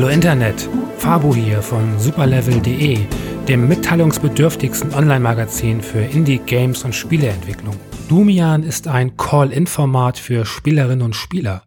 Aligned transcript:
Hallo 0.00 0.08
Internet, 0.08 0.69
Fabu 1.10 1.34
hier 1.34 1.60
von 1.60 1.98
superlevel.de, 1.98 2.96
dem 3.48 3.66
mitteilungsbedürftigsten 3.66 4.94
Online-Magazin 4.94 5.80
für 5.80 5.98
Indie-Games 5.98 6.84
und 6.84 6.94
Spieleentwicklung. 6.94 7.74
Dumian 8.08 8.62
ist 8.62 8.86
ein 8.86 9.16
Call-In-Format 9.16 10.20
für 10.20 10.46
Spielerinnen 10.46 11.02
und 11.02 11.16
Spieler. 11.16 11.64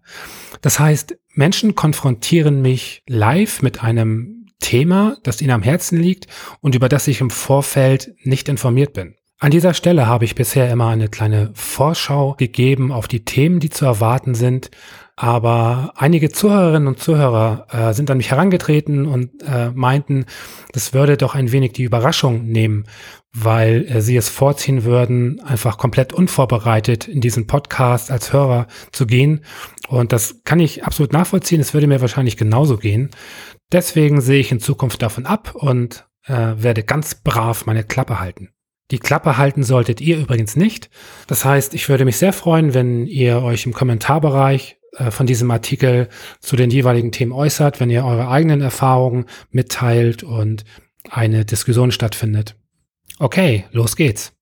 Das 0.62 0.80
heißt, 0.80 1.18
Menschen 1.34 1.76
konfrontieren 1.76 2.62
mich 2.62 3.04
live 3.06 3.62
mit 3.62 3.84
einem 3.84 4.46
Thema, 4.62 5.18
das 5.24 5.42
ihnen 5.42 5.52
am 5.52 5.62
Herzen 5.62 6.00
liegt 6.00 6.28
und 6.62 6.74
über 6.74 6.88
das 6.88 7.10
ich 7.10 7.20
im 7.20 7.30
Vorfeld 7.30 8.16
nicht 8.24 8.48
informiert 8.48 8.94
bin. 8.94 9.16
An 9.40 9.52
dieser 9.52 9.74
Stelle 9.74 10.08
habe 10.08 10.24
ich 10.24 10.36
bisher 10.36 10.72
immer 10.72 10.88
eine 10.88 11.10
kleine 11.10 11.52
Vorschau 11.54 12.36
gegeben 12.36 12.94
auf 12.94 13.10
die 13.10 13.26
Themen, 13.26 13.60
die 13.60 13.70
zu 13.70 13.84
erwarten 13.84 14.36
sind 14.36 14.72
aber 15.16 15.94
einige 15.96 16.32
Zuhörerinnen 16.32 16.88
und 16.88 17.00
Zuhörer 17.00 17.68
äh, 17.72 17.94
sind 17.94 18.10
an 18.10 18.18
mich 18.18 18.32
herangetreten 18.32 19.06
und 19.06 19.44
äh, 19.44 19.70
meinten, 19.70 20.26
das 20.72 20.94
würde 20.94 21.18
doch 21.18 21.36
ein 21.36 21.52
wenig 21.52 21.74
die 21.74 21.84
Überraschung 21.84 22.46
nehmen, 22.48 22.86
weil 23.32 23.86
äh, 23.88 24.02
sie 24.02 24.18
es 24.18 24.30
vorziehen 24.30 24.86
würden, 24.86 25.40
einfach 25.42 25.78
komplett 25.78 26.14
unvorbereitet 26.14 27.08
in 27.08 27.22
diesen 27.22 27.46
Podcast 27.46 28.10
als 28.10 28.34
Hörer 28.34 28.66
zu 28.92 29.06
gehen. 29.06 29.46
Und 29.88 30.14
das 30.14 30.42
kann 30.46 30.60
ich 30.60 30.84
absolut 30.84 31.14
nachvollziehen. 31.14 31.62
Es 31.62 31.76
würde 31.76 31.88
mir 31.88 32.02
wahrscheinlich 32.02 32.38
genauso 32.38 32.78
gehen. 32.78 33.12
Deswegen 33.72 34.20
sehe 34.20 34.40
ich 34.40 34.52
in 34.52 34.60
Zukunft 34.60 35.04
davon 35.04 35.28
ab 35.28 35.54
und 35.54 36.08
äh, 36.26 36.54
werde 36.58 36.82
ganz 36.82 37.16
brav 37.16 37.68
meine 37.68 37.84
Klappe 37.84 38.20
halten. 38.20 38.50
Die 38.90 39.00
Klappe 39.00 39.38
halten 39.38 39.64
solltet 39.64 40.02
ihr 40.02 40.18
übrigens 40.18 40.56
nicht. 40.56 40.90
Das 41.28 41.46
heißt, 41.46 41.76
ich 41.76 41.88
würde 41.88 42.06
mich 42.06 42.18
sehr 42.18 42.34
freuen, 42.34 42.74
wenn 42.74 43.06
ihr 43.06 43.42
euch 43.42 43.66
im 43.66 43.74
Kommentarbereich 43.74 44.78
von 45.10 45.26
diesem 45.26 45.50
Artikel 45.52 46.08
zu 46.40 46.56
den 46.56 46.70
jeweiligen 46.70 47.12
Themen 47.12 47.32
äußert, 47.32 47.80
wenn 47.80 47.90
ihr 47.90 48.06
eure 48.06 48.28
eigenen 48.28 48.62
Erfahrungen 48.62 49.26
mitteilt 49.52 50.24
und 50.24 50.66
eine 51.10 51.46
Diskussion 51.46 51.92
stattfindet. 51.92 52.56
Okay, 53.20 53.66
los 53.72 53.96
geht's. 53.96 54.34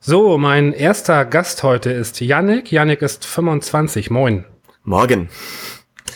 So, 0.00 0.36
mein 0.36 0.72
erster 0.72 1.24
Gast 1.24 1.62
heute 1.62 1.90
ist 1.92 2.20
Yannick. 2.20 2.72
Yannick 2.72 3.02
ist 3.02 3.24
25. 3.24 4.10
Moin. 4.10 4.44
Morgen. 4.82 5.28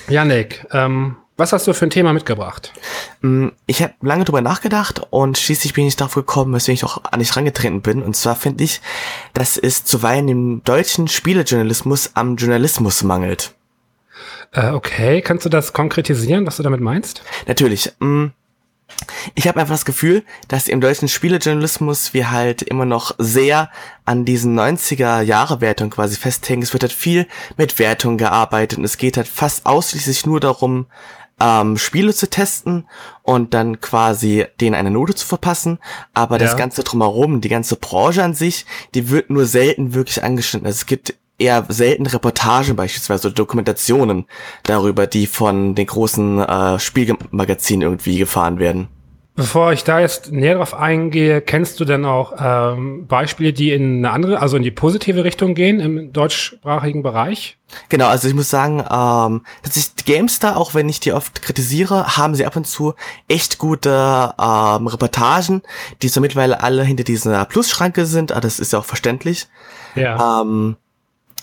Yannick, 0.09 0.67
ähm, 0.73 1.17
was 1.37 1.53
hast 1.53 1.67
du 1.67 1.75
für 1.75 1.87
ein 1.87 1.91
Thema 1.91 2.13
mitgebracht? 2.13 2.73
Mm, 3.21 3.49
ich 3.67 3.83
habe 3.83 3.93
lange 4.01 4.25
drüber 4.25 4.41
nachgedacht 4.41 5.03
und 5.11 5.37
schließlich 5.37 5.75
bin 5.75 5.87
ich 5.87 5.97
darauf 5.97 6.15
gekommen, 6.15 6.55
weswegen 6.55 6.77
ich 6.77 6.85
auch 6.85 7.03
an 7.05 7.21
dich 7.21 7.37
rangetreten 7.37 7.83
bin. 7.83 8.03
Und 8.03 8.17
zwar 8.17 8.37
finde 8.37 8.65
ich, 8.65 8.81
dass 9.35 9.59
es 9.59 9.85
zuweilen 9.85 10.29
im 10.29 10.65
deutschen 10.65 11.09
Spielejournalismus 11.09 12.13
am 12.15 12.37
Journalismus 12.37 13.03
mangelt. 13.03 13.53
Äh, 14.53 14.71
okay, 14.71 15.21
kannst 15.21 15.45
du 15.45 15.51
das 15.51 15.73
konkretisieren, 15.73 16.47
was 16.47 16.57
du 16.57 16.63
damit 16.63 16.81
meinst? 16.81 17.23
Natürlich. 17.47 17.93
Mm, 17.99 18.29
ich 19.35 19.49
habe 19.49 19.61
einfach 19.61 19.75
das 19.75 19.85
Gefühl, 19.85 20.25
dass 20.49 20.69
im 20.69 20.81
deutschen 20.81 21.09
Spielejournalismus 21.09 22.15
wir 22.15 22.31
halt 22.31 22.63
immer 22.63 22.87
noch 22.87 23.15
sehr 23.19 23.71
an 24.05 24.25
diesen 24.25 24.59
90er 24.59 25.21
Jahre 25.21 25.61
Wertungen 25.61 25.91
quasi 25.91 26.17
festhängen. 26.17 26.63
Es 26.63 26.73
wird 26.73 26.85
halt 26.85 26.93
viel 26.93 27.27
mit 27.57 27.79
Wertungen 27.79 28.17
gearbeitet 28.17 28.79
und 28.79 28.85
es 28.85 28.97
geht 28.97 29.17
halt 29.17 29.29
fast 29.29 29.67
ausschließlich 29.67 30.25
nur 30.25 30.41
darum, 30.41 30.87
ähm, 31.41 31.77
Spiele 31.77 32.15
zu 32.15 32.29
testen 32.31 32.89
und 33.23 33.55
dann 33.55 33.81
quasi 33.81 34.47
denen 34.61 34.75
eine 34.75 34.91
Note 34.91 35.15
zu 35.15 35.27
verpassen. 35.27 35.79
Aber 36.15 36.37
ja. 36.37 36.45
das 36.45 36.57
Ganze 36.57 36.83
drumherum, 36.83 37.41
die 37.41 37.49
ganze 37.49 37.77
Branche 37.77 38.23
an 38.23 38.35
sich, 38.35 38.67
die 38.95 39.11
wird 39.11 39.31
nur 39.31 39.47
selten 39.47 39.95
wirklich 39.95 40.23
angeschnitten. 40.23 40.67
Also 40.67 40.77
es 40.77 40.87
gibt 40.87 41.15
eher 41.39 41.67
selten 41.69 42.07
Reportagen 42.07 42.77
beispielsweise 42.77 43.29
oder 43.29 43.35
Dokumentationen 43.35 44.27
darüber, 44.63 45.07
die 45.07 45.27
von 45.27 45.75
den 45.75 45.87
großen 45.87 46.41
äh, 46.41 46.79
Spielmagazinen 46.79 47.83
irgendwie 47.83 48.19
gefahren 48.19 48.59
werden. 48.59 48.89
Bevor 49.37 49.75
ich 49.75 49.85
da 49.85 50.01
jetzt 50.01 50.33
näher 50.33 50.55
drauf 50.55 50.73
eingehe, 50.73 51.43
kennst 51.43 51.79
du 51.79 51.85
denn 51.85 52.07
auch 52.07 52.33
ähm, 52.41 53.07
Beispiele, 53.07 53.53
die 53.53 53.71
in 53.71 53.99
eine 53.99 54.11
andere, 54.11 54.41
also 54.41 54.57
in 54.57 54.63
die 54.63 54.71
positive 54.71 55.25
Richtung 55.25 55.55
gehen 55.55 55.79
im 55.79 56.11
deutschsprachigen 56.11 57.03
Bereich? 57.03 57.59
Genau, 57.91 58.07
also 58.07 58.29
ich 58.29 58.35
muss 58.35 58.49
sagen, 58.49 58.79
ähm, 58.79 59.43
tatsächlich 59.63 60.07
GameStar, 60.07 60.57
auch 60.57 60.73
wenn 60.73 60.89
ich 60.89 61.01
die 61.01 61.13
oft 61.13 61.43
kritisiere, 61.43 62.17
haben 62.17 62.35
sie 62.35 62.47
ab 62.47 62.57
und 62.57 62.67
zu 62.67 62.95
echt 63.29 63.59
gute 63.59 64.33
ähm, 64.41 64.87
Reportagen, 64.87 65.61
die 66.01 66.09
so 66.09 66.23
mittlerweile 66.23 66.63
alle 66.63 66.83
hinter 66.83 67.05
dieser 67.05 67.45
Plusschranke 67.45 68.07
sind, 68.07 68.33
aber 68.33 68.41
das 68.41 68.59
ist 68.59 68.73
ja 68.73 68.79
auch 68.79 68.87
verständlich. 68.87 69.49
Ja. 69.95 70.41
Ähm, 70.41 70.77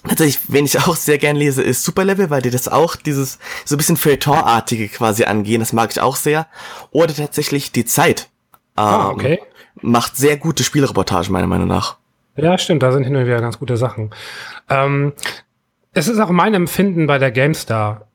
Tatsächlich, 0.07 0.39
wen 0.49 0.65
ich 0.65 0.77
auch 0.79 0.95
sehr 0.95 1.17
gern 1.17 1.35
lese, 1.35 1.63
ist 1.63 1.83
Superlevel, 1.83 2.29
weil 2.29 2.41
die 2.41 2.49
das 2.49 2.67
auch 2.67 2.95
dieses 2.95 3.39
so 3.63 3.75
ein 3.75 3.77
bisschen 3.77 3.97
Feuilleton-artige 3.97 4.89
quasi 4.89 5.23
angehen. 5.23 5.59
Das 5.59 5.71
mag 5.73 5.91
ich 5.91 6.01
auch 6.01 6.17
sehr. 6.17 6.47
Oder 6.91 7.13
tatsächlich 7.13 7.71
die 7.71 7.85
Zeit. 7.85 8.29
Ah, 8.75 9.05
ähm, 9.05 9.15
okay. 9.15 9.39
Macht 9.81 10.17
sehr 10.17 10.37
gute 10.37 10.63
Spielreportagen, 10.63 11.31
meiner 11.31 11.47
Meinung 11.47 11.67
nach. 11.67 11.97
Ja, 12.35 12.57
stimmt, 12.57 12.83
da 12.83 12.91
sind 12.91 13.03
hin 13.03 13.15
und 13.15 13.25
wieder 13.25 13.41
ganz 13.41 13.59
gute 13.59 13.77
Sachen. 13.77 14.09
Ähm, 14.69 15.13
es 15.93 16.07
ist 16.07 16.19
auch 16.19 16.31
mein 16.31 16.53
Empfinden 16.53 17.05
bei 17.07 17.19
der 17.19 17.31
GameStar 17.31 18.07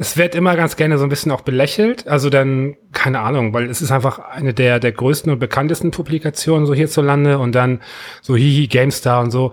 es 0.00 0.16
wird 0.16 0.36
immer 0.36 0.54
ganz 0.54 0.76
gerne 0.76 0.96
so 0.96 1.04
ein 1.04 1.08
bisschen 1.08 1.32
auch 1.32 1.40
belächelt. 1.40 2.06
Also 2.06 2.30
dann, 2.30 2.76
keine 2.92 3.18
Ahnung, 3.18 3.52
weil 3.52 3.68
es 3.68 3.82
ist 3.82 3.90
einfach 3.90 4.20
eine 4.20 4.54
der, 4.54 4.78
der 4.78 4.92
größten 4.92 5.32
und 5.32 5.40
bekanntesten 5.40 5.90
Publikationen 5.90 6.66
so 6.66 6.74
hierzulande 6.74 7.38
und 7.38 7.54
dann 7.56 7.80
so 8.22 8.36
Hihi, 8.36 8.68
GameStar 8.68 9.20
und 9.20 9.32
so. 9.32 9.52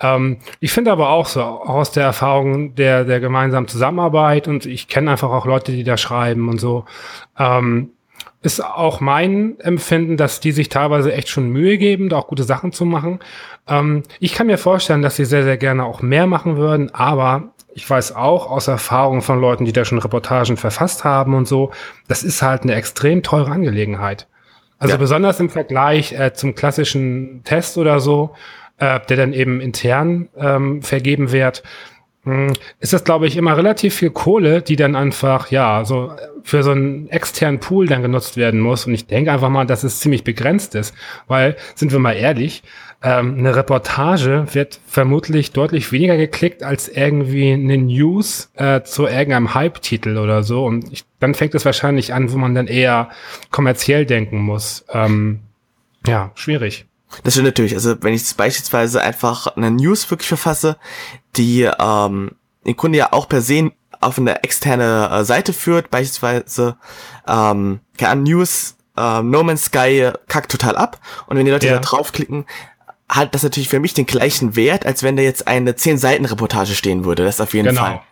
Ähm, 0.00 0.36
ich 0.60 0.70
finde 0.70 0.92
aber 0.92 1.08
auch 1.08 1.26
so, 1.26 1.42
aus 1.42 1.92
der 1.92 2.04
Erfahrung 2.04 2.74
der, 2.74 3.04
der 3.04 3.20
gemeinsamen 3.20 3.68
Zusammenarbeit 3.68 4.48
und 4.48 4.66
ich 4.66 4.86
kenne 4.86 5.10
einfach 5.10 5.30
auch 5.30 5.46
Leute, 5.46 5.72
die 5.72 5.84
da 5.84 5.96
schreiben 5.96 6.50
und 6.50 6.60
so. 6.60 6.84
Ähm, 7.38 7.90
ist 8.42 8.62
auch 8.62 9.00
mein 9.00 9.58
Empfinden, 9.60 10.18
dass 10.18 10.40
die 10.40 10.52
sich 10.52 10.68
teilweise 10.68 11.12
echt 11.12 11.28
schon 11.28 11.48
Mühe 11.48 11.78
geben, 11.78 12.10
da 12.10 12.16
auch 12.18 12.28
gute 12.28 12.44
Sachen 12.44 12.70
zu 12.70 12.84
machen. 12.84 13.18
Ähm, 13.66 14.02
ich 14.20 14.34
kann 14.34 14.46
mir 14.46 14.58
vorstellen, 14.58 15.00
dass 15.00 15.16
sie 15.16 15.24
sehr, 15.24 15.42
sehr 15.42 15.56
gerne 15.56 15.84
auch 15.84 16.02
mehr 16.02 16.26
machen 16.26 16.58
würden, 16.58 16.94
aber 16.94 17.54
ich 17.76 17.88
weiß 17.88 18.16
auch 18.16 18.50
aus 18.50 18.68
Erfahrung 18.68 19.20
von 19.20 19.38
Leuten, 19.38 19.66
die 19.66 19.72
da 19.72 19.84
schon 19.84 19.98
Reportagen 19.98 20.56
verfasst 20.56 21.04
haben 21.04 21.34
und 21.34 21.46
so, 21.46 21.72
das 22.08 22.22
ist 22.22 22.40
halt 22.40 22.62
eine 22.62 22.74
extrem 22.74 23.22
teure 23.22 23.50
Angelegenheit. 23.50 24.26
Also 24.78 24.94
ja. 24.94 24.98
besonders 24.98 25.40
im 25.40 25.50
Vergleich 25.50 26.12
äh, 26.12 26.32
zum 26.32 26.54
klassischen 26.54 27.42
Test 27.44 27.76
oder 27.76 28.00
so, 28.00 28.34
äh, 28.78 28.98
der 29.10 29.18
dann 29.18 29.34
eben 29.34 29.60
intern 29.60 30.30
ähm, 30.38 30.80
vergeben 30.80 31.32
wird, 31.32 31.62
mh, 32.24 32.48
hm, 32.48 32.52
ist 32.80 32.94
das, 32.94 33.04
glaube 33.04 33.26
ich, 33.26 33.36
immer 33.36 33.58
relativ 33.58 33.94
viel 33.94 34.10
Kohle, 34.10 34.62
die 34.62 34.76
dann 34.76 34.96
einfach, 34.96 35.50
ja, 35.50 35.84
so 35.84 36.12
für 36.44 36.62
so 36.62 36.70
einen 36.70 37.10
externen 37.10 37.60
Pool 37.60 37.88
dann 37.88 38.00
genutzt 38.00 38.38
werden 38.38 38.60
muss. 38.60 38.86
Und 38.86 38.94
ich 38.94 39.06
denke 39.06 39.32
einfach 39.32 39.50
mal, 39.50 39.66
dass 39.66 39.84
es 39.84 40.00
ziemlich 40.00 40.24
begrenzt 40.24 40.74
ist, 40.74 40.94
weil, 41.26 41.56
sind 41.74 41.92
wir 41.92 41.98
mal 41.98 42.16
ehrlich, 42.16 42.62
ähm, 43.02 43.36
eine 43.38 43.54
Reportage 43.54 44.46
wird 44.52 44.80
vermutlich 44.86 45.52
deutlich 45.52 45.92
weniger 45.92 46.16
geklickt 46.16 46.62
als 46.62 46.88
irgendwie 46.88 47.52
eine 47.52 47.76
News 47.76 48.50
äh, 48.54 48.82
zu 48.82 49.06
irgendeinem 49.06 49.54
Hype-Titel 49.54 50.16
oder 50.16 50.42
so. 50.42 50.64
Und 50.64 50.92
ich, 50.92 51.04
dann 51.20 51.34
fängt 51.34 51.54
es 51.54 51.64
wahrscheinlich 51.64 52.14
an, 52.14 52.32
wo 52.32 52.38
man 52.38 52.54
dann 52.54 52.66
eher 52.66 53.10
kommerziell 53.50 54.06
denken 54.06 54.38
muss. 54.38 54.84
Ähm, 54.92 55.40
ja, 56.06 56.30
schwierig. 56.34 56.86
Das 57.22 57.34
stimmt 57.34 57.46
natürlich. 57.46 57.74
Also 57.74 57.96
wenn 58.02 58.14
ich 58.14 58.34
beispielsweise 58.34 59.02
einfach 59.02 59.56
eine 59.56 59.70
News 59.70 60.10
wirklich 60.10 60.28
verfasse, 60.28 60.76
die 61.36 61.68
ähm, 61.78 62.30
im 62.64 62.76
Grunde 62.76 62.98
ja 62.98 63.12
auch 63.12 63.28
per 63.28 63.40
se 63.40 63.72
auf 64.00 64.18
eine 64.18 64.42
externe 64.42 65.08
äh, 65.10 65.24
Seite 65.24 65.52
führt, 65.52 65.90
beispielsweise 65.90 66.76
ähm, 67.26 67.80
keine 67.96 68.22
News, 68.22 68.76
äh, 68.96 69.22
No 69.22 69.42
Man's 69.42 69.66
Sky 69.66 70.10
kackt 70.28 70.50
total 70.50 70.76
ab 70.76 71.00
und 71.26 71.36
wenn 71.36 71.44
die 71.44 71.52
Leute 71.52 71.66
ja. 71.66 71.74
da 71.74 71.80
draufklicken, 71.80 72.46
hat 73.08 73.34
das 73.34 73.42
natürlich 73.42 73.68
für 73.68 73.80
mich 73.80 73.94
den 73.94 74.06
gleichen 74.06 74.56
Wert, 74.56 74.86
als 74.86 75.02
wenn 75.02 75.16
da 75.16 75.22
jetzt 75.22 75.46
eine 75.46 75.72
10-Seiten-Reportage 75.72 76.74
stehen 76.74 77.04
würde. 77.04 77.24
Das 77.24 77.40
auf 77.40 77.54
jeden 77.54 77.68
genau. 77.68 77.80
Fall. 77.80 78.02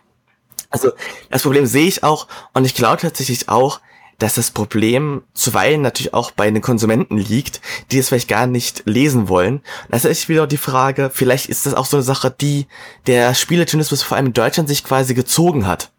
Also 0.69 0.91
das 1.29 1.43
Problem 1.43 1.65
sehe 1.65 1.87
ich 1.87 2.03
auch 2.03 2.27
und 2.53 2.65
ich 2.65 2.75
glaube 2.75 3.01
tatsächlich 3.01 3.49
auch, 3.49 3.81
dass 4.17 4.35
das 4.35 4.51
Problem 4.51 5.23
zuweilen 5.33 5.81
natürlich 5.81 6.13
auch 6.13 6.31
bei 6.31 6.49
den 6.49 6.61
Konsumenten 6.61 7.17
liegt, 7.17 7.59
die 7.91 7.99
es 7.99 8.07
vielleicht 8.07 8.29
gar 8.29 8.47
nicht 8.47 8.83
lesen 8.85 9.27
wollen. 9.27 9.61
Das 9.89 10.05
ist 10.05 10.29
wieder 10.29 10.47
die 10.47 10.57
Frage, 10.57 11.11
vielleicht 11.13 11.47
ist 11.47 11.65
das 11.65 11.73
auch 11.73 11.85
so 11.85 11.97
eine 11.97 12.03
Sache, 12.03 12.31
die 12.31 12.67
der 13.07 13.35
Spielejournalismus 13.35 14.03
vor 14.03 14.15
allem 14.15 14.27
in 14.27 14.33
Deutschland 14.33 14.69
sich 14.69 14.85
quasi 14.85 15.13
gezogen 15.13 15.67
hat. 15.67 15.91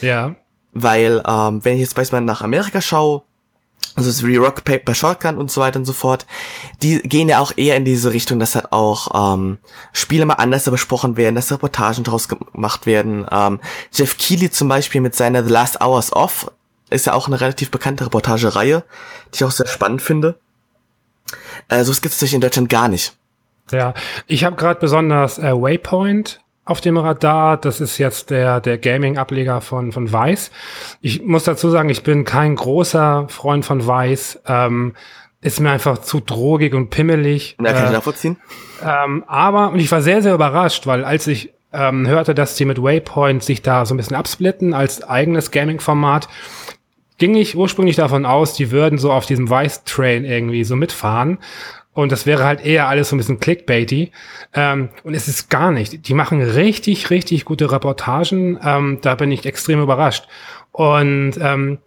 Ja 0.00 0.34
weil 0.72 1.22
ähm, 1.26 1.64
wenn 1.64 1.74
ich 1.74 1.80
jetzt 1.80 1.94
beispielsweise 1.94 2.24
nach 2.24 2.42
Amerika 2.42 2.80
schaue, 2.80 3.22
also 3.96 4.10
so 4.10 4.26
wie 4.26 4.36
Rock 4.36 4.64
Paper 4.64 4.94
Shotgun 4.94 5.36
und 5.36 5.50
so 5.50 5.60
weiter 5.60 5.78
und 5.78 5.84
so 5.84 5.92
fort, 5.92 6.26
die 6.82 7.00
gehen 7.00 7.28
ja 7.28 7.40
auch 7.40 7.52
eher 7.56 7.76
in 7.76 7.84
diese 7.84 8.12
Richtung, 8.12 8.38
dass 8.38 8.54
halt 8.54 8.72
auch 8.72 9.34
ähm, 9.34 9.58
Spiele 9.92 10.26
mal 10.26 10.34
anders 10.34 10.64
besprochen 10.64 11.16
werden, 11.16 11.34
dass 11.34 11.52
Reportagen 11.52 12.04
draus 12.04 12.28
gemacht 12.28 12.86
werden. 12.86 13.26
Ähm, 13.30 13.60
Jeff 13.92 14.16
Keighley 14.18 14.50
zum 14.50 14.68
Beispiel 14.68 15.00
mit 15.00 15.14
seiner 15.14 15.44
The 15.44 15.50
Last 15.50 15.80
Hours 15.80 16.12
Off 16.12 16.50
ist 16.90 17.06
ja 17.06 17.12
auch 17.12 17.26
eine 17.26 17.40
relativ 17.40 17.70
bekannte 17.70 18.06
Reportagereihe, 18.06 18.84
die 19.32 19.36
ich 19.36 19.44
auch 19.44 19.50
sehr 19.50 19.66
spannend 19.66 20.02
finde. 20.02 20.38
Äh, 21.68 21.84
so 21.84 21.92
gibt 21.92 22.06
es 22.14 22.20
natürlich 22.20 22.34
in 22.34 22.40
Deutschland 22.40 22.68
gar 22.68 22.88
nicht. 22.88 23.16
Ja, 23.70 23.94
ich 24.26 24.44
habe 24.44 24.56
gerade 24.56 24.80
besonders 24.80 25.38
äh, 25.38 25.52
Waypoint 25.52 26.40
auf 26.68 26.80
dem 26.80 26.96
Radar. 26.98 27.56
Das 27.56 27.80
ist 27.80 27.98
jetzt 27.98 28.30
der, 28.30 28.60
der 28.60 28.78
Gaming-Ableger 28.78 29.60
von, 29.60 29.92
von 29.92 30.12
Vice. 30.12 30.50
Ich 31.00 31.22
muss 31.22 31.44
dazu 31.44 31.70
sagen, 31.70 31.88
ich 31.88 32.02
bin 32.02 32.24
kein 32.24 32.56
großer 32.56 33.26
Freund 33.28 33.64
von 33.64 33.86
Vice. 33.86 34.40
Ähm, 34.46 34.94
ist 35.40 35.60
mir 35.60 35.70
einfach 35.70 35.98
zu 35.98 36.20
drogig 36.20 36.74
und 36.74 36.90
pimmelig. 36.90 37.56
Ja, 37.62 37.72
kann 37.72 37.84
ich 37.84 37.90
äh, 37.90 37.92
nachvollziehen. 37.94 38.36
Ähm, 38.84 39.24
aber, 39.26 39.70
und 39.70 39.78
ich 39.78 39.90
war 39.90 40.02
sehr, 40.02 40.20
sehr 40.20 40.34
überrascht, 40.34 40.86
weil 40.86 41.04
als 41.04 41.26
ich 41.26 41.52
ähm, 41.72 42.06
hörte, 42.06 42.34
dass 42.34 42.56
sie 42.56 42.64
mit 42.64 42.82
Waypoint 42.82 43.42
sich 43.42 43.62
da 43.62 43.86
so 43.86 43.94
ein 43.94 43.96
bisschen 43.96 44.16
absplitten 44.16 44.74
als 44.74 45.02
eigenes 45.02 45.50
Gaming-Format, 45.50 46.28
ging 47.18 47.34
ich 47.34 47.56
ursprünglich 47.56 47.96
davon 47.96 48.26
aus, 48.26 48.54
die 48.54 48.70
würden 48.70 48.98
so 48.98 49.12
auf 49.12 49.26
diesem 49.26 49.50
Vice-Train 49.50 50.24
irgendwie 50.24 50.64
so 50.64 50.76
mitfahren. 50.76 51.38
Und 51.94 52.12
das 52.12 52.26
wäre 52.26 52.44
halt 52.44 52.64
eher 52.64 52.88
alles 52.88 53.08
so 53.08 53.16
ein 53.16 53.18
bisschen 53.18 53.40
clickbaity. 53.40 54.12
Ähm, 54.54 54.90
und 55.02 55.14
es 55.14 55.26
ist 55.26 55.50
gar 55.50 55.72
nicht. 55.72 56.06
Die 56.06 56.14
machen 56.14 56.40
richtig, 56.40 57.10
richtig 57.10 57.44
gute 57.44 57.72
Reportagen. 57.72 58.58
Ähm, 58.62 58.98
da 59.02 59.14
bin 59.16 59.32
ich 59.32 59.46
extrem 59.46 59.80
überrascht. 59.80 60.28
Und 60.70 61.32
ähm, 61.40 61.78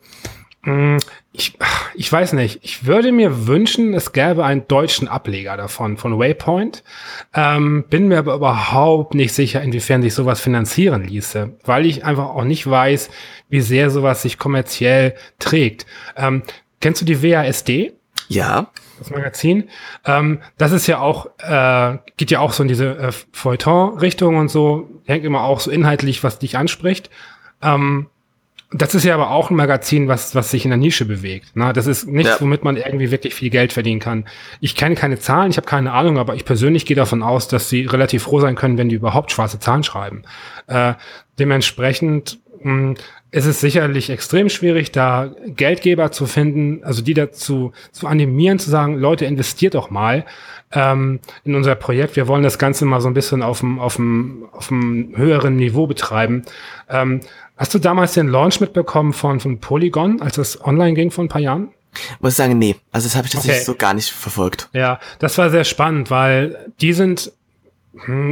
mm, 0.64 0.98
ich, 1.32 1.58
ich 1.94 2.12
weiß 2.12 2.34
nicht, 2.34 2.60
ich 2.62 2.86
würde 2.86 3.14
mir 3.14 3.48
wünschen, 3.48 3.94
es 3.94 4.12
gäbe 4.12 4.44
einen 4.44 4.68
deutschen 4.68 5.08
Ableger 5.08 5.56
davon, 5.56 5.96
von 5.96 6.20
Waypoint. 6.20 6.84
Ähm, 7.34 7.86
bin 7.90 8.10
mir 8.10 8.18
aber 8.18 8.36
überhaupt 8.36 9.16
nicht 9.16 9.34
sicher, 9.34 9.62
inwiefern 9.62 10.02
sich 10.02 10.14
sowas 10.14 10.42
finanzieren 10.42 11.06
ließe, 11.06 11.54
weil 11.64 11.86
ich 11.86 12.04
einfach 12.04 12.26
auch 12.26 12.44
nicht 12.44 12.70
weiß, 12.70 13.10
wie 13.48 13.62
sehr 13.62 13.90
sowas 13.90 14.24
sich 14.24 14.38
kommerziell 14.38 15.16
trägt. 15.40 15.86
Ähm, 16.18 16.44
kennst 16.82 17.00
du 17.00 17.06
die 17.06 17.24
WASD? 17.24 17.94
Ja 18.28 18.72
das 19.02 19.10
Magazin. 19.10 19.70
Ähm, 20.06 20.42
das 20.58 20.72
ist 20.72 20.88
ja 20.88 21.00
auch, 21.00 21.28
äh, 21.40 21.98
geht 22.18 22.32
ja 22.32 22.40
auch 22.40 22.54
so 22.54 22.64
in 22.64 22.70
diese 22.70 22.98
äh, 22.98 23.12
Feuilleton-Richtung 23.32 24.38
und 24.38 24.50
so, 24.50 24.90
hängt 25.06 25.26
immer 25.26 25.42
auch 25.42 25.60
so 25.60 25.72
inhaltlich, 25.72 26.24
was 26.24 26.40
dich 26.40 26.58
anspricht. 26.58 27.10
Ähm, 27.62 28.08
das 28.74 28.96
ist 28.96 29.04
ja 29.04 29.16
aber 29.16 29.32
auch 29.32 29.50
ein 29.50 29.56
Magazin, 29.56 30.08
was, 30.08 30.34
was 30.34 30.52
sich 30.52 30.64
in 30.64 30.72
der 30.72 30.78
Nische 30.78 31.06
bewegt. 31.06 31.58
Ne? 31.58 31.74
Das 31.74 31.88
ist 31.88 32.08
nichts, 32.08 32.36
ja. 32.36 32.42
womit 32.42 32.64
man 32.64 32.78
irgendwie 32.78 33.12
wirklich 33.12 33.34
viel 33.34 33.50
Geld 33.50 33.74
verdienen 33.74 34.00
kann. 34.00 34.26
Ich 34.62 34.76
kenne 34.76 34.96
keine 34.96 35.20
Zahlen, 35.20 35.52
ich 35.52 35.58
habe 35.58 35.68
keine 35.68 35.92
Ahnung, 35.92 36.18
aber 36.18 36.36
ich 36.36 36.46
persönlich 36.46 36.86
gehe 36.86 36.96
davon 36.96 37.22
aus, 37.22 37.48
dass 37.50 37.70
sie 37.70 37.86
relativ 37.86 38.24
froh 38.24 38.40
sein 38.40 38.56
können, 38.56 38.78
wenn 38.78 38.88
die 38.88 38.96
überhaupt 38.96 39.32
schwarze 39.32 39.60
Zahlen 39.60 39.84
schreiben. 39.84 40.24
Äh, 40.68 40.94
dementsprechend 41.38 42.40
mh, 42.62 42.96
es 43.32 43.46
ist 43.46 43.62
sicherlich 43.62 44.10
extrem 44.10 44.50
schwierig, 44.50 44.92
da 44.92 45.34
Geldgeber 45.48 46.12
zu 46.12 46.26
finden, 46.26 46.84
also 46.84 47.02
die 47.02 47.14
dazu 47.14 47.72
zu 47.92 48.08
animieren, 48.08 48.60
zu 48.60 48.70
sagen, 48.70 48.98
Leute, 48.98 49.26
investiert 49.26 49.74
doch 49.74 49.90
mal 49.90 50.26
ähm, 50.74 51.20
in 51.46 51.56
unser 51.56 51.76
Projekt. 51.76 52.18
Wir 52.18 52.28
wollen 52.28 52.44
das 52.44 52.58
Ganze 52.58 52.86
mal 52.86 53.00
so 53.00 53.08
ein 53.08 53.14
bisschen 53.14 53.42
auf 53.42 53.62
dem, 53.62 53.80
auf 53.80 53.96
dem, 53.96 54.50
auf 54.52 54.68
dem 54.68 55.14
höheren 55.16 55.56
Niveau 55.56 55.88
betreiben. 55.88 56.44
Ähm, 56.90 57.22
hast 57.56 57.74
du 57.74 57.80
damals 57.80 58.14
den 58.14 58.28
Launch 58.28 58.60
mitbekommen 58.60 59.14
von, 59.14 59.40
von 59.40 59.60
Polygon, 59.60 60.22
als 60.22 60.38
es 60.38 60.64
online 60.66 60.94
ging 60.94 61.10
vor 61.10 61.24
ein 61.24 61.30
paar 61.30 61.42
Jahren? 61.42 61.70
Muss 62.20 62.34
ich 62.34 62.38
sagen, 62.38 62.58
nee. 62.58 62.76
Also 62.92 63.08
das 63.08 63.16
habe 63.16 63.28
ich 63.28 63.34
tatsächlich 63.34 63.62
okay. 63.62 63.66
so 63.66 63.76
gar 63.76 63.94
nicht 63.94 64.12
verfolgt. 64.12 64.70
Ja, 64.74 65.00
das 65.20 65.38
war 65.38 65.50
sehr 65.50 65.64
spannend, 65.64 66.10
weil 66.10 66.72
die 66.82 66.94
sind 66.94 67.32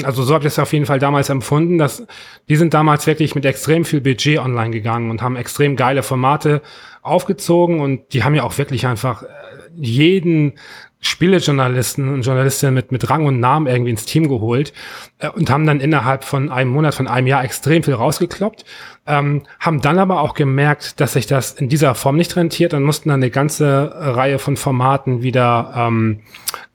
also 0.04 0.24
so 0.24 0.34
habe 0.34 0.46
ich 0.46 0.54
es 0.54 0.60
auf 0.60 0.72
jeden 0.72 0.86
Fall 0.86 1.00
damals 1.00 1.30
empfunden, 1.30 1.78
dass 1.78 2.06
die 2.48 2.56
sind 2.56 2.74
damals 2.74 3.08
wirklich 3.08 3.36
mit 3.36 3.46
extrem 3.46 3.84
viel 3.84 4.00
Budget 4.00 4.40
online 4.40 4.72
gegangen 4.72 5.12
und 5.12 5.22
haben 5.22 5.36
extrem 5.36 5.76
geile 5.76 6.02
Formate 6.02 6.62
aufgezogen 7.02 7.82
und 7.82 8.14
die 8.14 8.24
haben 8.24 8.36
ja 8.36 8.44
auch 8.44 8.58
wirklich 8.58 8.88
einfach 8.88 9.24
äh, 9.24 9.28
jeden 9.76 10.54
Spielejournalisten 11.02 12.14
und 12.14 12.22
Journalistinnen 12.24 12.76
mit, 12.76 12.92
mit 12.92 13.10
Rang 13.10 13.26
und 13.26 13.40
Namen 13.40 13.68
irgendwie 13.68 13.92
ins 13.92 14.06
Team 14.06 14.28
geholt 14.28 14.74
äh, 15.20 15.30
und 15.30 15.50
haben 15.50 15.66
dann 15.66 15.80
innerhalb 15.80 16.24
von 16.24 16.50
einem 16.50 16.72
Monat, 16.72 16.96
von 16.96 17.08
einem 17.08 17.28
Jahr 17.28 17.44
extrem 17.44 17.84
viel 17.84 17.94
rausgekloppt, 17.94 18.66
ähm, 19.10 19.42
haben 19.60 19.82
dann 19.82 19.98
aber 19.98 20.22
auch 20.22 20.36
gemerkt, 20.36 21.02
dass 21.02 21.14
sich 21.14 21.26
das 21.26 21.54
in 21.54 21.68
dieser 21.68 21.96
Form 21.96 22.16
nicht 22.16 22.36
rentiert 22.36 22.74
und 22.74 22.84
mussten 22.84 23.10
dann 23.10 23.22
eine 23.22 23.32
ganze 23.32 23.92
Reihe 23.96 24.38
von 24.38 24.56
Formaten 24.56 25.24
wieder, 25.24 25.74
ähm, 25.76 26.22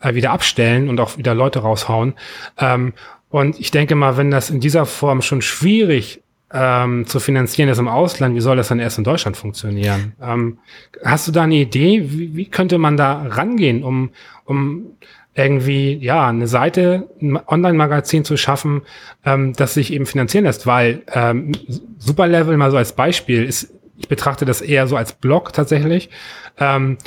äh, 0.00 0.14
wieder 0.14 0.32
abstellen 0.32 0.88
und 0.88 0.98
auch 0.98 1.16
wieder 1.16 1.34
Leute 1.34 1.60
raushauen. 1.60 2.14
Ähm, 2.58 2.92
und 3.30 3.58
ich 3.60 3.70
denke 3.70 3.94
mal, 3.94 4.16
wenn 4.16 4.30
das 4.30 4.50
in 4.50 4.60
dieser 4.60 4.84
Form 4.84 5.22
schon 5.22 5.42
schwierig 5.42 6.22
ähm, 6.52 7.06
zu 7.06 7.20
finanzieren 7.20 7.68
ist 7.68 7.78
im 7.78 7.88
Ausland, 7.88 8.34
wie 8.34 8.40
soll 8.40 8.56
das 8.56 8.68
dann 8.68 8.80
erst 8.80 8.98
in 8.98 9.04
Deutschland 9.04 9.36
funktionieren? 9.36 10.14
Ähm, 10.20 10.58
hast 11.04 11.28
du 11.28 11.32
da 11.32 11.42
eine 11.42 11.56
Idee, 11.56 12.04
wie, 12.10 12.34
wie 12.34 12.46
könnte 12.46 12.78
man 12.78 12.96
da 12.96 13.26
rangehen, 13.28 13.84
um, 13.84 14.10
um 14.44 14.86
irgendwie 15.34 15.94
ja 15.96 16.28
eine 16.28 16.46
Seite, 16.46 17.08
ein 17.20 17.38
Online-Magazin 17.46 18.24
zu 18.24 18.36
schaffen, 18.36 18.82
ähm, 19.24 19.52
das 19.54 19.74
sich 19.74 19.92
eben 19.92 20.06
finanzieren 20.06 20.44
lässt, 20.44 20.66
weil 20.66 21.02
ähm, 21.12 21.52
Superlevel 21.98 22.56
mal 22.56 22.70
so 22.70 22.76
als 22.76 22.92
Beispiel 22.92 23.44
ist, 23.44 23.72
ich 23.96 24.08
betrachte 24.08 24.44
das 24.44 24.60
eher 24.60 24.86
so 24.86 24.96
als 24.96 25.12
Blog 25.12 25.52
tatsächlich. 25.52 26.10
Ähm, 26.58 26.98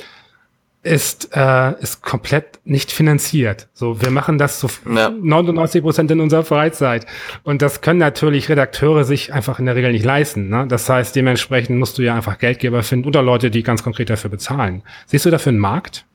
ist, 0.84 1.36
äh, 1.36 1.80
ist 1.82 2.02
komplett 2.02 2.60
nicht 2.64 2.92
finanziert. 2.92 3.68
So, 3.74 4.02
wir 4.02 4.10
machen 4.10 4.38
das 4.38 4.60
zu 4.60 4.68
ja. 4.90 5.10
99 5.10 5.82
Prozent 5.82 6.12
in 6.12 6.22
unserer 6.22 6.44
Freizeit. 6.44 7.06
Und 7.44 7.62
das 7.62 7.82
können 7.82 8.00
natürlich 8.00 8.48
Redakteure 8.48 9.04
sich 9.04 9.34
einfach 9.34 9.60
in 9.60 9.66
der 9.66 9.76
Regel 9.76 9.92
nicht 9.92 10.06
leisten. 10.06 10.50
Ne? 10.50 10.66
Das 10.68 10.88
heißt, 10.88 11.16
dementsprechend 11.16 11.78
musst 11.78 11.98
du 11.98 12.04
ja 12.04 12.16
einfach 12.16 12.38
Geldgeber 12.38 12.84
finden 12.84 13.08
oder 13.08 13.22
Leute, 13.22 13.52
die 13.52 13.64
ganz 13.64 13.84
konkret 13.84 14.10
dafür 14.10 14.30
bezahlen. 14.30 14.82
Siehst 15.08 15.26
du 15.26 15.30
dafür 15.30 15.52
einen 15.52 15.60
Markt? 15.60 16.06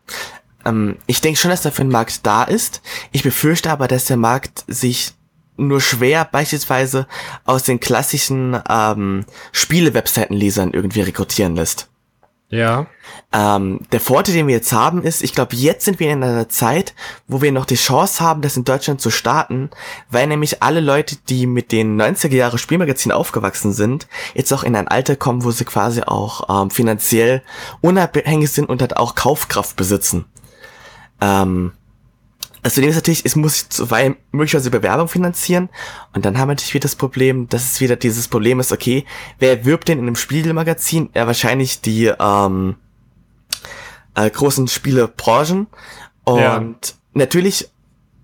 Ähm, 0.64 0.96
ich 1.06 1.20
denke 1.20 1.38
schon, 1.38 1.50
dass 1.50 1.62
dafür 1.62 1.84
ein 1.84 1.90
Markt 1.90 2.26
da 2.26 2.44
ist. 2.44 2.82
Ich 3.12 3.22
befürchte 3.22 3.70
aber, 3.70 3.88
dass 3.88 4.06
der 4.06 4.16
Markt 4.16 4.64
sich 4.66 5.12
nur 5.56 5.80
schwer 5.80 6.24
beispielsweise 6.24 7.06
aus 7.44 7.62
den 7.62 7.80
klassischen 7.80 8.60
ähm, 8.68 9.24
Spiele-Webseitenlesern 9.52 10.72
irgendwie 10.72 11.02
rekrutieren 11.02 11.56
lässt. 11.56 11.88
Ja. 12.52 12.86
Ähm, 13.32 13.80
der 13.92 14.00
Vorteil, 14.00 14.34
den 14.34 14.46
wir 14.46 14.54
jetzt 14.54 14.74
haben, 14.74 15.02
ist, 15.02 15.22
ich 15.22 15.32
glaube, 15.32 15.56
jetzt 15.56 15.86
sind 15.86 15.98
wir 16.00 16.12
in 16.12 16.22
einer 16.22 16.50
Zeit, 16.50 16.94
wo 17.26 17.40
wir 17.40 17.50
noch 17.50 17.64
die 17.64 17.76
Chance 17.76 18.22
haben, 18.22 18.42
das 18.42 18.58
in 18.58 18.64
Deutschland 18.64 19.00
zu 19.00 19.10
starten, 19.10 19.70
weil 20.10 20.26
nämlich 20.26 20.62
alle 20.62 20.80
Leute, 20.80 21.16
die 21.30 21.46
mit 21.46 21.72
den 21.72 21.98
90er 21.98 22.34
Jahre 22.34 22.58
Spielmagazinen 22.58 23.16
aufgewachsen 23.16 23.72
sind, 23.72 24.06
jetzt 24.34 24.52
auch 24.52 24.64
in 24.64 24.76
ein 24.76 24.86
Alter 24.86 25.16
kommen, 25.16 25.44
wo 25.44 25.50
sie 25.50 25.64
quasi 25.64 26.02
auch 26.02 26.62
ähm, 26.62 26.70
finanziell 26.70 27.42
unabhängig 27.80 28.50
sind 28.50 28.68
und 28.68 28.82
halt 28.82 28.98
auch 28.98 29.14
Kaufkraft 29.14 29.74
besitzen. 29.76 30.26
Ähm, 31.22 31.72
das 32.62 32.74
Problem 32.74 32.90
ist 32.90 32.96
natürlich, 32.96 33.24
es 33.24 33.34
muss 33.34 33.68
zuweilen 33.68 34.16
möglicherweise 34.30 34.70
Bewerbung 34.70 35.08
finanzieren. 35.08 35.68
Und 36.12 36.24
dann 36.24 36.38
haben 36.38 36.48
wir 36.48 36.54
natürlich 36.54 36.74
wieder 36.74 36.82
das 36.82 36.96
Problem, 36.96 37.48
dass 37.48 37.72
es 37.72 37.80
wieder 37.80 37.96
dieses 37.96 38.28
Problem 38.28 38.60
ist, 38.60 38.72
okay, 38.72 39.04
wer 39.38 39.64
wirbt 39.64 39.88
denn 39.88 39.98
in 39.98 40.04
einem 40.04 40.16
Spiegelmagazin? 40.16 41.10
Ja, 41.14 41.26
wahrscheinlich 41.26 41.80
die 41.80 42.12
ähm, 42.18 42.76
äh, 44.14 44.30
großen 44.30 44.68
Spielebranchen. 44.68 45.66
Und 46.24 46.38
ja. 46.40 46.74
natürlich 47.14 47.68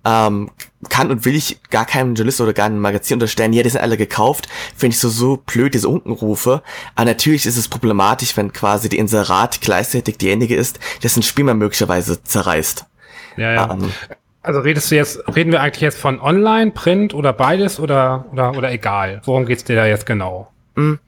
ähm, 0.05 0.51
kann 0.89 1.11
und 1.11 1.25
will 1.25 1.35
ich 1.35 1.61
gar 1.71 1.85
keinem 1.85 2.15
Journalist 2.15 2.41
oder 2.41 2.53
gar 2.53 2.67
einem 2.67 2.79
Magazin 2.79 3.17
unterstellen, 3.17 3.53
ja, 3.53 3.63
die 3.63 3.71
sind 3.71 3.81
alle 3.81 3.97
gekauft, 3.97 4.49
finde 4.77 4.95
ich 4.95 5.01
so, 5.01 5.09
so 5.09 5.39
blöd, 5.39 5.75
diese 5.75 5.89
Unkenrufe. 5.89 6.63
Aber 6.95 7.05
natürlich 7.07 7.47
ist 7.47 7.57
es 7.57 7.69
problematisch, 7.69 8.37
wenn 8.37 8.53
quasi 8.53 8.89
die 8.89 8.99
Inserat 8.99 9.61
gleichzeitig 9.61 10.19
diejenige 10.19 10.55
ist, 10.55 10.79
dessen 11.03 11.23
Spiel 11.23 11.45
man 11.45 11.59
möglicherweise 11.59 12.23
zerreißt. 12.23 12.87
Ja, 13.37 13.53
ja. 13.53 13.71
Ähm, 13.73 13.93
also 14.43 14.61
redest 14.61 14.91
du 14.91 14.95
jetzt, 14.95 15.21
reden 15.35 15.51
wir 15.53 15.61
eigentlich 15.61 15.81
jetzt 15.81 15.99
von 15.99 16.21
Online, 16.21 16.71
Print 16.71 17.13
oder 17.13 17.33
beides 17.33 17.81
oder, 17.81 18.27
oder, 18.33 18.57
oder 18.57 18.71
egal? 18.71 19.21
Worum 19.25 19.47
geht's 19.47 19.65
dir 19.65 19.77
da 19.77 19.87
jetzt 19.87 20.07
genau? 20.07 20.53
Hm. 20.77 21.01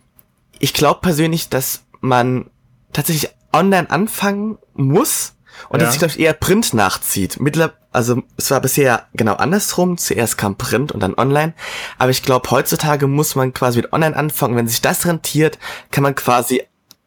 Ich 0.59 0.75
glaube 0.75 1.00
persönlich, 1.00 1.49
dass 1.49 1.85
man 2.00 2.50
tatsächlich 2.93 3.31
online 3.53 3.91
anfangen 3.91 4.59
muss 4.75 5.37
und 5.69 5.81
ja. 5.81 5.87
dass 5.87 5.95
sich, 5.95 6.00
glaube 6.00 6.12
ich, 6.12 6.21
eher 6.21 6.33
Print 6.33 6.75
nachzieht. 6.75 7.41
Mittler, 7.41 7.73
also 7.93 8.23
es 8.37 8.51
war 8.51 8.61
bisher 8.61 9.07
genau 9.15 9.35
andersrum. 9.35 9.99
Zuerst 9.99 10.39
kam 10.39 10.57
Print 10.57 10.93
und 10.93 11.01
dann 11.01 11.15
online. 11.15 11.55
Aber 11.99 12.11
ich 12.11 12.23
glaube, 12.23 12.51
heutzutage 12.51 13.07
muss 13.07 13.35
man 13.35 13.53
quasi 13.53 13.79
mit 13.79 13.93
online 13.93 14.17
anfangen. 14.17 14.57
Wenn 14.57 14.69
sich 14.69 14.81
das 14.81 15.07
rentiert, 15.07 15.59
kann 15.91 16.03
man 16.03 16.15
quasi 16.15 16.63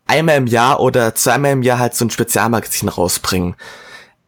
einmal 0.08 0.38
im 0.38 0.48
Jahr 0.48 0.80
oder 0.80 1.16
zweimal 1.16 1.52
im 1.52 1.64
Jahr 1.64 1.80
halt 1.80 1.96
so 1.96 2.06
ein 2.06 2.10
Spezialmagazin 2.10 2.90
rausbringen. 2.90 3.56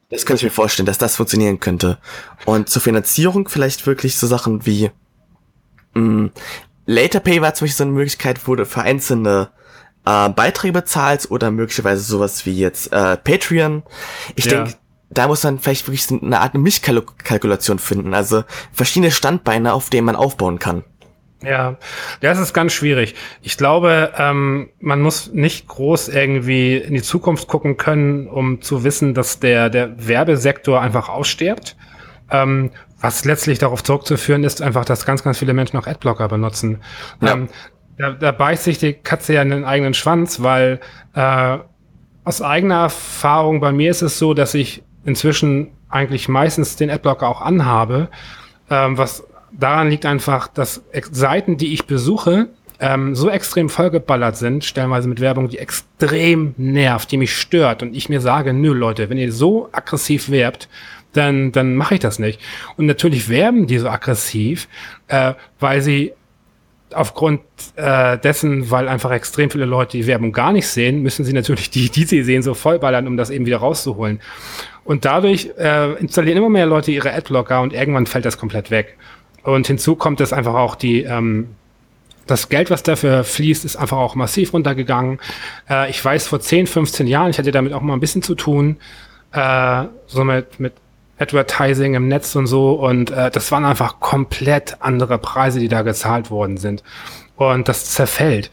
Das 0.10 0.26
kann 0.26 0.38
ich 0.38 0.44
mir 0.44 0.52
vorstellen, 0.52 0.86
dass 0.86 0.98
das 0.98 1.18
funktionieren 1.18 1.60
könnte. 1.60 1.98
Und 2.46 2.70
zur 2.70 2.82
Finanzierung 2.82 3.50
vielleicht 3.50 3.86
wirklich 3.86 4.18
so 4.18 4.28
Sachen 4.28 4.66
wie 4.66 4.92
mh, 5.94 6.02
mm, 6.02 6.32
Later 6.88 7.20
Pay 7.20 7.42
war 7.42 7.54
zum 7.56 7.66
Beispiel 7.66 7.78
so 7.78 7.84
eine 7.84 7.94
Möglichkeit, 7.94 8.48
wo 8.48 8.56
du 8.56 8.66
für 8.66 8.84
einzelne 8.84 9.50
äh, 10.06 10.30
Beiträge 10.30 10.74
bezahlst 10.74 11.32
oder 11.32 11.52
möglicherweise 11.52 12.04
sowas 12.04 12.46
wie 12.46 12.58
jetzt 12.58 12.94
äh, 12.94 13.18
Patreon. 13.18 13.84
Ich 14.36 14.46
ja. 14.46 14.64
denke, 14.64 14.78
da 15.10 15.28
muss 15.28 15.44
man 15.44 15.60
vielleicht 15.60 15.88
wirklich 15.88 16.22
eine 16.22 16.40
Art 16.42 16.56
Mischkalkulation 16.56 17.80
finden, 17.80 18.14
also 18.14 18.44
verschiedene 18.74 19.12
Standbeine, 19.12 19.74
auf 19.74 19.90
denen 19.90 20.06
man 20.06 20.16
aufbauen 20.16 20.60
kann. 20.60 20.84
Ja, 21.44 21.78
das 22.22 22.40
ist 22.40 22.54
ganz 22.54 22.74
schwierig. 22.74 23.14
Ich 23.42 23.58
glaube, 23.58 24.14
ähm, 24.18 24.70
man 24.80 25.02
muss 25.02 25.32
nicht 25.32 25.68
groß 25.68 26.10
irgendwie 26.10 26.78
in 26.78 26.94
die 26.94 27.02
Zukunft 27.02 27.48
gucken 27.48 27.78
können, 27.78 28.28
um 28.28 28.62
zu 28.62 28.84
wissen, 28.84 29.14
dass 29.14 29.40
der, 29.40 29.70
der 29.70 30.08
Werbesektor 30.08 30.82
einfach 30.82 31.08
ausstirbt. 31.10 31.76
Ähm, 32.32 32.72
was 33.00 33.26
letztlich 33.26 33.60
darauf 33.60 33.84
zurückzuführen 33.84 34.44
ist, 34.44 34.62
einfach, 34.62 34.86
dass 34.86 35.06
ganz, 35.06 35.24
ganz 35.24 35.38
viele 35.38 35.54
Menschen 35.54 35.78
auch 35.78 35.86
Adblocker 35.86 36.28
benutzen. 36.28 36.82
Ja. 37.22 37.34
Ähm, 37.34 37.50
da, 37.98 38.12
da 38.12 38.32
beißt 38.32 38.64
sich 38.64 38.80
die 38.80 38.94
Katze 38.94 39.34
ja 39.34 39.42
in 39.42 39.52
den 39.52 39.66
eigenen 39.66 39.94
Schwanz, 39.94 40.42
weil 40.42 40.80
äh, 41.14 41.58
aus 42.24 42.42
eigener 42.42 42.82
Erfahrung 42.82 43.60
bei 43.60 43.72
mir 43.72 43.92
ist 43.92 44.02
es 44.02 44.18
so, 44.18 44.34
dass 44.34 44.54
ich 44.56 44.84
inzwischen 45.06 45.72
eigentlich 45.90 46.28
meistens 46.28 46.76
den 46.76 46.90
Adblocker 46.90 47.28
auch 47.28 47.42
anhabe, 47.42 48.10
ähm, 48.70 48.98
was 48.98 49.26
daran 49.52 49.90
liegt 49.90 50.06
einfach, 50.06 50.48
dass 50.48 50.84
Seiten, 51.12 51.58
die 51.58 51.74
ich 51.74 51.86
besuche, 51.86 52.50
ähm, 52.80 53.16
so 53.16 53.30
extrem 53.30 53.70
vollgeballert 53.70 54.36
sind, 54.36 54.66
stellenweise 54.66 55.08
mit 55.08 55.22
Werbung, 55.22 55.48
die 55.48 55.60
extrem 55.60 56.54
nervt, 56.58 57.12
die 57.12 57.18
mich 57.18 57.36
stört 57.36 57.82
und 57.82 57.96
ich 57.96 58.10
mir 58.10 58.20
sage, 58.20 58.54
nö 58.54 58.74
Leute, 58.74 59.10
wenn 59.10 59.18
ihr 59.18 59.32
so 59.32 59.70
aggressiv 59.72 60.30
werbt, 60.30 60.68
dann, 61.14 61.54
dann 61.54 61.76
mache 61.76 61.96
ich 61.96 62.00
das 62.02 62.20
nicht. 62.20 62.42
Und 62.76 62.88
natürlich 62.88 63.30
werben 63.30 63.68
die 63.68 63.78
so 63.78 63.88
aggressiv, 63.90 64.68
äh, 65.08 65.34
weil 65.60 65.82
sie 65.82 66.12
aufgrund 66.94 67.42
äh, 67.76 68.18
dessen, 68.18 68.70
weil 68.70 68.88
einfach 68.88 69.12
extrem 69.12 69.50
viele 69.50 69.66
Leute 69.66 69.98
die 69.98 70.08
Werbung 70.08 70.32
gar 70.32 70.52
nicht 70.52 70.68
sehen, 70.68 71.02
müssen 71.02 71.26
sie 71.26 71.34
natürlich 71.34 71.70
die, 71.70 71.90
die 71.90 72.06
sie 72.06 72.24
sehen, 72.24 72.42
so 72.42 72.54
vollballern, 72.54 73.08
um 73.08 73.18
das 73.18 73.30
eben 73.30 73.46
wieder 73.46 73.58
rauszuholen. 73.58 74.20
Und 74.86 75.04
dadurch 75.04 75.50
äh, 75.58 75.94
installieren 75.94 76.38
immer 76.38 76.50
mehr 76.50 76.68
Leute 76.68 76.92
ihre 76.92 77.12
Adblocker 77.12 77.62
und 77.62 77.74
irgendwann 77.74 78.06
fällt 78.06 78.24
das 78.24 78.38
komplett 78.38 78.72
weg. 78.72 78.98
Und 79.44 79.68
hinzu 79.68 79.96
kommt 79.96 80.22
es 80.22 80.32
einfach 80.32 80.54
auch 80.54 80.76
die, 80.76 81.04
ähm, 81.04 81.50
das 82.28 82.50
Geld, 82.50 82.70
was 82.70 82.84
dafür 82.84 83.24
fließt, 83.24 83.66
ist 83.66 83.76
einfach 83.76 83.98
auch 83.98 84.16
massiv 84.16 84.54
runtergegangen. 84.54 85.20
Äh, 85.70 85.90
ich 85.90 86.04
weiß, 86.04 86.28
vor 86.28 86.40
10, 86.40 86.68
15 86.68 87.08
Jahren, 87.08 87.30
ich 87.30 87.38
hatte 87.38 87.52
damit 87.52 87.74
auch 87.74 87.82
mal 87.82 87.94
ein 87.94 88.00
bisschen 88.00 88.22
zu 88.22 88.36
tun, 88.36 88.78
äh, 89.32 89.84
so 90.08 90.24
mit, 90.24 90.60
mit 90.60 90.74
Advertising 91.18 91.94
im 91.96 92.08
Netz 92.08 92.36
und 92.36 92.48
so. 92.48 92.74
Und 92.74 93.12
äh, 93.12 93.32
das 93.32 93.52
waren 93.52 93.66
einfach 93.66 94.00
komplett 94.00 94.78
andere 94.82 95.18
Preise, 95.18 95.60
die 95.60 95.68
da 95.68 95.82
gezahlt 95.82 96.30
worden 96.30 96.58
sind. 96.58 96.84
Und 97.36 97.68
das 97.68 97.86
zerfällt. 97.86 98.52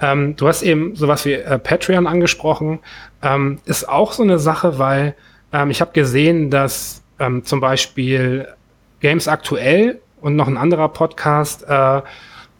Ähm, 0.00 0.36
du 0.36 0.48
hast 0.48 0.62
eben 0.62 0.96
sowas 0.96 1.24
wie 1.24 1.34
äh, 1.34 1.58
Patreon 1.58 2.06
angesprochen. 2.06 2.80
Ähm, 3.22 3.58
ist 3.64 3.88
auch 3.88 4.12
so 4.12 4.22
eine 4.22 4.38
Sache, 4.38 4.78
weil 4.78 5.14
ähm, 5.52 5.70
ich 5.70 5.80
habe 5.80 5.92
gesehen, 5.92 6.50
dass 6.50 7.02
ähm, 7.18 7.44
zum 7.44 7.60
Beispiel 7.60 8.48
Games 9.00 9.28
aktuell 9.28 10.00
und 10.20 10.36
noch 10.36 10.48
ein 10.48 10.56
anderer 10.56 10.88
Podcast 10.88 11.64
äh, 11.68 12.02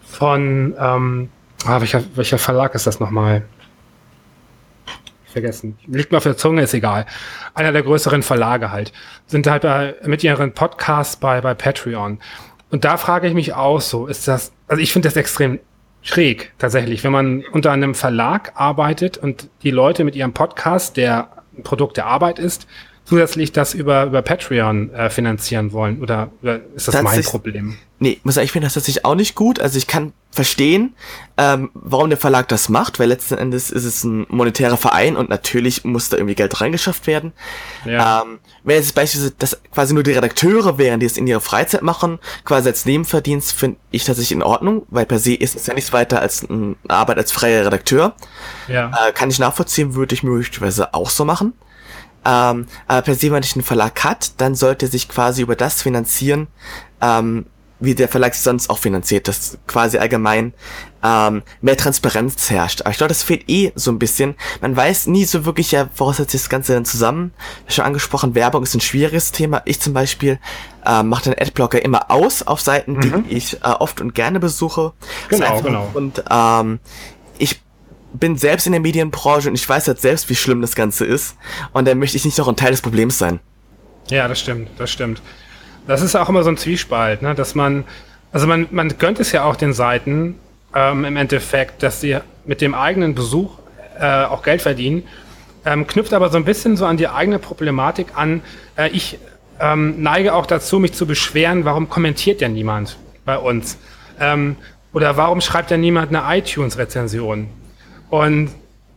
von 0.01 0.75
ähm, 0.79 1.29
ah, 1.65 1.81
welcher, 1.81 2.03
welcher 2.15 2.39
Verlag 2.39 2.75
ist 2.75 2.87
das 2.87 3.01
nochmal? 3.01 3.43
vergessen. 5.33 5.79
Liegt 5.87 6.13
mir 6.13 6.19
auf 6.19 6.23
der 6.23 6.37
Zunge, 6.37 6.63
ist 6.63 6.75
egal. 6.75 7.07
Einer 7.55 7.73
der 7.73 7.83
größeren 7.83 8.23
Verlage 8.23 8.71
halt. 8.71 8.93
Sind 9.27 9.47
halt 9.47 9.63
bei, 9.63 9.95
mit 10.05 10.23
ihren 10.23 10.53
Podcasts 10.53 11.17
bei, 11.17 11.41
bei 11.41 11.55
Patreon. 11.55 12.19
Und 12.71 12.85
da 12.85 12.97
frage 12.97 13.27
ich 13.27 13.35
mich 13.35 13.55
auch 13.55 13.81
so, 13.81 14.07
ist 14.07 14.29
das, 14.29 14.53
also 14.69 14.81
ich 14.81 14.93
finde 14.93 15.09
das 15.09 15.17
extrem 15.17 15.59
schräg, 16.03 16.53
tatsächlich, 16.59 17.05
wenn 17.05 17.13
man 17.13 17.45
unter 17.53 17.71
einem 17.71 17.95
Verlag 17.95 18.53
arbeitet 18.55 19.19
und 19.19 19.49
die 19.63 19.71
Leute 19.71 20.05
mit 20.05 20.17
ihrem 20.17 20.33
Podcast, 20.33 20.97
der 20.97 21.29
Produkt 21.63 21.97
der 21.97 22.07
Arbeit 22.07 22.39
ist, 22.39 22.67
zusätzlich 23.13 23.53
das 23.53 23.75
über, 23.75 24.05
über 24.07 24.23
Patreon 24.23 24.91
äh, 24.95 25.11
finanzieren 25.11 25.73
wollen? 25.73 26.01
Oder, 26.01 26.31
oder 26.41 26.61
ist 26.75 26.89
das 26.89 27.03
mein 27.03 27.23
Problem? 27.23 27.77
Nee, 27.99 28.19
muss 28.25 28.37
sagen, 28.37 28.47
ich 28.47 28.53
finde 28.53 28.65
das 28.67 28.73
tatsächlich 28.73 29.05
auch 29.05 29.15
nicht 29.15 29.35
gut. 29.35 29.61
Also 29.61 29.77
ich 29.77 29.87
kann 29.87 30.15
verstehen, 30.31 30.95
ähm, 31.37 31.71
warum 31.75 32.09
der 32.09 32.19
Verlag 32.19 32.49
das 32.49 32.71
macht, 32.71 32.99
weil 32.99 33.09
letzten 33.09 33.35
Endes 33.35 33.71
ist 33.71 33.85
es 33.85 34.03
ein 34.03 34.25
monetärer 34.31 34.79
Verein 34.79 35.19
und 35.19 35.29
natürlich 35.29 35.85
muss 35.85 36.09
da 36.09 36.17
irgendwie 36.17 36.35
Geld 36.35 36.59
reingeschafft 36.59 37.07
werden. 37.07 37.35
Ja. 37.85 38.23
Ähm, 38.23 38.39
wenn 38.65 38.81
es 38.81 38.93
beispielsweise 38.93 39.35
das 39.39 39.61
quasi 39.71 39.93
nur 39.93 40.05
die 40.05 40.13
Redakteure 40.13 40.79
wären, 40.79 40.99
die 40.99 41.07
es 41.07 41.19
in 41.19 41.27
ihrer 41.27 41.43
Freizeit 41.43 41.83
machen, 41.83 42.19
quasi 42.47 42.71
als 42.71 42.87
Nebenverdienst, 42.87 43.53
finde 43.53 43.77
ich 43.91 44.05
tatsächlich 44.05 44.33
in 44.33 44.43
Ordnung, 44.43 44.87
weil 44.89 45.05
per 45.05 45.19
se 45.19 45.35
ist 45.35 45.55
es 45.55 45.67
ja 45.67 45.75
nichts 45.75 45.93
weiter 45.93 46.21
als 46.21 46.49
eine 46.49 46.77
Arbeit 46.89 47.19
als 47.19 47.31
freier 47.31 47.67
Redakteur. 47.67 48.17
Ja. 48.69 48.91
Äh, 49.07 49.13
kann 49.13 49.29
ich 49.29 49.39
nachvollziehen, 49.39 49.95
würde 49.95 50.15
ich 50.15 50.23
möglicherweise 50.23 50.95
auch 50.95 51.11
so 51.11 51.27
machen. 51.27 51.53
Ähm, 52.25 52.67
aber 52.87 53.03
per 53.03 53.15
se, 53.15 53.31
wenn 53.31 53.43
ich 53.43 53.55
einen 53.55 53.65
Verlag 53.65 54.05
hat, 54.05 54.41
dann 54.41 54.55
sollte 54.55 54.87
sich 54.87 55.09
quasi 55.09 55.43
über 55.43 55.57
das 55.57 55.83
finanzieren, 55.83 56.49
ähm, 57.01 57.47
wie 57.81 57.97
der 57.97 58.09
Verlag 58.09 58.35
sich 58.35 58.45
sonst 58.45 58.71
auch 58.71 58.79
finanziert, 58.79 59.27
dass 59.27 59.59
quasi 59.67 59.99
allgemein 59.99 60.55
ähm, 61.03 61.43
mehr 61.61 61.77
Transparenz 61.77 62.49
herrscht. 62.49 62.83
Aber 62.83 62.91
ich 62.91 62.97
glaube, 62.97 63.09
das 63.09 63.25
fehlt 63.25 63.49
eh 63.51 63.73
so 63.75 63.91
ein 63.91 63.99
bisschen. 63.99 64.37
Man 64.61 64.77
weiß 64.77 65.09
nie 65.09 65.25
so 65.25 65.45
wirklich, 65.45 65.73
ja, 65.73 65.89
woraus 65.97 66.19
setzt 66.19 66.31
sich 66.31 66.43
das 66.43 66.49
Ganze 66.49 66.75
denn 66.75 66.85
zusammen. 66.85 67.33
Schon 67.67 67.85
angesprochen, 67.85 68.37
Werbung 68.37 68.63
ist 68.63 68.75
ein 68.75 68.81
schwieriges 68.81 69.33
Thema. 69.33 69.63
Ich 69.65 69.81
zum 69.81 69.95
Beispiel 69.95 70.39
äh, 70.87 71.03
mache 71.03 71.31
den 71.31 71.39
Adblocker 71.39 71.85
immer 71.85 72.11
aus 72.11 72.43
auf 72.43 72.61
Seiten, 72.61 72.93
mhm. 72.95 73.25
die 73.29 73.35
ich 73.35 73.55
äh, 73.55 73.67
oft 73.67 74.01
und 74.01 74.15
gerne 74.15 74.39
besuche. 74.39 74.93
Genau, 75.29 75.61
genau. 75.61 75.91
Und 75.93 76.23
ähm, 76.31 76.79
ich 77.39 77.61
bin 78.13 78.37
selbst 78.37 78.67
in 78.67 78.73
der 78.73 78.81
Medienbranche 78.81 79.49
und 79.49 79.55
ich 79.55 79.69
weiß 79.69 79.89
halt 79.89 80.01
selbst, 80.01 80.29
wie 80.29 80.35
schlimm 80.35 80.61
das 80.61 80.75
Ganze 80.75 81.05
ist. 81.05 81.37
Und 81.73 81.87
dann 81.87 81.99
möchte 81.99 82.17
ich 82.17 82.25
nicht 82.25 82.39
noch 82.39 82.49
ein 82.49 82.57
Teil 82.57 82.71
des 82.71 82.83
Problems 82.83 83.19
sein. 83.19 83.41
Ja, 84.09 84.29
das 84.29 84.41
stimmt, 84.41 84.69
das 84.79 84.91
stimmt. 84.91 85.23
Das 85.87 86.03
ist 86.03 86.15
auch 86.15 86.29
immer 86.29 86.43
so 86.43 86.51
ein 86.51 86.57
Zwiespalt, 86.57 87.23
ne? 87.23 87.35
dass 87.35 87.55
man, 87.55 87.85
also 88.31 88.47
man, 88.47 88.69
man 88.71 88.97
gönnt 88.99 89.21
es 89.21 89.33
ja 89.33 89.45
auch 89.45 89.57
den 89.57 89.73
Seiten 89.73 90.39
ähm, 90.75 91.05
im 91.05 91.17
Endeffekt, 91.17 91.83
dass 91.83 92.01
sie 92.01 92.19
mit 92.45 92.61
dem 92.61 92.75
eigenen 92.75 93.15
Besuch 93.15 93.59
äh, 93.99 94.25
auch 94.25 94.43
Geld 94.43 94.63
verdienen, 94.63 95.05
ähm, 95.65 95.87
knüpft 95.87 96.13
aber 96.13 96.29
so 96.31 96.37
ein 96.37 96.45
bisschen 96.45 96.77
so 96.77 96.87
an 96.87 96.97
die 96.97 97.09
eigene 97.09 97.39
Problematik 97.39 98.09
an. 98.17 98.43
Äh, 98.77 98.91
ich 98.91 99.19
ähm, 99.61 100.03
neige 100.03 100.35
auch 100.35 100.47
dazu, 100.47 100.79
mich 100.79 100.93
zu 100.93 101.07
beschweren, 101.07 101.65
warum 101.65 101.89
kommentiert 101.89 102.41
denn 102.41 102.53
niemand 102.53 102.97
bei 103.25 103.39
uns? 103.39 103.79
Ähm, 104.21 104.57
oder 104.93 105.17
warum 105.17 105.41
schreibt 105.41 105.71
denn 105.71 105.81
niemand 105.81 106.15
eine 106.15 106.39
iTunes-Rezension? 106.39 107.49
Und, 108.13 108.51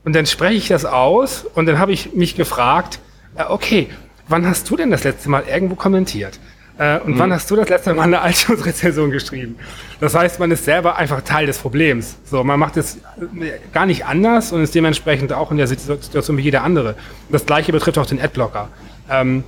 und 0.03 0.13
dann 0.13 0.25
spreche 0.25 0.55
ich 0.55 0.67
das 0.67 0.83
aus 0.83 1.45
und 1.55 1.67
dann 1.67 1.79
habe 1.79 1.93
ich 1.93 2.15
mich 2.15 2.35
gefragt, 2.35 2.99
äh, 3.37 3.45
okay, 3.47 3.87
wann 4.27 4.45
hast 4.45 4.69
du 4.69 4.75
denn 4.75 4.91
das 4.91 5.05
letzte 5.05 5.29
Mal 5.29 5.45
irgendwo 5.49 5.75
kommentiert? 5.75 6.37
Äh, 6.77 6.99
und 6.99 7.15
mhm. 7.15 7.19
wann 7.19 7.31
hast 7.31 7.49
du 7.49 7.55
das 7.55 7.69
letzte 7.69 7.93
Mal 7.93 8.13
eine 8.13 8.29
iTunes-Rezension 8.29 9.11
geschrieben? 9.11 9.55
Das 10.01 10.15
heißt, 10.15 10.37
man 10.41 10.51
ist 10.51 10.65
selber 10.65 10.97
einfach 10.97 11.21
Teil 11.21 11.45
des 11.45 11.59
Problems. 11.59 12.17
So, 12.25 12.43
man 12.43 12.59
macht 12.59 12.75
es 12.75 12.97
äh, 12.97 12.99
gar 13.71 13.85
nicht 13.85 14.05
anders 14.05 14.51
und 14.51 14.61
ist 14.61 14.75
dementsprechend 14.75 15.31
auch 15.31 15.49
in 15.49 15.55
der 15.55 15.67
Situation 15.67 16.35
wie 16.35 16.41
jeder 16.41 16.63
andere. 16.63 16.95
Das 17.29 17.45
gleiche 17.45 17.71
betrifft 17.71 17.97
auch 17.97 18.05
den 18.05 18.19
Adblocker. 18.19 18.67
Ähm, 19.09 19.45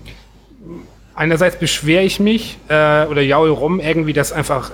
einerseits 1.14 1.58
beschwere 1.58 2.04
ich 2.04 2.22
mich 2.22 2.58
äh, 2.70 3.04
oder 3.08 3.22
jaul 3.22 3.50
rum 3.50 3.82
irgendwie, 3.82 4.14
dass 4.14 4.32
einfach 4.32 4.72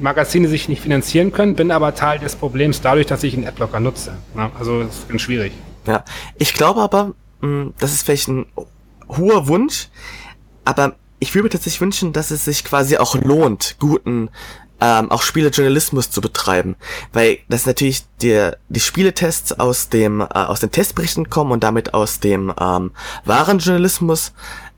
Magazine 0.00 0.48
sich 0.48 0.68
nicht 0.68 0.82
finanzieren 0.82 1.32
können, 1.32 1.54
bin 1.54 1.70
aber 1.70 1.94
Teil 1.94 2.18
des 2.18 2.36
Problems 2.36 2.80
dadurch, 2.80 3.06
dass 3.06 3.22
ich 3.22 3.34
einen 3.34 3.46
Adblocker 3.46 3.80
nutze. 3.80 4.16
Also 4.58 4.82
das 4.82 4.98
ist 4.98 5.08
ganz 5.08 5.22
schwierig. 5.22 5.52
Ja, 5.86 6.04
ich 6.38 6.54
glaube 6.54 6.80
aber, 6.80 7.14
mh, 7.40 7.72
das 7.78 7.92
ist 7.92 8.04
vielleicht 8.04 8.28
ein 8.28 8.46
hoher 9.08 9.48
Wunsch, 9.48 9.88
aber 10.64 10.96
ich 11.18 11.34
würde 11.34 11.44
mir 11.44 11.50
tatsächlich 11.50 11.80
wünschen, 11.80 12.12
dass 12.12 12.30
es 12.30 12.44
sich 12.44 12.64
quasi 12.64 12.96
auch 12.96 13.14
lohnt, 13.14 13.76
guten 13.78 14.30
ähm, 14.80 15.10
auch 15.10 15.22
Spielejournalismus 15.22 16.10
zu 16.10 16.20
betreiben, 16.20 16.76
weil 17.12 17.38
das 17.48 17.64
natürlich 17.64 18.04
der 18.20 18.58
die 18.68 18.80
Spieletests 18.80 19.58
aus 19.58 19.88
dem 19.88 20.20
äh, 20.20 20.24
aus 20.24 20.60
den 20.60 20.70
Testberichten 20.70 21.30
kommen 21.30 21.52
und 21.52 21.62
damit 21.62 21.94
aus 21.94 22.20
dem 22.20 22.52
ähm, 22.60 22.90
wahren 23.24 23.58
Journalismus 23.58 24.32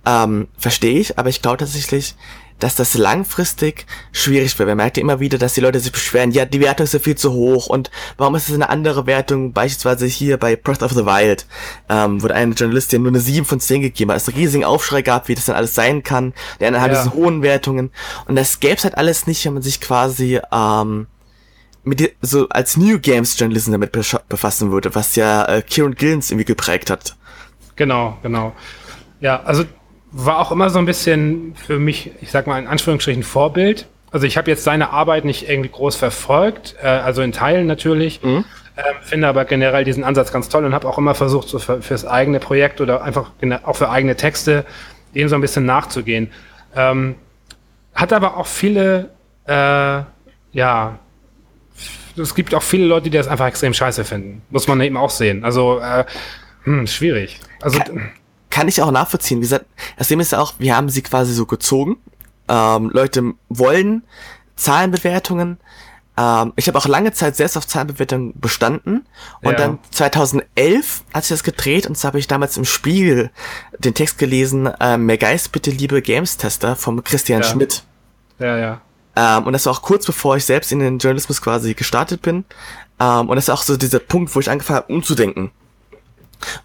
ähm, 0.05 0.49
verstehe 0.57 0.99
ich, 0.99 1.19
aber 1.19 1.28
ich 1.28 1.43
glaube 1.43 1.59
tatsächlich, 1.59 2.14
dass 2.59 2.75
das 2.75 2.95
langfristig 2.95 3.87
schwierig 4.13 4.59
wird. 4.59 4.69
Man 4.69 4.79
merkt 4.79 4.97
ja 4.97 5.03
immer 5.03 5.21
wieder, 5.21 5.39
dass 5.39 5.55
die 5.55 5.61
Leute 5.61 5.81
sich 5.81 5.93
beschweren, 5.93 6.31
ja, 6.31 6.45
die 6.45 6.61
Wertung 6.61 6.85
ist 6.85 6.95
ja 6.95 6.99
viel 6.99 7.17
zu 7.17 7.33
hoch 7.33 7.67
und 7.67 7.91
warum 8.17 8.35
ist 8.35 8.49
es 8.49 8.55
eine 8.55 8.69
andere 8.69 9.07
Wertung, 9.07 9.53
beispielsweise 9.53 10.07
hier 10.07 10.39
bei 10.39 10.57
Breath 10.57 10.83
of 10.83 10.93
the 10.93 11.05
Wild, 11.05 11.47
ähm, 11.89 12.23
wurde 12.23 12.35
eine 12.35 12.55
Journalistin 12.55 13.03
nur 13.03 13.11
eine 13.11 13.21
7 13.21 13.45
von 13.45 13.61
10 13.61 13.83
gegeben, 13.83 14.11
weil 14.11 14.17
es 14.17 14.29
einen 14.29 14.39
riesigen 14.39 14.65
Aufschrei 14.65 15.03
gab, 15.03 15.29
wie 15.29 15.35
das 15.35 15.47
dann 15.47 15.57
alles 15.57 15.75
sein 15.75 16.03
kann, 16.03 16.33
der 16.61 16.69
anderen 16.69 16.87
ja. 16.87 16.97
hat 16.97 17.05
diese 17.05 17.15
hohen 17.15 17.43
Wertungen 17.43 17.91
und 18.27 18.37
das 18.37 18.61
gäbe 18.61 18.77
es 18.77 18.85
halt 18.85 18.97
alles 18.97 19.27
nicht, 19.27 19.45
wenn 19.45 19.55
man 19.55 19.63
sich 19.63 19.81
quasi, 19.81 20.41
ähm, 20.53 21.07
mit 21.87 22.17
so 22.21 22.49
als 22.49 22.77
New 22.77 22.99
Games 22.99 23.39
Journalism 23.39 23.71
damit 23.71 23.93
befassen 23.93 24.73
würde, 24.73 24.95
was 24.97 25.15
ja 25.15 25.45
äh, 25.45 25.63
Kieran 25.63 25.95
Gillens 25.95 26.33
irgendwie 26.33 26.45
geprägt 26.45 26.91
hat. 26.91 27.17
Genau, 27.77 28.19
genau. 28.23 28.55
Ja, 29.21 29.41
also 29.45 29.65
war 30.18 30.38
auch 30.38 30.50
immer 30.50 30.70
so 30.70 30.78
ein 30.78 30.87
bisschen 30.87 31.54
für 31.54 31.78
mich, 31.78 32.11
ich 32.23 32.30
sag 32.30 32.46
mal 32.46 32.58
in 32.58 32.66
Anführungsstrichen, 32.66 33.23
Vorbild. 33.23 33.87
Also 34.11 34.26
ich 34.26 34.38
habe 34.38 34.50
jetzt 34.50 34.64
seine 34.64 34.90
Arbeit 34.90 35.26
nicht 35.26 35.49
irgendwie 35.49 35.68
groß 35.68 35.96
verfolgt, 35.96 36.75
äh, 36.82 36.87
also 36.87 37.20
in 37.20 37.32
Teilen 37.32 37.66
natürlich. 37.66 38.23
Mhm. 38.23 38.44
Ähm, 38.78 38.94
finde 39.02 39.28
aber 39.28 39.44
generell 39.44 39.85
diesen 39.85 40.04
Ansatz 40.04 40.32
ganz 40.32 40.49
toll 40.49 40.64
und 40.64 40.75
habe 40.75 40.88
auch 40.88 40.96
immer 40.96 41.14
versucht, 41.14 41.49
so 41.49 41.58
für, 41.58 41.82
fürs 41.82 42.06
eigene 42.06 42.40
Projekt 42.40 42.80
oder 42.80 43.02
einfach 43.02 43.30
auch 43.64 43.76
für 43.76 43.90
eigene 43.90 44.16
Texte 44.16 44.64
dem 45.14 45.28
so 45.28 45.35
ein 45.35 45.40
bisschen 45.40 45.66
nachzugehen. 45.66 46.30
Ähm, 46.75 47.16
hat 47.94 48.12
aber 48.12 48.37
auch 48.37 48.46
viele, 48.46 49.11
äh, 49.46 50.00
ja, 50.52 50.99
es 52.16 52.35
gibt 52.35 52.54
auch 52.54 52.62
viele 52.62 52.87
Leute, 52.87 53.11
die 53.11 53.16
das 53.16 53.28
einfach 53.28 53.46
extrem 53.46 53.75
scheiße 53.75 54.04
finden. 54.04 54.42
Muss 54.50 54.66
man 54.66 54.80
eben 54.80 54.96
auch 54.96 55.11
sehen. 55.11 55.44
Also, 55.44 55.78
äh, 55.80 56.04
hm, 56.64 56.87
schwierig. 56.87 57.40
Also, 57.61 57.80
kann, 57.80 58.11
kann 58.57 58.69
ich 58.69 58.81
auch 58.81 58.91
nachvollziehen. 58.91 59.37
Wie 59.41 59.43
gesagt, 59.43 59.67
das 59.99 60.09
Ding 60.09 60.19
ist 60.19 60.33
ja 60.33 60.39
auch, 60.39 60.55
wir 60.57 60.75
haben 60.75 60.89
sie 60.89 61.03
quasi 61.03 61.35
so 61.35 61.45
gezogen. 61.45 61.99
Ähm, 62.49 62.89
Leute 62.89 63.35
wollen 63.51 64.03
Zahlenbewertungen. 64.57 65.59
Ähm, 66.17 66.55
ich 66.57 66.67
habe 66.67 66.79
auch 66.79 66.87
lange 66.87 67.13
Zeit 67.13 67.37
selbst 67.37 67.59
auf 67.59 67.67
Zahlenbewertungen 67.67 68.33
bestanden. 68.41 69.07
Und 69.43 69.53
ja. 69.53 69.59
dann 69.59 69.79
2011 69.91 71.05
hat 71.13 71.25
sich 71.25 71.35
das 71.35 71.43
gedreht 71.45 71.87
und 71.87 71.99
zwar 71.99 72.13
habe 72.13 72.19
ich 72.19 72.29
damals 72.29 72.57
im 72.57 72.65
Spiegel 72.65 73.31
den 73.79 73.93
Text 73.93 74.17
gelesen, 74.17 74.65
äh, 74.81 74.97
Mehr 74.97 75.19
Geist, 75.19 75.53
bitte 75.53 75.71
liebe 75.71 76.01
Games-Tester 76.01 76.77
vom 76.77 77.05
Christian 77.05 77.43
ja. 77.43 77.49
Schmidt. 77.49 77.85
Ja, 78.39 78.57
ja. 78.57 78.81
Ähm, 79.17 79.45
und 79.45 79.53
das 79.53 79.67
war 79.67 79.75
auch 79.75 79.83
kurz 79.83 80.07
bevor 80.07 80.35
ich 80.39 80.47
selbst 80.47 80.73
in 80.73 80.79
den 80.79 80.97
Journalismus 80.97 81.43
quasi 81.43 81.75
gestartet 81.75 82.23
bin. 82.23 82.47
Ähm, 83.01 83.29
und 83.29 83.37
das 83.37 83.49
ist 83.49 83.51
auch 83.51 83.63
so 83.63 83.77
dieser 83.77 83.99
Punkt, 83.99 84.35
wo 84.35 84.41
ich 84.41 84.49
angefangen 84.49 84.79
habe, 84.79 84.95
umzudenken. 84.95 85.51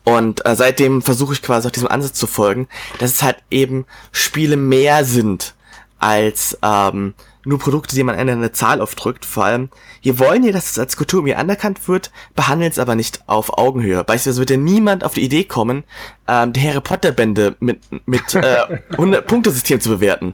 Und 0.03 0.45
äh, 0.45 0.55
seitdem 0.55 1.01
versuche 1.01 1.33
ich 1.33 1.41
quasi 1.41 1.67
auch 1.67 1.71
diesem 1.71 1.89
Ansatz 1.89 2.13
zu 2.13 2.27
folgen, 2.27 2.67
dass 2.99 3.11
es 3.11 3.23
halt 3.23 3.37
eben 3.49 3.85
Spiele 4.11 4.57
mehr 4.57 5.05
sind 5.05 5.53
als 5.99 6.57
ähm, 6.63 7.13
nur 7.45 7.59
Produkte, 7.59 7.95
die 7.95 8.03
man 8.03 8.17
in 8.17 8.29
eine 8.29 8.51
Zahl 8.51 8.81
aufdrückt. 8.81 9.25
Vor 9.25 9.45
allem, 9.45 9.69
wir 10.01 10.19
wollen 10.19 10.43
hier, 10.43 10.53
dass 10.53 10.71
es 10.71 10.79
als 10.79 10.97
Kultur 10.97 11.23
mir 11.23 11.39
anerkannt 11.39 11.87
wird, 11.87 12.11
behandeln 12.35 12.71
es 12.71 12.79
aber 12.79 12.95
nicht 12.95 13.21
auf 13.27 13.57
Augenhöhe. 13.57 14.03
Beispielsweise 14.03 14.39
würde 14.39 14.57
niemand 14.57 15.03
auf 15.03 15.13
die 15.13 15.21
Idee 15.21 15.43
kommen, 15.43 15.83
ähm, 16.27 16.53
die 16.53 16.61
Harry 16.61 16.81
Potter 16.81 17.11
Bände 17.11 17.55
mit, 17.59 17.79
mit 18.05 18.35
äh, 18.35 18.39
100-Punkte-System 18.91 19.79
zu 19.79 19.89
bewerten. 19.89 20.33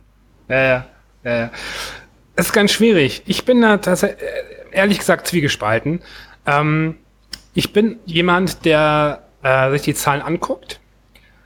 Ja, 0.49 0.61
ja, 0.61 0.87
ja, 1.23 1.39
ja. 1.39 1.51
Es 2.35 2.47
ist 2.47 2.53
ganz 2.53 2.71
schwierig. 2.71 3.23
Ich 3.25 3.45
bin 3.45 3.61
da 3.61 3.77
tatsächlich, 3.77 4.21
äh, 4.21 4.77
ehrlich 4.77 4.99
gesagt, 4.99 5.27
zwiegespalten. 5.27 6.01
Ähm, 6.45 6.95
ich 7.53 7.73
bin 7.73 7.99
jemand, 8.05 8.65
der 8.65 9.26
äh, 9.43 9.71
sich 9.71 9.81
die 9.81 9.93
Zahlen 9.93 10.21
anguckt 10.21 10.79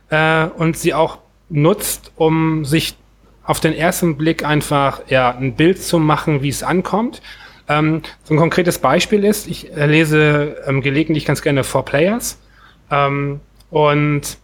äh, 0.09 0.45
und 0.45 0.77
sie 0.77 0.93
auch 0.93 1.19
nutzt, 1.49 2.11
um 2.15 2.65
sich 2.65 2.95
auf 3.43 3.59
den 3.59 3.73
ersten 3.73 4.17
Blick 4.17 4.45
einfach 4.45 5.01
ja, 5.07 5.31
ein 5.31 5.55
Bild 5.55 5.81
zu 5.81 5.99
machen, 5.99 6.41
wie 6.41 6.49
es 6.49 6.63
ankommt. 6.63 7.21
Ähm, 7.67 8.01
so 8.23 8.33
ein 8.33 8.37
konkretes 8.37 8.79
Beispiel 8.79 9.23
ist, 9.23 9.47
ich 9.47 9.75
äh, 9.75 9.85
lese 9.85 10.57
ähm, 10.65 10.81
gelegentlich 10.81 11.25
ganz 11.25 11.41
gerne 11.41 11.63
Four 11.63 11.85
Players 11.85 12.39
ähm, 12.89 13.39
und 13.69 14.37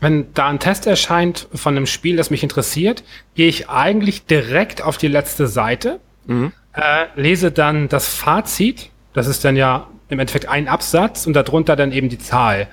wenn 0.00 0.32
da 0.34 0.48
ein 0.48 0.58
Test 0.58 0.86
erscheint 0.86 1.48
von 1.54 1.76
einem 1.76 1.86
Spiel, 1.86 2.16
das 2.16 2.30
mich 2.30 2.42
interessiert, 2.42 3.02
gehe 3.34 3.48
ich 3.48 3.70
eigentlich 3.70 4.26
direkt 4.26 4.82
auf 4.82 4.98
die 4.98 5.08
letzte 5.08 5.46
Seite, 5.46 6.00
mhm. 6.26 6.52
äh, 6.74 7.06
lese 7.16 7.50
dann 7.50 7.88
das 7.88 8.08
Fazit, 8.08 8.90
das 9.14 9.26
ist 9.26 9.44
dann 9.44 9.56
ja 9.56 9.88
im 10.08 10.18
Endeffekt 10.18 10.48
ein 10.48 10.68
Absatz 10.68 11.26
und 11.26 11.34
darunter 11.34 11.76
dann 11.76 11.92
eben 11.92 12.08
die 12.08 12.18
Zahl. 12.18 12.68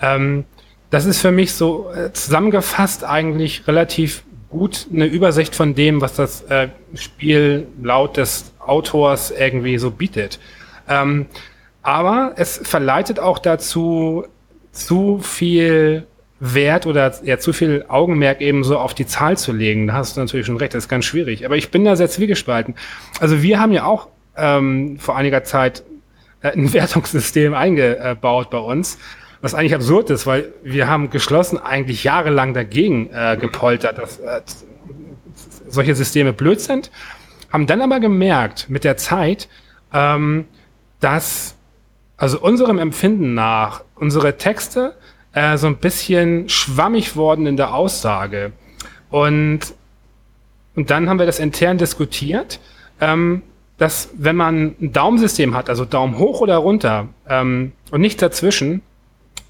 Ähm, 0.00 0.44
das 0.90 1.06
ist 1.06 1.20
für 1.20 1.32
mich 1.32 1.52
so 1.52 1.90
äh, 1.92 2.12
zusammengefasst 2.12 3.04
eigentlich 3.04 3.66
relativ 3.66 4.24
gut 4.50 4.86
eine 4.92 5.06
Übersicht 5.06 5.54
von 5.54 5.74
dem, 5.74 6.00
was 6.00 6.14
das 6.14 6.42
äh, 6.42 6.68
Spiel 6.94 7.66
laut 7.82 8.16
des 8.16 8.52
Autors 8.60 9.32
irgendwie 9.32 9.78
so 9.78 9.90
bietet. 9.90 10.38
Ähm, 10.88 11.26
aber 11.82 12.34
es 12.36 12.60
verleitet 12.62 13.18
auch 13.18 13.38
dazu, 13.38 14.24
zu 14.72 15.18
viel 15.20 16.06
Wert 16.40 16.86
oder 16.86 17.12
ja, 17.24 17.38
zu 17.38 17.52
viel 17.52 17.84
Augenmerk 17.88 18.40
eben 18.40 18.64
so 18.64 18.78
auf 18.78 18.94
die 18.94 19.06
Zahl 19.06 19.36
zu 19.36 19.52
legen. 19.52 19.86
Da 19.86 19.94
hast 19.94 20.16
du 20.16 20.20
natürlich 20.20 20.46
schon 20.46 20.56
recht, 20.56 20.74
das 20.74 20.84
ist 20.84 20.88
ganz 20.88 21.04
schwierig. 21.04 21.44
Aber 21.44 21.56
ich 21.56 21.70
bin 21.70 21.84
da 21.84 21.96
sehr 21.96 22.08
zwiegespalten. 22.08 22.74
Also 23.20 23.42
wir 23.42 23.60
haben 23.60 23.72
ja 23.72 23.84
auch 23.84 24.08
ähm, 24.36 24.98
vor 24.98 25.16
einiger 25.16 25.44
Zeit 25.44 25.84
ein 26.52 26.72
Wertungssystem 26.72 27.54
eingebaut 27.54 28.50
bei 28.50 28.58
uns 28.58 28.98
was 29.44 29.52
eigentlich 29.52 29.74
absurd 29.74 30.08
ist, 30.08 30.26
weil 30.26 30.54
wir 30.62 30.88
haben 30.88 31.10
geschlossen 31.10 31.58
eigentlich 31.58 32.02
jahrelang 32.02 32.54
dagegen 32.54 33.10
äh, 33.12 33.36
gepoltert, 33.38 33.98
dass 33.98 34.18
äh, 34.18 34.40
solche 35.68 35.94
Systeme 35.94 36.32
blöd 36.32 36.62
sind, 36.62 36.90
haben 37.52 37.66
dann 37.66 37.82
aber 37.82 38.00
gemerkt 38.00 38.70
mit 38.70 38.84
der 38.84 38.96
Zeit, 38.96 39.50
ähm, 39.92 40.46
dass 41.00 41.56
also 42.16 42.40
unserem 42.40 42.78
Empfinden 42.78 43.34
nach 43.34 43.84
unsere 43.96 44.38
Texte 44.38 44.96
äh, 45.34 45.58
so 45.58 45.66
ein 45.66 45.76
bisschen 45.76 46.48
schwammig 46.48 47.14
worden 47.14 47.46
in 47.46 47.58
der 47.58 47.74
Aussage. 47.74 48.52
Und, 49.10 49.74
und 50.74 50.90
dann 50.90 51.06
haben 51.06 51.18
wir 51.18 51.26
das 51.26 51.38
intern 51.38 51.76
diskutiert, 51.76 52.60
ähm, 52.98 53.42
dass 53.78 54.10
wenn 54.16 54.36
man 54.36 54.76
ein 54.80 54.92
Daumensystem 54.92 55.54
hat, 55.54 55.68
also 55.68 55.84
Daumen 55.84 56.18
hoch 56.18 56.40
oder 56.40 56.56
runter 56.56 57.08
ähm, 57.28 57.72
und 57.90 58.00
nichts 58.00 58.20
dazwischen, 58.20 58.82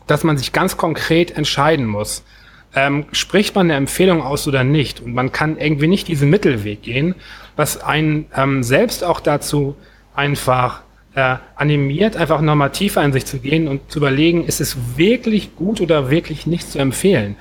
dass 0.07 0.25
man 0.25 0.39
sich 0.39 0.53
ganz 0.53 0.77
konkret 0.77 1.37
entscheiden 1.37 1.87
muss. 1.87 2.25
Ähm, 2.77 3.07
spricht 3.13 3.55
man 3.55 3.67
eine 3.67 3.75
Empfehlung 3.75 4.23
aus 4.23 4.49
oder 4.49 4.65
nicht? 4.65 5.01
Und 5.01 5.15
man 5.15 5.31
kann 5.31 5.59
irgendwie 5.59 5.87
nicht 5.87 6.09
diesen 6.09 6.29
Mittelweg 6.29 6.83
gehen, 6.83 7.15
was 7.57 7.83
einen 7.83 8.27
ähm, 8.35 8.63
selbst 8.63 9.05
auch 9.05 9.21
dazu 9.21 9.77
einfach 10.15 10.83
äh, 11.15 11.37
animiert, 11.55 12.17
einfach 12.17 12.41
nochmal 12.41 12.71
tiefer 12.71 13.05
in 13.05 13.13
sich 13.13 13.27
zu 13.27 13.39
gehen 13.39 13.69
und 13.69 13.91
zu 13.91 13.99
überlegen, 14.01 14.45
ist 14.45 14.61
es 14.61 14.77
wirklich 14.97 15.55
gut 15.55 15.81
oder 15.81 16.11
wirklich 16.11 16.47
nicht 16.47 16.69
zu 16.69 16.79
empfehlen? 16.79 17.37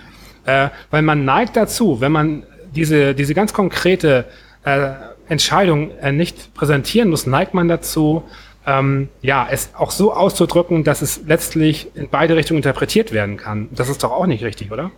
Äh, 0.46 0.69
weil 0.91 1.02
man 1.02 1.26
neigt 1.26 1.56
dazu, 1.56 2.00
wenn 2.00 2.12
man 2.12 2.43
diese, 2.76 3.15
diese 3.15 3.34
ganz 3.34 3.54
konkrete 3.54 4.26
äh, 4.65 4.91
Entscheidung 5.28 5.92
äh, 6.00 6.12
nicht 6.12 6.54
präsentieren 6.54 7.10
muss, 7.10 7.26
neigt 7.26 7.54
man 7.54 7.68
dazu, 7.68 8.24
ähm, 8.66 9.10
ja, 9.22 9.48
es 9.50 9.72
auch 9.76 9.92
so 9.92 10.14
auszudrücken, 10.14 10.84
dass 10.84 11.02
es 11.02 11.22
letztlich 11.26 11.88
in 11.96 12.10
beide 12.10 12.36
Richtungen 12.36 12.60
interpretiert 12.60 13.12
werden 13.12 13.38
kann. 13.38 13.70
Das 13.72 13.90
ist 13.90 14.04
doch 14.04 14.12
auch 14.12 14.26
nicht 14.26 14.44
richtig, 14.44 14.72
oder? 14.72 14.92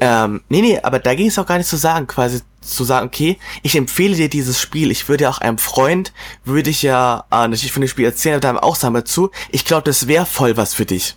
Ähm, 0.00 0.42
nee, 0.48 0.60
nee, 0.60 0.78
aber 0.82 0.98
da 0.98 1.14
ging 1.14 1.28
es 1.28 1.38
auch 1.38 1.46
gar 1.46 1.56
nicht 1.56 1.68
zu 1.68 1.76
sagen, 1.76 2.06
quasi 2.06 2.40
zu 2.60 2.84
sagen, 2.84 3.06
okay, 3.06 3.38
ich 3.62 3.76
empfehle 3.76 4.16
dir 4.16 4.28
dieses 4.28 4.60
Spiel, 4.60 4.90
ich 4.90 5.08
würde 5.08 5.24
ja 5.24 5.30
auch 5.30 5.38
einem 5.38 5.58
Freund, 5.58 6.12
würde 6.44 6.70
ich 6.70 6.82
ja 6.82 7.24
äh, 7.30 7.48
natürlich 7.48 7.72
von 7.72 7.82
dem 7.82 7.88
Spiel 7.88 8.04
erzählen, 8.04 8.34
aber 8.34 8.40
dann 8.40 8.58
auch 8.58 8.76
sagen 8.76 9.04
zu, 9.06 9.30
ich 9.50 9.64
glaube, 9.64 9.84
das 9.84 10.08
wäre 10.08 10.26
voll 10.26 10.56
was 10.56 10.74
für 10.74 10.84
dich. 10.84 11.16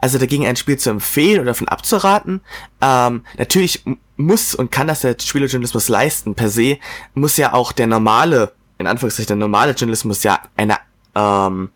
Also 0.00 0.18
dagegen 0.18 0.46
ein 0.46 0.56
Spiel 0.56 0.78
zu 0.78 0.90
empfehlen 0.90 1.40
oder 1.40 1.52
davon 1.52 1.68
abzuraten, 1.68 2.40
ähm, 2.80 3.24
natürlich 3.38 3.84
muss 4.24 4.54
und 4.54 4.70
kann 4.70 4.86
das 4.86 5.00
der 5.00 5.16
Spielejournalismus 5.20 5.88
leisten 5.88 6.34
per 6.34 6.48
se, 6.48 6.78
muss 7.14 7.36
ja 7.36 7.52
auch 7.52 7.72
der 7.72 7.86
normale, 7.86 8.52
in 8.78 8.86
Anführungszeichen 8.86 9.28
der 9.28 9.36
normale 9.36 9.72
Journalismus 9.72 10.22
ja 10.22 10.40
eine 10.56 10.78
ähm, 11.14 11.70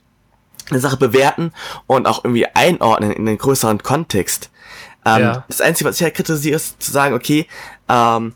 eine 0.71 0.81
Sache 0.81 0.97
bewerten 0.97 1.53
und 1.87 2.07
auch 2.07 2.25
irgendwie 2.25 2.47
einordnen 2.47 3.13
in 3.13 3.27
den 3.27 3.39
größeren 3.39 3.83
Kontext. 3.83 4.51
Ähm, 5.05 5.23
ja. 5.23 5.45
Das 5.49 5.61
Einzige, 5.61 5.89
was 5.89 5.97
ich 5.97 6.03
halt 6.03 6.15
kritisiere, 6.15 6.57
ist 6.57 6.83
zu 6.83 6.91
sagen, 6.91 7.15
okay, 7.15 7.47
ähm, 7.89 8.35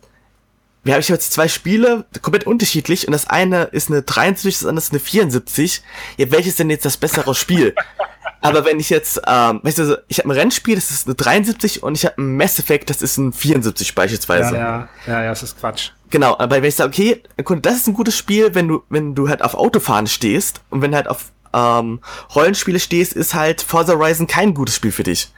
wir 0.83 0.95
haben 0.95 1.03
jetzt 1.03 1.33
zwei 1.33 1.49
Spiele, 1.49 2.07
komplett 2.23 2.47
unterschiedlich, 2.47 3.07
und 3.07 3.13
das 3.13 3.29
eine 3.29 3.65
ist 3.65 3.91
eine 3.91 4.03
73, 4.03 4.61
das 4.61 4.67
andere 4.67 4.85
ist 4.85 4.93
eine 4.93 5.01
74. 5.01 5.83
Ja, 6.17 6.31
welches 6.31 6.57
denn 6.57 6.71
jetzt 6.71 6.85
das 6.85 6.97
bessere 6.97 7.35
Spiel? 7.35 7.75
Aber 8.41 8.65
wenn 8.65 8.81
ich 8.81 8.89
jetzt, 8.89 9.21
ähm, 9.27 9.61
weißt 9.63 9.79
du, 9.79 10.03
ich 10.09 10.19
habe 10.19 10.29
ein 10.29 10.33
Rennspiel, 10.33 10.75
das 10.75 10.91
ist 10.91 11.07
eine 11.07 11.15
73 11.15 11.83
und 11.83 11.95
ich 11.95 12.07
habe 12.07 12.21
ein 12.21 12.37
Mass 12.37 12.59
Effect, 12.59 12.89
das 12.89 13.03
ist 13.03 13.19
ein 13.19 13.33
74 13.33 13.95
beispielsweise. 13.95 14.55
Ja, 14.55 14.61
ja, 14.61 14.89
ja, 15.07 15.23
ja, 15.25 15.29
das 15.29 15.43
ist 15.43 15.59
Quatsch. 15.61 15.91
Genau, 16.09 16.37
aber 16.39 16.57
wenn 16.57 16.65
ich 16.65 16.75
sage, 16.75 16.89
okay, 16.89 17.23
das 17.63 17.77
ist 17.77 17.87
ein 17.87 17.95
gutes 17.95 18.17
Spiel, 18.17 18.55
wenn 18.55 18.67
du, 18.69 18.83
wenn 18.89 19.15
du 19.15 19.29
halt 19.29 19.43
auf 19.43 19.55
Autofahren 19.55 20.07
stehst 20.07 20.63
und 20.71 20.83
wenn 20.83 20.91
du 20.91 20.97
halt 20.97 21.09
auf 21.09 21.33
ähm, 21.53 22.01
Rollenspiele 22.35 22.81
stehst, 22.81 23.13
ist 23.13 23.35
halt 23.35 23.61
Forza 23.61 23.95
Horizon 23.95 24.27
kein 24.27 24.55
gutes 24.55 24.77
Spiel 24.77 24.93
für 24.93 25.03
dich. 25.03 25.33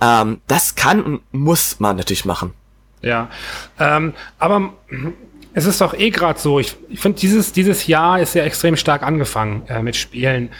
Ähm, 0.00 0.40
das 0.46 0.76
kann 0.76 1.02
und 1.02 1.22
muss 1.32 1.80
man 1.80 1.96
natürlich 1.96 2.24
machen. 2.24 2.54
Ja, 3.02 3.28
ähm, 3.78 4.14
aber 4.38 4.72
es 5.54 5.66
ist 5.66 5.80
doch 5.80 5.94
eh 5.94 6.10
gerade 6.10 6.38
so. 6.38 6.60
Ich, 6.60 6.76
ich 6.88 7.00
finde, 7.00 7.18
dieses, 7.18 7.52
dieses 7.52 7.86
Jahr 7.86 8.20
ist 8.20 8.34
ja 8.34 8.44
extrem 8.44 8.76
stark 8.76 9.02
angefangen 9.02 9.66
äh, 9.68 9.82
mit 9.82 9.96
Spielen, 9.96 10.50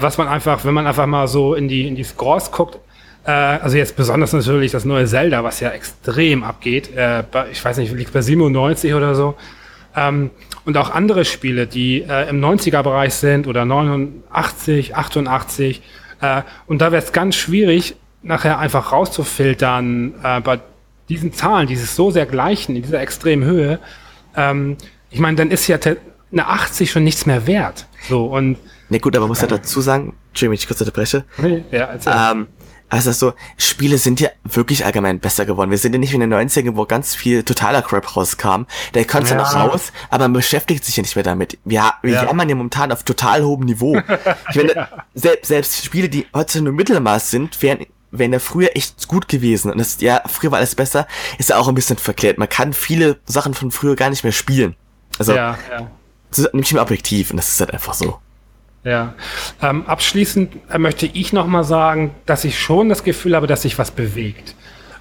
was 0.00 0.18
man 0.18 0.28
einfach, 0.28 0.64
wenn 0.64 0.74
man 0.74 0.86
einfach 0.86 1.06
mal 1.06 1.28
so 1.28 1.54
in 1.54 1.68
die, 1.68 1.86
in 1.86 1.96
die 1.96 2.04
Scores 2.04 2.50
guckt, 2.50 2.78
äh, 3.24 3.30
also 3.30 3.76
jetzt 3.76 3.96
besonders 3.96 4.32
natürlich 4.32 4.72
das 4.72 4.84
neue 4.84 5.06
Zelda, 5.06 5.44
was 5.44 5.60
ja 5.60 5.70
extrem 5.70 6.42
abgeht. 6.44 6.94
Äh, 6.96 7.24
bei, 7.30 7.50
ich 7.50 7.64
weiß 7.64 7.76
nicht, 7.78 7.92
liegt 7.92 8.12
bei 8.12 8.22
97 8.22 8.94
oder 8.94 9.14
so. 9.14 9.34
Ähm, 9.94 10.30
und 10.64 10.76
auch 10.76 10.90
andere 10.90 11.24
Spiele, 11.24 11.66
die 11.66 12.02
äh, 12.02 12.28
im 12.28 12.40
90er-Bereich 12.40 13.14
sind 13.14 13.46
oder 13.46 13.64
89, 13.64 14.96
88. 14.96 15.82
Äh, 16.20 16.42
und 16.66 16.80
da 16.80 16.92
wäre 16.92 17.02
es 17.02 17.12
ganz 17.12 17.36
schwierig, 17.36 17.96
nachher 18.22 18.58
einfach 18.58 18.92
rauszufiltern 18.92 20.14
äh, 20.22 20.40
bei 20.40 20.60
diesen 21.08 21.32
Zahlen, 21.32 21.66
die 21.66 21.76
sich 21.76 21.90
so 21.90 22.10
sehr 22.10 22.26
gleichen, 22.26 22.76
in 22.76 22.82
dieser 22.82 23.00
extremen 23.00 23.44
Höhe. 23.44 23.80
Ähm, 24.36 24.76
ich 25.10 25.20
meine, 25.20 25.36
dann 25.36 25.50
ist 25.50 25.66
ja 25.66 25.78
eine 26.32 26.46
80 26.46 26.90
schon 26.90 27.04
nichts 27.04 27.26
mehr 27.26 27.46
wert. 27.46 27.86
So 28.08 28.26
und. 28.26 28.58
Ne 28.88 28.98
gut, 28.98 29.14
aber 29.16 29.24
man 29.24 29.28
muss 29.30 29.40
ja 29.40 29.46
dazu 29.46 29.80
sagen, 29.80 30.14
Entschuldigung, 30.30 30.54
ich 30.54 30.66
kurz 30.66 30.80
unterbreche. 30.80 31.24
Ja, 31.70 31.84
erzähl. 31.86 32.12
Ähm, 32.14 32.46
also 32.92 33.10
so, 33.12 33.32
Spiele 33.56 33.96
sind 33.96 34.20
ja 34.20 34.28
wirklich 34.44 34.84
allgemein 34.84 35.18
besser 35.18 35.46
geworden. 35.46 35.70
Wir 35.70 35.78
sind 35.78 35.94
ja 35.94 35.98
nicht 35.98 36.10
wie 36.12 36.16
in 36.16 36.28
den 36.28 36.34
90ern, 36.34 36.76
wo 36.76 36.84
ganz 36.84 37.14
viel 37.14 37.42
totaler 37.42 37.80
Crap 37.80 38.16
rauskam. 38.16 38.66
Der 38.92 39.06
kommt 39.06 39.30
ja. 39.30 39.36
noch 39.36 39.54
raus, 39.54 39.92
aber 40.10 40.24
man 40.24 40.34
beschäftigt 40.34 40.84
sich 40.84 40.98
ja 40.98 41.02
nicht 41.02 41.16
mehr 41.16 41.22
damit. 41.22 41.58
Wir, 41.64 41.94
wir 42.02 42.12
ja. 42.12 42.24
jammern 42.24 42.50
ja 42.50 42.54
momentan 42.54 42.92
auf 42.92 43.02
total 43.02 43.44
hohem 43.44 43.64
Niveau. 43.64 43.98
Ich 44.50 44.56
meine, 44.56 44.74
ja. 44.74 44.88
selbst, 45.14 45.48
selbst 45.48 45.84
Spiele, 45.84 46.10
die 46.10 46.26
heute 46.34 46.60
nur 46.60 46.74
Mittelmaß 46.74 47.30
sind, 47.30 47.62
wären 47.62 47.86
wären 48.10 48.32
ja 48.34 48.38
früher 48.38 48.76
echt 48.76 49.08
gut 49.08 49.26
gewesen. 49.26 49.72
Und 49.72 49.78
das, 49.78 50.00
ja, 50.02 50.22
früher 50.26 50.50
war 50.50 50.58
alles 50.58 50.74
besser, 50.74 51.06
ist 51.38 51.48
ja 51.48 51.56
auch 51.56 51.68
ein 51.68 51.74
bisschen 51.74 51.96
verklärt. 51.96 52.36
Man 52.36 52.48
kann 52.48 52.74
viele 52.74 53.18
Sachen 53.24 53.54
von 53.54 53.70
früher 53.70 53.96
gar 53.96 54.10
nicht 54.10 54.22
mehr 54.22 54.34
spielen. 54.34 54.76
Also, 55.18 55.34
ja, 55.34 55.56
ja. 55.70 55.90
Das 56.34 56.52
nehme 56.52 56.62
ich 56.62 56.72
mir 56.72 56.80
objektiv 56.80 57.30
und 57.30 57.36
das 57.36 57.48
ist 57.50 57.60
halt 57.60 57.72
einfach 57.72 57.94
so. 57.94 58.18
Ja. 58.84 59.14
Ähm, 59.62 59.86
abschließend 59.86 60.56
äh, 60.70 60.78
möchte 60.78 61.06
ich 61.06 61.32
nochmal 61.32 61.64
sagen, 61.64 62.10
dass 62.26 62.44
ich 62.44 62.58
schon 62.58 62.88
das 62.88 63.04
Gefühl 63.04 63.36
habe, 63.36 63.46
dass 63.46 63.62
sich 63.62 63.78
was 63.78 63.90
bewegt. 63.90 64.56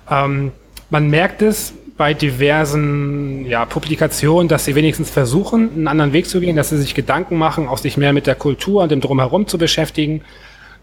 Ähm, 0.09 0.51
man 0.89 1.09
merkt 1.09 1.41
es 1.41 1.73
bei 1.97 2.13
diversen 2.13 3.45
ja, 3.45 3.65
Publikationen, 3.65 4.47
dass 4.47 4.65
sie 4.65 4.75
wenigstens 4.75 5.09
versuchen, 5.09 5.71
einen 5.71 5.87
anderen 5.87 6.13
Weg 6.13 6.27
zu 6.27 6.39
gehen, 6.39 6.55
dass 6.55 6.69
sie 6.69 6.77
sich 6.77 6.95
Gedanken 6.95 7.37
machen, 7.37 7.67
auch 7.67 7.77
sich 7.77 7.97
mehr 7.97 8.13
mit 8.13 8.27
der 8.27 8.35
Kultur 8.35 8.83
und 8.83 8.91
dem 8.91 9.01
Drumherum 9.01 9.47
zu 9.47 9.57
beschäftigen. 9.57 10.21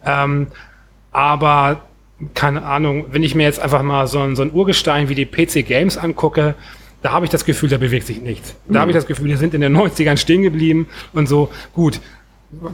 Ähm, 0.05 0.49
aber 1.13 1.83
keine 2.35 2.65
Ahnung, 2.65 3.07
wenn 3.11 3.23
ich 3.23 3.35
mir 3.35 3.45
jetzt 3.45 3.61
einfach 3.61 3.83
mal 3.83 4.07
so 4.07 4.21
ein, 4.21 4.35
so 4.35 4.43
ein 4.43 4.53
Urgestein 4.53 5.09
wie 5.09 5.15
die 5.15 5.27
PC 5.27 5.67
Games 5.67 5.97
angucke, 5.97 6.55
da 7.03 7.13
habe 7.13 7.25
ich 7.25 7.31
das 7.31 7.45
Gefühl, 7.45 7.69
da 7.69 7.79
bewegt 7.79 8.07
sich 8.07 8.21
nichts. 8.21 8.55
Da 8.67 8.75
mhm. 8.75 8.79
habe 8.79 8.91
ich 8.91 8.97
das 8.97 9.07
Gefühl, 9.07 9.29
die 9.29 9.37
sind 9.37 9.55
in 9.55 9.61
den 9.61 9.77
90ern 9.77 10.17
stehen 10.17 10.43
geblieben 10.43 10.89
und 11.13 11.29
so, 11.29 11.51
gut, 11.73 12.01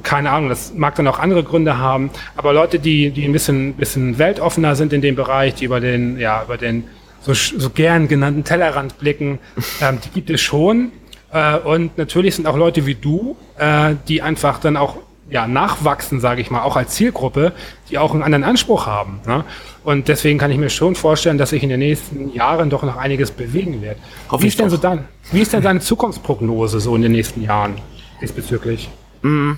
keine 0.02 0.30
Ahnung, 0.30 0.48
das 0.48 0.72
mag 0.74 0.94
dann 0.94 1.06
auch 1.08 1.18
andere 1.18 1.42
Gründe 1.42 1.78
haben, 1.78 2.10
aber 2.36 2.52
Leute, 2.52 2.78
die, 2.78 3.10
die 3.10 3.24
ein 3.24 3.32
bisschen, 3.32 3.74
bisschen 3.74 4.18
weltoffener 4.18 4.76
sind 4.76 4.92
in 4.92 5.00
dem 5.00 5.16
Bereich, 5.16 5.54
die 5.54 5.64
über 5.64 5.80
den, 5.80 6.18
ja, 6.18 6.44
über 6.44 6.56
den 6.56 6.84
so, 7.20 7.34
so 7.34 7.70
gern 7.70 8.06
genannten 8.06 8.44
Tellerrand 8.44 8.98
blicken, 8.98 9.38
ähm, 9.80 9.98
die 10.04 10.10
gibt 10.10 10.30
es 10.30 10.40
schon. 10.40 10.92
Äh, 11.32 11.58
und 11.58 11.98
natürlich 11.98 12.36
sind 12.36 12.46
auch 12.46 12.56
Leute 12.56 12.86
wie 12.86 12.94
du, 12.94 13.36
äh, 13.58 13.94
die 14.08 14.22
einfach 14.22 14.60
dann 14.60 14.76
auch 14.76 14.98
ja, 15.34 15.48
nachwachsen, 15.48 16.20
sage 16.20 16.40
ich 16.40 16.52
mal, 16.52 16.62
auch 16.62 16.76
als 16.76 16.94
Zielgruppe, 16.94 17.52
die 17.90 17.98
auch 17.98 18.14
einen 18.14 18.22
anderen 18.22 18.44
Anspruch 18.44 18.86
haben. 18.86 19.18
Ne? 19.26 19.44
Und 19.82 20.06
deswegen 20.06 20.38
kann 20.38 20.52
ich 20.52 20.58
mir 20.58 20.70
schon 20.70 20.94
vorstellen, 20.94 21.38
dass 21.38 21.50
sich 21.50 21.64
in 21.64 21.70
den 21.70 21.80
nächsten 21.80 22.32
Jahren 22.32 22.70
doch 22.70 22.84
noch 22.84 22.96
einiges 22.96 23.32
bewegen 23.32 23.82
wird. 23.82 23.96
Hoffe 24.30 24.44
wie 24.44 24.46
ist 24.46 24.60
denn 24.60 24.66
doch. 24.66 24.76
so 24.76 24.80
dann? 24.80 25.06
Wie 25.32 25.40
ist 25.40 25.52
denn 25.52 25.60
deine 25.60 25.80
Zukunftsprognose 25.80 26.78
so 26.78 26.94
in 26.94 27.02
den 27.02 27.10
nächsten 27.10 27.42
Jahren 27.42 27.74
diesbezüglich? 28.22 28.88
Mm, 29.22 29.54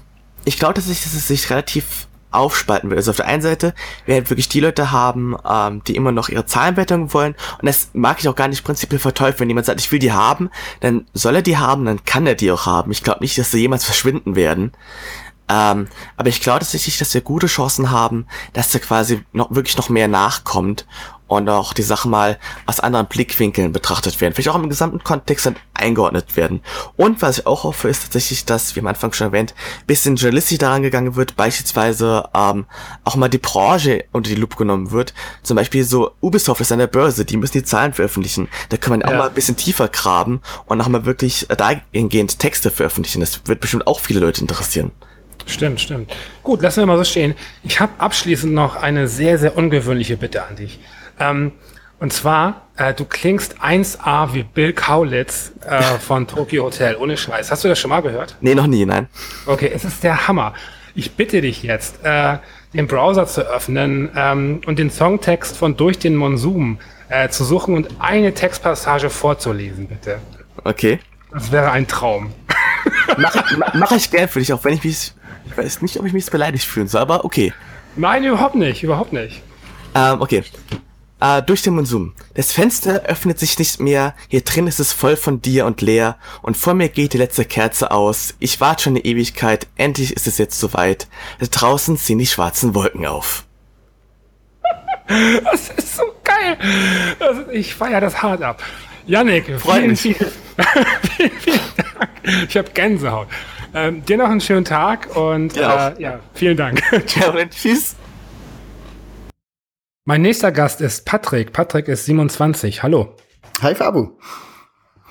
ich 0.46 0.58
glaube, 0.58 0.72
dass, 0.72 0.88
ich, 0.88 1.02
dass 1.02 1.12
es 1.12 1.28
sich 1.28 1.50
relativ 1.50 2.06
aufspalten 2.30 2.90
wird. 2.90 2.98
Also 2.98 3.10
auf 3.10 3.16
der 3.16 3.26
einen 3.26 3.42
Seite 3.42 3.74
werden 4.04 4.28
wirklich 4.30 4.48
die 4.48 4.60
Leute 4.60 4.92
haben, 4.92 5.36
ähm, 5.48 5.82
die 5.86 5.96
immer 5.96 6.12
noch 6.12 6.28
ihre 6.28 6.46
Zahlenwertung 6.46 7.12
wollen. 7.12 7.34
Und 7.60 7.66
das 7.66 7.90
mag 7.92 8.16
ich 8.20 8.28
auch 8.28 8.34
gar 8.34 8.48
nicht 8.48 8.64
prinzipiell 8.64 8.98
verteufeln. 8.98 9.40
Wenn 9.40 9.50
jemand 9.50 9.66
sagt, 9.66 9.80
ich 9.80 9.92
will 9.92 9.98
die 9.98 10.12
haben, 10.12 10.50
dann 10.80 11.06
soll 11.12 11.36
er 11.36 11.42
die 11.42 11.58
haben, 11.58 11.84
dann 11.84 12.04
kann 12.04 12.26
er 12.26 12.34
die 12.34 12.50
auch 12.50 12.66
haben. 12.66 12.90
Ich 12.92 13.02
glaube 13.02 13.20
nicht, 13.20 13.36
dass 13.38 13.50
sie 13.50 13.60
jemals 13.60 13.84
verschwinden 13.84 14.36
werden. 14.36 14.72
Ähm, 15.48 15.88
aber 16.16 16.28
ich 16.28 16.40
glaube 16.40 16.60
tatsächlich, 16.60 16.98
dass 16.98 17.14
wir 17.14 17.20
gute 17.20 17.46
Chancen 17.46 17.90
haben, 17.90 18.26
dass 18.52 18.70
da 18.70 18.78
quasi 18.78 19.24
noch 19.32 19.54
wirklich 19.54 19.76
noch 19.76 19.88
mehr 19.88 20.08
nachkommt 20.08 20.86
und 21.28 21.48
auch 21.48 21.72
die 21.72 21.82
Sachen 21.82 22.10
mal 22.10 22.38
aus 22.66 22.80
anderen 22.80 23.06
Blickwinkeln 23.06 23.72
betrachtet 23.72 24.20
werden, 24.20 24.34
vielleicht 24.34 24.48
auch 24.48 24.54
im 24.54 24.68
gesamten 24.68 25.02
Kontext 25.02 25.46
dann 25.46 25.56
eingeordnet 25.74 26.36
werden. 26.36 26.60
Und 26.96 27.20
was 27.22 27.38
ich 27.38 27.46
auch 27.46 27.64
hoffe, 27.64 27.88
ist 27.88 28.04
tatsächlich, 28.04 28.44
dass, 28.44 28.76
wie 28.76 28.80
am 28.80 28.86
Anfang 28.86 29.12
schon 29.12 29.28
erwähnt, 29.28 29.54
bisschen 29.86 30.16
journalistisch 30.16 30.58
daran 30.58 30.82
gegangen 30.82 31.16
wird, 31.16 31.36
beispielsweise 31.36 32.28
ähm, 32.34 32.66
auch 33.04 33.16
mal 33.16 33.28
die 33.28 33.38
Branche 33.38 34.04
unter 34.12 34.30
die 34.30 34.36
Lupe 34.36 34.56
genommen 34.56 34.92
wird. 34.92 35.14
Zum 35.42 35.56
Beispiel 35.56 35.84
so 35.84 36.12
Ubisoft 36.20 36.60
ist 36.60 36.72
an 36.72 36.78
der 36.78 36.86
Börse, 36.86 37.24
die 37.24 37.36
müssen 37.36 37.58
die 37.58 37.64
Zahlen 37.64 37.92
veröffentlichen. 37.92 38.48
Da 38.68 38.76
kann 38.76 38.90
man 38.90 39.00
ja. 39.00 39.08
auch 39.08 39.18
mal 39.18 39.28
ein 39.28 39.34
bisschen 39.34 39.56
tiefer 39.56 39.88
graben 39.88 40.40
und 40.66 40.80
auch 40.80 40.88
mal 40.88 41.06
wirklich 41.06 41.46
dahingehend 41.48 42.38
Texte 42.38 42.70
veröffentlichen. 42.70 43.20
Das 43.20 43.40
wird 43.46 43.60
bestimmt 43.60 43.86
auch 43.86 44.00
viele 44.00 44.20
Leute 44.20 44.40
interessieren. 44.40 44.92
Stimmt, 45.46 45.80
stimmt. 45.80 46.12
Gut, 46.42 46.62
lassen 46.62 46.80
wir 46.80 46.86
mal 46.86 46.98
so 46.98 47.04
stehen. 47.04 47.34
Ich 47.62 47.80
habe 47.80 47.92
abschließend 47.98 48.52
noch 48.52 48.76
eine 48.76 49.08
sehr, 49.08 49.38
sehr 49.38 49.56
ungewöhnliche 49.56 50.16
Bitte 50.16 50.44
an 50.44 50.56
dich. 50.56 50.78
Ähm, 51.20 51.52
und 51.98 52.12
zwar, 52.12 52.66
äh, 52.76 52.92
du 52.92 53.04
klingst 53.04 53.60
1A 53.62 54.34
wie 54.34 54.42
Bill 54.42 54.72
Kaulitz 54.72 55.52
äh, 55.66 55.80
von 55.98 56.26
Tokyo 56.26 56.64
Hotel, 56.64 56.96
ohne 56.96 57.16
Scheiß. 57.16 57.50
Hast 57.50 57.64
du 57.64 57.68
das 57.68 57.78
schon 57.78 57.88
mal 57.88 58.02
gehört? 58.02 58.36
Nee, 58.40 58.54
noch 58.54 58.66
nie, 58.66 58.84
nein. 58.84 59.08
Okay, 59.46 59.70
es 59.74 59.84
ist 59.84 60.02
der 60.02 60.28
Hammer. 60.28 60.52
Ich 60.94 61.12
bitte 61.12 61.40
dich 61.40 61.62
jetzt, 61.62 62.04
äh, 62.04 62.38
den 62.74 62.86
Browser 62.86 63.26
zu 63.26 63.42
öffnen 63.42 64.10
ähm, 64.14 64.60
und 64.66 64.78
den 64.78 64.90
Songtext 64.90 65.56
von 65.56 65.76
Durch 65.76 65.98
den 65.98 66.16
Monsum 66.16 66.78
äh, 67.08 67.28
zu 67.28 67.44
suchen 67.44 67.74
und 67.74 67.88
eine 67.98 68.34
Textpassage 68.34 69.08
vorzulesen, 69.08 69.88
bitte. 69.88 70.18
Okay. 70.64 70.98
Das 71.32 71.52
wäre 71.52 71.70
ein 71.70 71.86
Traum. 71.86 72.32
Mach, 73.18 73.34
mach 73.74 73.92
ich 73.92 74.10
gern 74.10 74.28
für 74.28 74.38
dich, 74.38 74.52
auch 74.52 74.64
wenn 74.64 74.74
ich 74.74 74.84
mich, 74.84 75.12
ich 75.46 75.56
weiß 75.56 75.82
nicht, 75.82 75.98
ob 75.98 76.06
ich 76.06 76.12
mich 76.12 76.26
beleidigt 76.26 76.64
fühlen 76.64 76.88
soll, 76.88 77.00
aber 77.00 77.24
okay. 77.24 77.52
Nein, 77.96 78.24
überhaupt 78.24 78.54
nicht, 78.54 78.82
überhaupt 78.82 79.12
nicht. 79.12 79.42
Ähm, 79.94 80.20
okay. 80.20 80.44
Äh, 81.18 81.42
durch 81.42 81.62
den 81.62 81.74
Monsum. 81.74 82.12
Das 82.34 82.52
Fenster 82.52 83.04
öffnet 83.04 83.38
sich 83.38 83.58
nicht 83.58 83.80
mehr. 83.80 84.14
Hier 84.28 84.42
drin 84.42 84.66
ist 84.66 84.80
es 84.80 84.92
voll 84.92 85.16
von 85.16 85.40
dir 85.40 85.64
und 85.64 85.80
leer. 85.80 86.18
Und 86.42 86.58
vor 86.58 86.74
mir 86.74 86.90
geht 86.90 87.14
die 87.14 87.18
letzte 87.18 87.46
Kerze 87.46 87.90
aus. 87.90 88.34
Ich 88.38 88.60
warte 88.60 88.84
schon 88.84 88.92
eine 88.94 89.04
Ewigkeit. 89.04 89.66
Endlich 89.76 90.12
ist 90.12 90.26
es 90.26 90.36
jetzt 90.36 90.60
soweit. 90.60 91.08
Da 91.38 91.46
draußen 91.46 91.96
ziehen 91.96 92.18
die 92.18 92.26
schwarzen 92.26 92.74
Wolken 92.74 93.06
auf. 93.06 93.44
Das 95.44 95.68
ist 95.68 95.96
so 95.96 96.02
geil. 96.24 96.58
Also 97.20 97.48
ich 97.52 97.76
feiere 97.76 98.00
das 98.00 98.20
hart 98.20 98.42
ab. 98.42 98.60
Yannick, 99.06 99.44
vielen, 99.60 99.94
vielen, 99.96 100.16
vielen, 101.16 101.30
vielen 101.38 101.60
Dank. 101.76 102.10
Ich 102.48 102.56
habe 102.56 102.70
Gänsehaut. 102.70 103.28
Ähm, 103.74 104.04
dir 104.04 104.16
noch 104.16 104.28
einen 104.28 104.40
schönen 104.40 104.64
Tag 104.64 105.16
und 105.16 105.56
ja, 105.56 105.88
äh, 105.88 106.02
ja 106.02 106.20
vielen 106.34 106.56
Dank. 106.56 106.82
Ciao, 107.06 107.34
tschüss. 107.50 107.96
Mein 110.04 110.22
nächster 110.22 110.52
Gast 110.52 110.80
ist 110.80 111.04
Patrick. 111.04 111.52
Patrick 111.52 111.88
ist 111.88 112.04
27. 112.06 112.82
Hallo. 112.82 113.16
Hi 113.60 113.74
Fabu. 113.74 114.10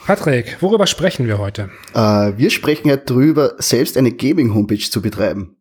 Patrick, 0.05 0.61
worüber 0.61 0.85
sprechen 0.85 1.27
wir 1.27 1.39
heute? 1.39 1.71
Äh, 1.93 2.33
wir 2.37 2.51
sprechen 2.51 2.87
ja 2.87 2.95
darüber, 2.95 3.55
selbst 3.57 3.97
eine 3.97 4.11
Gaming-Homepage 4.11 4.77
zu 4.89 5.01
betreiben. 5.01 5.57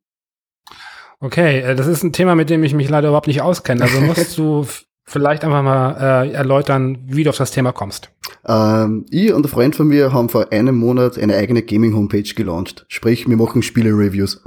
Okay, 1.19 1.61
äh, 1.61 1.75
das 1.75 1.87
ist 1.87 2.03
ein 2.03 2.13
Thema, 2.13 2.35
mit 2.35 2.51
dem 2.51 2.63
ich 2.63 2.75
mich 2.75 2.91
leider 2.91 3.09
überhaupt 3.09 3.27
nicht 3.27 3.41
auskenne. 3.41 3.83
Also 3.83 4.01
musst 4.03 4.37
du 4.39 4.67
vielleicht 5.05 5.45
einfach 5.45 5.63
mal 5.63 6.27
äh, 6.27 6.33
erläutern, 6.33 6.99
wie 7.07 7.25
du 7.25 7.31
auf 7.31 7.39
das 7.39 7.53
Thema 7.53 7.73
kommst. 7.73 8.11
Ähm, 8.47 9.07
ich 9.11 9.33
und 9.33 9.45
ein 9.45 9.49
Freund 9.49 9.77
von 9.77 9.89
mir 9.89 10.13
haben 10.13 10.29
vor 10.29 10.53
einem 10.53 10.77
Monat 10.77 11.19
eine 11.19 11.37
eigene 11.37 11.63
Gaming-Homepage 11.63 12.35
gelauncht. 12.35 12.85
Sprich, 12.89 13.29
wir 13.29 13.37
machen 13.37 13.63
Spiele-Reviews. 13.63 14.43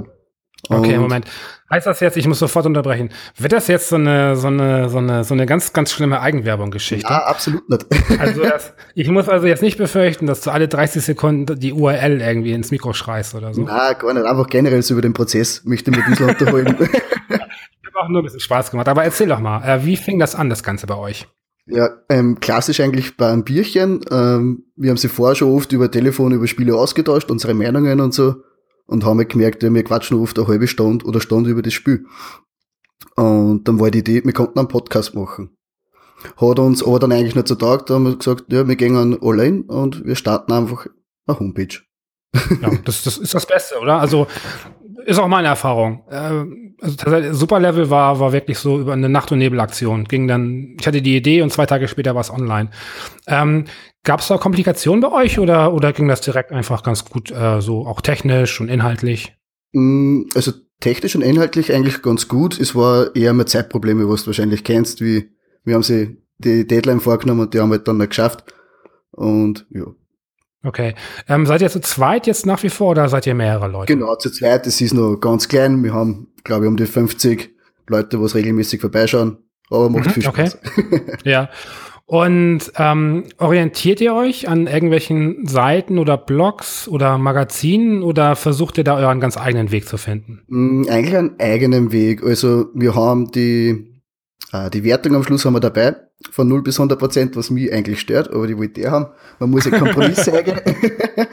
Okay, 0.68 0.98
Moment. 0.98 1.26
Heißt 1.70 1.86
das 1.86 2.00
jetzt, 2.00 2.16
ich 2.16 2.26
muss 2.26 2.38
sofort 2.38 2.66
unterbrechen, 2.66 3.10
wird 3.36 3.52
das 3.52 3.68
jetzt 3.68 3.88
so 3.88 3.96
eine, 3.96 4.36
so 4.36 4.48
eine, 4.48 4.88
so 4.88 4.98
eine, 4.98 5.22
so 5.22 5.34
eine 5.34 5.46
ganz, 5.46 5.72
ganz 5.72 5.92
schlimme 5.92 6.20
Eigenwerbung-Geschichte? 6.20 7.08
Ja, 7.08 7.24
absolut 7.24 7.68
nicht. 7.68 7.86
Also 8.18 8.42
das, 8.42 8.72
ich 8.94 9.08
muss 9.08 9.28
also 9.28 9.46
jetzt 9.46 9.62
nicht 9.62 9.78
befürchten, 9.78 10.26
dass 10.26 10.40
du 10.40 10.50
alle 10.50 10.66
30 10.66 11.02
Sekunden 11.02 11.58
die 11.58 11.72
URL 11.72 12.20
irgendwie 12.20 12.52
ins 12.52 12.70
Mikro 12.70 12.92
schreist 12.92 13.34
oder 13.34 13.54
so. 13.54 13.62
Na, 13.62 13.92
gar 13.92 14.12
nicht. 14.14 14.26
Einfach 14.26 14.48
generell 14.48 14.82
so 14.82 14.94
über 14.94 15.02
den 15.02 15.12
Prozess 15.12 15.64
möchte 15.64 15.90
ich 15.90 15.96
mir 15.96 16.04
ein 16.04 16.10
bisschen 16.10 16.28
unterholen. 16.30 16.76
ich 16.80 16.88
habe 16.88 18.00
auch 18.00 18.08
nur 18.08 18.22
ein 18.22 18.24
bisschen 18.24 18.40
Spaß 18.40 18.70
gemacht. 18.70 18.88
Aber 18.88 19.04
erzähl 19.04 19.28
doch 19.28 19.40
mal, 19.40 19.62
äh, 19.62 19.84
wie 19.84 19.96
fing 19.96 20.18
das 20.18 20.34
an, 20.34 20.50
das 20.50 20.62
Ganze 20.62 20.86
bei 20.86 20.96
euch? 20.96 21.28
Ja, 21.70 21.90
ähm, 22.08 22.40
klassisch 22.40 22.80
eigentlich 22.80 23.16
bei 23.16 23.30
einem 23.30 23.44
Bierchen. 23.44 24.00
Ähm, 24.10 24.64
wir 24.76 24.90
haben 24.90 24.96
sie 24.96 25.08
vorher 25.08 25.34
schon 25.34 25.54
oft 25.54 25.72
über 25.72 25.90
Telefon, 25.90 26.32
über 26.32 26.46
Spiele 26.46 26.74
ausgetauscht, 26.74 27.30
unsere 27.30 27.54
Meinungen 27.54 28.00
und 28.00 28.14
so 28.14 28.36
und 28.88 29.04
haben 29.04 29.18
halt 29.18 29.28
gemerkt, 29.28 29.62
wir 29.62 29.84
quatschen 29.84 30.18
oft 30.18 30.38
eine 30.38 30.48
halbe 30.48 30.66
Stunde 30.66 31.04
oder 31.04 31.20
Stunde 31.20 31.50
über 31.50 31.62
das 31.62 31.74
Spiel. 31.74 32.06
Und 33.16 33.68
dann 33.68 33.78
war 33.78 33.90
die 33.90 33.98
Idee, 33.98 34.24
wir 34.24 34.32
konnten 34.32 34.58
einen 34.58 34.68
Podcast 34.68 35.14
machen. 35.14 35.56
Hat 36.36 36.58
uns 36.58 36.82
aber 36.82 36.98
dann 36.98 37.12
eigentlich 37.12 37.34
nicht 37.34 37.48
so 37.48 37.54
taugt, 37.54 37.90
da 37.90 37.94
haben 37.94 38.04
wir 38.04 38.16
gesagt, 38.16 38.44
ja, 38.48 38.66
wir 38.66 38.76
gehen 38.76 39.18
all 39.20 39.40
in 39.40 39.62
und 39.62 40.04
wir 40.04 40.16
starten 40.16 40.52
einfach 40.52 40.86
eine 41.26 41.38
Homepage. 41.38 41.78
Ja, 42.62 42.70
das, 42.84 43.04
das 43.04 43.18
ist 43.18 43.34
das 43.34 43.46
Beste, 43.46 43.78
oder? 43.78 44.00
Also 44.00 44.26
ist 45.08 45.18
auch 45.18 45.28
meine 45.28 45.48
Erfahrung. 45.48 46.04
Äh, 46.10 46.44
also 46.80 47.32
Superlevel 47.32 47.90
war, 47.90 48.20
war 48.20 48.32
wirklich 48.32 48.58
so 48.58 48.78
über 48.78 48.92
eine 48.92 49.08
Nacht- 49.08 49.32
und 49.32 49.38
Nebelaktion. 49.38 50.04
Ging 50.04 50.28
dann, 50.28 50.76
ich 50.78 50.86
hatte 50.86 51.02
die 51.02 51.16
Idee 51.16 51.42
und 51.42 51.52
zwei 51.52 51.66
Tage 51.66 51.88
später 51.88 52.14
war 52.14 52.20
es 52.20 52.30
online. 52.30 52.70
Ähm, 53.26 53.64
Gab 54.04 54.20
es 54.20 54.28
da 54.28 54.38
Komplikationen 54.38 55.00
bei 55.00 55.10
euch 55.10 55.38
oder, 55.38 55.74
oder 55.74 55.92
ging 55.92 56.08
das 56.08 56.20
direkt 56.20 56.52
einfach 56.52 56.82
ganz 56.82 57.04
gut, 57.04 57.30
äh, 57.30 57.60
so 57.60 57.86
auch 57.86 58.00
technisch 58.00 58.60
und 58.60 58.68
inhaltlich? 58.68 59.34
Mm, 59.72 60.22
also 60.34 60.52
technisch 60.80 61.16
und 61.16 61.22
inhaltlich 61.22 61.74
eigentlich 61.74 62.00
ganz 62.02 62.28
gut. 62.28 62.58
Es 62.58 62.74
war 62.74 63.14
eher 63.16 63.34
mehr 63.34 63.46
Zeitprobleme, 63.46 64.08
was 64.08 64.22
du 64.22 64.28
wahrscheinlich 64.28 64.62
kennst, 64.62 65.00
wie 65.00 65.30
wir 65.64 65.74
haben 65.74 65.82
sie 65.82 66.22
die 66.38 66.66
Deadline 66.66 67.00
vorgenommen 67.00 67.40
und 67.40 67.54
die 67.54 67.60
haben 67.60 67.70
wir 67.70 67.78
halt 67.78 67.88
dann 67.88 67.98
nicht 67.98 68.10
geschafft. 68.10 68.44
Und 69.10 69.66
ja, 69.70 69.86
Okay. 70.68 70.94
Ähm, 71.28 71.46
seid 71.46 71.62
ihr 71.62 71.70
zu 71.70 71.80
zweit 71.80 72.26
jetzt 72.26 72.44
nach 72.44 72.62
wie 72.62 72.68
vor 72.68 72.90
oder 72.90 73.08
seid 73.08 73.26
ihr 73.26 73.34
mehrere 73.34 73.68
Leute? 73.68 73.94
Genau, 73.94 74.14
zu 74.16 74.30
zweit. 74.30 74.66
Es 74.66 74.80
ist 74.80 74.92
noch 74.92 75.16
ganz 75.16 75.48
klein. 75.48 75.82
Wir 75.82 75.94
haben, 75.94 76.28
glaube 76.44 76.64
ich, 76.66 76.68
um 76.68 76.76
die 76.76 76.84
50 76.86 77.50
Leute, 77.88 78.20
was 78.22 78.34
regelmäßig 78.34 78.80
vorbeischauen. 78.82 79.38
Aber 79.70 79.88
macht 79.88 80.06
Mhm, 80.06 80.10
viel 80.10 80.22
Spaß. 80.24 80.58
Ja. 81.24 81.48
Und 82.04 82.60
ähm, 82.78 83.24
orientiert 83.36 84.00
ihr 84.00 84.14
euch 84.14 84.48
an 84.48 84.66
irgendwelchen 84.66 85.46
Seiten 85.46 85.98
oder 85.98 86.16
Blogs 86.16 86.88
oder 86.88 87.18
Magazinen 87.18 88.02
oder 88.02 88.34
versucht 88.34 88.78
ihr 88.78 88.84
da 88.84 88.96
euren 88.96 89.20
ganz 89.20 89.36
eigenen 89.36 89.70
Weg 89.70 89.86
zu 89.86 89.98
finden? 89.98 90.40
Mm, 90.48 90.84
Eigentlich 90.88 91.16
einen 91.16 91.38
eigenen 91.38 91.92
Weg. 91.92 92.22
Also 92.22 92.66
wir 92.74 92.94
haben 92.94 93.30
die, 93.32 93.87
die 94.52 94.84
Wertung 94.84 95.14
am 95.14 95.22
Schluss 95.22 95.44
haben 95.44 95.54
wir 95.54 95.60
dabei, 95.60 95.96
von 96.30 96.48
0 96.48 96.62
bis 96.62 96.78
100 96.78 96.98
Prozent, 96.98 97.36
was 97.36 97.50
mich 97.50 97.72
eigentlich 97.72 98.00
stört, 98.00 98.30
aber 98.30 98.46
die 98.46 98.56
wollte 98.56 98.80
ich 98.80 98.86
haben. 98.86 99.06
Man 99.38 99.50
muss 99.50 99.66
ja 99.66 99.78
Kompromiss 99.78 100.28
eingehen. 100.28 100.60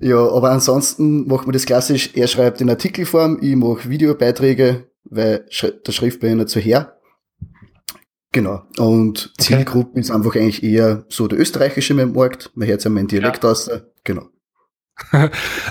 ja, 0.00 0.18
aber 0.18 0.50
ansonsten 0.50 1.26
macht 1.26 1.46
man 1.46 1.52
das 1.52 1.66
klassisch, 1.66 2.10
er 2.14 2.26
schreibt 2.26 2.60
in 2.60 2.70
Artikelform, 2.70 3.38
ich 3.40 3.56
mache 3.56 3.88
Videobeiträge, 3.88 4.88
weil 5.04 5.46
der 5.86 5.92
Schriftbehinderter 5.92 6.50
zu 6.50 6.60
her. 6.60 6.98
Genau. 8.32 8.62
Und 8.78 9.32
Okay. 9.38 9.54
Zielgruppe 9.54 10.00
ist 10.00 10.10
einfach 10.10 10.34
eigentlich 10.34 10.64
eher 10.64 11.04
so 11.08 11.28
der 11.28 11.38
österreichische 11.38 11.94
Markt. 11.94 12.50
Man 12.54 12.66
hört 12.66 12.82
ja 12.82 12.90
meinen 12.90 13.06
Dialekt 13.06 13.44
aus. 13.44 13.70
Genau. 14.02 14.28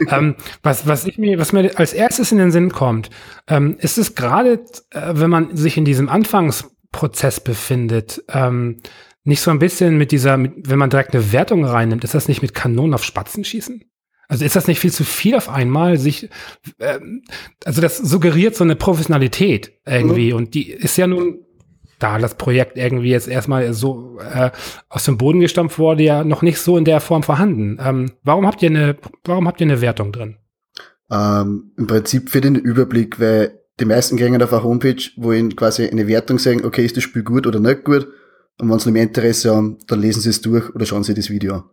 ähm, 0.09 0.35
was, 0.61 0.87
was, 0.87 1.05
ich 1.05 1.17
mir, 1.17 1.39
was 1.39 1.53
mir 1.53 1.77
als 1.77 1.93
erstes 1.93 2.31
in 2.31 2.37
den 2.37 2.51
Sinn 2.51 2.71
kommt, 2.71 3.09
ähm, 3.47 3.77
ist 3.79 3.97
es 3.97 4.15
gerade, 4.15 4.63
äh, 4.91 5.13
wenn 5.13 5.29
man 5.29 5.55
sich 5.55 5.77
in 5.77 5.85
diesem 5.85 6.09
Anfangsprozess 6.09 7.39
befindet, 7.39 8.23
ähm, 8.29 8.81
nicht 9.23 9.41
so 9.41 9.51
ein 9.51 9.59
bisschen 9.59 9.97
mit 9.97 10.11
dieser, 10.11 10.37
mit, 10.37 10.69
wenn 10.69 10.79
man 10.79 10.89
direkt 10.89 11.13
eine 11.13 11.31
Wertung 11.31 11.63
reinnimmt, 11.63 12.03
ist 12.03 12.13
das 12.13 12.27
nicht 12.27 12.41
mit 12.41 12.53
Kanonen 12.53 12.93
auf 12.93 13.03
Spatzen 13.03 13.45
schießen? 13.45 13.83
Also 14.27 14.45
ist 14.45 14.55
das 14.55 14.67
nicht 14.67 14.79
viel 14.79 14.91
zu 14.91 15.03
viel 15.03 15.35
auf 15.35 15.49
einmal? 15.49 15.97
Sich, 15.97 16.29
ähm, 16.79 17.23
also 17.65 17.81
das 17.81 17.97
suggeriert 17.97 18.55
so 18.55 18.63
eine 18.63 18.75
Professionalität 18.75 19.79
irgendwie 19.85 20.33
und 20.33 20.53
die 20.53 20.71
ist 20.71 20.97
ja 20.97 21.07
nun 21.07 21.42
da 22.03 22.19
das 22.19 22.35
Projekt 22.35 22.77
irgendwie 22.77 23.09
jetzt 23.09 23.27
erstmal 23.27 23.73
so 23.73 24.19
äh, 24.19 24.51
aus 24.89 25.05
dem 25.05 25.17
Boden 25.17 25.39
gestampft 25.39 25.79
wurde, 25.79 26.03
ja 26.03 26.23
noch 26.23 26.41
nicht 26.41 26.59
so 26.59 26.77
in 26.77 26.85
der 26.85 26.99
Form 26.99 27.23
vorhanden. 27.23 27.79
Ähm, 27.81 28.11
warum 28.23 28.45
habt 28.45 28.61
ihr 28.61 28.69
eine, 28.69 28.97
warum 29.23 29.47
habt 29.47 29.61
ihr 29.61 29.67
eine 29.67 29.81
Wertung 29.81 30.11
drin? 30.11 30.35
Ähm, 31.09 31.71
Im 31.77 31.87
Prinzip 31.87 32.29
für 32.29 32.41
den 32.41 32.55
Überblick, 32.55 33.19
weil 33.19 33.59
die 33.79 33.85
meisten 33.85 34.17
gehen 34.17 34.41
auf 34.41 34.53
eine 34.53 34.63
Homepage, 34.63 35.01
wo 35.15 35.31
ihnen 35.31 35.55
quasi 35.55 35.87
eine 35.87 36.07
Wertung 36.07 36.37
sagen, 36.37 36.65
okay, 36.65 36.85
ist 36.85 36.97
das 36.97 37.03
Spiel 37.03 37.23
gut 37.23 37.47
oder 37.47 37.59
nicht 37.59 37.83
gut. 37.83 38.07
Und 38.59 38.69
wenn 38.69 38.79
sie 38.79 38.89
noch 38.89 38.93
mehr 38.93 39.03
Interesse 39.03 39.55
haben, 39.55 39.77
dann 39.87 40.01
lesen 40.01 40.21
sie 40.21 40.29
es 40.29 40.41
durch 40.41 40.73
oder 40.75 40.85
schauen 40.85 41.03
sie 41.03 41.13
das 41.13 41.29
Video 41.29 41.55
an. 41.55 41.63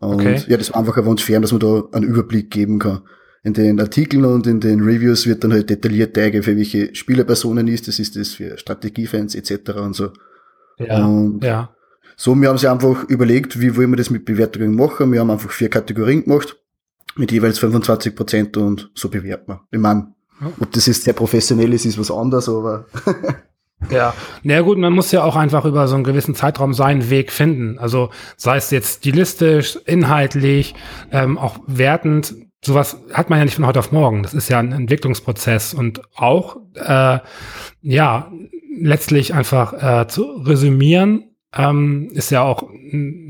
Und 0.00 0.20
Okay. 0.20 0.42
ja, 0.46 0.56
das 0.56 0.70
war 0.72 0.80
einfach 0.80 0.96
ein 0.96 1.06
Wunsch 1.06 1.24
fern, 1.24 1.42
dass 1.42 1.52
man 1.52 1.60
da 1.60 1.84
einen 1.92 2.06
Überblick 2.06 2.50
geben 2.50 2.78
kann. 2.78 3.02
In 3.44 3.52
den 3.52 3.78
Artikeln 3.78 4.24
und 4.24 4.46
in 4.46 4.58
den 4.58 4.80
Reviews 4.80 5.26
wird 5.26 5.44
dann 5.44 5.52
halt 5.52 5.70
detailliert 5.70 6.16
zeigen, 6.16 6.42
für 6.42 6.56
welche 6.56 6.94
Spielerpersonen 6.94 7.68
ist, 7.68 7.86
das 7.86 7.98
ist 7.98 8.16
das 8.16 8.30
für 8.30 8.58
Strategiefans 8.58 9.34
etc. 9.34 9.70
und 9.76 9.94
so. 9.94 10.10
Und 10.78 11.44
ja. 11.44 11.72
so, 12.16 12.34
wir 12.34 12.48
haben 12.48 12.58
sich 12.58 12.68
einfach 12.68 13.04
überlegt, 13.04 13.60
wie 13.60 13.76
wollen 13.76 13.90
wir 13.90 13.96
das 13.96 14.10
mit 14.10 14.24
Bewertungen 14.24 14.74
machen. 14.74 15.12
Wir 15.12 15.20
haben 15.20 15.30
einfach 15.30 15.50
vier 15.50 15.68
Kategorien 15.68 16.24
gemacht, 16.24 16.56
mit 17.16 17.30
jeweils 17.30 17.58
25 17.58 18.16
Prozent 18.16 18.56
und 18.56 18.90
so 18.94 19.08
bewerten 19.08 19.52
wir. 19.52 19.60
Ich 19.70 19.78
meine, 19.78 20.14
ob 20.58 20.72
das 20.72 20.86
jetzt 20.86 21.04
sehr 21.04 21.14
professionell 21.14 21.72
ist, 21.72 21.84
ist 21.84 21.98
was 21.98 22.10
anderes, 22.10 22.48
aber 22.48 22.86
Ja, 23.90 24.14
na 24.42 24.60
gut, 24.60 24.78
man 24.78 24.92
muss 24.92 25.12
ja 25.12 25.24
auch 25.24 25.36
einfach 25.36 25.64
über 25.64 25.86
so 25.88 25.94
einen 25.94 26.04
gewissen 26.04 26.34
Zeitraum 26.34 26.74
seinen 26.74 27.10
Weg 27.10 27.30
finden. 27.30 27.78
Also 27.78 28.10
sei 28.36 28.56
es 28.56 28.70
jetzt 28.70 28.98
stilistisch, 28.98 29.78
inhaltlich, 29.84 30.74
ähm, 31.10 31.38
auch 31.38 31.58
wertend. 31.66 32.34
Sowas 32.64 32.96
hat 33.12 33.30
man 33.30 33.38
ja 33.38 33.44
nicht 33.44 33.54
von 33.54 33.66
heute 33.66 33.78
auf 33.78 33.92
morgen. 33.92 34.22
Das 34.22 34.34
ist 34.34 34.48
ja 34.48 34.58
ein 34.58 34.72
Entwicklungsprozess 34.72 35.74
und 35.74 36.00
auch 36.16 36.56
äh, 36.74 37.18
ja 37.82 38.32
letztlich 38.76 39.34
einfach 39.34 40.02
äh, 40.02 40.08
zu 40.08 40.22
resümieren 40.22 41.24
ähm, 41.56 42.10
ist 42.12 42.30
ja 42.30 42.42
auch 42.42 42.68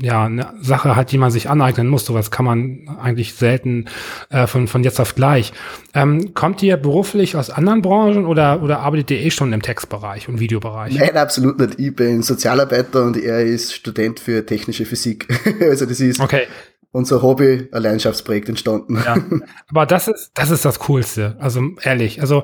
ja 0.01 0.25
eine 0.25 0.53
Sache 0.61 0.95
halt, 0.95 1.11
die 1.11 1.17
man 1.17 1.31
sich 1.31 1.49
aneignen 1.49 1.87
muss. 1.87 2.05
Sowas 2.05 2.31
kann 2.31 2.45
man 2.45 2.97
eigentlich 3.01 3.33
selten 3.33 3.85
äh, 4.29 4.47
von 4.47 4.67
von 4.67 4.83
jetzt 4.83 4.99
auf 4.99 5.15
gleich. 5.15 5.53
Ähm, 5.93 6.33
kommt 6.33 6.61
ihr 6.63 6.77
beruflich 6.77 7.35
aus 7.35 7.49
anderen 7.49 7.81
Branchen 7.81 8.25
oder 8.25 8.61
oder 8.61 8.79
arbeitet 8.79 9.11
ihr 9.11 9.19
eh 9.19 9.31
schon 9.31 9.53
im 9.53 9.61
Textbereich 9.61 10.27
und 10.27 10.39
Videobereich? 10.39 10.97
nein, 10.97 11.17
absolut 11.17 11.59
nicht. 11.59 11.79
Ich 11.79 11.95
bin 11.95 12.21
Sozialarbeiter 12.21 13.03
und 13.03 13.17
er 13.17 13.43
ist 13.43 13.73
Student 13.73 14.19
für 14.19 14.45
technische 14.45 14.85
Physik. 14.85 15.27
also 15.61 15.85
das 15.85 15.99
ist 15.99 16.19
Okay, 16.19 16.47
unser 16.95 17.21
Hobby, 17.21 17.67
ein 17.71 17.83
Leidenschaftsprojekt 17.83 18.49
entstanden. 18.49 18.95
ja. 19.05 19.17
Aber 19.69 19.85
das 19.85 20.07
ist, 20.07 20.31
das 20.33 20.49
ist 20.49 20.63
das 20.65 20.79
Coolste. 20.79 21.35
Also 21.39 21.61
ehrlich. 21.83 22.21
Also 22.21 22.43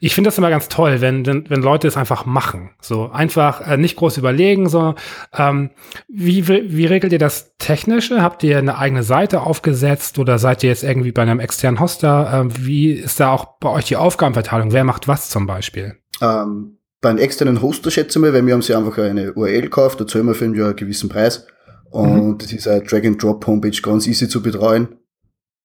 ich 0.00 0.14
finde 0.14 0.28
das 0.28 0.38
immer 0.38 0.48
ganz 0.48 0.68
toll, 0.68 1.02
wenn, 1.02 1.26
wenn, 1.26 1.50
wenn 1.50 1.60
Leute 1.60 1.86
es 1.86 1.98
einfach 1.98 2.24
machen. 2.24 2.70
So 2.80 3.10
einfach 3.10 3.60
äh, 3.60 3.76
nicht 3.76 3.96
groß 3.96 4.16
überlegen. 4.16 4.70
So, 4.70 4.94
ähm, 5.36 5.70
wie, 6.08 6.48
wie 6.48 6.86
regelt 6.86 7.12
ihr 7.12 7.18
das 7.18 7.54
Technische? 7.58 8.22
Habt 8.22 8.42
ihr 8.42 8.56
eine 8.56 8.78
eigene 8.78 9.02
Seite 9.02 9.42
aufgesetzt 9.42 10.18
oder 10.18 10.38
seid 10.38 10.62
ihr 10.62 10.70
jetzt 10.70 10.82
irgendwie 10.82 11.12
bei 11.12 11.22
einem 11.22 11.40
externen 11.40 11.78
Hoster? 11.78 12.30
Ähm, 12.32 12.50
wie 12.58 12.92
ist 12.92 13.20
da 13.20 13.30
auch 13.30 13.58
bei 13.60 13.68
euch 13.68 13.84
die 13.84 13.96
Aufgabenverteilung? 13.96 14.72
Wer 14.72 14.84
macht 14.84 15.06
was 15.06 15.28
zum 15.28 15.46
Beispiel? 15.46 15.96
Ähm, 16.22 16.78
bei 17.02 17.10
einem 17.10 17.18
externen 17.18 17.60
Hoster 17.60 17.90
schätzen 17.90 18.22
wir, 18.22 18.32
weil 18.32 18.46
wir 18.46 18.54
haben 18.54 18.62
sie 18.62 18.74
einfach 18.74 18.96
eine 18.96 19.34
URL 19.34 19.60
gekauft, 19.60 20.00
da 20.00 20.06
zahlen 20.06 20.26
wir 20.26 20.34
für 20.34 20.46
einen 20.46 20.76
gewissen 20.76 21.10
Preis. 21.10 21.46
Und 21.90 22.42
das 22.42 22.52
ist 22.52 22.68
eine 22.68 22.82
Drag-and-Drop-Homepage 22.82 23.80
ganz 23.82 24.06
easy 24.06 24.28
zu 24.28 24.42
betreuen. 24.42 24.98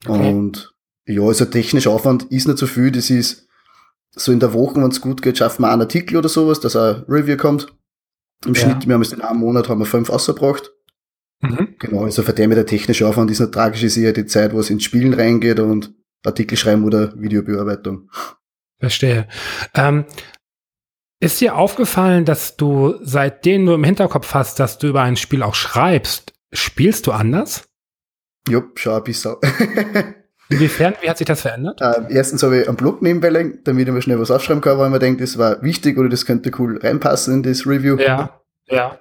Okay. 0.05 0.29
Und 0.29 0.73
ja, 1.05 1.21
also 1.21 1.45
technischer 1.45 1.91
Aufwand 1.91 2.23
ist 2.31 2.47
nicht 2.47 2.57
so 2.57 2.67
viel. 2.67 2.91
Das 2.91 3.09
ist 3.09 3.47
so 4.11 4.31
in 4.31 4.39
der 4.39 4.53
Woche, 4.53 4.75
wenn 4.75 4.89
es 4.91 5.01
gut 5.01 5.21
geht, 5.21 5.37
schaffen 5.37 5.63
wir 5.63 5.71
einen 5.71 5.81
Artikel 5.81 6.17
oder 6.17 6.29
sowas, 6.29 6.59
dass 6.59 6.75
ein 6.75 7.03
Review 7.07 7.37
kommt. 7.37 7.67
Im 8.45 8.53
Ja. 8.53 8.61
Schnitt, 8.61 8.87
wir 8.87 8.93
haben 8.93 9.01
es 9.01 9.13
in 9.13 9.21
einem 9.21 9.39
Monat, 9.39 9.69
haben 9.69 9.79
wir 9.79 9.85
fünf 9.85 10.09
ausgebracht. 10.09 10.71
Mhm. 11.41 11.75
Genau, 11.79 12.03
also 12.03 12.21
für 12.23 12.33
den 12.33 12.49
mit 12.49 12.57
der 12.57 12.65
technische 12.65 13.07
Aufwand 13.07 13.31
ist 13.31 13.39
nicht 13.39 13.51
tragisch, 13.51 13.83
ist 13.83 13.97
eher 13.97 14.13
die 14.13 14.25
Zeit, 14.25 14.53
wo 14.53 14.59
es 14.59 14.69
ins 14.69 14.83
Spielen 14.83 15.13
reingeht 15.13 15.59
und 15.59 15.93
Artikel 16.23 16.57
schreiben 16.57 16.83
oder 16.83 17.19
Videobearbeitung. 17.19 18.09
Verstehe. 18.79 19.27
Ähm, 19.73 20.05
ist 21.21 21.39
dir 21.39 21.55
aufgefallen, 21.55 22.25
dass 22.25 22.57
du 22.57 22.95
seitdem 23.01 23.65
du 23.65 23.73
im 23.73 23.83
Hinterkopf 23.83 24.33
hast, 24.33 24.59
dass 24.59 24.79
du 24.79 24.87
über 24.87 25.01
ein 25.01 25.15
Spiel 25.15 25.43
auch 25.43 25.55
schreibst, 25.55 26.33
spielst 26.51 27.07
du 27.07 27.11
anders? 27.11 27.69
Jupp, 28.49 28.79
schau 28.79 28.97
ein 28.97 29.03
bisschen. 29.03 29.35
Inwiefern? 30.49 30.95
Wie 30.99 31.09
hat 31.09 31.19
sich 31.19 31.27
das 31.27 31.41
verändert? 31.41 31.79
Ähm, 31.81 32.07
erstens 32.09 32.43
habe 32.43 32.61
ich 32.61 32.67
einen 32.67 32.75
Blog 32.75 33.01
nebenbei 33.01 33.29
damit 33.63 33.87
ich 33.87 33.93
mir 33.93 34.01
schnell 34.01 34.19
was 34.19 34.31
aufschreiben 34.31 34.61
kann, 34.61 34.77
weil 34.77 34.87
ich 34.87 34.91
mir 34.91 34.99
denke, 34.99 35.21
das 35.21 35.37
war 35.37 35.61
wichtig 35.61 35.97
oder 35.97 36.09
das 36.09 36.25
könnte 36.25 36.51
cool 36.59 36.77
reinpassen 36.77 37.35
in 37.35 37.43
das 37.43 37.65
Review. 37.65 37.97
Ja, 37.97 38.41
ja. 38.67 38.99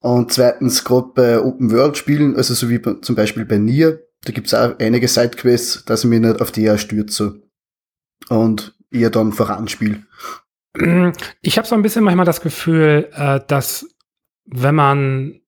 Und 0.00 0.32
zweitens, 0.32 0.84
gerade 0.84 1.12
bei 1.14 1.40
Open 1.40 1.70
World 1.70 1.96
Spielen, 1.96 2.36
also 2.36 2.52
so 2.52 2.68
wie 2.68 2.82
zum 3.00 3.14
Beispiel 3.14 3.44
bei 3.44 3.58
Nier, 3.58 4.02
da 4.24 4.32
gibt's 4.32 4.52
auch 4.52 4.78
einige 4.78 5.08
Sidequests, 5.08 5.84
dass 5.84 6.04
ich 6.04 6.10
mich 6.10 6.20
nicht 6.20 6.42
auf 6.42 6.50
die 6.50 6.76
stürze. 6.78 7.42
Und 8.28 8.74
eher 8.90 9.10
dann 9.10 9.32
voranspiele. 9.32 10.02
Ich 11.42 11.58
habe 11.58 11.66
so 11.66 11.74
ein 11.74 11.82
bisschen 11.82 12.04
manchmal 12.04 12.26
das 12.26 12.40
Gefühl, 12.40 13.10
äh, 13.14 13.40
dass 13.46 13.86
wenn 14.44 14.74
man 14.74 15.40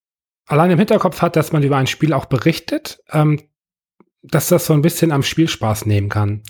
allein 0.47 0.71
im 0.71 0.79
Hinterkopf 0.79 1.23
hat, 1.23 1.37
dass 1.37 1.53
man 1.53 1.63
über 1.63 1.77
ein 1.77 1.87
Spiel 1.87 2.13
auch 2.13 2.27
berichtet, 2.27 3.01
ähm, 3.11 3.41
dass 4.23 4.49
das 4.49 4.67
so 4.67 4.73
ein 4.73 4.83
bisschen 4.83 5.13
am 5.13 5.23
Spielspaß 5.23 5.87
nehmen 5.87 6.09
kann. 6.09 6.43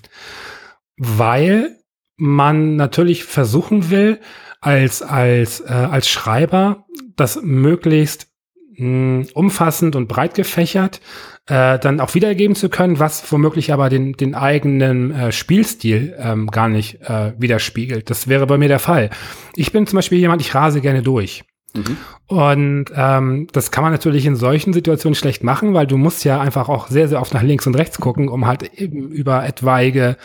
Weil 0.96 1.78
man 2.16 2.76
natürlich 2.76 3.24
versuchen 3.24 3.90
will, 3.90 4.20
als, 4.60 5.02
als, 5.02 5.60
äh, 5.60 5.72
als 5.72 6.08
Schreiber 6.08 6.86
das 7.16 7.40
möglichst 7.42 8.28
mh, 8.76 9.26
umfassend 9.34 9.96
und 9.96 10.08
breit 10.08 10.34
gefächert 10.34 11.00
äh, 11.46 11.78
dann 11.78 12.00
auch 12.00 12.14
wiedergeben 12.14 12.54
zu 12.54 12.68
können, 12.68 12.98
was 12.98 13.30
womöglich 13.32 13.72
aber 13.72 13.88
den, 13.88 14.12
den 14.12 14.34
eigenen 14.34 15.10
äh, 15.10 15.32
Spielstil 15.32 16.14
ähm, 16.18 16.48
gar 16.48 16.68
nicht 16.68 17.00
äh, 17.02 17.32
widerspiegelt. 17.36 18.10
Das 18.10 18.28
wäre 18.28 18.46
bei 18.46 18.58
mir 18.58 18.68
der 18.68 18.78
Fall. 18.78 19.10
Ich 19.56 19.72
bin 19.72 19.86
zum 19.86 19.96
Beispiel 19.96 20.18
jemand, 20.18 20.40
ich 20.40 20.54
rase 20.54 20.80
gerne 20.80 21.02
durch. 21.02 21.44
Mhm. 21.74 21.96
Und 22.26 22.84
ähm, 22.94 23.48
das 23.52 23.70
kann 23.70 23.82
man 23.82 23.92
natürlich 23.92 24.26
in 24.26 24.36
solchen 24.36 24.72
Situationen 24.72 25.14
schlecht 25.14 25.42
machen, 25.42 25.74
weil 25.74 25.86
du 25.86 25.96
musst 25.96 26.24
ja 26.24 26.40
einfach 26.40 26.68
auch 26.68 26.88
sehr, 26.88 27.08
sehr 27.08 27.20
oft 27.20 27.34
nach 27.34 27.42
links 27.42 27.66
und 27.66 27.74
rechts 27.74 27.98
gucken, 27.98 28.28
um 28.28 28.46
halt 28.46 28.74
eben 28.74 29.10
über 29.10 29.44
etwaige 29.44 30.16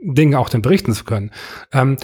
Dinge 0.00 0.38
auch 0.38 0.48
dann 0.48 0.62
berichten 0.62 0.92
zu 0.92 1.04
können. 1.04 1.30
Ähm, 1.72 1.96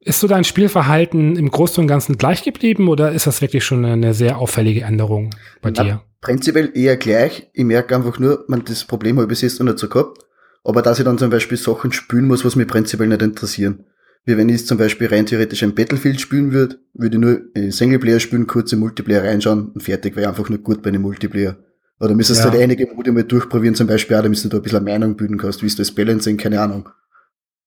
ist 0.00 0.20
so 0.20 0.28
dein 0.28 0.44
Spielverhalten 0.44 1.36
im 1.36 1.50
Großen 1.50 1.80
und 1.80 1.88
Ganzen 1.88 2.16
gleich 2.16 2.42
geblieben 2.42 2.88
oder 2.88 3.12
ist 3.12 3.26
das 3.26 3.40
wirklich 3.40 3.64
schon 3.64 3.84
eine 3.84 4.14
sehr 4.14 4.38
auffällige 4.38 4.82
Änderung 4.82 5.30
bei 5.60 5.70
dir? 5.70 6.02
Prinzipiell 6.20 6.72
eher 6.74 6.96
gleich. 6.96 7.50
Ich 7.52 7.64
merke 7.64 7.94
einfach 7.94 8.18
nur, 8.18 8.44
man, 8.48 8.64
das 8.64 8.84
Problem 8.84 9.16
habe 9.16 9.24
ich 9.24 9.28
bis 9.28 9.42
jetzt 9.42 9.60
noch 9.60 9.66
nicht 9.66 9.78
so 9.78 9.88
gehabt. 9.88 10.18
Aber 10.64 10.82
dass 10.82 10.98
ich 10.98 11.04
dann 11.04 11.18
zum 11.18 11.30
Beispiel 11.30 11.56
Sachen 11.56 11.92
spielen 11.92 12.26
muss, 12.26 12.44
was 12.44 12.56
mich 12.56 12.66
prinzipiell 12.66 13.08
nicht 13.08 13.22
interessieren. 13.22 13.84
Wie 14.24 14.36
wenn 14.36 14.48
ich 14.48 14.66
zum 14.66 14.76
Beispiel 14.76 15.06
rein 15.06 15.26
theoretisch 15.26 15.62
ein 15.62 15.74
Battlefield 15.74 16.20
spielen 16.20 16.52
würde, 16.52 16.76
würde 16.92 17.16
ich 17.16 17.20
nur 17.20 17.40
äh, 17.54 17.70
Singleplayer 17.70 18.20
spielen, 18.20 18.46
kurz 18.46 18.72
im 18.72 18.80
Multiplayer 18.80 19.24
reinschauen 19.24 19.70
und 19.72 19.82
fertig, 19.82 20.16
ich 20.16 20.26
einfach 20.26 20.48
nur 20.48 20.58
gut 20.58 20.82
bei 20.82 20.88
einem 20.88 21.02
Multiplayer. 21.02 21.56
Oder 22.00 22.14
müsstest 22.14 22.44
ja. 22.44 22.50
halt 22.50 22.60
einige 22.60 22.86
Modi 22.86 23.10
mal 23.10 23.24
durchprobieren, 23.24 23.74
zum 23.74 23.86
Beispiel 23.86 24.16
auch, 24.16 24.22
damit 24.22 24.44
du 24.44 24.48
da 24.48 24.58
ein 24.58 24.62
bisschen 24.62 24.84
Meinung 24.84 25.16
bilden 25.16 25.38
kannst, 25.38 25.62
wie 25.62 25.66
ist 25.66 25.78
das 25.78 25.92
Balancing, 25.92 26.36
keine 26.36 26.60
Ahnung. 26.60 26.88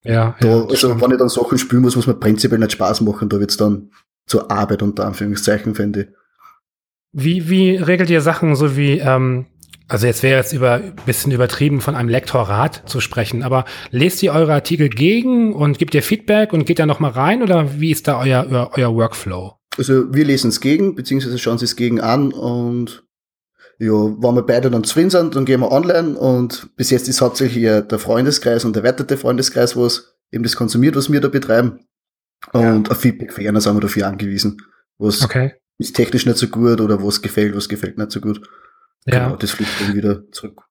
Ja. 0.04 0.36
Da, 0.40 0.48
ja 0.48 0.62
also, 0.62 0.76
stimmt. 0.76 1.02
wenn 1.02 1.12
ich 1.12 1.18
dann 1.18 1.30
Sachen 1.30 1.58
spielen 1.58 1.82
muss, 1.82 1.96
muss 1.96 2.08
man 2.08 2.20
prinzipiell 2.20 2.60
nicht 2.60 2.74
Spaß 2.74 3.02
machen, 3.02 3.30
da 3.30 3.40
wird's 3.40 3.58
dann 3.58 3.90
zur 4.28 4.52
Arbeit 4.52 4.84
unter 4.84 5.06
Anführungszeichen, 5.06 5.76
finde 5.76 6.02
ich. 6.02 6.08
Wie, 7.13 7.50
wie 7.50 7.76
regelt 7.76 8.10
ihr 8.10 8.21
Sachen 8.21 8.56
so 8.56 8.78
wie, 8.78 9.00
ähm, 9.00 9.45
also 9.88 10.08
jetzt 10.08 10.24
wäre 10.24 10.38
jetzt 10.38 10.54
über 10.54 10.80
bisschen 11.06 11.32
übertrieben 11.32 11.82
von 11.82 11.95
einem 11.95 12.08
Lektorat 12.08 12.84
zu 12.86 13.02
sprechen, 13.02 13.43
aber 13.43 13.65
lest 13.89 14.24
ihr 14.24 14.34
eure 14.34 14.54
Artikel 14.54 14.88
gegen 14.88 15.54
und 15.54 15.78
gebt 15.78 15.93
ihr 15.93 16.04
Feedback 16.04 16.54
und 16.54 16.65
geht 16.65 16.80
da 16.80 16.86
noch 16.86 17.00
mal 17.00 17.12
rein 17.12 17.43
oder 17.43 17.80
wie 17.80 17.91
ist 17.91 18.08
da 18.08 18.19
euer, 18.19 18.47
euer, 18.50 18.71
euer 18.76 18.95
Workflow? 18.95 19.58
Also 19.78 20.13
wir 20.13 20.26
lesen 20.26 20.50
es 20.50 20.62
gegen, 20.62 20.95
beziehungsweise 20.95 21.38
schauen 21.38 21.58
sie 21.58 21.65
es 21.65 21.76
gegen 21.76 22.00
an 22.00 22.32
und 22.32 23.04
ja, 23.80 23.91
wenn 23.91 24.36
wir 24.36 24.43
beide 24.43 24.69
dann 24.69 24.84
zufrieden 24.84 25.10
sind, 25.10 25.36
dann 25.36 25.45
gehen 25.45 25.60
wir 25.60 25.71
online 25.71 26.17
und 26.17 26.69
bis 26.76 26.91
jetzt 26.91 27.10
ist 27.10 27.19
hauptsächlich 27.19 27.63
der 27.63 28.00
Freundeskreis 28.00 28.63
und 28.63 28.76
der 28.76 28.84
erweiterte 28.84 29.17
Freundeskreis, 29.17 29.76
was 29.76 30.15
eben 30.32 30.43
das 30.43 30.56
konsumiert, 30.56 30.95
was 30.95 31.12
wir 31.12 31.19
da 31.19 31.28
betreiben. 31.30 31.80
Und 32.54 32.88
ja. 32.88 32.91
auf 32.91 33.00
Feedback 33.00 33.34
für 33.34 33.47
einer 33.47 33.60
sind 33.60 33.76
wir 33.76 33.82
dafür 33.82 34.08
angewiesen. 34.08 34.62
Was 34.97 35.24
okay. 35.24 35.54
Ist 35.82 35.96
technisch 35.96 36.26
nicht 36.26 36.38
so 36.38 36.48
gut 36.48 36.80
oder 36.82 37.04
was 37.04 37.22
gefällt, 37.22 37.56
was 37.56 37.70
gefällt 37.70 37.98
nicht 37.98 38.12
so 38.12 38.22
gut. 38.22 38.41
Ja. 39.06 39.26
Genau, 39.26 39.36
das 39.36 39.52
fliegt 39.52 39.72
dann 39.82 39.96
wieder 39.96 40.32
zurück. 40.32 40.62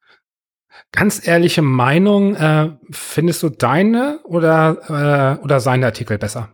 Ganz 0.92 1.26
ehrliche 1.26 1.62
Meinung, 1.62 2.34
äh, 2.34 2.70
findest 2.90 3.42
du 3.42 3.48
deine 3.48 4.20
oder, 4.24 5.38
äh, 5.38 5.44
oder 5.44 5.60
seine 5.60 5.86
Artikel 5.86 6.18
besser? 6.18 6.48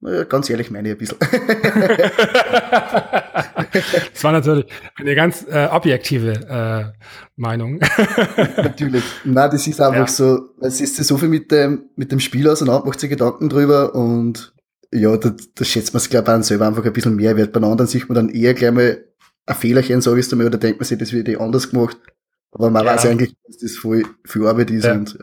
Naja, 0.00 0.24
ganz 0.24 0.50
ehrlich 0.50 0.70
meine 0.70 0.88
ich 0.88 0.94
ein 0.94 0.98
bisschen. 0.98 1.18
das 3.72 4.22
war 4.22 4.32
natürlich 4.32 4.66
eine 4.96 5.14
ganz 5.14 5.46
äh, 5.48 5.66
objektive 5.70 6.32
äh, 6.32 6.92
Meinung. 7.36 7.80
natürlich. 8.56 9.02
Na, 9.24 9.48
das 9.48 9.66
ist 9.66 9.80
einfach 9.80 10.00
ja. 10.00 10.06
so, 10.06 10.50
es 10.60 10.80
ist 10.82 10.96
so 10.96 11.16
viel 11.16 11.30
mit 11.30 11.50
dem, 11.50 11.84
mit 11.96 12.12
dem 12.12 12.20
Spiel 12.20 12.48
auseinander, 12.48 12.84
macht 12.84 13.00
sich 13.00 13.08
Gedanken 13.08 13.48
drüber 13.48 13.94
und 13.94 14.53
ja, 14.94 15.16
da, 15.16 15.34
da 15.54 15.64
schätzt 15.64 15.92
man 15.92 15.98
es, 15.98 16.08
glaube 16.08 16.36
ich, 16.38 16.46
selber 16.46 16.66
einfach 16.66 16.84
ein 16.84 16.92
bisschen 16.92 17.16
mehr 17.16 17.36
wert. 17.36 17.52
Bei 17.52 17.60
anderen 17.60 17.88
sieht 17.88 18.08
man 18.08 18.14
dann 18.14 18.28
eher 18.28 18.54
gleich 18.54 18.72
mal 18.72 19.04
ein 19.46 19.54
Fehlerchen, 19.56 20.00
sage 20.00 20.20
ich 20.20 20.32
mal, 20.32 20.46
oder 20.46 20.58
denkt 20.58 20.78
man 20.78 20.86
sich, 20.86 20.98
das 20.98 21.12
wird 21.12 21.28
eh 21.28 21.36
anders 21.36 21.70
gemacht. 21.70 21.98
Aber 22.52 22.70
man 22.70 22.84
ja. 22.84 22.94
weiß 22.94 23.06
eigentlich, 23.06 23.34
dass 23.46 23.58
das 23.58 23.72
voll 23.72 24.04
viel 24.24 24.46
Arbeit 24.46 24.70
ist. 24.70 24.84
Ja. 24.84 24.92
Und, 24.92 25.18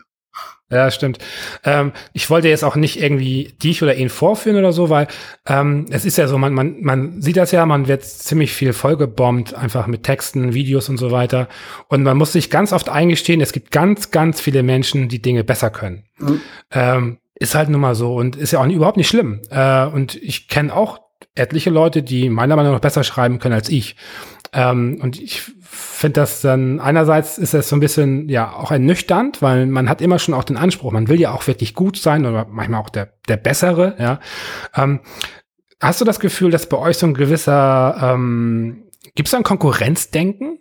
ja. 0.70 0.76
ja, 0.76 0.90
stimmt. 0.90 1.18
Ähm, 1.64 1.92
ich 2.12 2.28
wollte 2.28 2.48
jetzt 2.48 2.64
auch 2.64 2.76
nicht 2.76 3.00
irgendwie 3.00 3.54
dich 3.62 3.82
oder 3.82 3.94
ihn 3.94 4.10
vorführen 4.10 4.58
oder 4.58 4.72
so, 4.72 4.90
weil 4.90 5.08
ähm, 5.46 5.86
es 5.88 6.04
ist 6.04 6.18
ja 6.18 6.28
so, 6.28 6.36
man, 6.36 6.52
man, 6.52 6.82
man 6.82 7.22
sieht 7.22 7.38
das 7.38 7.50
ja, 7.50 7.64
man 7.64 7.88
wird 7.88 8.04
ziemlich 8.04 8.52
viel 8.52 8.74
vollgebombt, 8.74 9.54
einfach 9.54 9.86
mit 9.86 10.02
Texten, 10.02 10.52
Videos 10.52 10.90
und 10.90 10.98
so 10.98 11.10
weiter. 11.10 11.48
Und 11.88 12.02
man 12.02 12.18
muss 12.18 12.32
sich 12.32 12.50
ganz 12.50 12.74
oft 12.74 12.90
eingestehen, 12.90 13.40
es 13.40 13.52
gibt 13.52 13.70
ganz, 13.70 14.10
ganz 14.10 14.38
viele 14.38 14.62
Menschen, 14.62 15.08
die 15.08 15.22
Dinge 15.22 15.44
besser 15.44 15.70
können. 15.70 16.04
Mhm. 16.18 16.40
Ähm, 16.70 17.18
ist 17.42 17.54
halt 17.56 17.68
nun 17.68 17.80
mal 17.80 17.94
so 17.94 18.14
und 18.14 18.36
ist 18.36 18.52
ja 18.52 18.60
auch 18.60 18.66
überhaupt 18.66 18.96
nicht 18.96 19.08
schlimm. 19.08 19.42
Äh, 19.50 19.86
und 19.86 20.14
ich 20.14 20.48
kenne 20.48 20.74
auch 20.74 21.00
etliche 21.34 21.70
Leute, 21.70 22.02
die 22.02 22.30
meiner 22.30 22.56
Meinung 22.56 22.72
nach 22.72 22.80
besser 22.80 23.04
schreiben 23.04 23.38
können 23.38 23.54
als 23.54 23.68
ich. 23.68 23.96
Ähm, 24.52 25.00
und 25.02 25.20
ich 25.20 25.42
finde 25.62 26.20
das 26.20 26.40
dann, 26.40 26.78
einerseits 26.78 27.38
ist 27.38 27.54
das 27.54 27.68
so 27.68 27.76
ein 27.76 27.80
bisschen, 27.80 28.28
ja, 28.28 28.52
auch 28.52 28.70
ernüchternd, 28.70 29.42
weil 29.42 29.66
man 29.66 29.88
hat 29.88 30.00
immer 30.00 30.18
schon 30.18 30.34
auch 30.34 30.44
den 30.44 30.56
Anspruch, 30.56 30.92
man 30.92 31.08
will 31.08 31.20
ja 31.20 31.32
auch 31.32 31.46
wirklich 31.46 31.74
gut 31.74 31.96
sein 31.96 32.26
oder 32.26 32.46
manchmal 32.48 32.80
auch 32.80 32.90
der, 32.90 33.14
der 33.28 33.38
Bessere, 33.38 33.96
ja. 33.98 34.20
Ähm, 34.74 35.00
hast 35.80 36.00
du 36.00 36.04
das 36.04 36.20
Gefühl, 36.20 36.50
dass 36.50 36.68
bei 36.68 36.76
euch 36.76 36.98
so 36.98 37.06
ein 37.06 37.14
gewisser, 37.14 37.96
ähm, 38.14 38.84
gibt 39.14 39.28
es 39.28 39.32
da 39.32 39.38
ein 39.38 39.42
Konkurrenzdenken 39.42 40.58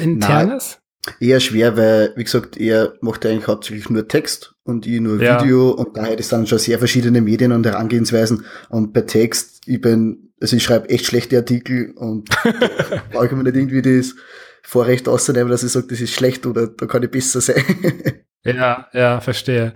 internes? 0.00 0.81
Eher 1.18 1.40
schwer, 1.40 1.76
weil, 1.76 2.12
wie 2.14 2.22
gesagt, 2.22 2.56
er 2.56 2.94
macht 3.00 3.26
eigentlich 3.26 3.48
hauptsächlich 3.48 3.90
nur 3.90 4.06
Text 4.06 4.54
und 4.62 4.86
ich 4.86 5.00
nur 5.00 5.20
ja. 5.20 5.40
Video 5.40 5.70
und 5.70 5.96
daher 5.96 6.16
ist 6.16 6.30
dann 6.30 6.46
schon 6.46 6.58
sehr 6.58 6.78
verschiedene 6.78 7.20
Medien 7.20 7.50
und 7.50 7.66
Herangehensweisen. 7.66 8.44
Und 8.68 8.92
bei 8.92 9.00
Text, 9.00 9.62
ich 9.66 9.80
bin, 9.80 10.32
also 10.40 10.54
ich 10.56 10.62
schreibe 10.62 10.88
echt 10.90 11.06
schlechte 11.06 11.36
Artikel 11.36 11.90
und 11.96 12.28
brauche 13.10 13.26
ich 13.26 13.32
mir 13.32 13.42
nicht 13.42 13.56
irgendwie 13.56 13.82
das 13.82 14.14
Vorrecht 14.62 15.08
auszunehmen, 15.08 15.50
dass 15.50 15.64
ich 15.64 15.72
sage, 15.72 15.88
das 15.88 16.00
ist 16.00 16.14
schlecht 16.14 16.46
oder 16.46 16.68
da 16.68 16.86
kann 16.86 17.02
ich 17.02 17.10
besser 17.10 17.40
sein. 17.40 17.64
ja, 18.44 18.86
ja, 18.92 19.20
verstehe. 19.20 19.74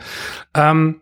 Ähm, 0.54 1.00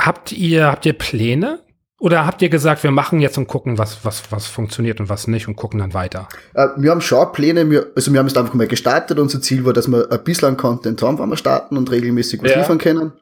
habt 0.00 0.32
ihr, 0.32 0.66
habt 0.66 0.84
ihr 0.84 0.94
Pläne 0.94 1.60
oder 2.00 2.26
habt 2.26 2.40
ihr 2.40 2.48
gesagt, 2.48 2.82
wir 2.82 2.90
machen 2.90 3.20
jetzt 3.20 3.36
und 3.36 3.46
gucken, 3.46 3.76
was, 3.76 4.06
was, 4.06 4.32
was 4.32 4.46
funktioniert 4.46 5.00
und 5.00 5.10
was 5.10 5.26
nicht 5.26 5.48
und 5.48 5.56
gucken 5.56 5.80
dann 5.80 5.92
weiter? 5.92 6.28
Äh, 6.54 6.68
wir 6.78 6.90
haben 6.92 7.02
schon 7.02 7.30
Pläne, 7.32 7.70
wir, 7.70 7.92
also 7.94 8.10
wir 8.10 8.18
haben 8.18 8.26
es 8.26 8.36
einfach 8.38 8.54
mal 8.54 8.66
gestartet. 8.66 9.18
Unser 9.18 9.42
Ziel 9.42 9.66
war, 9.66 9.74
dass 9.74 9.86
wir 9.86 10.10
ein 10.10 10.24
bisschen 10.24 10.56
Content 10.56 11.02
haben, 11.02 11.18
wenn 11.18 11.28
wir 11.28 11.36
starten 11.36 11.76
und 11.76 11.90
regelmäßig 11.90 12.42
was 12.42 12.52
ja. 12.52 12.58
liefern 12.58 12.78
können. 12.78 13.12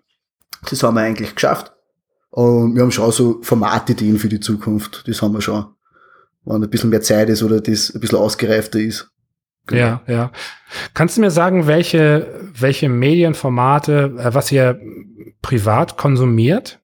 Das 0.70 0.80
haben 0.84 0.94
wir 0.94 1.00
eigentlich 1.00 1.34
geschafft. 1.34 1.72
Und 2.30 2.76
wir 2.76 2.82
haben 2.82 2.92
schon 2.92 3.10
so 3.10 3.40
Formatideen 3.42 4.16
für 4.16 4.28
die 4.28 4.38
Zukunft. 4.38 5.08
Das 5.08 5.22
haben 5.22 5.34
wir 5.34 5.40
schon. 5.40 5.66
Wenn 6.44 6.62
ein 6.62 6.70
bisschen 6.70 6.90
mehr 6.90 7.02
Zeit 7.02 7.28
ist 7.30 7.42
oder 7.42 7.60
das 7.60 7.92
ein 7.92 8.00
bisschen 8.00 8.18
ausgereifter 8.18 8.78
ist. 8.78 9.10
Genau. 9.66 9.80
Ja, 9.80 10.02
ja. 10.06 10.32
Kannst 10.94 11.16
du 11.16 11.20
mir 11.20 11.32
sagen, 11.32 11.66
welche, 11.66 12.28
welche 12.54 12.88
Medienformate, 12.88 14.14
äh, 14.18 14.34
was 14.34 14.52
ihr 14.52 14.80
privat 15.42 15.96
konsumiert? 15.96 16.80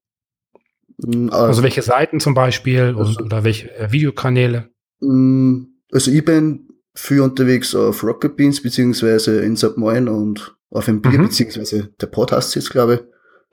Mm, 0.99 1.29
also, 1.31 1.47
also 1.47 1.63
welche 1.63 1.83
Seiten 1.83 2.21
zum 2.21 2.35
Beispiel 2.35 2.95
also, 2.97 3.21
oder 3.23 3.45
welche 3.45 3.75
äh, 3.77 3.91
Videokanäle? 3.93 4.71
Mm, 5.01 5.65
also 5.93 6.11
ich 6.11 6.25
bin 6.25 6.69
viel 6.95 7.21
unterwegs 7.21 7.75
auf 7.75 8.03
Rocket 8.05 8.37
Beans 8.37 8.63
beziehungsweise 8.63 9.41
Inside 9.41 9.75
Moin 9.77 10.09
und 10.09 10.57
auf 10.71 10.87
dem 10.87 11.01
Bier, 11.01 11.19
mhm. 11.19 11.25
beziehungsweise 11.25 11.91
der 12.01 12.07
Podcast 12.07 12.55
jetzt, 12.55 12.71
glaube 12.71 12.95
ich. 12.95 13.01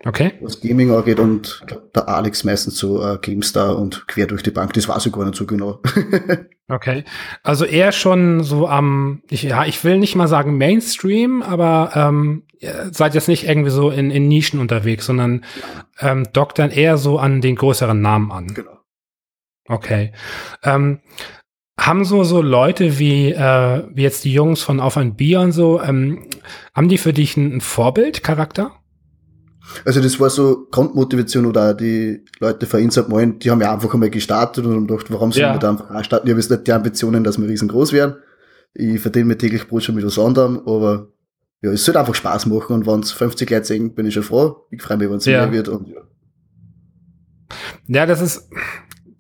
Okay. 0.04 0.34
Was 0.42 0.60
Gaming 0.60 0.92
angeht 0.92 1.20
und 1.20 1.62
glaub, 1.68 1.94
der 1.94 2.10
Alex 2.10 2.44
meistens 2.44 2.78
so 2.78 3.04
äh, 3.04 3.20
GameStar 3.22 3.78
und 3.78 4.08
quer 4.08 4.26
durch 4.26 4.42
die 4.42 4.50
Bank, 4.50 4.74
das 4.74 4.88
weiß 4.88 5.06
ich 5.06 5.14
gar 5.14 5.26
nicht 5.26 5.38
so 5.38 5.46
genau. 5.46 5.80
okay. 6.68 7.04
Also 7.44 7.66
eher 7.66 7.92
schon 7.92 8.44
so 8.44 8.68
am, 8.68 9.22
ich, 9.30 9.44
ja, 9.44 9.66
ich 9.66 9.84
will 9.84 10.00
nicht 10.00 10.16
mal 10.16 10.28
sagen 10.28 10.58
Mainstream, 10.58 11.44
aber 11.44 11.92
ähm, 11.94 12.44
seid 12.92 13.16
jetzt 13.16 13.28
nicht 13.28 13.48
irgendwie 13.48 13.72
so 13.72 13.90
in, 13.90 14.12
in 14.12 14.28
Nischen 14.28 14.60
unterwegs, 14.60 15.06
sondern 15.06 15.44
ähm, 16.00 16.28
dockt 16.34 16.60
dann 16.60 16.72
eher 16.72 16.98
so 16.98 17.18
an 17.18 17.42
den 17.42 17.56
größeren 17.56 18.00
Namen 18.00 18.32
an. 18.32 18.48
Genau. 18.54 18.78
Okay. 19.68 20.12
Ähm, 20.64 21.00
haben 21.80 22.06
so 22.06 22.24
so 22.24 22.42
Leute 22.42 23.00
wie 23.00 23.32
äh, 23.32 23.84
wie 23.94 24.04
jetzt 24.04 24.24
die 24.24 24.34
Jungs 24.34 24.62
von 24.62 24.80
Auf 24.80 24.98
ein 24.98 25.16
Bier 25.16 25.40
und 25.40 25.52
so, 25.52 25.82
ähm, 25.82 26.28
haben 26.76 26.90
die 26.90 26.98
für 26.98 27.14
dich 27.14 27.38
ein, 27.38 27.56
ein 27.56 27.62
Vorbildcharakter? 27.62 28.72
Also 29.86 30.02
das 30.02 30.20
war 30.20 30.30
so 30.30 30.68
Grundmotivation 30.70 31.46
oder 31.46 31.74
die 31.74 32.26
Leute 32.40 32.66
von 32.66 32.82
Inside 32.82 33.10
Moin, 33.10 33.40
die 33.40 33.50
haben 33.50 33.62
ja 33.62 33.74
einfach 33.74 33.94
einmal 33.94 34.10
gestartet 34.10 34.66
und 34.66 34.76
haben 34.76 34.88
gedacht, 34.88 35.12
warum 35.12 35.32
sollen 35.32 35.46
ja. 35.46 35.54
wir 35.54 35.60
da 35.60 35.72
einfach 35.72 35.90
auch 35.90 36.04
starten? 36.04 36.28
Ich 36.28 36.32
habe 36.32 36.42
jetzt 36.42 36.52
nicht 36.52 36.68
die 36.68 36.74
Ambitionen, 36.74 37.24
dass 37.24 37.40
wir 37.40 37.48
riesengroß 37.48 37.94
werden. 37.94 38.16
Ich 38.74 39.00
verdiene 39.00 39.26
mir 39.26 39.38
täglich 39.38 39.68
Brot 39.68 39.84
schon 39.84 39.96
mit 39.96 40.06
was 40.06 40.20
anderem, 40.20 40.62
aber 40.66 41.08
ja, 41.62 41.72
es 41.72 41.86
soll 41.86 41.96
einfach 41.98 42.16
Spaß 42.16 42.48
machen 42.48 42.74
und 42.74 42.88
wenn 42.88 43.02
es 43.02 43.12
50 43.12 43.50
Leute 43.50 43.66
sehen, 43.66 43.94
bin 43.94 44.06
ich 44.06 44.14
schon 44.14 44.24
froh. 44.24 44.66
Ich 44.72 44.82
freue 44.82 44.98
mich, 44.98 45.10
wenn 45.10 45.18
es 45.18 45.26
ja. 45.26 45.46
mehr 45.46 45.52
wird 45.52 45.68
und 45.68 45.88
ja. 45.90 46.02
Ja, 47.88 48.06
das 48.06 48.22
ist, 48.22 48.50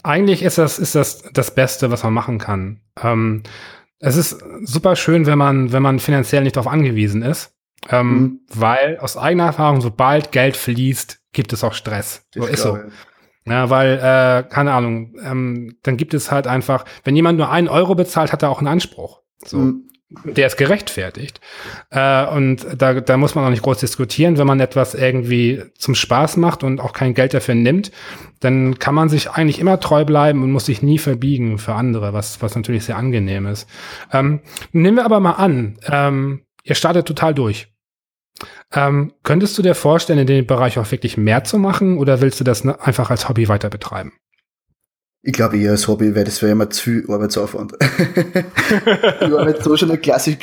eigentlich 0.03 0.41
ist 0.41 0.57
das, 0.57 0.79
ist 0.79 0.95
das 0.95 1.23
das 1.33 1.53
Beste, 1.53 1.91
was 1.91 2.03
man 2.03 2.13
machen 2.13 2.39
kann. 2.39 2.81
Ähm, 3.01 3.43
es 3.99 4.15
ist 4.15 4.43
super 4.63 4.95
schön, 4.95 5.25
wenn 5.25 5.37
man, 5.37 5.71
wenn 5.71 5.83
man 5.83 5.99
finanziell 5.99 6.43
nicht 6.43 6.55
darauf 6.55 6.71
angewiesen 6.71 7.21
ist. 7.21 7.53
Ähm, 7.89 8.07
mhm. 8.07 8.39
Weil 8.53 8.97
aus 8.99 9.17
eigener 9.17 9.45
Erfahrung, 9.45 9.81
sobald 9.81 10.31
Geld 10.31 10.55
fließt, 10.55 11.19
gibt 11.33 11.53
es 11.53 11.63
auch 11.63 11.73
Stress. 11.73 12.25
Das 12.33 12.45
so 12.45 12.49
ist 12.49 12.61
so. 12.61 12.79
Ja, 13.45 13.69
weil, 13.69 13.97
äh, 13.97 14.47
keine 14.49 14.73
Ahnung, 14.73 15.15
ähm, 15.23 15.77
dann 15.81 15.97
gibt 15.97 16.13
es 16.13 16.31
halt 16.31 16.45
einfach, 16.45 16.85
wenn 17.03 17.15
jemand 17.15 17.37
nur 17.39 17.49
einen 17.49 17.67
Euro 17.67 17.95
bezahlt, 17.95 18.31
hat 18.31 18.43
er 18.43 18.49
auch 18.49 18.59
einen 18.59 18.67
Anspruch. 18.67 19.21
So. 19.43 19.57
Mhm. 19.57 19.90
Der 20.25 20.47
ist 20.47 20.57
gerechtfertigt. 20.57 21.39
Äh, 21.89 22.25
und 22.27 22.65
da, 22.75 22.99
da 22.99 23.17
muss 23.17 23.33
man 23.33 23.45
auch 23.45 23.49
nicht 23.49 23.63
groß 23.63 23.79
diskutieren. 23.79 24.37
Wenn 24.37 24.47
man 24.47 24.59
etwas 24.59 24.93
irgendwie 24.93 25.63
zum 25.77 25.95
Spaß 25.95 26.37
macht 26.37 26.63
und 26.63 26.81
auch 26.81 26.91
kein 26.91 27.13
Geld 27.13 27.33
dafür 27.33 27.55
nimmt, 27.55 27.91
dann 28.41 28.77
kann 28.77 28.93
man 28.93 29.07
sich 29.07 29.31
eigentlich 29.31 29.59
immer 29.59 29.79
treu 29.79 30.03
bleiben 30.03 30.43
und 30.43 30.51
muss 30.51 30.65
sich 30.65 30.81
nie 30.81 30.97
verbiegen 30.97 31.57
für 31.57 31.75
andere, 31.75 32.11
was, 32.11 32.41
was 32.41 32.55
natürlich 32.55 32.85
sehr 32.85 32.97
angenehm 32.97 33.45
ist. 33.45 33.69
Ähm, 34.11 34.41
nehmen 34.73 34.97
wir 34.97 35.05
aber 35.05 35.21
mal 35.21 35.33
an, 35.33 35.77
ähm, 35.87 36.41
ihr 36.63 36.75
startet 36.75 37.07
total 37.07 37.33
durch. 37.33 37.69
Ähm, 38.73 39.13
könntest 39.23 39.57
du 39.57 39.61
dir 39.61 39.75
vorstellen, 39.75 40.19
in 40.19 40.27
dem 40.27 40.47
Bereich 40.47 40.77
auch 40.77 40.91
wirklich 40.91 41.17
mehr 41.17 41.43
zu 41.43 41.57
machen 41.57 41.97
oder 41.97 42.21
willst 42.21 42.39
du 42.39 42.43
das 42.43 42.63
ne, 42.63 42.81
einfach 42.81 43.09
als 43.09 43.29
Hobby 43.29 43.47
weiter 43.47 43.69
betreiben? 43.69 44.13
Ich 45.23 45.33
glaube 45.33 45.59
eher 45.59 45.71
als 45.71 45.87
Hobby, 45.87 46.15
weil 46.15 46.23
das 46.23 46.41
wäre 46.41 46.51
immer 46.51 46.69
zu 46.71 46.81
viel 46.81 47.05
Arbeitsaufwand. 47.07 47.73
ich 47.79 49.33
arbeite 49.33 49.63
so 49.63 49.77
schon 49.77 49.91
eine 49.91 49.99
klassisch, 49.99 50.37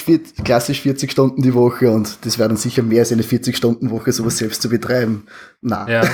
klassisch 0.45 0.83
40 0.83 1.11
Stunden 1.11 1.43
die 1.43 1.55
Woche 1.55 1.91
und 1.91 2.24
das 2.24 2.39
wäre 2.39 2.49
dann 2.49 2.57
sicher 2.57 2.85
mehr 2.85 3.01
als 3.01 3.11
eine 3.11 3.22
40-Stunden-Woche, 3.22 4.12
sowas 4.12 4.39
selbst 4.39 4.62
zu 4.62 4.68
betreiben. 4.68 5.26
Nein. 5.61 5.89
Ja. 5.89 6.03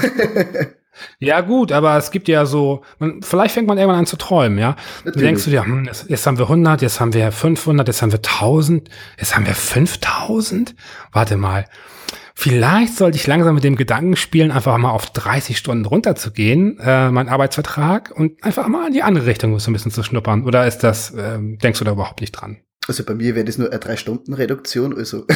Ja, 1.18 1.40
gut, 1.40 1.72
aber 1.72 1.96
es 1.96 2.12
gibt 2.12 2.28
ja 2.28 2.46
so, 2.46 2.82
man, 3.00 3.20
vielleicht 3.20 3.54
fängt 3.54 3.66
man 3.66 3.78
irgendwann 3.78 3.98
an 3.98 4.06
zu 4.06 4.16
träumen, 4.16 4.58
ja. 4.58 4.76
Du 5.04 5.10
denkst 5.10 5.44
du 5.44 5.50
dir, 5.50 5.64
hm, 5.64 5.86
jetzt, 5.86 6.08
jetzt 6.08 6.24
haben 6.24 6.38
wir 6.38 6.44
100, 6.44 6.82
jetzt 6.82 7.00
haben 7.00 7.12
wir 7.12 7.32
500, 7.32 7.88
jetzt 7.88 8.02
haben 8.02 8.12
wir 8.12 8.20
1000, 8.20 8.88
jetzt 9.18 9.34
haben 9.34 9.44
wir 9.44 9.54
5000. 9.56 10.74
Warte 11.12 11.36
mal. 11.36 11.64
Vielleicht 12.36 12.96
sollte 12.96 13.16
ich 13.16 13.26
langsam 13.26 13.54
mit 13.54 13.62
dem 13.62 13.76
Gedanken 13.76 14.16
spielen, 14.16 14.50
einfach 14.50 14.76
mal 14.76 14.90
auf 14.90 15.08
30 15.10 15.56
Stunden 15.56 15.84
runterzugehen, 15.84 16.78
äh, 16.80 17.10
mein 17.10 17.28
Arbeitsvertrag, 17.28 18.12
und 18.14 18.42
einfach 18.42 18.66
mal 18.66 18.88
in 18.88 18.92
die 18.92 19.04
andere 19.04 19.26
Richtung 19.26 19.56
so 19.60 19.70
ein 19.70 19.72
bisschen 19.72 19.92
zu 19.92 20.02
schnuppern. 20.02 20.44
Oder 20.44 20.66
ist 20.66 20.78
das, 20.78 21.12
äh, 21.12 21.38
denkst 21.40 21.78
du 21.78 21.84
da 21.84 21.92
überhaupt 21.92 22.20
nicht 22.20 22.32
dran? 22.32 22.58
Also 22.86 23.04
bei 23.04 23.14
mir 23.14 23.34
wäre 23.34 23.46
das 23.46 23.56
nur 23.56 23.70
eine 23.70 23.78
Drei-Stunden-Reduktion, 23.78 24.94
also. 24.96 25.26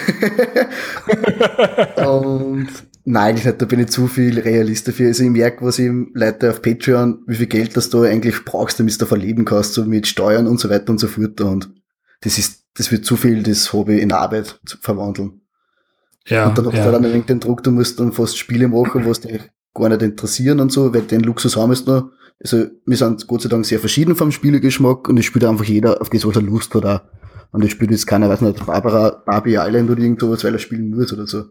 und 1.97 2.69
nein, 3.05 3.35
nicht, 3.37 3.47
da 3.47 3.65
bin 3.65 3.81
ich 3.81 3.89
zu 3.89 4.07
viel 4.07 4.39
Realist 4.39 4.89
dafür. 4.89 5.07
Also 5.07 5.23
ich 5.23 5.31
merke, 5.31 5.65
was 5.65 5.79
eben 5.79 6.11
Leute 6.15 6.51
auf 6.51 6.61
Patreon, 6.61 7.23
wie 7.27 7.37
viel 7.37 7.47
Geld 7.47 7.77
das 7.77 7.89
du 7.89 8.03
eigentlich 8.03 8.45
brauchst, 8.45 8.81
damit 8.81 8.95
du 8.95 8.99
davon 8.99 9.21
leben 9.21 9.45
kannst, 9.47 9.75
so 9.75 9.85
mit 9.85 10.07
Steuern 10.07 10.47
und 10.47 10.61
so 10.61 10.69
weiter 10.69 10.91
und 10.91 10.99
so 10.99 11.09
fort. 11.09 11.41
Und 11.41 11.71
das 12.21 12.37
ist, 12.37 12.65
das 12.75 12.93
wird 12.93 13.07
zu 13.07 13.17
viel, 13.17 13.43
das 13.43 13.73
Hobby 13.73 13.99
in 13.99 14.13
Arbeit 14.13 14.61
zu 14.67 14.77
verwandeln. 14.79 15.41
Ja, 16.29 16.49
und 16.49 16.59
dann 16.59 16.71
ja. 16.71 16.91
dann 16.91 17.05
ein 17.05 17.27
den 17.27 17.41
Druck, 17.41 17.63
du 17.63 17.71
musst 17.71 17.99
dann 18.01 18.13
fast 18.13 18.39
Spiele 18.39 18.69
machen, 18.69 19.07
was 19.07 19.21
dich 19.21 19.41
gar 19.75 19.89
nicht 19.89 20.03
interessieren 20.03 20.61
und 20.61 20.73
so, 20.73 20.93
weil 20.93 21.03
den 21.03 21.21
Luxus 21.21 21.57
haben 21.57 21.73
wir 21.73 21.95
noch. 21.95 22.11
Also 22.41 22.67
wir 22.87 22.97
sind 22.97 23.27
Gott 23.27 23.43
sei 23.43 23.49
Dank 23.49 23.67
sehr 23.67 23.81
verschieden 23.81 24.15
vom 24.15 24.31
Spielegeschmack 24.31 25.09
und 25.09 25.19
es 25.19 25.25
spielt 25.25 25.45
einfach 25.45 25.65
jeder 25.65 26.01
auf 26.01 26.11
das, 26.11 26.27
was 26.27 26.37
er 26.37 26.43
Lust 26.43 26.75
hat 26.75 26.85
auch. 26.85 27.01
Und 27.51 27.65
es 27.65 27.71
spielt 27.71 27.91
jetzt 27.91 28.07
keiner, 28.07 28.29
weiß 28.29 28.43
nicht, 28.43 28.65
Barbara, 28.65 29.23
Barbie 29.25 29.57
Island 29.57 29.91
oder 29.91 30.01
irgendwas, 30.01 30.45
weil 30.45 30.53
er 30.53 30.59
spielen 30.59 30.91
muss 30.91 31.13
oder 31.13 31.27
so. 31.27 31.47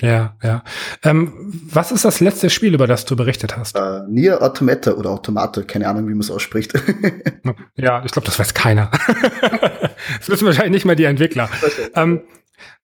Ja, 0.00 0.36
ja. 0.42 0.64
Ähm, 1.02 1.32
was 1.70 1.92
ist 1.92 2.04
das 2.04 2.20
letzte 2.20 2.48
Spiel, 2.48 2.74
über 2.74 2.86
das 2.86 3.04
du 3.04 3.16
berichtet 3.16 3.56
hast? 3.56 3.78
Uh, 3.78 4.02
Nier 4.08 4.42
Automata 4.42 4.92
oder 4.92 5.10
Automata, 5.10 5.62
keine 5.62 5.88
Ahnung, 5.88 6.06
wie 6.08 6.12
man 6.12 6.20
es 6.20 6.30
ausspricht. 6.30 6.72
ja, 7.76 8.02
ich 8.04 8.12
glaube, 8.12 8.26
das 8.26 8.38
weiß 8.38 8.54
keiner. 8.54 8.90
das 10.18 10.28
wissen 10.28 10.46
wahrscheinlich 10.46 10.72
nicht 10.72 10.84
mal 10.86 10.96
die 10.96 11.04
Entwickler. 11.04 11.50
Ähm, 11.94 12.22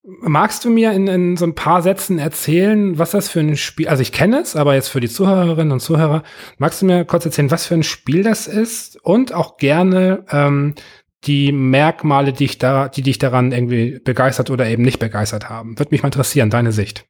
magst 0.07 0.65
du 0.65 0.71
mir 0.71 0.93
in, 0.93 1.09
in 1.09 1.37
so 1.37 1.45
ein 1.45 1.55
paar 1.55 1.83
Sätzen 1.83 2.19
erzählen, 2.19 2.99
was 2.99 3.11
das 3.11 3.29
für 3.29 3.41
ein 3.41 3.57
Spiel, 3.57 3.89
also 3.89 4.03
ich 4.03 4.13
kenne 4.13 4.41
es, 4.41 4.55
aber 4.55 4.75
jetzt 4.75 4.89
für 4.89 5.01
die 5.01 5.09
Zuhörerinnen 5.09 5.73
und 5.73 5.81
Zuhörer, 5.81 6.23
magst 6.59 6.83
du 6.83 6.87
mir 6.87 7.05
kurz 7.05 7.25
erzählen, 7.25 7.51
was 7.51 7.67
für 7.67 7.75
ein 7.75 7.83
Spiel 7.83 8.23
das 8.23 8.47
ist 8.47 9.03
und 9.05 9.33
auch 9.33 9.57
gerne 9.57 10.25
ähm, 10.31 10.75
die 11.25 11.51
Merkmale, 11.51 12.33
die, 12.33 12.45
ich 12.45 12.59
da, 12.59 12.89
die 12.89 13.03
dich 13.03 13.19
daran 13.19 13.51
irgendwie 13.51 13.99
begeistert 14.05 14.51
oder 14.51 14.67
eben 14.67 14.83
nicht 14.83 15.01
begeistert 15.01 15.49
haben. 15.49 15.79
Würde 15.79 15.91
mich 15.91 16.03
mal 16.03 16.09
interessieren, 16.09 16.51
deine 16.51 16.73
Sicht. 16.73 17.05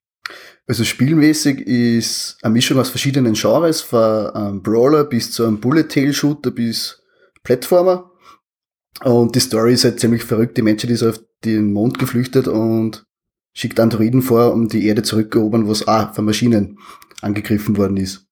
Also 0.67 0.83
spielmäßig 0.83 1.61
ist 1.61 2.39
eine 2.43 2.55
Mischung 2.55 2.79
aus 2.79 2.89
verschiedenen 2.89 3.35
Genres, 3.35 3.83
von 3.83 4.31
einem 4.31 4.63
Brawler 4.63 5.05
bis 5.05 5.33
zu 5.33 5.47
einem 5.47 5.61
Bullet-Tail-Shooter 5.61 6.51
bis 6.51 7.03
Plattformer. 7.45 8.11
Und 9.03 9.35
die 9.35 9.41
Story 9.41 9.75
ist 9.75 9.85
halt 9.85 10.01
ziemlich 10.01 10.25
verrückt. 10.25 10.57
Die 10.57 10.63
Menschen, 10.63 10.89
die 10.89 10.97
sind 10.97 11.11
auf 11.11 11.21
den 11.45 11.73
Mond 11.73 11.99
geflüchtet 11.99 12.49
und 12.49 13.05
schickt 13.53 13.79
Androiden 13.81 14.23
vor, 14.23 14.53
um 14.53 14.69
die 14.69 14.87
Erde 14.87 15.03
zurückerobern, 15.03 15.69
was 15.69 15.87
auch 15.87 16.15
von 16.15 16.25
Maschinen 16.25 16.79
angegriffen 17.21 17.77
worden 17.77 17.97
ist. 17.97 18.27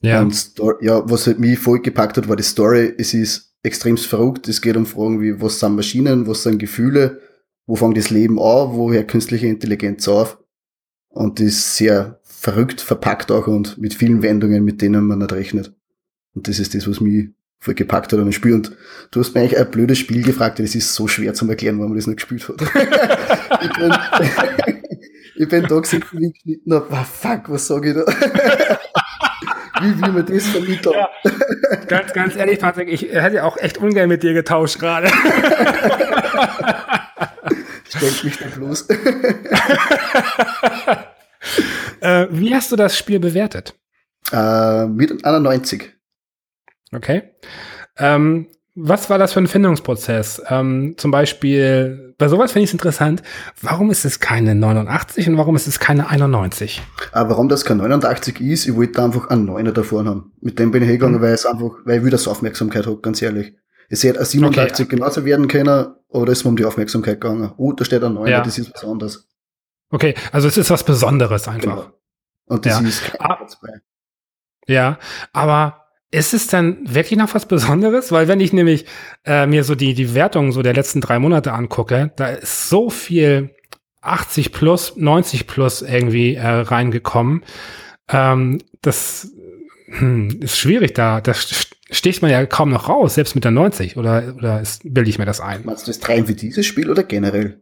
Ja. 0.00 0.22
Und 0.22 0.54
ja, 0.80 1.08
was 1.08 1.26
halt 1.26 1.38
mich 1.38 1.58
voll 1.58 1.80
gepackt 1.80 2.16
hat, 2.16 2.28
war 2.28 2.36
die 2.36 2.42
Story. 2.42 2.92
Es 2.96 3.14
ist 3.14 3.54
extremst 3.62 4.06
verrückt. 4.06 4.48
Es 4.48 4.60
geht 4.60 4.76
um 4.76 4.86
Fragen 4.86 5.20
wie, 5.20 5.40
was 5.40 5.60
sind 5.60 5.76
Maschinen, 5.76 6.26
was 6.26 6.42
sind 6.42 6.58
Gefühle, 6.58 7.20
wo 7.66 7.76
fängt 7.76 7.96
das 7.96 8.10
Leben 8.10 8.38
an, 8.38 8.72
woher 8.72 9.06
künstliche 9.06 9.46
Intelligenz 9.46 10.08
auf. 10.08 10.38
Und 11.08 11.40
das 11.40 11.48
ist 11.48 11.76
sehr 11.76 12.20
verrückt 12.22 12.80
verpackt 12.80 13.30
auch 13.30 13.46
und 13.46 13.76
mit 13.76 13.92
vielen 13.92 14.22
Wendungen, 14.22 14.64
mit 14.64 14.80
denen 14.80 15.06
man 15.06 15.18
nicht 15.18 15.32
rechnet. 15.32 15.74
Und 16.34 16.48
das 16.48 16.58
ist 16.58 16.74
das, 16.74 16.88
was 16.88 17.00
mich 17.00 17.28
gepackt 17.66 18.12
hat 18.12 18.18
an 18.18 18.24
dem 18.26 18.32
Spiel. 18.32 18.54
Und 18.54 18.72
du 19.10 19.20
hast 19.20 19.34
mir 19.34 19.40
eigentlich 19.40 19.58
ein 19.58 19.70
blödes 19.70 19.98
Spiel 19.98 20.22
gefragt, 20.22 20.58
das 20.58 20.74
ist 20.74 20.94
so 20.94 21.06
schwer 21.08 21.34
zu 21.34 21.48
erklären, 21.48 21.78
warum 21.78 21.90
man 21.90 21.98
das 21.98 22.06
nicht 22.06 22.16
gespielt 22.16 22.48
hat. 22.48 22.60
ich, 23.62 23.72
bin, 23.72 23.94
ich 25.36 25.48
bin 25.48 25.62
da 25.64 25.78
gesessen 25.78 26.04
wie 26.12 26.32
geschnitten 26.32 26.74
hab, 26.74 26.90
oh, 26.90 27.04
fuck, 27.04 27.48
was 27.48 27.66
sag 27.66 27.84
ich 27.84 27.94
da? 27.94 28.00
wie 29.82 29.96
wie 29.96 30.10
man 30.10 30.26
das 30.26 30.46
vermittelt. 30.46 30.94
Ja, 30.94 31.08
ganz, 31.86 32.12
ganz 32.12 32.36
ehrlich, 32.36 32.58
Patrick, 32.58 32.88
ich 32.88 33.02
hätte 33.02 33.44
auch 33.44 33.56
echt 33.58 33.78
ungern 33.78 34.08
mit 34.08 34.22
dir 34.22 34.32
getauscht 34.32 34.78
gerade. 34.78 35.08
Stellt 37.88 38.24
mich 38.24 38.40
nicht 38.40 38.54
bloß. 38.54 38.88
äh, 42.00 42.26
wie 42.30 42.54
hast 42.54 42.72
du 42.72 42.76
das 42.76 42.96
Spiel 42.96 43.20
bewertet? 43.20 43.74
Äh, 44.32 44.86
mit 44.86 45.24
einer 45.24 45.40
90. 45.40 45.99
Okay. 46.92 47.22
Ähm, 47.96 48.48
was 48.74 49.10
war 49.10 49.18
das 49.18 49.32
für 49.32 49.40
ein 49.40 49.46
Findungsprozess? 49.46 50.42
Ähm, 50.48 50.94
zum 50.96 51.10
Beispiel, 51.10 52.14
bei 52.18 52.28
sowas 52.28 52.52
finde 52.52 52.64
ich 52.64 52.70
es 52.70 52.74
interessant, 52.74 53.22
warum 53.60 53.90
ist 53.90 54.04
es 54.04 54.20
keine 54.20 54.54
89 54.54 55.28
und 55.28 55.36
warum 55.36 55.56
ist 55.56 55.66
es 55.66 55.80
keine 55.80 56.08
91? 56.08 56.80
Aber 57.12 57.30
warum 57.30 57.48
das 57.48 57.64
kein 57.64 57.78
89 57.78 58.40
ist, 58.40 58.66
ich 58.66 58.76
wollte 58.76 59.02
einfach 59.02 59.28
einen 59.28 59.48
9er 59.48 59.72
davor 59.72 60.04
haben. 60.04 60.32
Mit 60.40 60.58
dem 60.58 60.70
bin 60.70 60.82
ich 60.82 60.88
hingegangen, 60.88 61.18
mhm. 61.18 61.22
weil 61.22 61.34
es 61.34 61.46
einfach, 61.46 61.78
weil 61.84 61.98
ich 61.98 62.04
wieder 62.04 62.18
so 62.18 62.30
Aufmerksamkeit 62.30 62.86
habe, 62.86 63.00
ganz 63.00 63.20
ehrlich. 63.20 63.54
Es 63.88 64.04
hätte 64.04 64.20
ein 64.20 64.24
87 64.24 64.86
okay. 64.86 64.96
genauso 64.96 65.24
werden 65.24 65.48
können, 65.48 65.68
aber 66.12 66.26
da 66.26 66.32
ist 66.32 66.44
mir 66.44 66.50
um 66.50 66.56
die 66.56 66.64
Aufmerksamkeit 66.64 67.20
gegangen. 67.20 67.52
Oh, 67.56 67.72
da 67.72 67.84
steht 67.84 68.04
ein 68.04 68.16
9er, 68.16 68.28
ja. 68.28 68.40
das 68.40 68.56
ist 68.56 68.72
was 68.72 68.84
anderes. 68.84 69.28
Okay, 69.90 70.14
also 70.30 70.46
es 70.46 70.56
ist 70.56 70.70
was 70.70 70.84
Besonderes 70.84 71.48
einfach. 71.48 71.60
Genau. 71.60 71.92
Und 72.46 72.66
das 72.66 72.80
ja. 72.80 72.86
ist 72.86 73.04
kein 73.04 73.20
ah, 73.20 73.46
Ja, 74.66 74.98
aber 75.32 75.80
ist 76.10 76.34
es 76.34 76.48
dann 76.48 76.78
wirklich 76.82 77.18
noch 77.18 77.34
was 77.34 77.46
Besonderes? 77.46 78.10
Weil 78.12 78.28
wenn 78.28 78.40
ich 78.40 78.52
nämlich 78.52 78.84
äh, 79.24 79.46
mir 79.46 79.64
so 79.64 79.74
die, 79.74 79.94
die 79.94 80.14
Wertungen 80.14 80.52
so 80.52 80.62
der 80.62 80.74
letzten 80.74 81.00
drei 81.00 81.18
Monate 81.18 81.52
angucke, 81.52 82.12
da 82.16 82.28
ist 82.28 82.68
so 82.68 82.90
viel 82.90 83.50
80 84.02 84.52
plus, 84.52 84.96
90 84.96 85.46
plus 85.46 85.82
irgendwie 85.82 86.34
äh, 86.34 86.46
reingekommen. 86.46 87.44
Ähm, 88.08 88.60
das 88.82 89.32
hm, 89.86 90.40
ist 90.40 90.58
schwierig 90.58 90.94
da. 90.94 91.20
Das 91.20 91.68
sticht 91.90 92.22
man 92.22 92.30
ja 92.30 92.44
kaum 92.46 92.70
noch 92.70 92.88
raus, 92.88 93.14
selbst 93.14 93.34
mit 93.34 93.44
der 93.44 93.50
90. 93.52 93.96
Oder, 93.96 94.34
oder 94.36 94.62
bilde 94.84 95.10
ich 95.10 95.18
mir 95.18 95.26
das 95.26 95.40
ein? 95.40 95.64
Meinst 95.64 95.86
du 95.86 95.92
das 95.92 96.08
rein 96.08 96.26
für 96.26 96.34
dieses 96.34 96.66
Spiel 96.66 96.90
oder 96.90 97.04
generell? 97.04 97.60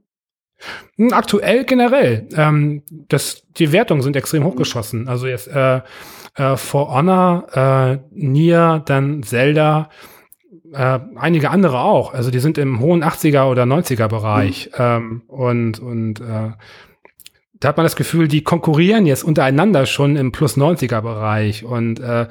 Hm, 0.97 1.13
aktuell 1.13 1.65
generell. 1.65 2.29
Ähm, 2.35 2.83
das, 3.09 3.43
die 3.59 3.73
Wertungen 3.73 4.03
sind 4.03 4.17
extrem 4.17 4.45
hochgeschossen. 4.45 5.09
Also 5.09 5.27
jetzt 5.27 5.49
äh, 5.49 5.81
äh, 6.39 6.57
For 6.57 6.95
Honor, 6.95 7.47
äh, 7.53 7.99
Nier, 8.13 8.83
dann 8.87 9.23
Zelda, 9.23 9.91
äh, 10.73 10.99
einige 11.17 11.51
andere 11.51 11.81
auch. 11.81 12.15
Also 12.15 12.31
die 12.31 12.39
sind 12.39 12.59
im 12.59 12.81
hohen 12.81 13.03
80er 13.03 13.51
oder 13.51 13.65
90er 13.65 14.09
Bereich. 14.09 14.71
Mhm. 14.73 14.79
Ähm, 14.79 15.23
und 15.27 15.81
und 15.81 16.21
äh, 16.21 16.53
da 17.61 17.69
hat 17.69 17.77
man 17.77 17.85
das 17.85 17.97
Gefühl, 17.97 18.29
die 18.29 18.43
konkurrieren 18.43 19.05
jetzt 19.05 19.25
untereinander 19.25 19.87
schon 19.87 20.17
im 20.17 20.31
plus 20.31 20.57
90er 20.57 21.01
Bereich. 21.01 21.65
Und 21.65 21.99
äh, 21.99 22.29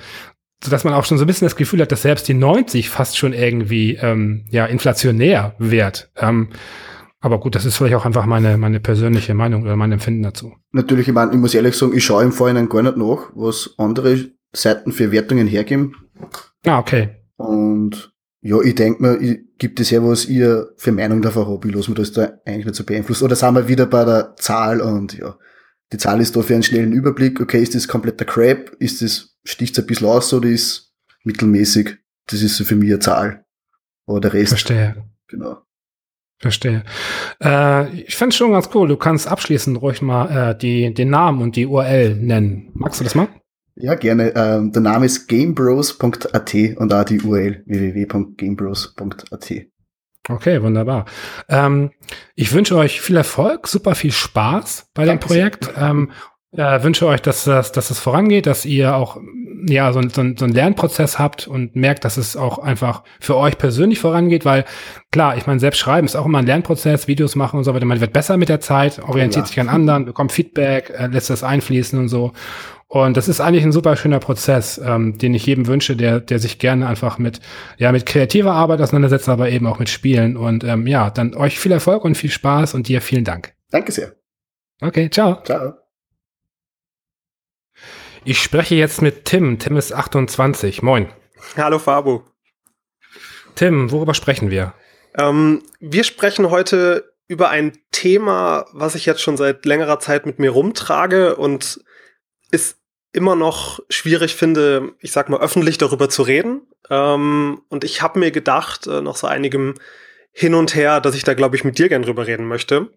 so 0.64 0.72
dass 0.72 0.84
man 0.84 0.94
auch 0.94 1.06
schon 1.06 1.18
so 1.18 1.26
ein 1.26 1.28
bisschen 1.28 1.46
das 1.46 1.56
Gefühl 1.56 1.82
hat, 1.82 1.92
dass 1.92 2.02
selbst 2.02 2.28
die 2.28 2.34
90 2.34 2.90
fast 2.90 3.18
schon 3.18 3.34
irgendwie 3.34 3.96
ähm, 3.96 4.46
ja 4.50 4.66
inflationär 4.66 5.54
wird. 5.60 6.10
Ähm, 6.18 6.50
aber 7.28 7.40
gut, 7.40 7.56
das 7.56 7.66
ist 7.66 7.78
vielleicht 7.78 7.96
auch 7.96 8.06
einfach 8.06 8.26
meine, 8.26 8.58
meine 8.58 8.80
persönliche 8.80 9.34
Meinung 9.34 9.64
oder 9.64 9.76
mein 9.76 9.92
Empfinden 9.92 10.24
dazu. 10.24 10.54
Natürlich, 10.72 11.08
ich, 11.08 11.14
meine, 11.14 11.32
ich 11.32 11.38
muss 11.38 11.54
ehrlich 11.54 11.76
sagen, 11.76 11.96
ich 11.96 12.04
schaue 12.04 12.24
im 12.24 12.32
Vorhinein 12.32 12.70
gar 12.70 12.82
nicht 12.82 12.98
nach, 12.98 13.32
was 13.36 13.76
andere 13.78 14.32
Seiten 14.54 14.92
für 14.92 15.12
Wertungen 15.12 15.48
hergeben. 15.48 15.96
Ah, 16.66 16.80
okay. 16.80 17.10
Und 17.36 18.14
ja, 18.42 18.62
ich 18.62 18.76
denke 18.76 19.02
mir, 19.02 19.38
gibt 19.58 19.80
es 19.80 19.90
ja, 19.90 20.04
was 20.04 20.26
ihr 20.26 20.70
für 20.78 20.92
Meinung 20.92 21.22
davon 21.22 21.48
habt. 21.48 21.66
Ich 21.66 21.74
lasse 21.74 21.92
mir 21.92 21.96
das 21.96 22.12
da 22.12 22.40
eigentlich 22.46 22.66
nicht 22.66 22.76
so 22.76 22.84
beeinflussen. 22.84 23.26
Oder 23.26 23.36
sind 23.36 23.56
wir 23.56 23.68
wieder 23.68 23.86
bei 23.86 24.06
der 24.06 24.36
Zahl 24.38 24.82
und 24.82 25.18
ja, 25.18 25.38
die 25.92 25.98
Zahl 25.98 26.22
ist 26.22 26.36
da 26.36 26.42
für 26.42 26.54
einen 26.54 26.64
schnellen 26.64 26.94
Überblick. 26.94 27.40
Okay, 27.42 27.62
ist 27.62 27.76
das 27.76 27.88
kompletter 27.88 28.26
Crap? 28.26 28.76
Ist 28.80 29.02
das, 29.02 29.38
sticht 29.44 29.78
es 29.78 29.84
ein 29.84 29.88
bisschen 29.88 30.08
aus 30.08 30.34
oder 30.34 30.50
ist 30.50 30.94
mittelmäßig? 31.24 31.98
Das 32.28 32.42
ist 32.42 32.58
so 32.58 32.64
für 32.64 32.76
mich 32.76 32.90
eine 32.90 33.00
Zahl. 33.00 33.46
Aber 34.06 34.20
der 34.20 34.34
Rest. 34.34 34.50
Verstehe. 34.50 35.04
Genau. 35.28 35.58
Verstehe. 36.40 36.84
Äh, 37.44 38.02
ich 38.02 38.16
fände 38.16 38.36
schon 38.36 38.52
ganz 38.52 38.70
cool. 38.74 38.88
Du 38.88 38.98
kannst 38.98 39.28
abschließend 39.28 39.82
ruhig 39.82 40.02
mal 40.02 40.52
äh, 40.52 40.58
die, 40.58 40.94
den 40.94 41.10
Namen 41.10 41.42
und 41.42 41.56
die 41.56 41.66
URL 41.66 42.16
nennen. 42.16 42.70
Magst 42.74 43.00
du 43.00 43.04
das 43.04 43.16
mal? 43.16 43.28
Ja, 43.76 43.96
gerne. 43.96 44.34
Ähm, 44.36 44.72
der 44.72 44.82
Name 44.82 45.06
ist 45.06 45.28
gamebros.at 45.28 46.54
und 46.78 46.94
auch 46.94 47.04
die 47.04 47.22
URL 47.22 47.64
www.gamebros.at. 47.66 49.54
Okay, 50.30 50.62
wunderbar. 50.62 51.06
Ähm, 51.48 51.92
ich 52.36 52.54
wünsche 52.54 52.76
euch 52.76 53.02
viel 53.02 53.16
Erfolg, 53.16 53.68
super 53.68 53.96
viel 53.96 54.12
Spaß 54.12 54.90
bei 54.94 55.06
Danke 55.06 55.24
dem 55.24 55.28
Projekt. 55.28 55.74
Ähm, 55.78 56.12
äh, 56.54 56.84
wünsche 56.84 57.06
euch, 57.08 57.22
dass 57.22 57.44
das, 57.44 57.72
dass 57.72 57.90
es 57.90 58.00
vorangeht, 58.00 58.46
dass 58.46 58.66
ihr 58.66 58.96
auch 58.96 59.20
ja 59.68 59.92
so, 59.92 60.02
so, 60.02 60.10
so 60.10 60.22
einen 60.22 60.54
Lernprozess 60.54 61.20
habt 61.20 61.48
und 61.48 61.76
merkt, 61.76 62.06
dass 62.06 62.18
es 62.18 62.38
auch 62.38 62.60
einfach 62.60 63.04
für 63.20 63.36
euch 63.36 63.58
persönlich 63.58 64.00
vorangeht, 64.00 64.46
weil 64.46 64.66
klar, 65.12 65.36
ich 65.38 65.46
meine, 65.48 65.60
selbst 65.60 65.80
schreiben 65.80 66.06
ist 66.06 66.16
auch 66.16 66.26
immer 66.26 66.40
ein 66.40 66.46
Lernprozess, 66.46 67.08
Videos 67.08 67.36
machen 67.36 67.58
und 67.58 67.64
so 67.64 67.74
weiter. 67.74 67.86
Man 67.86 68.00
wird 68.00 68.14
besser 68.14 68.38
mit 68.38 68.50
der 68.50 68.60
Zeit, 68.60 69.00
orientiert 69.00 69.46
ja. 69.46 69.48
sich 69.48 69.60
an 69.60 69.70
anderen, 69.70 70.06
bekommt 70.06 70.32
Feedback, 70.32 70.94
äh, 70.98 71.08
lässt 71.08 71.30
das 71.30 71.44
einfließen 71.44 72.00
und 72.00 72.08
so. 72.08 72.34
Und 72.90 73.18
das 73.18 73.28
ist 73.28 73.42
eigentlich 73.42 73.66
ein 73.66 73.74
super 73.74 73.98
schöner 73.98 74.20
Prozess, 74.20 74.78
ähm, 74.84 75.18
den 75.18 75.34
ich 75.34 75.46
jedem 75.46 75.68
wünsche, 75.68 75.98
der, 75.98 76.22
der 76.22 76.40
sich 76.40 76.58
gerne 76.58 76.88
einfach 76.88 77.18
mit, 77.18 77.42
ja, 77.78 77.92
mit 77.92 78.06
kreativer 78.06 78.54
Arbeit 78.54 78.80
auseinandersetzt, 78.80 79.28
aber 79.28 79.50
eben 79.50 79.68
auch 79.68 79.80
mit 79.80 79.90
Spielen. 79.90 80.38
Und 80.38 80.64
ähm, 80.64 80.88
ja, 80.88 81.10
dann 81.10 81.36
euch 81.36 81.60
viel 81.60 81.74
Erfolg 81.74 82.06
und 82.06 82.16
viel 82.16 82.32
Spaß 82.32 82.76
und 82.76 82.88
dir 82.88 83.02
vielen 83.02 83.26
Dank. 83.26 83.54
Danke 83.72 83.92
sehr. 83.92 84.14
Okay, 84.80 85.10
ciao. 85.10 85.44
Ciao. 85.44 85.87
Ich 88.30 88.42
spreche 88.42 88.76
jetzt 88.76 89.02
mit 89.02 89.24
Tim. 89.24 89.58
Tim 89.58 89.78
ist 89.78 89.94
28. 89.94 90.82
Moin. 90.82 91.08
Hallo 91.56 91.80
Fabu. 91.80 92.24
Tim, 93.56 93.90
worüber 93.90 94.14
sprechen 94.14 94.52
wir? 94.52 94.74
Ähm, 95.18 95.64
wir 95.80 96.04
sprechen 96.04 96.50
heute 96.50 97.14
über 97.30 97.52
ein 97.52 97.72
Thema, 97.92 98.66
was 98.74 98.96
ich 98.96 99.06
jetzt 99.06 99.22
schon 99.22 99.38
seit 99.38 99.66
längerer 99.66 100.02
Zeit 100.02 100.26
mit 100.26 100.40
mir 100.40 100.50
rumtrage 100.50 101.38
und 101.38 101.80
ist 102.52 102.80
immer 103.14 103.38
noch 103.38 103.80
schwierig 103.88 104.36
finde, 104.36 104.92
ich 105.00 105.14
sag 105.14 105.30
mal, 105.30 105.40
öffentlich 105.40 105.78
darüber 105.78 106.10
zu 106.10 106.24
reden. 106.24 106.68
Ähm, 106.90 107.62
und 107.70 107.86
ich 107.86 108.02
habe 108.02 108.20
mir 108.20 108.32
gedacht, 108.32 108.88
äh, 108.88 109.00
nach 109.00 109.16
so 109.16 109.28
einigem 109.28 109.76
Hin 110.34 110.54
und 110.54 110.76
Her, 110.76 111.00
dass 111.00 111.16
ich 111.16 111.24
da, 111.24 111.34
glaube 111.34 111.56
ich, 111.56 111.64
mit 111.64 111.80
dir 111.80 111.88
gern 111.88 112.02
drüber 112.02 112.28
reden 112.28 112.50
möchte. 112.50 112.90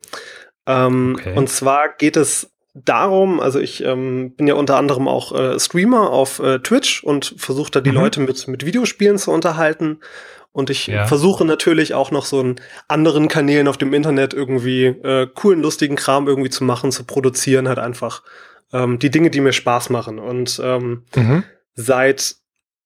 Ähm, 0.66 1.14
okay. 1.16 1.36
Und 1.36 1.48
zwar 1.48 1.88
geht 1.88 2.16
es 2.16 2.50
darum, 2.74 3.40
also 3.40 3.58
ich 3.58 3.84
ähm, 3.84 4.34
bin 4.36 4.46
ja 4.46 4.54
unter 4.54 4.76
anderem 4.76 5.08
auch 5.08 5.32
äh, 5.32 5.58
Streamer 5.58 6.10
auf 6.10 6.38
äh, 6.38 6.60
Twitch 6.60 7.02
und 7.02 7.34
versuche 7.36 7.70
da 7.70 7.80
die 7.80 7.90
mhm. 7.90 7.96
Leute 7.96 8.20
mit, 8.20 8.46
mit 8.48 8.64
Videospielen 8.64 9.18
zu 9.18 9.30
unterhalten. 9.32 9.98
Und 10.52 10.68
ich 10.68 10.88
ja. 10.88 11.06
versuche 11.06 11.44
natürlich 11.44 11.94
auch 11.94 12.10
noch 12.10 12.24
so 12.24 12.40
einen 12.40 12.56
anderen 12.88 13.28
Kanälen 13.28 13.68
auf 13.68 13.76
dem 13.76 13.94
Internet 13.94 14.34
irgendwie 14.34 14.86
äh, 14.86 15.28
coolen, 15.32 15.62
lustigen 15.62 15.94
Kram 15.94 16.26
irgendwie 16.26 16.50
zu 16.50 16.64
machen, 16.64 16.90
zu 16.90 17.04
produzieren, 17.04 17.68
halt 17.68 17.78
einfach 17.78 18.22
ähm, 18.72 18.98
die 18.98 19.10
Dinge, 19.10 19.30
die 19.30 19.40
mir 19.40 19.52
Spaß 19.52 19.90
machen. 19.90 20.18
Und 20.18 20.60
ähm, 20.62 21.04
mhm. 21.14 21.44
seit 21.74 22.36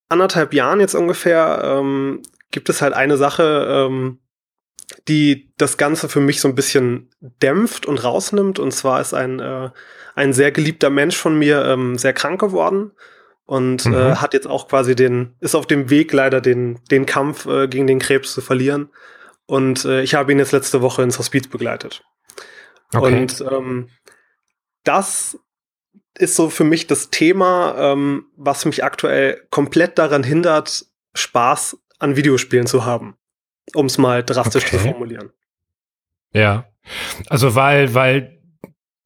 anderthalb 0.09 0.53
Jahren 0.53 0.81
jetzt 0.81 0.95
ungefähr 0.95 1.63
ähm, 1.65 2.23
gibt 2.51 2.69
es 2.69 2.83
halt 2.83 2.93
eine 2.93 3.17
Sache, 3.17 3.87
ähm, 3.89 4.19
die 5.09 5.53
das 5.57 5.77
Ganze 5.77 6.09
für 6.09 6.21
mich 6.21 6.41
so 6.41 6.49
ein 6.49 6.55
bisschen 6.55 7.11
dämpft 7.21 7.87
und 7.87 8.03
rausnimmt. 8.03 8.59
Und 8.59 8.73
zwar 8.73 9.01
ist 9.01 9.15
ein, 9.15 9.41
äh, 9.41 9.71
ein 10.15 10.33
sehr 10.33 10.53
geliebter 10.53 10.91
Mensch 10.91 11.17
von 11.17 11.39
mir 11.39 11.65
ähm, 11.65 11.97
sehr 11.99 12.13
krank 12.13 12.41
geworden 12.41 12.93
und 13.47 13.87
äh, 13.87 13.89
mhm. 13.89 13.95
äh, 13.95 14.15
hat 14.17 14.35
jetzt 14.35 14.47
auch 14.47 14.69
quasi 14.69 14.95
den, 14.97 15.35
ist 15.41 15.55
auf 15.55 15.67
dem 15.67 15.91
Weg 15.91 16.13
leider 16.13 16.41
den, 16.41 16.81
den 16.91 17.07
Kampf 17.07 17.47
äh, 17.47 17.69
gegen 17.69 17.87
den 17.87 17.99
Krebs 17.99 18.33
zu 18.33 18.41
verlieren. 18.41 18.91
Und 19.47 19.85
äh, 19.85 20.03
ich 20.03 20.15
habe 20.15 20.33
ihn 20.33 20.39
jetzt 20.39 20.53
letzte 20.53 20.81
Woche 20.81 21.03
ins 21.03 21.19
Hospiz 21.19 21.49
begleitet. 21.49 22.03
Okay. 22.95 23.21
Und 23.21 23.45
ähm, 23.51 23.89
das 24.85 25.39
ist 26.17 26.37
so 26.37 26.49
für 26.49 26.65
mich 26.65 26.87
das 26.87 27.11
Thema, 27.11 27.75
ähm, 27.77 28.27
was 28.37 28.65
mich 28.65 28.85
aktuell 28.85 29.47
komplett 29.51 29.99
daran 29.99 30.23
hindert, 30.23 30.87
Spaß 31.15 31.77
an 31.99 32.17
Videospielen 32.17 32.67
zu 32.67 32.85
haben. 32.85 33.17
Um 33.75 33.87
es 33.87 33.99
mal 33.99 34.23
drastisch 34.23 34.67
okay. 34.67 34.79
zu 34.79 34.83
formulieren. 34.83 35.31
Ja. 36.33 36.67
Also 37.29 37.55
weil, 37.55 37.95
weil 37.95 38.41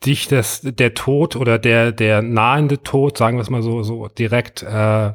dich 0.04 0.28
das, 0.28 0.60
der 0.62 0.94
Tod 0.94 1.36
oder 1.36 1.58
der, 1.58 1.92
der 1.92 2.22
nahende 2.22 2.82
Tod, 2.82 3.18
sagen 3.18 3.36
wir 3.36 3.42
es 3.42 3.50
mal 3.50 3.62
so, 3.62 3.82
so 3.82 4.08
direkt 4.08 4.62
äh, 4.62 5.12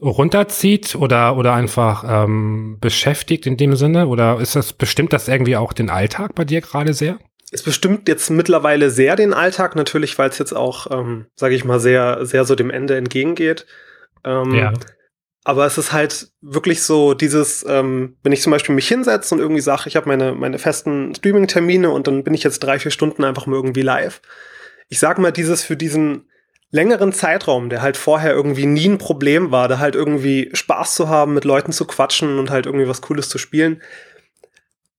runterzieht 0.00 0.94
oder, 0.94 1.36
oder 1.36 1.54
einfach 1.54 2.04
ähm, 2.06 2.78
beschäftigt 2.80 3.46
in 3.46 3.56
dem 3.56 3.76
Sinne? 3.76 4.08
Oder 4.08 4.40
ist 4.40 4.56
das, 4.56 4.72
bestimmt 4.72 5.12
das 5.12 5.28
irgendwie 5.28 5.56
auch 5.56 5.72
den 5.72 5.90
Alltag 5.90 6.34
bei 6.34 6.44
dir 6.44 6.60
gerade 6.60 6.94
sehr? 6.94 7.18
es 7.50 7.62
bestimmt 7.62 8.08
jetzt 8.08 8.30
mittlerweile 8.30 8.90
sehr 8.90 9.16
den 9.16 9.32
Alltag, 9.32 9.74
natürlich, 9.74 10.18
weil 10.18 10.28
es 10.28 10.38
jetzt 10.38 10.52
auch, 10.52 10.90
ähm, 10.90 11.26
sage 11.34 11.54
ich 11.54 11.64
mal, 11.64 11.80
sehr, 11.80 12.24
sehr 12.26 12.44
so 12.44 12.54
dem 12.54 12.70
Ende 12.70 12.96
entgegengeht. 12.96 13.66
Ähm, 14.24 14.54
ja. 14.54 14.72
Aber 15.44 15.64
es 15.66 15.78
ist 15.78 15.92
halt 15.92 16.30
wirklich 16.40 16.82
so 16.82 17.14
dieses, 17.14 17.64
ähm, 17.66 18.16
wenn 18.22 18.32
ich 18.32 18.42
zum 18.42 18.50
Beispiel 18.50 18.74
mich 18.74 18.88
hinsetze 18.88 19.34
und 19.34 19.40
irgendwie 19.40 19.60
sage, 19.60 19.84
ich 19.86 19.96
habe 19.96 20.08
meine, 20.08 20.34
meine 20.34 20.58
festen 20.58 21.14
Streaming-Termine 21.14 21.90
und 21.90 22.06
dann 22.06 22.24
bin 22.24 22.34
ich 22.34 22.42
jetzt 22.42 22.60
drei, 22.60 22.78
vier 22.78 22.90
Stunden 22.90 23.24
einfach 23.24 23.46
mal 23.46 23.56
irgendwie 23.56 23.82
live. 23.82 24.20
Ich 24.88 24.98
sag 24.98 25.18
mal, 25.18 25.32
dieses 25.32 25.62
für 25.62 25.76
diesen 25.76 26.28
längeren 26.70 27.12
Zeitraum, 27.12 27.70
der 27.70 27.82
halt 27.82 27.96
vorher 27.96 28.32
irgendwie 28.32 28.66
nie 28.66 28.88
ein 28.88 28.98
Problem 28.98 29.50
war, 29.50 29.68
da 29.68 29.78
halt 29.78 29.94
irgendwie 29.94 30.50
Spaß 30.52 30.94
zu 30.94 31.08
haben, 31.08 31.34
mit 31.34 31.44
Leuten 31.44 31.72
zu 31.72 31.86
quatschen 31.86 32.38
und 32.38 32.50
halt 32.50 32.66
irgendwie 32.66 32.88
was 32.88 33.00
Cooles 33.00 33.28
zu 33.28 33.38
spielen, 33.38 33.80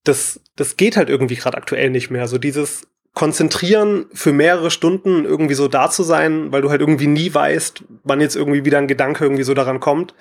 das, 0.04 0.40
das 0.56 0.78
geht 0.78 0.98
halt 0.98 1.10
irgendwie 1.10 1.36
gerade 1.36 1.58
aktuell 1.58 1.90
nicht 1.90 2.10
mehr. 2.10 2.28
So 2.28 2.38
dieses 2.38 2.88
Konzentrieren 3.14 4.06
für 4.14 4.32
mehrere 4.32 4.72
Stunden 4.72 5.26
irgendwie 5.26 5.56
so 5.56 5.68
da 5.68 5.90
zu 5.90 6.04
sein, 6.04 6.52
weil 6.52 6.62
du 6.62 6.70
halt 6.70 6.82
irgendwie 6.82 7.08
nie 7.08 7.34
weißt, 7.34 7.84
wann 8.04 8.22
jetzt 8.22 8.36
irgendwie 8.36 8.66
wieder 8.66 8.78
ein 8.78 8.88
Gedanke 8.88 9.26
irgendwie 9.26 9.44
so 9.44 9.54
daran 9.54 9.80
kommt. 9.80 10.14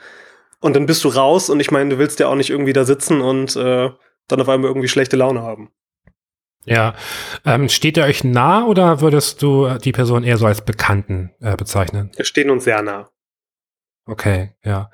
Und 0.61 0.75
dann 0.75 0.87
bist 0.87 1.05
du 1.05 1.09
raus 1.09 1.51
und 1.51 1.61
ich 1.61 1.71
meine, 1.71 1.91
du 1.91 1.99
willst 1.99 2.19
ja 2.19 2.27
auch 2.29 2.35
nicht 2.35 2.51
irgendwie 2.51 2.73
da 2.73 2.85
sitzen 2.85 3.21
und 3.21 3.55
äh, 3.57 3.91
dann 4.27 4.41
auf 4.41 4.49
einmal 4.49 4.71
irgendwie 4.71 4.89
schlechte 4.89 5.17
Laune 5.17 5.43
haben. 5.43 5.71
Ja, 6.65 6.95
ähm, 7.45 7.69
steht 7.69 7.97
er 7.97 8.07
euch 8.07 8.25
nah 8.25 8.67
oder 8.67 9.01
würdest 9.01 9.43
du 9.43 9.79
die 9.79 9.93
Person 9.93 10.25
eher 10.25 10.37
so 10.37 10.47
als 10.47 10.63
Bekannten 10.63 11.31
äh, 11.41 11.57
bezeichnen? 11.57 12.11
Wir 12.17 12.25
stehen 12.25 12.51
uns 12.51 12.65
sehr 12.65 12.83
nah. 12.83 13.09
Okay, 14.07 14.55
ja. 14.65 14.91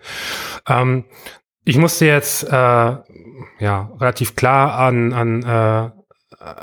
Ähm, 0.68 1.05
ich 1.64 1.78
musste 1.78 2.05
jetzt 2.05 2.45
äh, 2.45 2.51
ja 2.53 3.92
relativ 3.99 4.36
klar 4.36 4.78
an, 4.78 5.12
an 5.12 5.42
äh, 5.42 6.03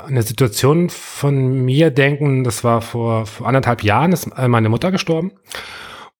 eine 0.06 0.22
Situation 0.22 0.90
von 0.90 1.64
mir 1.64 1.90
denken. 1.90 2.44
Das 2.44 2.64
war 2.64 2.80
vor, 2.80 3.26
vor 3.26 3.46
anderthalb 3.46 3.82
Jahren, 3.82 4.12
ist 4.12 4.36
meine 4.36 4.68
Mutter 4.68 4.90
gestorben. 4.90 5.32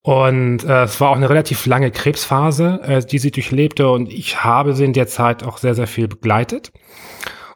Und 0.03 0.65
äh, 0.65 0.83
es 0.83 1.01
war 1.01 1.11
auch 1.11 1.17
eine 1.17 1.31
relativ 1.31 1.65
lange 1.67 1.93
Krebsphase, 1.93 2.81
äh, 2.83 3.07
die 3.07 3.19
sie 3.19 3.31
durchlebte. 3.31 3.89
Und 3.89 4.13
ich 4.13 4.43
habe 4.43 4.75
sie 4.75 4.85
in 4.85 4.93
der 4.93 5.07
Zeit 5.07 5.45
auch 5.45 5.59
sehr, 5.59 5.75
sehr 5.77 5.87
viel 5.87 6.09
begleitet. 6.09 6.73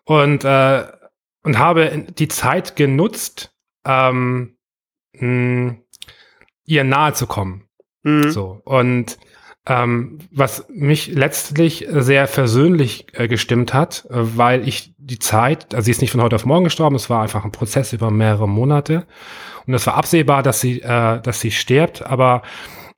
Und, 0.05 0.45
äh, 0.45 0.85
und 1.43 1.59
habe 1.59 2.07
die 2.17 2.29
Zeit 2.29 2.77
genutzt, 2.77 3.53
ähm, 3.85 4.57
mh, 5.15 5.77
ihr 6.67 6.85
nahe 6.85 7.15
zu 7.15 7.27
kommen. 7.27 7.65
Mhm. 8.05 8.31
So. 8.31 8.61
Und 8.65 9.19
ähm, 9.67 10.19
was 10.31 10.67
mich 10.69 11.09
letztlich 11.09 11.87
sehr 11.91 12.29
versöhnlich 12.29 13.07
äh, 13.15 13.27
gestimmt 13.27 13.75
hat, 13.75 14.07
äh, 14.11 14.15
weil 14.15 14.67
ich 14.67 14.95
die 14.97 15.19
Zeit, 15.19 15.75
also 15.75 15.85
sie 15.85 15.91
ist 15.91 16.01
nicht 16.01 16.13
von 16.13 16.23
heute 16.23 16.37
auf 16.37 16.47
morgen 16.47 16.65
gestorben, 16.65 16.97
es 16.97 17.11
war 17.11 17.23
einfach 17.23 17.45
ein 17.45 17.53
Prozess 17.53 17.93
über 17.93 18.11
mehrere 18.11 18.49
Monate. 18.49 19.07
Und 19.67 19.75
es 19.75 19.87
war 19.87 19.97
absehbar, 19.97 20.45
dass 20.45 20.61
sie, 20.61 20.81
äh, 20.83 21.21
dass 21.21 21.41
sie 21.41 21.51
stirbt, 21.51 22.07
aber 22.07 22.43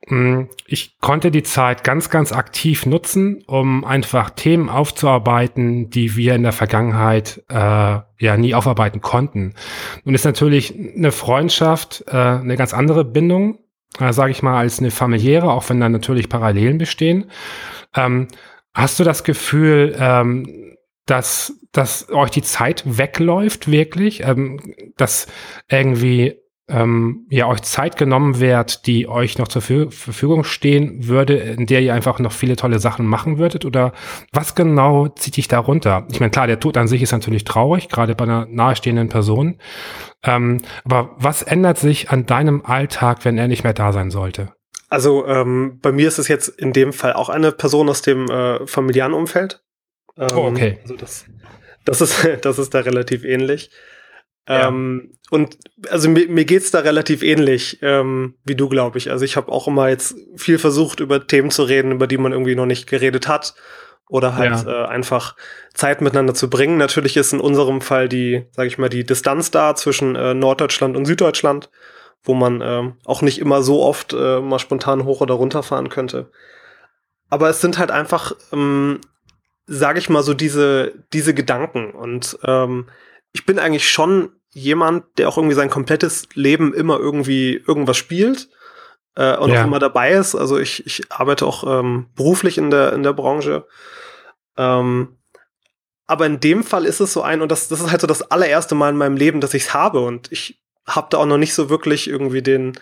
mh, 0.07 0.17
mm, 0.17 0.49
ich 0.67 0.99
konnte 0.99 1.31
die 1.31 1.41
Zeit 1.41 1.83
ganz, 1.83 2.11
ganz 2.11 2.31
aktiv 2.31 2.85
nutzen, 2.85 3.43
um 3.47 3.83
einfach 3.83 4.29
Themen 4.29 4.69
aufzuarbeiten, 4.69 5.89
die 5.89 6.15
wir 6.15 6.35
in 6.35 6.43
der 6.43 6.51
Vergangenheit 6.51 7.43
äh, 7.49 7.55
ja 7.55 8.37
nie 8.37 8.53
aufarbeiten 8.53 9.01
konnten. 9.01 9.55
Und 10.05 10.13
ist 10.13 10.25
natürlich 10.25 10.75
eine 10.95 11.11
Freundschaft 11.11 12.03
äh, 12.07 12.15
eine 12.15 12.57
ganz 12.57 12.75
andere 12.75 13.05
Bindung 13.05 13.57
äh, 13.99 14.13
sage 14.13 14.31
ich 14.31 14.43
mal, 14.43 14.59
als 14.59 14.79
eine 14.79 14.91
familiäre, 14.91 15.51
auch 15.51 15.69
wenn 15.69 15.79
da 15.79 15.89
natürlich 15.89 16.29
Parallelen 16.29 16.77
bestehen. 16.77 17.31
Ähm, 17.95 18.27
hast 18.73 18.99
du 18.99 19.03
das 19.03 19.23
Gefühl, 19.23 19.95
ähm, 19.97 20.75
dass, 21.05 21.53
dass 21.71 22.09
euch 22.09 22.29
die 22.29 22.43
Zeit 22.43 22.83
wegläuft, 22.85 23.71
wirklich? 23.71 24.23
Ähm, 24.23 24.75
dass 24.95 25.27
irgendwie 25.67 26.38
ähm, 26.69 27.25
ja 27.29 27.47
euch 27.47 27.61
Zeit 27.61 27.97
genommen 27.97 28.39
wird, 28.39 28.85
die 28.87 29.07
euch 29.07 29.37
noch 29.37 29.47
zur 29.47 29.61
Verfügung 29.61 30.43
stehen 30.43 31.07
würde, 31.07 31.35
in 31.35 31.65
der 31.65 31.81
ihr 31.81 31.93
einfach 31.93 32.19
noch 32.19 32.31
viele 32.31 32.55
tolle 32.55 32.79
Sachen 32.79 33.05
machen 33.05 33.37
würdet? 33.37 33.65
Oder 33.65 33.93
was 34.31 34.55
genau 34.55 35.07
zieht 35.09 35.37
dich 35.37 35.47
da 35.47 35.59
runter? 35.59 36.07
Ich 36.11 36.19
meine, 36.19 36.31
klar, 36.31 36.47
der 36.47 36.59
Tod 36.59 36.77
an 36.77 36.87
sich 36.87 37.01
ist 37.01 37.11
natürlich 37.11 37.43
traurig, 37.43 37.89
gerade 37.89 38.15
bei 38.15 38.23
einer 38.23 38.47
nahestehenden 38.49 39.09
Person. 39.09 39.59
Ähm, 40.23 40.61
aber 40.83 41.15
was 41.17 41.41
ändert 41.43 41.77
sich 41.77 42.09
an 42.09 42.25
deinem 42.25 42.65
Alltag, 42.65 43.25
wenn 43.25 43.37
er 43.37 43.47
nicht 43.47 43.63
mehr 43.63 43.73
da 43.73 43.91
sein 43.91 44.11
sollte? 44.11 44.53
Also 44.89 45.25
ähm, 45.27 45.79
bei 45.81 45.91
mir 45.91 46.07
ist 46.07 46.17
es 46.17 46.27
jetzt 46.27 46.47
in 46.49 46.73
dem 46.73 46.93
Fall 46.93 47.13
auch 47.13 47.29
eine 47.29 47.51
Person 47.51 47.89
aus 47.89 48.01
dem 48.01 48.29
äh, 48.29 48.65
familiären 48.65 49.13
Umfeld. 49.13 49.61
Ähm, 50.17 50.27
oh, 50.35 50.47
okay. 50.47 50.79
Also 50.81 50.95
das, 50.95 51.25
das, 51.85 52.01
ist, 52.01 52.27
das 52.41 52.59
ist 52.59 52.73
da 52.73 52.79
relativ 52.79 53.23
ähnlich. 53.23 53.69
Ja. 54.47 54.67
Ähm, 54.67 55.13
und 55.29 55.57
also 55.89 56.09
mir, 56.09 56.27
mir 56.27 56.45
geht's 56.45 56.71
da 56.71 56.79
relativ 56.79 57.21
ähnlich 57.21 57.79
ähm, 57.81 58.35
wie 58.43 58.55
du, 58.55 58.67
glaube 58.67 58.97
ich. 58.97 59.11
Also 59.11 59.25
ich 59.25 59.37
habe 59.37 59.51
auch 59.51 59.67
immer 59.67 59.89
jetzt 59.89 60.15
viel 60.35 60.57
versucht, 60.57 60.99
über 60.99 61.27
Themen 61.27 61.51
zu 61.51 61.63
reden, 61.63 61.91
über 61.91 62.07
die 62.07 62.17
man 62.17 62.31
irgendwie 62.31 62.55
noch 62.55 62.65
nicht 62.65 62.87
geredet 62.87 63.27
hat. 63.27 63.53
Oder 64.07 64.35
halt 64.35 64.65
ja. 64.65 64.85
äh, 64.85 64.87
einfach 64.87 65.35
Zeit 65.75 66.01
miteinander 66.01 66.33
zu 66.33 66.49
bringen. 66.49 66.77
Natürlich 66.77 67.15
ist 67.15 67.31
in 67.31 67.39
unserem 67.39 67.79
Fall 67.79 68.09
die, 68.09 68.47
sage 68.53 68.67
ich 68.67 68.79
mal, 68.79 68.89
die 68.89 69.03
Distanz 69.03 69.51
da 69.51 69.75
zwischen 69.75 70.15
äh, 70.15 70.33
Norddeutschland 70.33 70.97
und 70.97 71.05
Süddeutschland, 71.05 71.69
wo 72.23 72.33
man 72.33 72.61
äh, 72.61 72.91
auch 73.05 73.21
nicht 73.21 73.37
immer 73.37 73.61
so 73.61 73.83
oft 73.83 74.13
äh, 74.13 74.39
mal 74.39 74.57
spontan 74.57 75.05
hoch 75.05 75.21
oder 75.21 75.35
runter 75.35 75.61
fahren 75.61 75.89
könnte. 75.89 76.31
Aber 77.29 77.49
es 77.49 77.61
sind 77.61 77.77
halt 77.77 77.91
einfach, 77.91 78.31
ähm, 78.51 78.99
sage 79.67 79.99
ich 79.99 80.09
mal, 80.09 80.23
so 80.23 80.33
diese, 80.33 80.93
diese 81.13 81.35
Gedanken. 81.35 81.91
Und 81.91 82.39
ähm, 82.43 82.87
ich 83.33 83.45
bin 83.45 83.59
eigentlich 83.59 83.89
schon 83.89 84.31
jemand, 84.51 85.05
der 85.17 85.29
auch 85.29 85.37
irgendwie 85.37 85.55
sein 85.55 85.69
komplettes 85.69 86.27
Leben 86.33 86.73
immer 86.73 86.99
irgendwie 86.99 87.61
irgendwas 87.67 87.97
spielt 87.97 88.49
äh, 89.15 89.35
und 89.37 89.51
ja. 89.51 89.61
auch 89.61 89.67
immer 89.67 89.79
dabei 89.79 90.11
ist. 90.11 90.35
Also 90.35 90.57
ich, 90.57 90.85
ich 90.85 91.11
arbeite 91.11 91.45
auch 91.45 91.63
ähm, 91.79 92.07
beruflich 92.15 92.57
in 92.57 92.71
der, 92.71 92.93
in 92.93 93.03
der 93.03 93.13
Branche. 93.13 93.67
Ähm, 94.57 95.17
aber 96.07 96.25
in 96.25 96.39
dem 96.39 96.63
Fall 96.63 96.85
ist 96.85 96.99
es 96.99 97.13
so 97.13 97.21
ein, 97.21 97.41
und 97.41 97.51
das, 97.51 97.67
das 97.67 97.81
ist 97.81 97.91
halt 97.91 98.01
so 98.01 98.07
das 98.07 98.23
allererste 98.23 98.73
Mal 98.73 98.89
in 98.89 98.97
meinem 98.97 99.15
Leben, 99.15 99.41
dass 99.41 99.53
ich 99.53 99.65
es 99.65 99.73
habe. 99.75 99.99
Und 99.99 100.31
ich 100.31 100.59
habe 100.87 101.07
da 101.11 101.19
auch 101.19 101.27
noch 101.27 101.37
nicht 101.37 101.53
so 101.53 101.69
wirklich 101.69 102.09
irgendwie 102.09 102.41
den, 102.41 102.73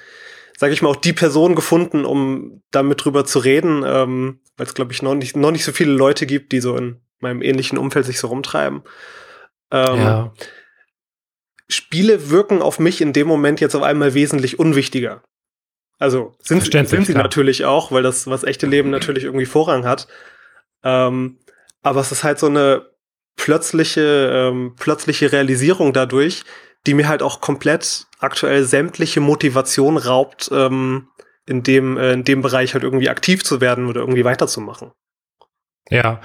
sage 0.55 0.73
ich 0.73 0.81
mal, 0.81 0.89
auch 0.89 0.95
die 0.95 1.11
Person 1.11 1.53
gefunden, 1.53 2.05
um 2.05 2.63
damit 2.71 3.03
drüber 3.03 3.25
zu 3.25 3.39
reden, 3.39 3.83
ähm, 3.85 4.39
weil 4.55 4.65
es, 4.65 4.73
glaube 4.73 4.93
ich, 4.93 5.01
noch 5.01 5.13
nicht, 5.13 5.35
noch 5.35 5.51
nicht 5.51 5.65
so 5.65 5.73
viele 5.73 5.91
Leute 5.91 6.25
gibt, 6.25 6.53
die 6.53 6.61
so 6.61 6.77
in 6.77 7.01
meinem 7.19 7.41
ähnlichen 7.41 7.77
Umfeld 7.77 8.05
sich 8.05 8.19
so 8.19 8.27
rumtreiben. 8.27 8.83
Ähm, 9.71 9.97
ja. 9.97 10.33
Spiele 11.69 12.29
wirken 12.29 12.61
auf 12.61 12.79
mich 12.79 13.01
in 13.01 13.13
dem 13.13 13.27
Moment 13.27 13.59
jetzt 13.59 13.75
auf 13.75 13.83
einmal 13.83 14.13
wesentlich 14.13 14.59
unwichtiger. 14.59 15.21
Also 15.99 16.35
sind, 16.39 16.63
sind 16.63 16.87
sie 17.05 17.13
klar. 17.13 17.23
natürlich 17.23 17.65
auch, 17.65 17.91
weil 17.91 18.03
das, 18.03 18.27
was 18.27 18.43
echte 18.43 18.67
Leben 18.67 18.89
natürlich 18.89 19.23
irgendwie 19.23 19.45
Vorrang 19.45 19.85
hat. 19.85 20.07
Ähm, 20.83 21.39
aber 21.81 22.01
es 22.01 22.11
ist 22.11 22.23
halt 22.23 22.39
so 22.39 22.47
eine 22.47 22.85
plötzliche, 23.35 24.31
ähm, 24.33 24.75
plötzliche 24.77 25.31
Realisierung 25.31 25.93
dadurch, 25.93 26.43
die 26.85 26.93
mir 26.93 27.07
halt 27.07 27.21
auch 27.21 27.41
komplett 27.41 28.07
aktuell 28.19 28.63
sämtliche 28.63 29.21
Motivation 29.21 29.97
raubt, 29.97 30.49
ähm, 30.51 31.09
in 31.45 31.63
dem, 31.63 31.97
äh, 31.97 32.13
in 32.13 32.23
dem 32.23 32.41
Bereich 32.41 32.73
halt 32.73 32.83
irgendwie 32.83 33.09
aktiv 33.09 33.43
zu 33.43 33.61
werden 33.61 33.87
oder 33.87 34.01
irgendwie 34.01 34.25
weiterzumachen. 34.25 34.91
Ja. 35.89 36.21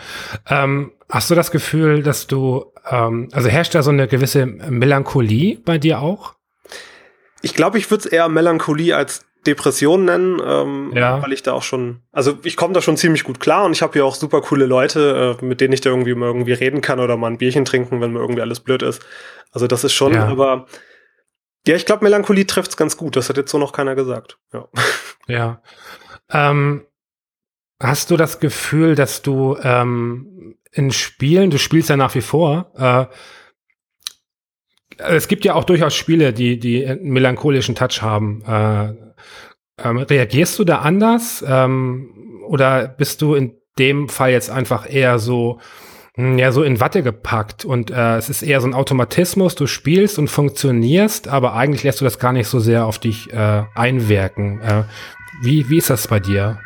Ähm, 0.48 0.92
hast 1.12 1.30
du 1.30 1.34
das 1.34 1.50
Gefühl, 1.50 2.02
dass 2.02 2.26
du, 2.26 2.72
ähm, 2.90 3.28
also 3.32 3.48
herrscht 3.48 3.74
da 3.74 3.82
so 3.82 3.90
eine 3.90 4.08
gewisse 4.08 4.46
Melancholie 4.46 5.58
bei 5.62 5.76
dir 5.76 6.00
auch? 6.00 6.34
Ich 7.42 7.54
glaube, 7.54 7.76
ich 7.76 7.90
würde 7.90 8.06
es 8.06 8.06
eher 8.06 8.28
Melancholie 8.30 8.96
als 8.96 9.26
Depression 9.46 10.06
nennen, 10.06 10.40
ähm, 10.42 10.92
ja. 10.94 11.20
weil 11.22 11.32
ich 11.32 11.42
da 11.42 11.52
auch 11.52 11.64
schon, 11.64 12.00
also 12.12 12.38
ich 12.44 12.56
komme 12.56 12.72
da 12.72 12.80
schon 12.80 12.96
ziemlich 12.96 13.24
gut 13.24 13.40
klar 13.40 13.66
und 13.66 13.72
ich 13.72 13.82
habe 13.82 13.92
hier 13.92 14.06
auch 14.06 14.14
super 14.14 14.40
coole 14.40 14.64
Leute, 14.64 15.36
äh, 15.38 15.44
mit 15.44 15.60
denen 15.60 15.74
ich 15.74 15.82
da 15.82 15.90
irgendwie 15.90 16.14
mal 16.14 16.28
irgendwie 16.28 16.52
reden 16.54 16.80
kann 16.80 16.98
oder 16.98 17.18
mal 17.18 17.26
ein 17.26 17.38
Bierchen 17.38 17.66
trinken, 17.66 18.00
wenn 18.00 18.12
mir 18.12 18.20
irgendwie 18.20 18.40
alles 18.40 18.60
blöd 18.60 18.82
ist. 18.82 19.04
Also 19.50 19.66
das 19.66 19.84
ist 19.84 19.92
schon, 19.92 20.14
ja. 20.14 20.26
aber 20.26 20.66
ja, 21.66 21.76
ich 21.76 21.84
glaube, 21.84 22.04
Melancholie 22.04 22.46
trifft's 22.46 22.76
ganz 22.76 22.96
gut. 22.96 23.16
Das 23.16 23.28
hat 23.28 23.36
jetzt 23.36 23.50
so 23.50 23.58
noch 23.58 23.72
keiner 23.72 23.94
gesagt. 23.94 24.38
Ja. 24.52 24.68
Ja. 25.28 25.62
Ähm, 26.30 26.86
hast 27.78 28.10
du 28.10 28.16
das 28.16 28.40
Gefühl, 28.40 28.94
dass 28.94 29.22
du 29.22 29.56
ähm, 29.62 30.56
in 30.72 30.90
Spielen, 30.90 31.50
du 31.50 31.58
spielst 31.58 31.90
ja 31.90 31.96
nach 31.96 32.14
wie 32.14 32.20
vor, 32.20 32.72
äh, 32.76 33.06
es 34.98 35.28
gibt 35.28 35.44
ja 35.44 35.54
auch 35.54 35.64
durchaus 35.64 35.94
Spiele, 35.94 36.32
die, 36.32 36.58
die 36.58 36.86
einen 36.86 37.10
melancholischen 37.10 37.74
Touch 37.74 38.02
haben. 38.02 38.42
Äh, 38.46 38.92
ähm, 39.82 39.98
reagierst 39.98 40.58
du 40.58 40.64
da 40.64 40.78
anders? 40.78 41.44
Ähm, 41.46 42.42
oder 42.46 42.88
bist 42.88 43.22
du 43.22 43.34
in 43.34 43.54
dem 43.78 44.08
Fall 44.08 44.32
jetzt 44.32 44.50
einfach 44.50 44.88
eher 44.88 45.18
so, 45.18 45.60
hm, 46.14 46.38
ja, 46.38 46.52
so 46.52 46.62
in 46.62 46.80
Watte 46.80 47.02
gepackt 47.02 47.64
und 47.64 47.90
äh, 47.90 48.16
es 48.16 48.28
ist 48.28 48.42
eher 48.42 48.60
so 48.60 48.66
ein 48.66 48.74
Automatismus, 48.74 49.54
du 49.54 49.66
spielst 49.66 50.18
und 50.18 50.28
funktionierst, 50.28 51.28
aber 51.28 51.54
eigentlich 51.54 51.84
lässt 51.84 52.00
du 52.00 52.04
das 52.04 52.18
gar 52.18 52.32
nicht 52.32 52.48
so 52.48 52.60
sehr 52.60 52.84
auf 52.84 52.98
dich 52.98 53.32
äh, 53.32 53.64
einwirken. 53.74 54.60
Äh, 54.60 54.84
wie, 55.40 55.68
wie 55.70 55.78
ist 55.78 55.90
das 55.90 56.06
bei 56.06 56.20
dir? 56.20 56.60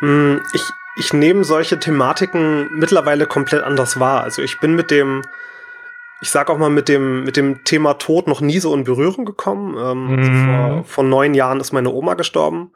Hm, 0.00 0.40
ich, 0.52 0.62
ich 1.00 1.14
nehme 1.14 1.44
solche 1.44 1.80
Thematiken 1.80 2.68
mittlerweile 2.78 3.26
komplett 3.26 3.64
anders 3.64 3.98
wahr. 3.98 4.22
Also 4.22 4.42
ich 4.42 4.60
bin 4.60 4.74
mit 4.74 4.90
dem, 4.90 5.22
ich 6.20 6.30
sag 6.30 6.50
auch 6.50 6.58
mal, 6.58 6.68
mit 6.68 6.88
dem, 6.90 7.24
mit 7.24 7.38
dem 7.38 7.64
Thema 7.64 7.94
Tod 7.94 8.28
noch 8.28 8.42
nie 8.42 8.60
so 8.60 8.74
in 8.74 8.84
Berührung 8.84 9.24
gekommen. 9.24 9.76
Ähm, 9.78 10.18
also 10.18 10.30
mhm. 10.30 10.46
vor, 10.46 10.84
vor 10.84 11.04
neun 11.04 11.32
Jahren 11.32 11.58
ist 11.58 11.72
meine 11.72 11.90
Oma 11.90 12.14
gestorben. 12.14 12.72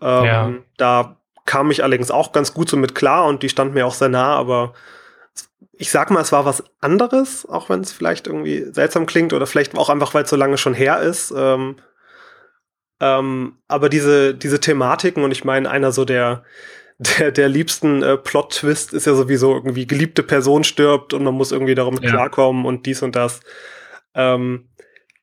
Ähm, 0.00 0.24
ja. 0.24 0.52
Da 0.76 1.16
kam 1.44 1.72
ich 1.72 1.82
allerdings 1.82 2.12
auch 2.12 2.30
ganz 2.30 2.54
gut 2.54 2.70
so 2.70 2.76
mit 2.76 2.94
klar 2.94 3.26
und 3.26 3.42
die 3.42 3.48
stand 3.48 3.74
mir 3.74 3.84
auch 3.84 3.94
sehr 3.94 4.08
nah, 4.08 4.36
aber 4.36 4.72
ich 5.72 5.90
sag 5.90 6.12
mal, 6.12 6.20
es 6.20 6.30
war 6.30 6.44
was 6.44 6.62
anderes, 6.80 7.48
auch 7.48 7.68
wenn 7.68 7.80
es 7.80 7.90
vielleicht 7.90 8.28
irgendwie 8.28 8.66
seltsam 8.72 9.06
klingt 9.06 9.32
oder 9.32 9.48
vielleicht 9.48 9.76
auch 9.76 9.88
einfach, 9.88 10.14
weil 10.14 10.22
es 10.22 10.30
so 10.30 10.36
lange 10.36 10.56
schon 10.56 10.74
her 10.74 11.00
ist. 11.00 11.34
Ähm, 11.36 11.76
ähm, 13.00 13.56
aber 13.66 13.88
diese, 13.88 14.34
diese 14.34 14.60
Thematiken 14.60 15.24
und 15.24 15.32
ich 15.32 15.44
meine, 15.44 15.68
einer 15.68 15.90
so 15.90 16.04
der, 16.04 16.44
der, 17.00 17.32
der 17.32 17.48
liebsten 17.48 18.02
äh, 18.02 18.18
Plot-Twist 18.18 18.92
ist 18.92 19.06
ja 19.06 19.14
sowieso 19.14 19.54
irgendwie 19.54 19.86
geliebte 19.86 20.22
Person 20.22 20.64
stirbt 20.64 21.14
und 21.14 21.24
man 21.24 21.34
muss 21.34 21.50
irgendwie 21.50 21.74
darum 21.74 21.98
ja. 22.02 22.10
klarkommen 22.10 22.66
und 22.66 22.84
dies 22.84 23.02
und 23.02 23.16
das. 23.16 23.40
Ähm, 24.14 24.68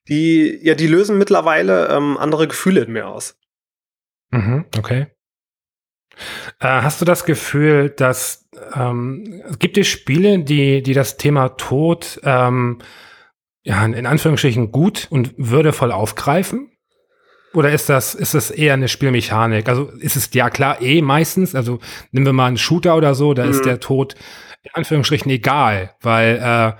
die, 0.07 0.59
ja, 0.63 0.73
die 0.73 0.88
lösen 0.88 1.17
mittlerweile 1.17 1.89
ähm, 1.89 2.17
andere 2.17 2.47
Gefühle 2.47 2.82
in 2.82 2.93
mir 2.93 3.07
aus. 3.07 3.38
Mhm, 4.32 4.65
okay. 4.78 5.07
Äh, 6.59 6.67
hast 6.82 6.99
du 6.99 7.05
das 7.05 7.25
Gefühl, 7.25 7.91
dass 7.91 8.49
ähm, 8.73 9.43
gibt 9.59 9.78
es 9.78 9.88
Spiele, 9.88 10.39
die, 10.39 10.82
die 10.82 10.93
das 10.93 11.17
Thema 11.17 11.49
Tod 11.49 12.19
ähm, 12.23 12.80
ja, 13.61 13.86
in 13.86 14.05
Anführungsstrichen 14.07 14.71
gut 14.71 15.07
und 15.11 15.36
würdevoll 15.38 15.91
aufgreifen? 15.91 16.71
Oder 17.58 17.72
ist 17.72 17.89
das, 17.89 18.14
ist 18.14 18.36
das 18.36 18.51
eher 18.51 18.76
eine 18.76 18.88
Spielmechanik? 18.88 19.68
Also 19.68 19.86
ist 19.99 20.16
es 20.16 20.30
ja 20.32 20.51
klar 20.51 20.80
eh 20.80 21.01
meistens, 21.01 21.55
also 21.55 21.80
nehmen 22.12 22.28
wir 22.28 22.34
mal 22.34 22.45
einen 22.45 22.60
Shooter 22.60 22.95
oder 22.95 23.16
so, 23.16 23.34
da 23.34 23.45
mhm. 23.45 23.49
ist 23.49 23.66
der 23.66 23.80
Tod 23.80 24.14
in 24.62 24.70
Anführungsstrichen 24.76 25.32
egal, 25.32 25.95
weil 25.99 26.76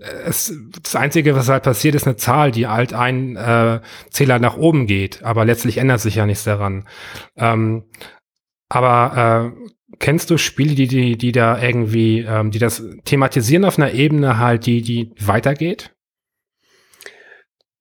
äh, 0.00 0.04
es, 0.24 0.56
das 0.80 0.94
Einzige, 0.94 1.34
was 1.34 1.48
halt 1.48 1.64
passiert, 1.64 1.96
ist 1.96 2.06
eine 2.06 2.14
Zahl, 2.14 2.52
die 2.52 2.68
halt 2.68 2.94
ein 2.94 3.34
äh, 3.34 3.80
Zähler 4.10 4.38
nach 4.38 4.56
oben 4.56 4.86
geht, 4.86 5.24
aber 5.24 5.44
letztlich 5.44 5.78
ändert 5.78 6.00
sich 6.00 6.14
ja 6.14 6.26
nichts 6.26 6.44
daran. 6.44 6.86
Ähm, 7.36 7.82
aber 8.68 9.52
äh, 9.58 9.70
kennst 9.98 10.30
du 10.30 10.38
Spiele, 10.38 10.76
die, 10.76 10.86
die, 10.86 11.18
die 11.18 11.32
da 11.32 11.60
irgendwie, 11.60 12.20
ähm, 12.20 12.52
die 12.52 12.60
das 12.60 12.84
thematisieren 13.04 13.64
auf 13.64 13.78
einer 13.78 13.94
Ebene 13.94 14.38
halt, 14.38 14.64
die, 14.66 14.82
die 14.82 15.10
weitergeht? 15.18 15.90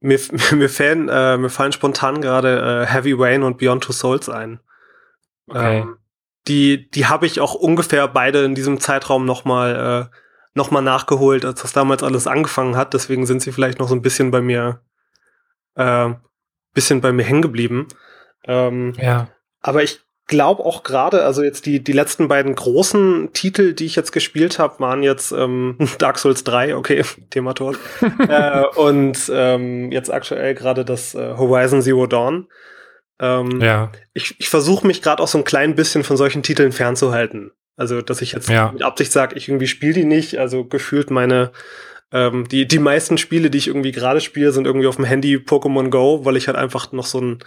Mir, 0.01 0.19
mir, 0.51 0.69
fallen, 0.69 1.09
äh, 1.09 1.37
mir 1.37 1.49
fallen 1.49 1.71
spontan 1.71 2.21
gerade 2.21 2.83
äh, 2.83 2.85
Heavy 2.85 3.13
Rain 3.13 3.43
und 3.43 3.57
Beyond 3.57 3.83
Two 3.83 3.93
Souls 3.93 4.29
ein. 4.29 4.59
Okay. 5.47 5.79
Ähm, 5.79 5.97
die 6.47 6.89
die 6.89 7.05
habe 7.07 7.25
ich 7.25 7.41
auch 7.41 7.53
ungefähr 7.53 8.07
beide 8.07 8.43
in 8.43 8.55
diesem 8.55 8.79
Zeitraum 8.79 9.25
nochmal 9.25 10.09
äh, 10.11 10.15
noch 10.55 10.71
nachgeholt, 10.71 11.45
als 11.45 11.61
das 11.61 11.73
damals 11.73 12.03
alles 12.03 12.27
angefangen 12.27 12.75
hat. 12.75 12.93
Deswegen 12.93 13.25
sind 13.25 13.41
sie 13.41 13.51
vielleicht 13.51 13.79
noch 13.79 13.87
so 13.87 13.95
ein 13.95 14.01
bisschen 14.01 14.31
bei 14.31 14.41
mir, 14.41 14.81
äh, 15.75 16.09
bisschen 16.73 17.01
bei 17.01 17.11
mir 17.11 17.23
hängen 17.23 17.41
geblieben. 17.41 17.87
Ähm, 18.45 18.93
ja. 18.97 19.29
Aber 19.61 19.83
ich 19.83 20.01
glaube 20.29 20.63
auch 20.63 20.83
gerade, 20.83 21.25
also 21.25 21.43
jetzt 21.43 21.65
die, 21.65 21.83
die 21.83 21.91
letzten 21.91 22.29
beiden 22.29 22.55
großen 22.55 23.33
Titel, 23.33 23.73
die 23.73 23.85
ich 23.85 23.95
jetzt 23.95 24.11
gespielt 24.11 24.59
habe, 24.59 24.79
waren 24.79 25.03
jetzt 25.03 25.33
ähm, 25.33 25.75
Dark 25.97 26.17
Souls 26.19 26.45
3, 26.45 26.77
okay, 26.77 27.03
Thema 27.31 27.53
Tod. 27.53 27.77
äh, 28.29 28.63
und 28.75 29.29
ähm, 29.33 29.91
jetzt 29.91 30.13
aktuell 30.13 30.53
gerade 30.55 30.85
das 30.85 31.15
äh, 31.15 31.35
Horizon 31.35 31.81
Zero 31.81 32.07
Dawn. 32.07 32.47
Ähm, 33.19 33.59
ja. 33.59 33.91
Ich, 34.13 34.39
ich 34.39 34.47
versuche 34.47 34.87
mich 34.87 35.01
gerade 35.01 35.21
auch 35.21 35.27
so 35.27 35.39
ein 35.39 35.43
klein 35.43 35.75
bisschen 35.75 36.05
von 36.05 36.15
solchen 36.15 36.43
Titeln 36.43 36.71
fernzuhalten. 36.71 37.51
Also, 37.75 38.01
dass 38.01 38.21
ich 38.21 38.31
jetzt 38.31 38.49
ja. 38.49 38.71
mit 38.71 38.83
Absicht 38.83 39.11
sage, 39.11 39.35
ich 39.35 39.49
irgendwie 39.49 39.67
spiele 39.67 39.93
die 39.93 40.05
nicht. 40.05 40.37
Also 40.37 40.63
gefühlt 40.63 41.11
meine 41.11 41.51
ähm, 42.11 42.47
die, 42.47 42.67
die 42.67 42.79
meisten 42.79 43.17
Spiele, 43.17 43.49
die 43.49 43.57
ich 43.57 43.67
irgendwie 43.67 43.91
gerade 43.91 44.21
spiele, 44.21 44.51
sind 44.51 44.65
irgendwie 44.65 44.87
auf 44.87 44.95
dem 44.95 45.05
Handy 45.05 45.37
Pokémon 45.37 45.89
Go, 45.89 46.23
weil 46.23 46.37
ich 46.37 46.47
halt 46.47 46.57
einfach 46.57 46.91
noch 46.91 47.05
so 47.05 47.19
ein 47.19 47.39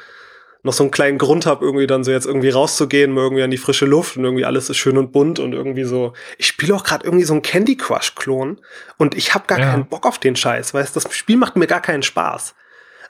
noch 0.63 0.73
so 0.73 0.85
einen 0.85 0.93
kleinen 0.93 1.19
Grund 1.19 1.45
habe, 1.45 1.65
irgendwie 1.65 1.87
dann 1.87 2.05
so 2.05 2.13
jetzt 2.13 2.27
irgendwie 2.27 2.51
rauszugehen, 2.51 3.13
mal 3.13 3.23
irgendwie 3.23 3.43
an 3.43 3.51
die 3.51 3.59
frische 3.59 3.85
Luft 3.85 4.17
und 4.17 4.25
irgendwie 4.25 4.45
alles 4.45 4.71
ist 4.71 4.77
schön 4.77 4.97
und 4.97 5.11
bunt 5.11 5.41
und 5.41 5.53
irgendwie 5.53 5.85
so. 5.85 6.13
Ich 6.39 6.47
spiele 6.47 6.75
auch 6.75 6.85
gerade 6.85 7.05
irgendwie 7.05 7.25
so 7.25 7.33
einen 7.33 7.43
Candy 7.43 7.77
Crush-Klon 7.77 8.61
und 8.97 9.17
ich 9.17 9.35
habe 9.35 9.47
gar 9.49 9.59
ja. 9.59 9.71
keinen 9.71 9.87
Bock 9.87 10.07
auf 10.07 10.19
den 10.19 10.37
Scheiß, 10.37 10.73
weißt 10.73 10.95
das 10.95 11.13
Spiel 11.15 11.37
macht 11.37 11.57
mir 11.57 11.67
gar 11.67 11.81
keinen 11.81 12.05
Spaß. 12.05 12.55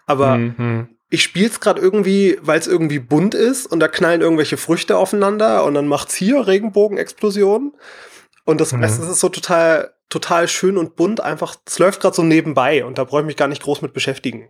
Aber 0.07 0.39
mhm. 0.39 0.89
ich 1.11 1.23
spiele 1.23 1.49
es 1.49 1.61
gerade 1.61 1.81
irgendwie, 1.81 2.39
weil 2.41 2.59
es 2.59 2.67
irgendwie 2.67 2.99
bunt 2.99 3.35
ist 3.35 3.67
und 3.67 3.81
da 3.81 3.89
knallen 3.89 4.23
irgendwelche 4.23 4.57
Früchte 4.57 4.97
aufeinander 4.97 5.65
und 5.65 5.75
dann 5.75 5.87
macht's 5.87 6.15
hier 6.15 6.47
Regenbogenexplosionen. 6.47 7.73
Und 8.45 8.61
das, 8.61 8.73
mhm. 8.73 8.81
das 8.81 8.99
ist 8.99 9.21
so 9.21 9.29
total, 9.29 9.93
total 10.09 10.49
schön 10.49 10.79
und 10.79 10.97
bunt, 10.97 11.21
einfach, 11.21 11.55
es 11.67 11.79
läuft 11.79 12.01
gerade 12.01 12.17
so 12.17 12.23
nebenbei 12.23 12.85
und 12.85 12.97
da 12.97 13.05
brauche 13.05 13.21
ich 13.21 13.27
mich 13.27 13.37
gar 13.37 13.49
nicht 13.49 13.63
groß 13.63 13.83
mit 13.83 13.93
beschäftigen. 13.93 14.49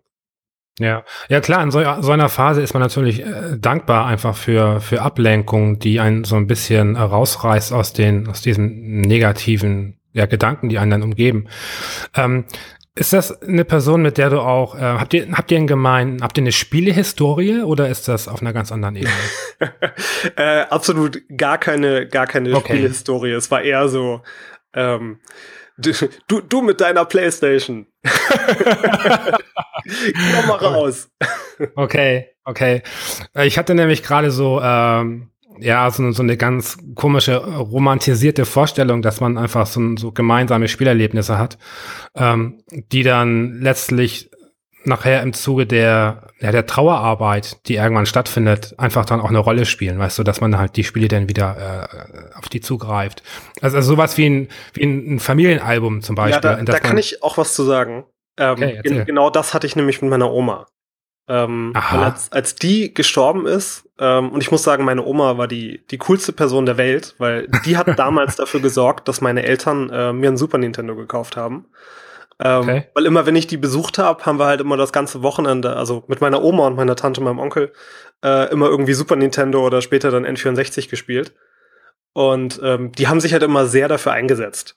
Ja, 0.82 1.04
ja 1.28 1.40
klar, 1.40 1.62
in 1.62 1.70
so, 1.70 1.80
so, 2.00 2.10
einer 2.10 2.28
Phase 2.28 2.60
ist 2.60 2.74
man 2.74 2.82
natürlich 2.82 3.24
äh, 3.24 3.56
dankbar 3.56 4.06
einfach 4.06 4.34
für, 4.34 4.80
für 4.80 5.00
Ablenkung, 5.02 5.78
die 5.78 6.00
einen 6.00 6.24
so 6.24 6.34
ein 6.34 6.48
bisschen 6.48 6.96
rausreißt 6.96 7.72
aus 7.72 7.92
den, 7.92 8.28
aus 8.28 8.42
diesen 8.42 9.00
negativen 9.00 9.98
ja, 10.12 10.26
Gedanken, 10.26 10.68
die 10.68 10.78
einen 10.78 10.90
dann 10.90 11.02
umgeben. 11.02 11.46
Ähm, 12.16 12.44
ist 12.94 13.12
das 13.12 13.40
eine 13.42 13.64
Person, 13.64 14.02
mit 14.02 14.18
der 14.18 14.28
du 14.28 14.40
auch, 14.40 14.74
äh, 14.74 14.80
habt 14.80 15.14
ihr, 15.14 15.30
habt 15.32 15.50
ihr 15.52 15.58
einen 15.58 15.68
gemeinen, 15.68 16.20
habt 16.20 16.36
ihr 16.36 16.42
eine 16.42 16.52
Spielehistorie 16.52 17.62
oder 17.62 17.88
ist 17.88 18.08
das 18.08 18.26
auf 18.26 18.42
einer 18.42 18.52
ganz 18.52 18.72
anderen 18.72 18.96
Ebene? 18.96 19.14
äh, 20.36 20.62
absolut 20.62 21.22
gar 21.36 21.58
keine, 21.58 22.08
gar 22.08 22.26
keine 22.26 22.54
okay. 22.54 22.74
Spielehistorie. 22.74 23.30
Es 23.30 23.50
war 23.52 23.62
eher 23.62 23.88
so, 23.88 24.20
ähm, 24.74 25.20
Du, 26.28 26.40
du 26.40 26.62
mit 26.62 26.80
deiner 26.80 27.04
Playstation. 27.04 27.86
Komm 29.84 30.48
mal 30.48 30.56
raus. 30.56 31.08
Okay. 31.76 32.28
Okay. 32.44 32.82
Äh, 33.34 33.46
ich 33.46 33.58
hatte 33.58 33.74
nämlich 33.74 34.02
gerade 34.02 34.30
so, 34.30 34.60
ähm, 34.62 35.28
ja, 35.58 35.90
so, 35.90 36.10
so 36.12 36.22
eine 36.22 36.36
ganz 36.36 36.78
komische, 36.94 37.36
romantisierte 37.36 38.44
Vorstellung, 38.44 39.02
dass 39.02 39.20
man 39.20 39.38
einfach 39.38 39.66
so, 39.66 39.96
so 39.96 40.12
gemeinsame 40.12 40.68
Spielerlebnisse 40.68 41.38
hat, 41.38 41.58
ähm, 42.16 42.62
die 42.70 43.02
dann 43.02 43.60
letztlich 43.60 44.30
nachher 44.84 45.22
im 45.22 45.32
Zuge 45.32 45.64
der, 45.64 46.26
ja, 46.40 46.50
der 46.50 46.66
Trauerarbeit, 46.66 47.68
die 47.68 47.76
irgendwann 47.76 48.06
stattfindet, 48.06 48.74
einfach 48.78 49.04
dann 49.04 49.20
auch 49.20 49.28
eine 49.28 49.38
Rolle 49.38 49.64
spielen, 49.64 50.00
weißt 50.00 50.18
du, 50.18 50.24
dass 50.24 50.40
man 50.40 50.58
halt 50.58 50.74
die 50.74 50.82
Spiele 50.82 51.06
dann 51.06 51.28
wieder 51.28 51.88
äh, 51.92 52.36
auf 52.36 52.48
die 52.48 52.60
zugreift. 52.60 53.22
Also, 53.60 53.76
also 53.76 53.90
sowas 53.90 54.18
wie 54.18 54.26
ein, 54.26 54.48
wie 54.74 54.82
ein 54.82 55.20
Familienalbum 55.20 56.02
zum 56.02 56.16
Beispiel. 56.16 56.50
Ja, 56.50 56.56
da, 56.56 56.62
da 56.64 56.80
kann 56.80 56.98
ich 56.98 57.22
auch 57.22 57.38
was 57.38 57.54
zu 57.54 57.62
sagen. 57.62 58.04
Ähm, 58.36 58.52
okay, 58.52 59.04
genau 59.04 59.30
das 59.30 59.54
hatte 59.54 59.66
ich 59.66 59.76
nämlich 59.76 60.02
mit 60.02 60.10
meiner 60.10 60.30
Oma. 60.30 60.66
Ähm, 61.28 61.72
als, 61.74 62.32
als 62.32 62.56
die 62.56 62.92
gestorben 62.92 63.46
ist, 63.46 63.88
ähm, 63.98 64.30
und 64.30 64.42
ich 64.42 64.50
muss 64.50 64.64
sagen, 64.64 64.84
meine 64.84 65.04
Oma 65.04 65.38
war 65.38 65.46
die, 65.46 65.86
die 65.90 65.98
coolste 65.98 66.32
Person 66.32 66.66
der 66.66 66.76
Welt, 66.76 67.14
weil 67.18 67.48
die 67.64 67.76
hat 67.76 67.86
damals 67.98 68.36
dafür 68.36 68.60
gesorgt, 68.60 69.06
dass 69.06 69.20
meine 69.20 69.44
Eltern 69.44 69.88
äh, 69.90 70.12
mir 70.12 70.30
ein 70.30 70.36
Super 70.36 70.58
Nintendo 70.58 70.96
gekauft 70.96 71.36
haben. 71.36 71.66
Ähm, 72.40 72.62
okay. 72.62 72.84
Weil 72.94 73.06
immer, 73.06 73.24
wenn 73.24 73.36
ich 73.36 73.46
die 73.46 73.56
besucht 73.56 73.98
habe, 73.98 74.26
haben 74.26 74.38
wir 74.38 74.46
halt 74.46 74.60
immer 74.60 74.76
das 74.76 74.92
ganze 74.92 75.22
Wochenende, 75.22 75.76
also 75.76 76.02
mit 76.08 76.20
meiner 76.20 76.42
Oma 76.42 76.66
und 76.66 76.74
meiner 76.74 76.96
Tante, 76.96 77.20
meinem 77.20 77.38
Onkel, 77.38 77.72
äh, 78.24 78.50
immer 78.50 78.66
irgendwie 78.66 78.94
Super 78.94 79.14
Nintendo 79.14 79.64
oder 79.64 79.80
später 79.80 80.10
dann 80.10 80.26
N64 80.26 80.90
gespielt. 80.90 81.34
Und 82.14 82.60
ähm, 82.64 82.92
die 82.92 83.06
haben 83.06 83.20
sich 83.20 83.32
halt 83.32 83.42
immer 83.44 83.66
sehr 83.66 83.88
dafür 83.88 84.12
eingesetzt. 84.12 84.76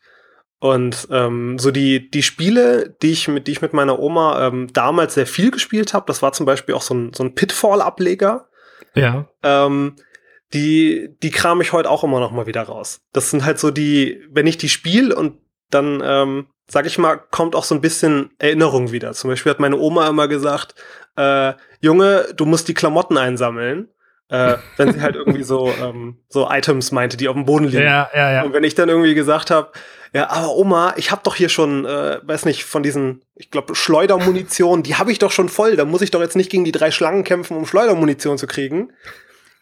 Und 0.60 1.08
ähm, 1.12 1.60
so 1.60 1.72
die, 1.72 2.10
die 2.10 2.24
Spiele, 2.24 2.96
die 3.02 3.12
ich 3.12 3.28
mit, 3.28 3.48
die 3.48 3.52
ich 3.52 3.62
mit 3.62 3.74
meiner 3.74 4.00
Oma 4.00 4.48
ähm, 4.48 4.72
damals 4.74 5.14
sehr 5.14 5.28
viel 5.28 5.52
gespielt 5.52 5.94
habe, 5.94 6.06
das 6.08 6.22
war 6.22 6.32
zum 6.34 6.46
Beispiel 6.46 6.76
auch 6.76 6.82
so 6.82 6.94
ein, 6.94 7.14
so 7.14 7.24
ein 7.24 7.36
Pitfall-Ableger. 7.36 8.48
Ja. 8.96 9.28
Ähm, 9.44 9.96
die, 10.54 11.10
die 11.22 11.32
kram 11.32 11.60
ich 11.62 11.74
heute 11.74 11.90
auch 11.90 12.04
immer 12.04 12.20
noch 12.20 12.32
mal 12.32 12.48
wieder 12.48 12.64
raus. 12.64 13.02
Das 13.12 13.30
sind 13.30 13.44
halt 13.44 13.60
so 13.60 13.72
die, 13.72 14.24
wenn 14.32 14.48
ich 14.48 14.58
die 14.58 14.70
spiele 14.70 15.14
und 15.16 15.38
dann, 15.70 16.02
ähm, 16.04 16.48
sag 16.68 16.86
ich 16.86 16.98
mal, 16.98 17.18
kommt 17.18 17.56
auch 17.56 17.66
so 17.66 17.76
ein 17.76 17.82
bisschen 17.82 18.32
Erinnerung 18.40 18.92
wieder. 18.92 19.12
Zum 19.14 19.30
Beispiel 19.30 19.50
hat 19.50 19.60
meine 19.60 19.78
Oma 19.78 20.08
immer 20.08 20.28
gesagt, 20.28 20.76
äh, 21.18 21.54
Junge, 21.82 22.28
du 22.36 22.46
musst 22.46 22.68
die 22.70 22.74
Klamotten 22.74 23.18
einsammeln 23.18 23.90
äh, 24.30 24.56
wenn 24.78 24.92
sie 24.92 25.02
halt 25.02 25.16
irgendwie 25.16 25.44
so, 25.44 25.72
ähm, 25.82 26.18
so 26.30 26.50
Items 26.50 26.92
meinte, 26.92 27.18
die 27.18 27.28
auf 27.28 27.36
dem 27.36 27.46
Boden 27.46 27.66
liegen. 27.66 27.84
Ja, 27.84 28.10
ja, 28.14 28.32
ja. 28.32 28.44
Und 28.44 28.54
wenn 28.54 28.64
ich 28.64 28.76
dann 28.76 28.90
irgendwie 28.90 29.14
gesagt 29.14 29.52
habe, 29.52 29.72
ja, 30.16 30.30
aber 30.30 30.56
Oma, 30.56 30.94
ich 30.96 31.12
habe 31.12 31.24
doch 31.26 31.36
hier 31.36 31.50
schon, 31.50 31.84
äh, 31.84 32.20
weiß 32.24 32.46
nicht, 32.46 32.64
von 32.64 32.84
diesen, 32.84 33.26
ich 33.36 33.52
glaube, 33.52 33.76
Schleudermunition, 33.76 34.82
die 34.82 34.96
habe 34.96 35.12
ich 35.12 35.20
doch 35.20 35.34
schon 35.34 35.50
voll. 35.50 35.76
Da 35.76 35.84
muss 35.84 36.02
ich 36.02 36.10
doch 36.10 36.22
jetzt 36.22 36.38
nicht 36.38 36.50
gegen 36.50 36.64
die 36.64 36.72
drei 36.72 36.90
Schlangen 36.90 37.26
kämpfen, 37.26 37.58
um 37.58 37.66
Schleudermunition 37.66 38.38
zu 38.38 38.48
kriegen. 38.48 38.94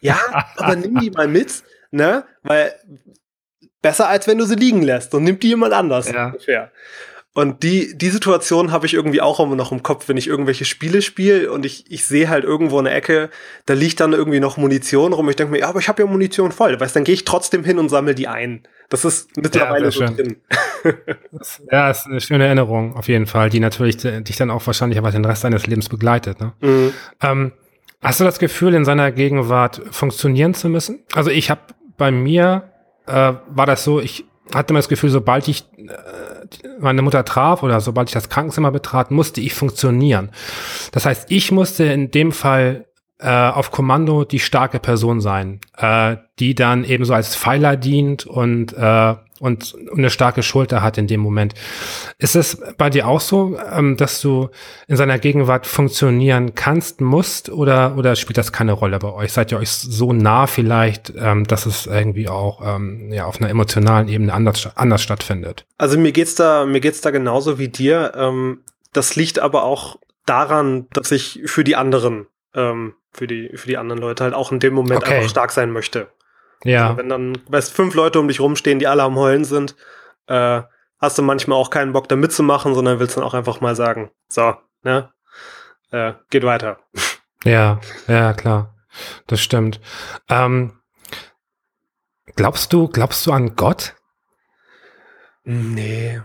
Ja, 0.00 0.16
aber 0.56 0.76
nimm 0.76 1.00
die 1.00 1.10
mal 1.10 1.26
mit, 1.26 1.64
ne? 1.90 2.24
Weil 2.44 2.72
besser 3.82 4.08
als 4.08 4.28
wenn 4.28 4.38
du 4.38 4.44
sie 4.44 4.54
liegen 4.54 4.82
lässt 4.82 5.12
und 5.12 5.24
nimm 5.24 5.40
die 5.40 5.48
jemand 5.48 5.72
anders 5.72 6.12
ja. 6.12 6.26
ungefähr. 6.26 6.70
Und 7.34 7.64
die, 7.64 7.98
die 7.98 8.10
Situation 8.10 8.70
habe 8.70 8.86
ich 8.86 8.94
irgendwie 8.94 9.20
auch 9.20 9.40
immer 9.40 9.56
noch 9.56 9.72
im 9.72 9.82
Kopf, 9.82 10.08
wenn 10.08 10.16
ich 10.16 10.28
irgendwelche 10.28 10.64
Spiele 10.64 11.02
spiele 11.02 11.50
und 11.50 11.66
ich, 11.66 11.84
ich 11.90 12.04
sehe 12.04 12.28
halt 12.28 12.44
irgendwo 12.44 12.78
eine 12.78 12.92
Ecke, 12.92 13.28
da 13.66 13.74
liegt 13.74 13.98
dann 13.98 14.12
irgendwie 14.12 14.38
noch 14.38 14.56
Munition 14.56 15.12
rum. 15.12 15.28
Ich 15.28 15.34
denke 15.34 15.50
mir, 15.50 15.58
ja, 15.58 15.68
aber 15.68 15.80
ich 15.80 15.88
habe 15.88 16.00
ja 16.00 16.08
Munition 16.08 16.52
voll. 16.52 16.78
Weißt, 16.78 16.94
dann 16.94 17.02
gehe 17.02 17.14
ich 17.14 17.24
trotzdem 17.24 17.64
hin 17.64 17.80
und 17.80 17.88
sammle 17.88 18.14
die 18.14 18.28
ein. 18.28 18.62
Das 18.88 19.04
ist 19.04 19.36
mittlerweile 19.36 19.86
ja, 19.86 19.90
so 19.90 20.06
schön. 20.06 20.16
drin. 20.16 20.36
ja, 21.72 21.90
ist 21.90 22.06
eine 22.06 22.20
schöne 22.20 22.46
Erinnerung 22.46 22.94
auf 22.94 23.08
jeden 23.08 23.26
Fall, 23.26 23.50
die 23.50 23.58
natürlich 23.58 23.96
dich 23.96 24.36
dann 24.36 24.50
auch 24.52 24.64
wahrscheinlich 24.64 24.98
aber 24.98 25.10
den 25.10 25.24
Rest 25.24 25.42
deines 25.42 25.66
Lebens 25.66 25.88
begleitet. 25.88 26.38
Ne? 26.40 26.52
Mhm. 26.60 26.92
Ähm, 27.20 27.52
hast 28.00 28.20
du 28.20 28.24
das 28.24 28.38
Gefühl, 28.38 28.74
in 28.74 28.84
seiner 28.84 29.10
Gegenwart 29.10 29.82
funktionieren 29.90 30.54
zu 30.54 30.68
müssen? 30.68 31.02
Also 31.14 31.30
ich 31.30 31.50
habe 31.50 31.62
bei 31.96 32.12
mir 32.12 32.70
äh, 33.06 33.32
war 33.48 33.66
das 33.66 33.82
so, 33.82 34.00
ich 34.00 34.24
hatte 34.52 34.72
immer 34.72 34.78
das 34.78 34.88
Gefühl, 34.88 35.10
sobald 35.10 35.48
ich 35.48 35.64
äh, 35.76 35.88
meine 36.80 37.02
Mutter 37.02 37.24
traf 37.24 37.62
oder 37.62 37.80
sobald 37.80 38.08
ich 38.08 38.14
das 38.14 38.28
Krankenzimmer 38.28 38.70
betrat, 38.70 39.10
musste 39.10 39.40
ich 39.40 39.54
funktionieren. 39.54 40.30
Das 40.92 41.06
heißt, 41.06 41.30
ich 41.30 41.52
musste 41.52 41.84
in 41.84 42.10
dem 42.10 42.32
Fall 42.32 42.86
äh, 43.18 43.28
auf 43.28 43.70
Kommando 43.70 44.24
die 44.24 44.40
starke 44.40 44.80
Person 44.80 45.20
sein, 45.20 45.60
äh, 45.76 46.16
die 46.38 46.54
dann 46.54 46.84
eben 46.84 47.04
so 47.04 47.14
als 47.14 47.36
Pfeiler 47.36 47.76
dient 47.76 48.26
und 48.26 48.72
äh, 48.72 49.14
und 49.40 49.74
eine 49.94 50.10
starke 50.10 50.42
Schulter 50.42 50.82
hat 50.82 50.96
in 50.98 51.06
dem 51.06 51.20
Moment. 51.20 51.54
Ist 52.18 52.36
es 52.36 52.62
bei 52.76 52.90
dir 52.90 53.08
auch 53.08 53.20
so, 53.20 53.58
ähm, 53.72 53.96
dass 53.96 54.20
du 54.20 54.48
in 54.86 54.96
seiner 54.96 55.18
Gegenwart 55.18 55.66
funktionieren 55.66 56.54
kannst, 56.54 57.00
musst 57.00 57.50
oder, 57.50 57.96
oder 57.96 58.14
spielt 58.16 58.38
das 58.38 58.52
keine 58.52 58.72
Rolle 58.72 58.98
bei 58.98 59.12
euch? 59.12 59.32
Seid 59.32 59.50
ihr 59.52 59.58
euch 59.58 59.70
so 59.70 60.12
nah 60.12 60.46
vielleicht, 60.46 61.12
ähm, 61.16 61.44
dass 61.46 61.66
es 61.66 61.86
irgendwie 61.86 62.28
auch 62.28 62.60
ähm, 62.64 63.12
ja, 63.12 63.26
auf 63.26 63.40
einer 63.40 63.50
emotionalen 63.50 64.08
Ebene 64.08 64.32
anders, 64.32 64.68
anders 64.76 65.02
stattfindet? 65.02 65.66
Also 65.78 65.98
mir 65.98 66.12
geht's 66.12 66.36
da, 66.36 66.64
mir 66.64 66.80
geht's 66.80 67.00
da 67.00 67.10
genauso 67.10 67.58
wie 67.58 67.68
dir. 67.68 68.44
Das 68.92 69.16
liegt 69.16 69.38
aber 69.38 69.64
auch 69.64 69.98
daran, 70.26 70.86
dass 70.92 71.10
ich 71.10 71.42
für 71.46 71.64
die 71.64 71.76
anderen, 71.76 72.26
für 72.52 73.26
die, 73.26 73.50
für 73.54 73.66
die 73.66 73.76
anderen 73.76 74.00
Leute 74.00 74.24
halt 74.24 74.34
auch 74.34 74.52
in 74.52 74.60
dem 74.60 74.74
Moment 74.74 75.02
okay. 75.02 75.14
einfach 75.16 75.30
stark 75.30 75.50
sein 75.50 75.70
möchte. 75.70 76.08
Ja. 76.62 76.88
Also 76.88 76.98
wenn 76.98 77.08
dann, 77.08 77.38
weißt 77.48 77.72
fünf 77.72 77.94
Leute 77.94 78.20
um 78.20 78.28
dich 78.28 78.40
rumstehen, 78.40 78.78
die 78.78 78.86
alle 78.86 79.02
am 79.02 79.16
Heulen 79.16 79.44
sind, 79.44 79.74
äh, 80.28 80.62
hast 80.98 81.18
du 81.18 81.22
manchmal 81.22 81.58
auch 81.58 81.70
keinen 81.70 81.92
Bock 81.92 82.08
da 82.08 82.16
mitzumachen, 82.16 82.74
sondern 82.74 82.98
willst 82.98 83.16
dann 83.16 83.24
auch 83.24 83.34
einfach 83.34 83.60
mal 83.60 83.76
sagen, 83.76 84.10
so, 84.28 84.54
ne, 84.82 85.10
äh, 85.90 86.14
geht 86.30 86.44
weiter. 86.44 86.78
Ja, 87.46 87.78
ja, 88.08 88.32
klar. 88.32 88.74
Das 89.26 89.42
stimmt. 89.42 89.78
Ähm, 90.30 90.80
glaubst 92.36 92.72
du, 92.72 92.88
glaubst 92.88 93.26
du 93.26 93.32
an 93.32 93.54
Gott? 93.54 93.94
Nee. 95.44 96.22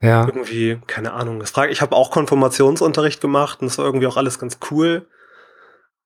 Ja. 0.00 0.26
Irgendwie, 0.26 0.80
keine 0.86 1.12
Ahnung. 1.12 1.40
Das 1.40 1.50
frage, 1.50 1.72
ich 1.72 1.82
habe 1.82 1.96
auch 1.96 2.12
Konfirmationsunterricht 2.12 3.20
gemacht 3.20 3.60
und 3.60 3.66
das 3.66 3.78
war 3.78 3.84
irgendwie 3.84 4.06
auch 4.06 4.16
alles 4.16 4.38
ganz 4.38 4.60
cool. 4.70 5.08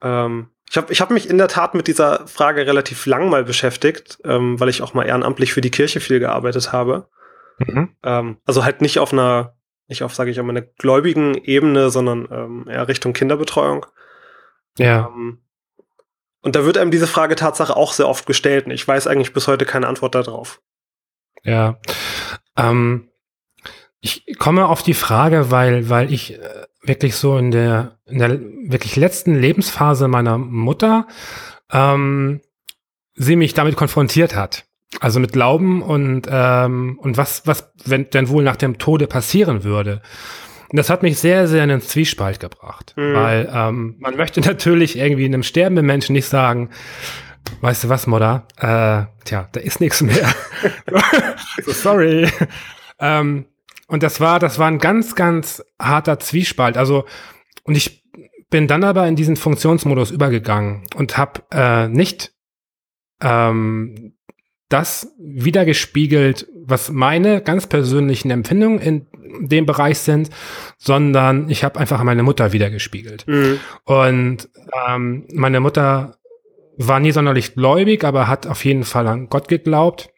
Ähm, 0.00 0.48
ich 0.70 0.76
habe 0.76 0.92
ich 0.92 1.00
hab 1.00 1.10
mich 1.10 1.28
in 1.28 1.38
der 1.38 1.48
Tat 1.48 1.74
mit 1.74 1.86
dieser 1.86 2.26
Frage 2.26 2.66
relativ 2.66 3.06
lang 3.06 3.28
mal 3.28 3.44
beschäftigt, 3.44 4.18
ähm, 4.24 4.58
weil 4.58 4.68
ich 4.68 4.82
auch 4.82 4.94
mal 4.94 5.06
ehrenamtlich 5.06 5.52
für 5.52 5.60
die 5.60 5.70
Kirche 5.70 6.00
viel 6.00 6.18
gearbeitet 6.18 6.72
habe. 6.72 7.08
Mhm. 7.58 7.94
Ähm, 8.02 8.38
also 8.46 8.64
halt 8.64 8.80
nicht 8.80 8.98
auf 8.98 9.12
einer, 9.12 9.56
nicht 9.88 10.02
auf, 10.02 10.14
sage 10.14 10.30
ich 10.30 10.38
einmal, 10.38 10.56
einer 10.56 10.66
gläubigen 10.78 11.34
Ebene, 11.34 11.90
sondern 11.90 12.28
ähm, 12.30 12.66
eher 12.68 12.88
Richtung 12.88 13.12
Kinderbetreuung. 13.12 13.86
Ja. 14.78 15.08
Ähm, 15.08 15.42
und 16.40 16.56
da 16.56 16.64
wird 16.64 16.78
einem 16.78 16.90
diese 16.90 17.06
Frage 17.06 17.36
Tatsache 17.36 17.76
auch 17.76 17.92
sehr 17.92 18.08
oft 18.08 18.26
gestellt. 18.26 18.66
Und 18.66 18.72
ich 18.72 18.86
weiß 18.86 19.06
eigentlich 19.06 19.32
bis 19.32 19.46
heute 19.46 19.64
keine 19.64 19.86
Antwort 19.86 20.14
darauf. 20.14 20.60
Ja. 21.44 21.78
Ähm, 22.56 23.11
ich 24.02 24.36
komme 24.38 24.66
auf 24.66 24.82
die 24.82 24.94
Frage, 24.94 25.50
weil, 25.50 25.88
weil 25.88 26.12
ich 26.12 26.34
äh, 26.34 26.38
wirklich 26.82 27.14
so 27.14 27.38
in 27.38 27.52
der, 27.52 27.98
in 28.06 28.18
der 28.18 28.40
wirklich 28.64 28.96
letzten 28.96 29.40
Lebensphase 29.40 30.08
meiner 30.08 30.36
Mutter 30.38 31.06
ähm, 31.70 32.40
sie 33.14 33.36
mich 33.36 33.54
damit 33.54 33.76
konfrontiert 33.76 34.34
hat. 34.34 34.64
Also 35.00 35.20
mit 35.20 35.32
Glauben 35.32 35.82
und, 35.82 36.26
ähm, 36.28 36.98
und 37.00 37.16
was, 37.16 37.46
was 37.46 37.72
wenn 37.84 38.10
denn 38.10 38.28
wohl 38.28 38.42
nach 38.42 38.56
dem 38.56 38.76
Tode 38.76 39.06
passieren 39.06 39.64
würde. 39.64 40.02
Und 40.68 40.78
das 40.78 40.90
hat 40.90 41.02
mich 41.02 41.18
sehr, 41.18 41.46
sehr 41.46 41.62
in 41.62 41.68
den 41.68 41.80
Zwiespalt 41.80 42.40
gebracht. 42.40 42.94
Mhm. 42.96 43.14
Weil 43.14 43.50
ähm, 43.54 43.94
man 44.00 44.16
möchte 44.16 44.40
natürlich 44.40 44.98
irgendwie 44.98 45.26
einem 45.26 45.44
sterbenden 45.44 45.86
Menschen 45.86 46.14
nicht 46.14 46.26
sagen, 46.26 46.70
weißt 47.60 47.84
du 47.84 47.88
was, 47.88 48.08
Modder? 48.08 48.48
Äh, 48.56 49.06
tja, 49.24 49.48
da 49.52 49.60
ist 49.60 49.80
nichts 49.80 50.02
mehr. 50.02 50.28
so, 51.64 51.72
sorry. 51.72 52.28
ähm, 52.98 53.46
und 53.92 54.02
das 54.02 54.20
war, 54.20 54.38
das 54.38 54.58
war 54.58 54.68
ein 54.68 54.78
ganz, 54.78 55.14
ganz 55.14 55.62
harter 55.78 56.18
Zwiespalt. 56.18 56.78
Also, 56.78 57.04
und 57.64 57.76
ich 57.76 58.02
bin 58.48 58.66
dann 58.66 58.84
aber 58.84 59.06
in 59.06 59.16
diesen 59.16 59.36
Funktionsmodus 59.36 60.10
übergegangen 60.10 60.84
und 60.96 61.18
habe 61.18 61.42
äh, 61.52 61.88
nicht 61.88 62.32
ähm, 63.20 64.14
das 64.70 65.12
wiedergespiegelt, 65.18 66.48
was 66.64 66.90
meine 66.90 67.42
ganz 67.42 67.66
persönlichen 67.66 68.30
Empfindungen 68.30 68.78
in 68.78 69.06
dem 69.42 69.66
Bereich 69.66 69.98
sind, 69.98 70.30
sondern 70.78 71.50
ich 71.50 71.62
habe 71.62 71.78
einfach 71.78 72.02
meine 72.02 72.22
Mutter 72.22 72.54
wiedergespiegelt. 72.54 73.26
Mhm. 73.26 73.60
Und 73.84 74.48
ähm, 74.88 75.26
meine 75.34 75.60
Mutter 75.60 76.16
war 76.78 76.98
nie 76.98 77.12
sonderlich 77.12 77.54
gläubig, 77.54 78.04
aber 78.04 78.26
hat 78.26 78.46
auf 78.46 78.64
jeden 78.64 78.84
Fall 78.84 79.06
an 79.06 79.28
Gott 79.28 79.48
geglaubt. 79.48 80.08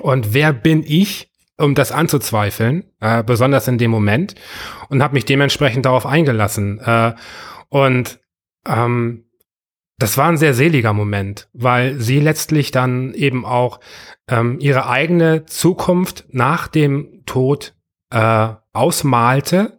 Und 0.00 0.32
wer 0.32 0.54
bin 0.54 0.82
ich, 0.82 1.30
um 1.58 1.74
das 1.74 1.92
anzuzweifeln, 1.92 2.84
äh, 3.00 3.22
besonders 3.22 3.68
in 3.68 3.78
dem 3.78 3.90
Moment, 3.90 4.34
und 4.88 5.02
habe 5.02 5.14
mich 5.14 5.24
dementsprechend 5.24 5.86
darauf 5.86 6.06
eingelassen. 6.06 6.78
Äh, 6.80 7.14
und 7.68 8.20
ähm, 8.66 9.24
das 9.98 10.18
war 10.18 10.28
ein 10.28 10.36
sehr 10.36 10.52
seliger 10.52 10.92
Moment, 10.92 11.48
weil 11.54 11.98
sie 11.98 12.20
letztlich 12.20 12.70
dann 12.70 13.14
eben 13.14 13.46
auch 13.46 13.80
ähm, 14.28 14.58
ihre 14.60 14.88
eigene 14.88 15.46
Zukunft 15.46 16.26
nach 16.30 16.68
dem 16.68 17.22
Tod 17.24 17.74
äh, 18.10 18.48
ausmalte 18.74 19.78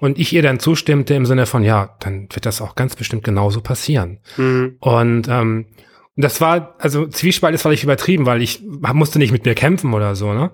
und 0.00 0.18
ich 0.18 0.32
ihr 0.32 0.42
dann 0.42 0.58
zustimmte 0.58 1.14
im 1.14 1.26
Sinne 1.26 1.44
von, 1.44 1.62
ja, 1.62 1.96
dann 2.00 2.28
wird 2.32 2.46
das 2.46 2.62
auch 2.62 2.74
ganz 2.74 2.96
bestimmt 2.96 3.22
genauso 3.22 3.60
passieren. 3.60 4.20
Mhm. 4.38 4.76
Und 4.80 5.28
ähm, 5.28 5.66
das 6.20 6.40
war, 6.40 6.74
also 6.78 7.06
Zwiespalt 7.06 7.54
ist 7.54 7.62
vielleicht 7.62 7.84
übertrieben, 7.84 8.26
weil 8.26 8.42
ich 8.42 8.62
musste 8.62 9.18
nicht 9.18 9.32
mit 9.32 9.44
mir 9.44 9.54
kämpfen 9.54 9.94
oder 9.94 10.14
so, 10.14 10.32
ne? 10.32 10.50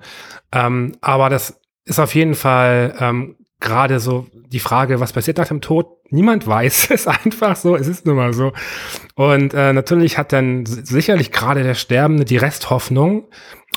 Ähm, 0.53 0.97
aber 1.01 1.29
das 1.29 1.61
ist 1.85 1.99
auf 2.01 2.15
jeden 2.15 2.35
Fall 2.35 2.95
ähm, 2.99 3.37
gerade 3.61 4.01
so 4.01 4.27
die 4.33 4.61
Frage, 4.61 5.01
was 5.01 5.13
passiert 5.13 5.39
nach 5.39 5.49
dem 5.49 5.61
Tod? 5.61 5.89
Niemand 6.11 6.47
weiß 6.47 6.91
es 6.91 7.07
einfach 7.07 7.57
so, 7.57 7.77
es 7.77 7.89
ist 7.89 8.07
nun 8.07 8.17
mal 8.17 8.33
so. 8.33 8.53
Und 9.15 9.55
äh, 9.55 9.73
natürlich 9.73 10.19
hat 10.19 10.33
dann 10.33 10.67
sicherlich 10.67 11.33
gerade 11.33 11.63
der 11.63 11.75
Sterbende 11.75 12.25
die 12.25 12.37
Resthoffnung, 12.37 13.29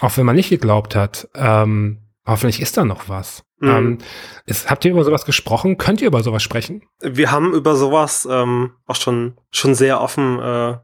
auch 0.02 0.18
wenn 0.18 0.26
man 0.26 0.36
nicht 0.36 0.50
geglaubt 0.50 0.96
hat, 0.96 1.30
ähm, 1.36 2.00
hoffentlich 2.26 2.62
ist 2.62 2.78
da 2.78 2.86
noch 2.86 3.10
was. 3.10 3.44
Mhm. 3.60 3.70
Ähm, 3.70 3.98
ist, 4.46 4.70
habt 4.70 4.86
ihr 4.86 4.92
über 4.92 5.04
sowas 5.04 5.26
gesprochen? 5.26 5.78
Könnt 5.78 6.02
ihr 6.02 6.08
über 6.08 6.24
sowas 6.24 6.44
sprechen? 6.44 6.84
Wir 7.02 7.32
haben 7.32 7.54
über 7.54 7.76
sowas 7.76 8.28
ähm, 8.30 8.72
auch 8.86 8.96
schon, 8.96 9.38
schon 9.52 9.76
sehr 9.76 10.02
offen 10.02 10.40
äh, 10.40 10.78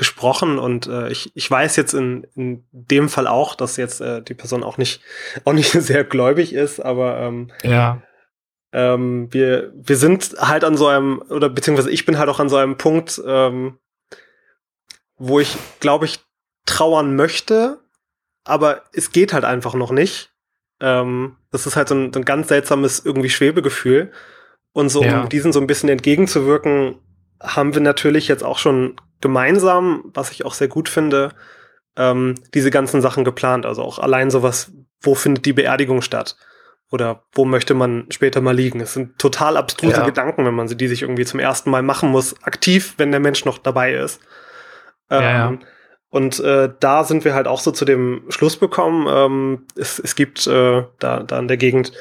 gesprochen 0.00 0.58
und 0.58 0.86
äh, 0.86 1.10
ich, 1.10 1.30
ich 1.34 1.50
weiß 1.50 1.76
jetzt 1.76 1.92
in, 1.92 2.26
in 2.34 2.64
dem 2.72 3.10
Fall 3.10 3.26
auch, 3.26 3.54
dass 3.54 3.76
jetzt 3.76 4.00
äh, 4.00 4.22
die 4.22 4.32
Person 4.32 4.64
auch 4.64 4.78
nicht, 4.78 5.02
auch 5.44 5.52
nicht 5.52 5.70
sehr 5.72 6.04
gläubig 6.04 6.54
ist, 6.54 6.80
aber 6.80 7.18
ähm, 7.20 7.52
ja. 7.62 8.00
ähm, 8.72 9.28
wir, 9.30 9.74
wir 9.76 9.96
sind 9.98 10.36
halt 10.38 10.64
an 10.64 10.78
so 10.78 10.86
einem, 10.86 11.22
oder 11.28 11.50
beziehungsweise 11.50 11.90
ich 11.90 12.06
bin 12.06 12.18
halt 12.18 12.30
auch 12.30 12.40
an 12.40 12.48
so 12.48 12.56
einem 12.56 12.78
Punkt, 12.78 13.20
ähm, 13.26 13.78
wo 15.18 15.38
ich, 15.38 15.54
glaube 15.80 16.06
ich, 16.06 16.20
trauern 16.64 17.14
möchte, 17.14 17.78
aber 18.44 18.84
es 18.94 19.12
geht 19.12 19.34
halt 19.34 19.44
einfach 19.44 19.74
noch 19.74 19.90
nicht. 19.90 20.32
Ähm, 20.80 21.36
das 21.50 21.66
ist 21.66 21.76
halt 21.76 21.88
so 21.88 21.94
ein, 21.94 22.10
so 22.10 22.20
ein 22.20 22.24
ganz 22.24 22.48
seltsames 22.48 23.04
irgendwie 23.04 23.28
Schwebegefühl. 23.28 24.12
Und 24.72 24.88
so, 24.88 25.02
ja. 25.02 25.20
um 25.20 25.28
diesen 25.28 25.52
so 25.52 25.60
ein 25.60 25.66
bisschen 25.66 25.90
entgegenzuwirken, 25.90 26.96
haben 27.40 27.74
wir 27.74 27.80
natürlich 27.80 28.28
jetzt 28.28 28.44
auch 28.44 28.58
schon 28.58 28.96
gemeinsam, 29.20 30.04
was 30.14 30.30
ich 30.30 30.44
auch 30.44 30.54
sehr 30.54 30.68
gut 30.68 30.88
finde, 30.88 31.30
ähm, 31.96 32.34
diese 32.54 32.70
ganzen 32.70 33.00
Sachen 33.00 33.24
geplant. 33.24 33.66
Also 33.66 33.82
auch 33.82 33.98
allein 33.98 34.30
sowas, 34.30 34.72
wo 35.00 35.14
findet 35.14 35.46
die 35.46 35.52
Beerdigung 35.52 36.02
statt? 36.02 36.36
Oder 36.90 37.22
wo 37.32 37.44
möchte 37.44 37.74
man 37.74 38.06
später 38.10 38.40
mal 38.40 38.54
liegen? 38.54 38.80
Es 38.80 38.94
sind 38.94 39.18
total 39.18 39.56
abstruse 39.56 39.98
ja. 39.98 40.04
Gedanken, 40.04 40.44
wenn 40.44 40.54
man 40.54 40.66
sie 40.66 40.76
die 40.76 40.88
sich 40.88 41.02
irgendwie 41.02 41.24
zum 41.24 41.38
ersten 41.38 41.70
Mal 41.70 41.82
machen 41.82 42.10
muss, 42.10 42.42
aktiv, 42.42 42.94
wenn 42.96 43.12
der 43.12 43.20
Mensch 43.20 43.44
noch 43.44 43.58
dabei 43.58 43.94
ist. 43.94 44.20
Ähm, 45.08 45.22
ja, 45.22 45.30
ja. 45.30 45.48
Ähm, 45.48 45.60
und 46.08 46.40
äh, 46.40 46.68
da 46.80 47.04
sind 47.04 47.24
wir 47.24 47.34
halt 47.34 47.46
auch 47.46 47.60
so 47.60 47.70
zu 47.70 47.84
dem 47.84 48.24
Schluss 48.30 48.56
bekommen. 48.56 49.06
Ähm, 49.08 49.66
es, 49.76 50.00
es 50.00 50.16
gibt 50.16 50.46
äh, 50.48 50.82
da, 50.98 51.22
da 51.22 51.38
in 51.38 51.46
der 51.46 51.56
Gegend 51.56 51.92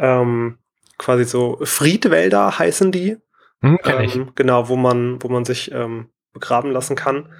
ähm, 0.00 0.58
quasi 0.98 1.24
so 1.24 1.58
Friedwälder 1.62 2.58
heißen 2.58 2.90
die. 2.90 3.18
Hm, 3.62 3.78
ähm, 3.84 4.32
genau, 4.34 4.68
wo 4.68 4.76
man, 4.76 5.22
wo 5.22 5.28
man 5.28 5.44
sich 5.44 5.72
ähm, 5.72 6.10
begraben 6.32 6.70
lassen 6.70 6.96
kann. 6.96 7.32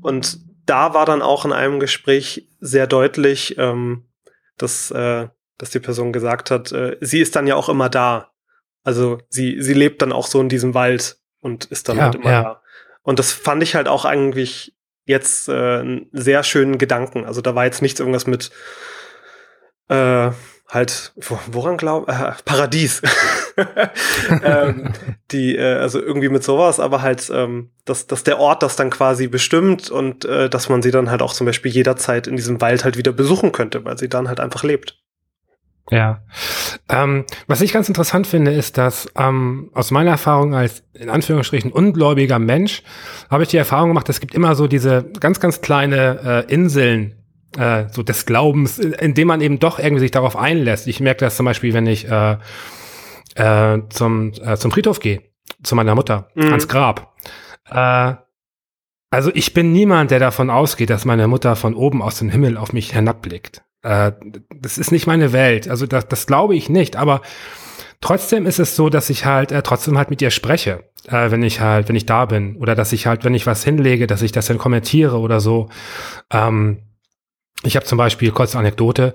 Und 0.00 0.38
da 0.66 0.94
war 0.94 1.06
dann 1.06 1.22
auch 1.22 1.44
in 1.44 1.52
einem 1.52 1.80
Gespräch 1.80 2.48
sehr 2.60 2.86
deutlich, 2.86 3.58
ähm, 3.58 4.08
dass, 4.56 4.90
äh, 4.90 5.28
dass 5.58 5.70
die 5.70 5.80
Person 5.80 6.12
gesagt 6.12 6.50
hat, 6.50 6.72
äh, 6.72 6.96
sie 7.00 7.20
ist 7.20 7.34
dann 7.36 7.46
ja 7.46 7.56
auch 7.56 7.68
immer 7.68 7.88
da. 7.88 8.30
Also 8.84 9.18
sie, 9.28 9.60
sie 9.60 9.74
lebt 9.74 10.00
dann 10.00 10.12
auch 10.12 10.26
so 10.26 10.40
in 10.40 10.48
diesem 10.48 10.74
Wald 10.74 11.18
und 11.40 11.66
ist 11.66 11.88
dann 11.88 11.96
ja, 11.96 12.04
halt 12.04 12.14
immer 12.14 12.30
ja. 12.30 12.42
da. 12.42 12.62
Und 13.02 13.18
das 13.18 13.32
fand 13.32 13.62
ich 13.62 13.74
halt 13.74 13.88
auch 13.88 14.04
eigentlich 14.04 14.76
jetzt 15.04 15.48
äh, 15.48 15.80
einen 15.80 16.08
sehr 16.12 16.42
schönen 16.44 16.78
Gedanken. 16.78 17.24
Also 17.24 17.40
da 17.40 17.54
war 17.54 17.64
jetzt 17.64 17.82
nichts 17.82 17.98
irgendwas 17.98 18.26
mit 18.26 18.50
äh, 19.88 20.30
halt, 20.68 21.12
woran 21.16 21.76
glauben? 21.76 22.08
Äh, 22.08 22.32
Paradies. 22.44 23.02
ähm, 24.44 24.92
die, 25.30 25.56
äh, 25.56 25.74
also 25.74 26.00
irgendwie 26.00 26.28
mit 26.28 26.42
sowas, 26.42 26.80
aber 26.80 27.02
halt, 27.02 27.30
ähm, 27.34 27.70
dass, 27.84 28.06
dass 28.06 28.24
der 28.24 28.38
Ort 28.38 28.62
das 28.62 28.76
dann 28.76 28.90
quasi 28.90 29.28
bestimmt 29.28 29.90
und 29.90 30.24
äh, 30.24 30.48
dass 30.48 30.68
man 30.68 30.82
sie 30.82 30.90
dann 30.90 31.10
halt 31.10 31.22
auch 31.22 31.32
zum 31.32 31.46
Beispiel 31.46 31.72
jederzeit 31.72 32.26
in 32.26 32.36
diesem 32.36 32.60
Wald 32.60 32.84
halt 32.84 32.96
wieder 32.96 33.12
besuchen 33.12 33.52
könnte, 33.52 33.84
weil 33.84 33.98
sie 33.98 34.08
dann 34.08 34.28
halt 34.28 34.40
einfach 34.40 34.62
lebt. 34.62 34.96
Ja. 35.90 36.22
Ähm, 36.88 37.24
was 37.46 37.60
ich 37.60 37.72
ganz 37.72 37.88
interessant 37.88 38.26
finde, 38.26 38.52
ist, 38.52 38.78
dass 38.78 39.08
ähm, 39.16 39.70
aus 39.74 39.90
meiner 39.90 40.12
Erfahrung 40.12 40.54
als 40.54 40.84
in 40.94 41.10
Anführungsstrichen 41.10 41.72
ungläubiger 41.72 42.38
Mensch 42.38 42.82
habe 43.28 43.42
ich 43.42 43.48
die 43.48 43.56
Erfahrung 43.56 43.88
gemacht, 43.88 44.08
es 44.08 44.20
gibt 44.20 44.34
immer 44.34 44.54
so 44.54 44.68
diese 44.68 45.10
ganz, 45.18 45.40
ganz 45.40 45.60
kleine 45.60 46.46
äh, 46.48 46.52
Inseln 46.52 47.16
äh, 47.58 47.84
so 47.90 48.02
des 48.02 48.26
Glaubens, 48.26 48.78
in 48.78 49.14
dem 49.14 49.28
man 49.28 49.40
eben 49.40 49.58
doch 49.58 49.78
irgendwie 49.78 50.00
sich 50.00 50.10
darauf 50.12 50.36
einlässt. 50.36 50.86
Ich 50.86 51.00
merke 51.00 51.24
das 51.24 51.36
zum 51.36 51.46
Beispiel, 51.46 51.74
wenn 51.74 51.86
ich 51.86 52.08
äh, 52.08 52.36
äh, 53.40 53.88
zum, 53.88 54.32
äh, 54.42 54.56
zum 54.56 54.70
Friedhof 54.70 55.00
gehe, 55.00 55.22
zu 55.62 55.74
meiner 55.74 55.94
Mutter, 55.94 56.28
mhm. 56.34 56.48
ans 56.48 56.68
Grab. 56.68 57.14
Äh, 57.70 58.14
also 59.10 59.30
ich 59.34 59.54
bin 59.54 59.72
niemand, 59.72 60.10
der 60.10 60.20
davon 60.20 60.50
ausgeht, 60.50 60.90
dass 60.90 61.04
meine 61.04 61.26
Mutter 61.26 61.56
von 61.56 61.74
oben 61.74 62.02
aus 62.02 62.18
dem 62.18 62.28
Himmel 62.28 62.56
auf 62.56 62.72
mich 62.72 62.92
hinabblickt. 62.92 63.62
Äh, 63.82 64.12
das 64.54 64.78
ist 64.78 64.92
nicht 64.92 65.06
meine 65.06 65.32
Welt. 65.32 65.68
Also 65.68 65.86
das, 65.86 66.06
das 66.06 66.26
glaube 66.26 66.54
ich 66.54 66.68
nicht. 66.68 66.96
Aber 66.96 67.22
trotzdem 68.00 68.46
ist 68.46 68.60
es 68.60 68.76
so, 68.76 68.88
dass 68.88 69.10
ich 69.10 69.24
halt 69.24 69.52
äh, 69.52 69.62
trotzdem 69.62 69.96
halt 69.96 70.10
mit 70.10 70.22
ihr 70.22 70.30
spreche, 70.30 70.84
äh, 71.08 71.30
wenn 71.30 71.42
ich 71.42 71.60
halt, 71.60 71.88
wenn 71.88 71.96
ich 71.96 72.06
da 72.06 72.26
bin. 72.26 72.56
Oder 72.56 72.74
dass 72.74 72.92
ich 72.92 73.06
halt, 73.06 73.24
wenn 73.24 73.34
ich 73.34 73.46
was 73.46 73.64
hinlege, 73.64 74.06
dass 74.06 74.22
ich 74.22 74.32
das 74.32 74.46
dann 74.46 74.58
kommentiere 74.58 75.18
oder 75.18 75.40
so. 75.40 75.70
Ähm, 76.30 76.82
ich 77.62 77.76
habe 77.76 77.84
zum 77.84 77.98
Beispiel, 77.98 78.30
kurze 78.30 78.58
Anekdote, 78.58 79.14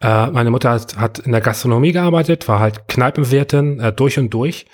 äh, 0.00 0.26
meine 0.26 0.50
Mutter 0.50 0.70
hat, 0.70 0.96
hat 0.98 1.18
in 1.18 1.32
der 1.32 1.40
Gastronomie 1.40 1.92
gearbeitet, 1.92 2.46
war 2.48 2.60
halt 2.60 2.88
Kneipenwirtin 2.88 3.80
äh, 3.80 3.92
durch 3.92 4.18
und 4.18 4.30
durch. 4.30 4.66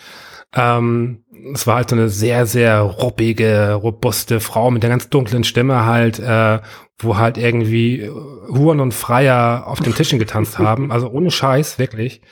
Ähm, 0.54 1.24
es 1.54 1.66
war 1.66 1.76
halt 1.76 1.90
so 1.90 1.96
eine 1.96 2.08
sehr, 2.08 2.46
sehr 2.46 2.80
ruppige, 2.80 3.74
robuste 3.74 4.40
Frau 4.40 4.70
mit 4.70 4.84
einer 4.84 4.92
ganz 4.92 5.08
dunklen 5.08 5.44
Stimme 5.44 5.86
halt, 5.86 6.18
äh, 6.18 6.60
wo 6.98 7.16
halt 7.16 7.38
irgendwie 7.38 8.08
Huren 8.48 8.80
und 8.80 8.92
Freier 8.92 9.64
auf 9.66 9.80
den 9.80 9.94
Tischen 9.94 10.18
getanzt 10.18 10.58
haben. 10.58 10.92
Also 10.92 11.08
ohne 11.08 11.30
Scheiß, 11.30 11.78
wirklich. 11.78 12.22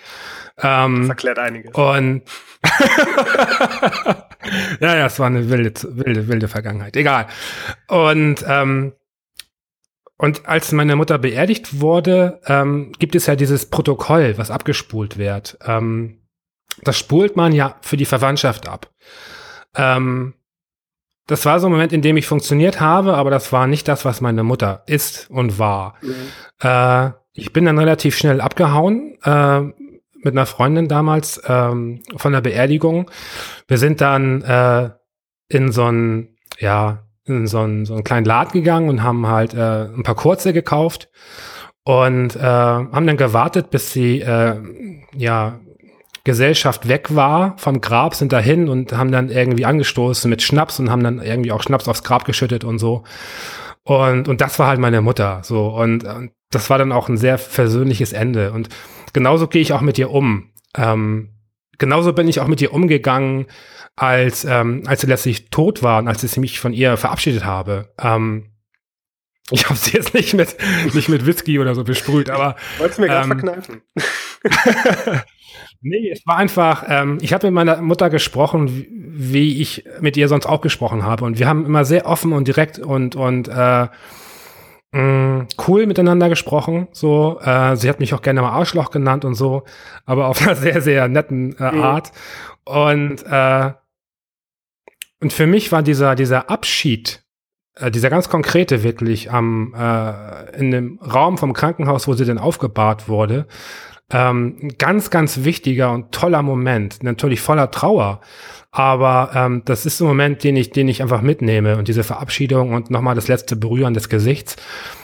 Ähm, 0.58 1.00
das 1.02 1.08
erklärt 1.10 1.38
einiges. 1.38 1.74
Und 1.74 2.22
ja, 4.80 4.96
ja, 4.96 5.06
es 5.06 5.18
war 5.18 5.26
eine 5.26 5.48
wilde, 5.48 5.72
wilde, 5.82 6.28
wilde 6.28 6.48
Vergangenheit. 6.48 6.96
Egal. 6.96 7.26
Und 7.88 8.44
ähm, 8.46 8.92
und 10.20 10.46
als 10.46 10.70
meine 10.72 10.96
Mutter 10.96 11.16
beerdigt 11.16 11.80
wurde, 11.80 12.42
ähm, 12.44 12.92
gibt 12.98 13.14
es 13.14 13.24
ja 13.24 13.36
dieses 13.36 13.70
Protokoll, 13.70 14.36
was 14.36 14.50
abgespult 14.50 15.16
wird. 15.16 15.56
Ähm, 15.64 16.18
das 16.82 16.98
spult 16.98 17.36
man 17.36 17.52
ja 17.52 17.76
für 17.80 17.96
die 17.96 18.04
Verwandtschaft 18.04 18.68
ab. 18.68 18.90
Ähm, 19.74 20.34
das 21.26 21.46
war 21.46 21.58
so 21.58 21.68
ein 21.68 21.72
Moment, 21.72 21.94
in 21.94 22.02
dem 22.02 22.18
ich 22.18 22.26
funktioniert 22.26 22.80
habe, 22.80 23.14
aber 23.14 23.30
das 23.30 23.50
war 23.50 23.66
nicht 23.66 23.88
das, 23.88 24.04
was 24.04 24.20
meine 24.20 24.42
Mutter 24.42 24.82
ist 24.84 25.30
und 25.30 25.58
war. 25.58 25.94
Mhm. 26.02 26.14
Äh, 26.60 27.12
ich 27.32 27.54
bin 27.54 27.64
dann 27.64 27.78
relativ 27.78 28.14
schnell 28.14 28.42
abgehauen 28.42 29.16
äh, 29.24 29.60
mit 29.60 30.34
einer 30.34 30.44
Freundin 30.44 30.86
damals 30.86 31.40
ähm, 31.46 32.02
von 32.14 32.34
der 32.34 32.42
Beerdigung. 32.42 33.10
Wir 33.68 33.78
sind 33.78 34.02
dann 34.02 34.42
äh, 34.42 34.90
in 35.48 35.72
so 35.72 35.90
ein, 35.90 36.36
ja, 36.58 37.06
in 37.36 37.46
so 37.46 37.60
einen, 37.60 37.84
so 37.84 37.94
einen 37.94 38.04
kleinen 38.04 38.26
Laden 38.26 38.52
gegangen 38.52 38.88
und 38.88 39.02
haben 39.02 39.26
halt 39.26 39.54
äh, 39.54 39.84
ein 39.84 40.02
paar 40.02 40.14
kurze 40.14 40.52
gekauft 40.52 41.08
und 41.84 42.36
äh, 42.36 42.40
haben 42.40 43.06
dann 43.06 43.16
gewartet, 43.16 43.70
bis 43.70 43.92
die 43.92 44.20
äh, 44.20 44.56
ja, 45.16 45.60
Gesellschaft 46.24 46.88
weg 46.88 47.14
war 47.14 47.56
vom 47.56 47.80
Grab, 47.80 48.14
sind 48.14 48.32
dahin 48.32 48.68
und 48.68 48.92
haben 48.92 49.10
dann 49.10 49.30
irgendwie 49.30 49.64
angestoßen 49.64 50.28
mit 50.28 50.42
Schnaps 50.42 50.78
und 50.78 50.90
haben 50.90 51.02
dann 51.02 51.20
irgendwie 51.20 51.52
auch 51.52 51.62
Schnaps 51.62 51.88
aufs 51.88 52.04
Grab 52.04 52.24
geschüttet 52.24 52.64
und 52.64 52.78
so. 52.78 53.04
Und, 53.82 54.28
und 54.28 54.40
das 54.40 54.58
war 54.58 54.68
halt 54.68 54.78
meine 54.78 55.00
Mutter. 55.00 55.40
So. 55.42 55.68
Und, 55.68 56.04
und 56.04 56.32
das 56.50 56.68
war 56.68 56.78
dann 56.78 56.92
auch 56.92 57.08
ein 57.08 57.16
sehr 57.16 57.38
versöhnliches 57.38 58.12
Ende. 58.12 58.52
Und 58.52 58.68
genauso 59.12 59.46
gehe 59.46 59.62
ich 59.62 59.72
auch 59.72 59.80
mit 59.80 59.98
ihr 59.98 60.10
um. 60.10 60.50
Ähm, 60.76 61.30
genauso 61.78 62.12
bin 62.12 62.28
ich 62.28 62.40
auch 62.40 62.46
mit 62.46 62.60
ihr 62.60 62.72
umgegangen, 62.72 63.46
als, 63.96 64.44
ähm, 64.44 64.82
als 64.86 65.02
sie 65.02 65.06
letztlich 65.06 65.50
tot 65.50 65.82
war 65.82 65.98
und 65.98 66.08
als 66.08 66.22
ich 66.22 66.36
mich 66.36 66.60
von 66.60 66.72
ihr 66.72 66.96
verabschiedet 66.96 67.44
habe. 67.44 67.92
Ähm, 68.00 68.50
ich 69.50 69.64
habe 69.64 69.76
sie 69.76 69.96
jetzt 69.96 70.14
nicht 70.14 70.34
mit, 70.34 70.56
nicht 70.94 71.08
mit 71.08 71.26
Whisky 71.26 71.58
oder 71.58 71.74
so 71.74 71.84
besprüht, 71.84 72.30
aber. 72.30 72.56
Wolltest 72.78 72.98
du 72.98 73.02
mir 73.02 73.08
gerade 73.08 73.24
ähm, 73.24 73.38
verkneifen? 73.38 73.82
nee, 75.80 76.10
es 76.10 76.24
war 76.26 76.36
einfach, 76.36 76.84
ähm, 76.88 77.18
ich 77.20 77.32
habe 77.32 77.48
mit 77.48 77.54
meiner 77.54 77.82
Mutter 77.82 78.10
gesprochen, 78.10 78.86
wie, 79.12 79.60
ich 79.60 79.84
mit 80.00 80.16
ihr 80.16 80.28
sonst 80.28 80.46
auch 80.46 80.60
gesprochen 80.60 81.04
habe. 81.04 81.24
Und 81.24 81.38
wir 81.38 81.48
haben 81.48 81.66
immer 81.66 81.84
sehr 81.84 82.06
offen 82.06 82.32
und 82.32 82.46
direkt 82.46 82.78
und, 82.78 83.16
und 83.16 83.48
äh, 83.48 83.88
mh, 84.92 85.00
mm, 85.00 85.48
cool 85.66 85.86
miteinander 85.86 86.28
gesprochen. 86.28 86.88
So, 86.92 87.40
äh, 87.42 87.76
sie 87.76 87.88
hat 87.88 88.00
mich 88.00 88.14
auch 88.14 88.22
gerne 88.22 88.42
mal 88.42 88.50
Arschloch 88.50 88.90
genannt 88.90 89.24
und 89.24 89.34
so, 89.34 89.64
aber 90.06 90.28
auf 90.28 90.40
einer 90.42 90.54
sehr, 90.56 90.80
sehr 90.80 91.08
netten 91.08 91.56
äh, 91.58 91.72
mhm. 91.72 91.82
Art. 91.82 92.12
Und 92.64 93.24
äh, 93.26 93.72
und 95.20 95.32
für 95.32 95.46
mich 95.46 95.70
war 95.72 95.82
dieser, 95.82 96.14
dieser 96.14 96.50
Abschied, 96.50 97.22
äh, 97.76 97.90
dieser 97.90 98.10
ganz 98.10 98.28
konkrete 98.28 98.82
wirklich 98.82 99.30
am, 99.30 99.74
äh, 99.74 100.56
in 100.58 100.70
dem 100.70 100.98
Raum 100.98 101.38
vom 101.38 101.52
Krankenhaus, 101.52 102.08
wo 102.08 102.14
sie 102.14 102.24
denn 102.24 102.38
aufgebahrt 102.38 103.08
wurde, 103.08 103.46
ähm, 104.10 104.56
ein 104.62 104.78
ganz, 104.78 105.10
ganz 105.10 105.44
wichtiger 105.44 105.92
und 105.92 106.12
toller 106.12 106.42
Moment, 106.42 107.02
natürlich 107.02 107.40
voller 107.40 107.70
Trauer. 107.70 108.20
Aber 108.72 109.30
ähm, 109.34 109.62
das 109.64 109.86
ist 109.86 110.00
ein 110.00 110.06
Moment, 110.06 110.42
den 110.44 110.56
ich, 110.56 110.70
den 110.70 110.88
ich 110.88 111.02
einfach 111.02 111.22
mitnehme 111.22 111.76
und 111.76 111.88
diese 111.88 112.04
Verabschiedung 112.04 112.72
und 112.72 112.90
nochmal 112.90 113.14
das 113.14 113.28
letzte 113.28 113.56
Berühren 113.56 113.94
des 113.94 114.08
Gesichts. 114.08 114.56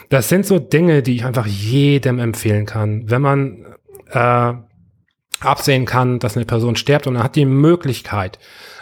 Das 0.08 0.28
sind 0.28 0.46
so 0.46 0.58
Dinge, 0.58 1.02
die 1.02 1.16
ich 1.16 1.24
einfach 1.24 1.46
jedem 1.46 2.18
empfehlen 2.18 2.64
kann. 2.64 3.10
Wenn 3.10 3.22
man 3.22 3.66
äh, 4.10 4.52
absehen 5.40 5.84
kann, 5.84 6.18
dass 6.18 6.36
eine 6.36 6.46
Person 6.46 6.76
stirbt 6.76 7.06
und 7.06 7.16
er 7.16 7.24
hat 7.24 7.36
die 7.36 7.44
Möglichkeit, 7.44 8.38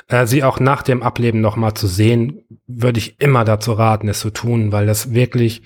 äh, 0.09 0.27
sie 0.27 0.43
auch 0.43 0.61
nach 0.61 0.83
dem 0.83 1.03
Ableben 1.03 1.41
nochmal 1.41 1.75
zu 1.75 1.87
sehen, 1.87 2.45
würde 2.67 2.99
ich 2.99 3.21
immer 3.21 3.45
dazu 3.45 3.73
raten, 3.73 4.09
es 4.09 4.21
zu 4.21 4.31
tun, 4.31 4.73
weil 4.73 4.87
das 4.87 5.13
wirklich, 5.15 5.63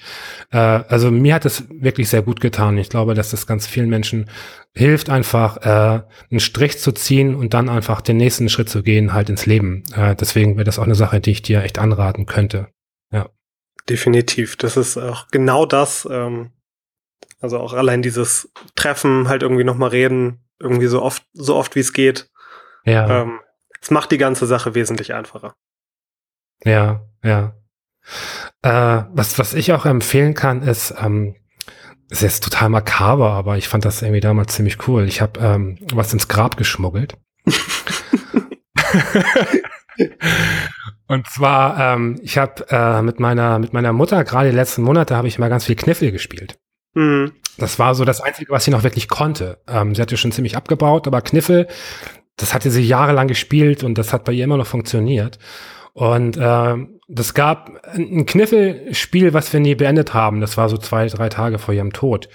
äh, 0.51 0.59
also 0.59 1.11
mir 1.11 1.35
hat 1.35 1.45
es 1.45 1.65
wirklich 1.71 2.09
sehr 2.09 2.23
gut 2.23 2.41
getan. 2.41 2.79
Ich 2.79 2.89
glaube, 2.89 3.15
dass 3.15 3.31
das 3.31 3.47
ganz 3.47 3.67
vielen 3.67 3.89
Menschen 3.89 4.31
hilft, 4.75 5.11
einfach 5.11 5.57
äh, 5.59 6.03
einen 6.31 6.41
Strich 6.41 6.79
zu 6.79 6.93
ziehen 6.93 7.35
und 7.35 7.55
dann 7.55 7.69
einfach 7.69 8.01
den 8.01 8.17
nächsten 8.17 8.49
Schritt 8.49 8.69
zu 8.69 8.83
gehen, 8.83 9.13
halt 9.13 9.29
ins 9.29 9.47
Leben. 9.47 9.83
Äh, 9.95 10.15
deswegen 10.15 10.57
wäre 10.57 10.65
das 10.65 10.79
auch 10.79 10.85
eine 10.85 10.95
Sache, 10.95 11.21
die 11.21 11.33
ich 11.33 11.43
dir 11.43 11.63
echt 11.63 11.79
anraten 11.79 12.27
könnte. 12.27 12.69
Ja. 13.11 13.29
Definitiv. 13.89 14.57
Das 14.57 14.77
ist 14.77 14.97
auch 14.97 15.29
genau 15.31 15.67
das, 15.67 16.07
ähm, 16.11 16.51
also 17.41 17.59
auch 17.59 17.73
allein 17.73 18.03
dieses 18.03 18.53
Treffen, 18.77 19.29
halt 19.29 19.43
irgendwie 19.43 19.65
nochmal 19.65 19.91
reden, 19.91 20.45
irgendwie 20.61 20.87
so 20.87 21.03
oft, 21.03 21.25
so 21.33 21.57
oft 21.57 21.75
wie 21.75 21.81
es 21.81 21.93
geht. 21.93 22.29
Ja. 22.85 23.23
Ähm, 23.23 23.41
es 23.81 23.91
macht 23.91 24.11
die 24.11 24.19
ganze 24.19 24.47
Sache 24.47 24.75
wesentlich 24.75 25.15
einfacher. 25.15 25.55
Ja, 26.65 27.07
ja. 27.23 27.55
Äh, 28.63 29.05
was, 29.13 29.39
was 29.39 29.55
ich 29.55 29.73
auch 29.73 29.87
empfehlen 29.87 30.35
kann, 30.35 30.63
ist, 30.63 30.95
ähm, 31.01 31.37
ist 32.11 32.23
jetzt 32.23 32.43
total 32.43 32.71
makaber, 32.71 33.33
aber 33.33 33.57
ich 33.59 33.69
fand 33.69 33.85
das 33.85 34.03
irgendwie 34.03 34.21
damals 34.21 34.55
ziemlich 34.55 34.89
cool. 34.89 35.05
Ich 35.07 35.21
habe 35.21 35.39
ähm, 35.41 35.79
was 35.93 36.13
ins 36.13 36.29
Grab 36.29 36.57
geschmuggelt. 36.57 37.17
Und 41.07 41.27
zwar, 41.27 41.95
ähm, 41.95 42.19
ich 42.23 42.37
habe 42.39 42.67
äh, 42.71 43.03
mit 43.03 43.19
meiner 43.19 43.59
mit 43.59 43.73
meiner 43.73 43.93
Mutter 43.93 44.25
gerade 44.25 44.51
die 44.51 44.57
letzten 44.57 44.83
Monate 44.83 45.17
habe 45.17 45.29
ich 45.29 45.39
mal 45.39 45.49
ganz 45.49 45.65
viel 45.65 45.77
Kniffel 45.77 46.13
gespielt. 46.13 46.59
Mhm. 46.95 47.33
Das 47.57 47.79
war 47.79 47.95
so 47.95 48.05
das 48.05 48.21
Einzige, 48.21 48.53
was 48.53 48.65
sie 48.65 48.71
noch 48.71 48.85
wirklich 48.85 49.09
konnte. 49.09 49.61
Ähm, 49.67 49.95
sie 49.95 50.03
hatte 50.03 50.17
schon 50.17 50.33
ziemlich 50.33 50.57
abgebaut, 50.57 51.07
aber 51.07 51.23
Kniffel, 51.23 51.67
das 52.39 52.55
hatte 52.55 52.71
sie 52.71 52.83
jahrelang 52.83 53.29
gespielt 53.29 53.85
und 53.85 53.99
das 53.99 54.13
hat 54.13 54.25
bei 54.25 54.33
ihr 54.33 54.45
immer 54.45 54.57
noch 54.57 54.67
funktioniert. 54.67 55.39
Und 55.93 56.37
äh, 56.37 56.75
das 57.09 57.35
gab 57.35 57.81
ein 57.93 58.25
Kniffelspiel, 58.25 59.35
was 59.35 59.53
wir 59.53 59.61
nie 59.61 59.75
beendet 59.75 60.15
haben. 60.15 60.41
Das 60.41 60.57
war 60.57 60.69
so 60.69 60.77
zwei, 60.77 61.07
drei 61.09 61.29
Tage 61.29 61.59
vor 61.59 61.75
ihrem 61.75 61.93
Tod. 61.93 62.29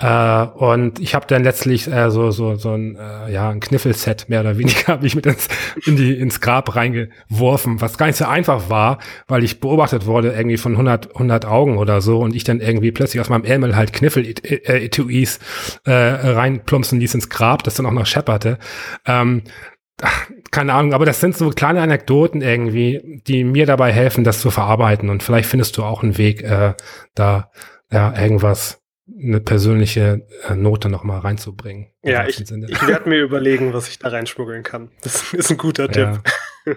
Äh, 0.00 0.46
und 0.54 0.98
ich 0.98 1.14
habe 1.14 1.26
dann 1.26 1.44
letztlich 1.44 1.86
äh, 1.86 2.10
so 2.10 2.30
so 2.30 2.54
so 2.54 2.72
ein 2.72 2.96
äh, 2.96 3.30
ja 3.32 3.50
ein 3.50 3.60
Kniffelset 3.60 4.28
mehr 4.28 4.40
oder 4.40 4.56
weniger 4.56 4.86
habe 4.94 5.06
ich 5.06 5.14
mit 5.14 5.26
ins 5.26 5.48
in 5.84 5.96
die 5.96 6.14
ins 6.18 6.40
Grab 6.40 6.74
reingeworfen, 6.74 7.82
was 7.82 7.98
gar 7.98 8.06
nicht 8.06 8.16
so 8.16 8.24
einfach 8.24 8.70
war, 8.70 8.98
weil 9.28 9.44
ich 9.44 9.60
beobachtet 9.60 10.06
wurde 10.06 10.32
irgendwie 10.32 10.56
von 10.56 10.72
100 10.72 11.14
100 11.14 11.44
Augen 11.44 11.76
oder 11.76 12.00
so 12.00 12.20
und 12.20 12.34
ich 12.34 12.44
dann 12.44 12.60
irgendwie 12.60 12.92
plötzlich 12.92 13.20
aus 13.20 13.28
meinem 13.28 13.44
Ärmel 13.44 13.76
halt 13.76 13.92
Kniffel 13.92 14.26
äh, 14.26 14.84
Etuis 14.86 15.38
äh, 15.84 15.92
reinplumpsen 15.92 16.98
ließ 16.98 17.14
ins 17.14 17.28
Grab, 17.28 17.62
das 17.64 17.74
dann 17.74 17.84
auch 17.84 17.92
noch 17.92 18.06
schepperte. 18.06 18.58
Ähm, 19.06 19.42
keine 20.50 20.72
Ahnung, 20.72 20.94
aber 20.94 21.04
das 21.04 21.20
sind 21.20 21.36
so 21.36 21.50
kleine 21.50 21.82
Anekdoten 21.82 22.40
irgendwie, 22.40 23.20
die 23.26 23.44
mir 23.44 23.66
dabei 23.66 23.92
helfen, 23.92 24.24
das 24.24 24.40
zu 24.40 24.50
verarbeiten. 24.50 25.10
Und 25.10 25.22
vielleicht 25.22 25.48
findest 25.48 25.76
du 25.76 25.84
auch 25.84 26.02
einen 26.02 26.16
Weg, 26.16 26.42
äh, 26.42 26.72
da 27.14 27.50
ja 27.92 28.18
irgendwas 28.18 28.79
eine 29.18 29.40
persönliche 29.40 30.26
äh, 30.48 30.54
Note 30.54 30.88
noch 30.88 31.04
mal 31.04 31.18
reinzubringen. 31.18 31.88
Ja, 32.02 32.26
ich, 32.26 32.40
ich 32.40 32.86
werde 32.86 33.08
mir 33.08 33.22
überlegen, 33.22 33.72
was 33.72 33.88
ich 33.88 33.98
da 33.98 34.08
reinschmuggeln 34.08 34.62
kann. 34.62 34.90
Das 35.02 35.32
ist 35.32 35.50
ein 35.50 35.56
guter 35.56 35.88
Tipp. 35.88 36.20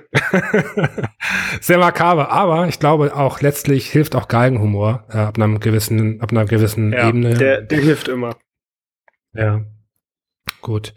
Sehr 1.62 1.78
makaber, 1.78 2.32
aber 2.32 2.68
ich 2.68 2.80
glaube 2.80 3.16
auch 3.16 3.42
letztlich 3.42 3.90
hilft 3.90 4.16
auch 4.16 4.28
Galgenhumor 4.28 5.06
äh, 5.10 5.18
ab 5.18 5.38
einem 5.38 5.60
gewissen, 5.60 6.22
ab 6.22 6.32
einer 6.32 6.46
gewissen 6.46 6.94
ja, 6.94 7.10
Ebene. 7.10 7.34
Der, 7.36 7.62
der 7.62 7.80
hilft 7.80 8.08
immer. 8.08 8.36
Ja, 9.34 9.62
gut. 10.62 10.94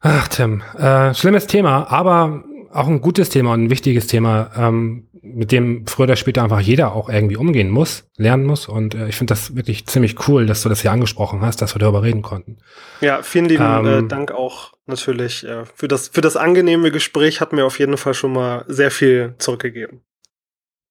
Ach, 0.00 0.28
Tim, 0.28 0.62
äh, 0.76 1.14
schlimmes 1.14 1.46
Thema, 1.46 1.90
aber 1.90 2.44
auch 2.72 2.88
ein 2.88 3.00
gutes 3.00 3.30
Thema 3.30 3.54
und 3.54 3.64
ein 3.64 3.70
wichtiges 3.70 4.06
Thema. 4.06 4.50
Ähm, 4.56 5.08
mit 5.24 5.52
dem 5.52 5.86
früher 5.86 6.04
oder 6.04 6.16
später 6.16 6.42
einfach 6.42 6.60
jeder 6.60 6.92
auch 6.94 7.08
irgendwie 7.08 7.36
umgehen 7.36 7.70
muss, 7.70 8.08
lernen 8.16 8.44
muss. 8.44 8.68
Und 8.68 8.94
äh, 8.94 9.08
ich 9.08 9.16
finde 9.16 9.32
das 9.32 9.56
wirklich 9.56 9.86
ziemlich 9.86 10.28
cool, 10.28 10.46
dass 10.46 10.62
du 10.62 10.68
das 10.68 10.82
hier 10.82 10.92
angesprochen 10.92 11.40
hast, 11.40 11.62
dass 11.62 11.74
wir 11.74 11.80
darüber 11.80 12.02
reden 12.02 12.22
konnten. 12.22 12.58
Ja, 13.00 13.22
vielen 13.22 13.46
lieben 13.46 13.64
ähm, 13.64 13.86
äh, 13.86 14.08
Dank 14.08 14.32
auch 14.32 14.72
natürlich 14.86 15.44
äh, 15.44 15.64
für, 15.74 15.88
das, 15.88 16.08
für 16.08 16.20
das 16.20 16.36
angenehme 16.36 16.90
Gespräch. 16.90 17.40
Hat 17.40 17.52
mir 17.52 17.64
auf 17.64 17.78
jeden 17.78 17.96
Fall 17.96 18.14
schon 18.14 18.32
mal 18.32 18.64
sehr 18.68 18.90
viel 18.90 19.34
zurückgegeben. 19.38 20.02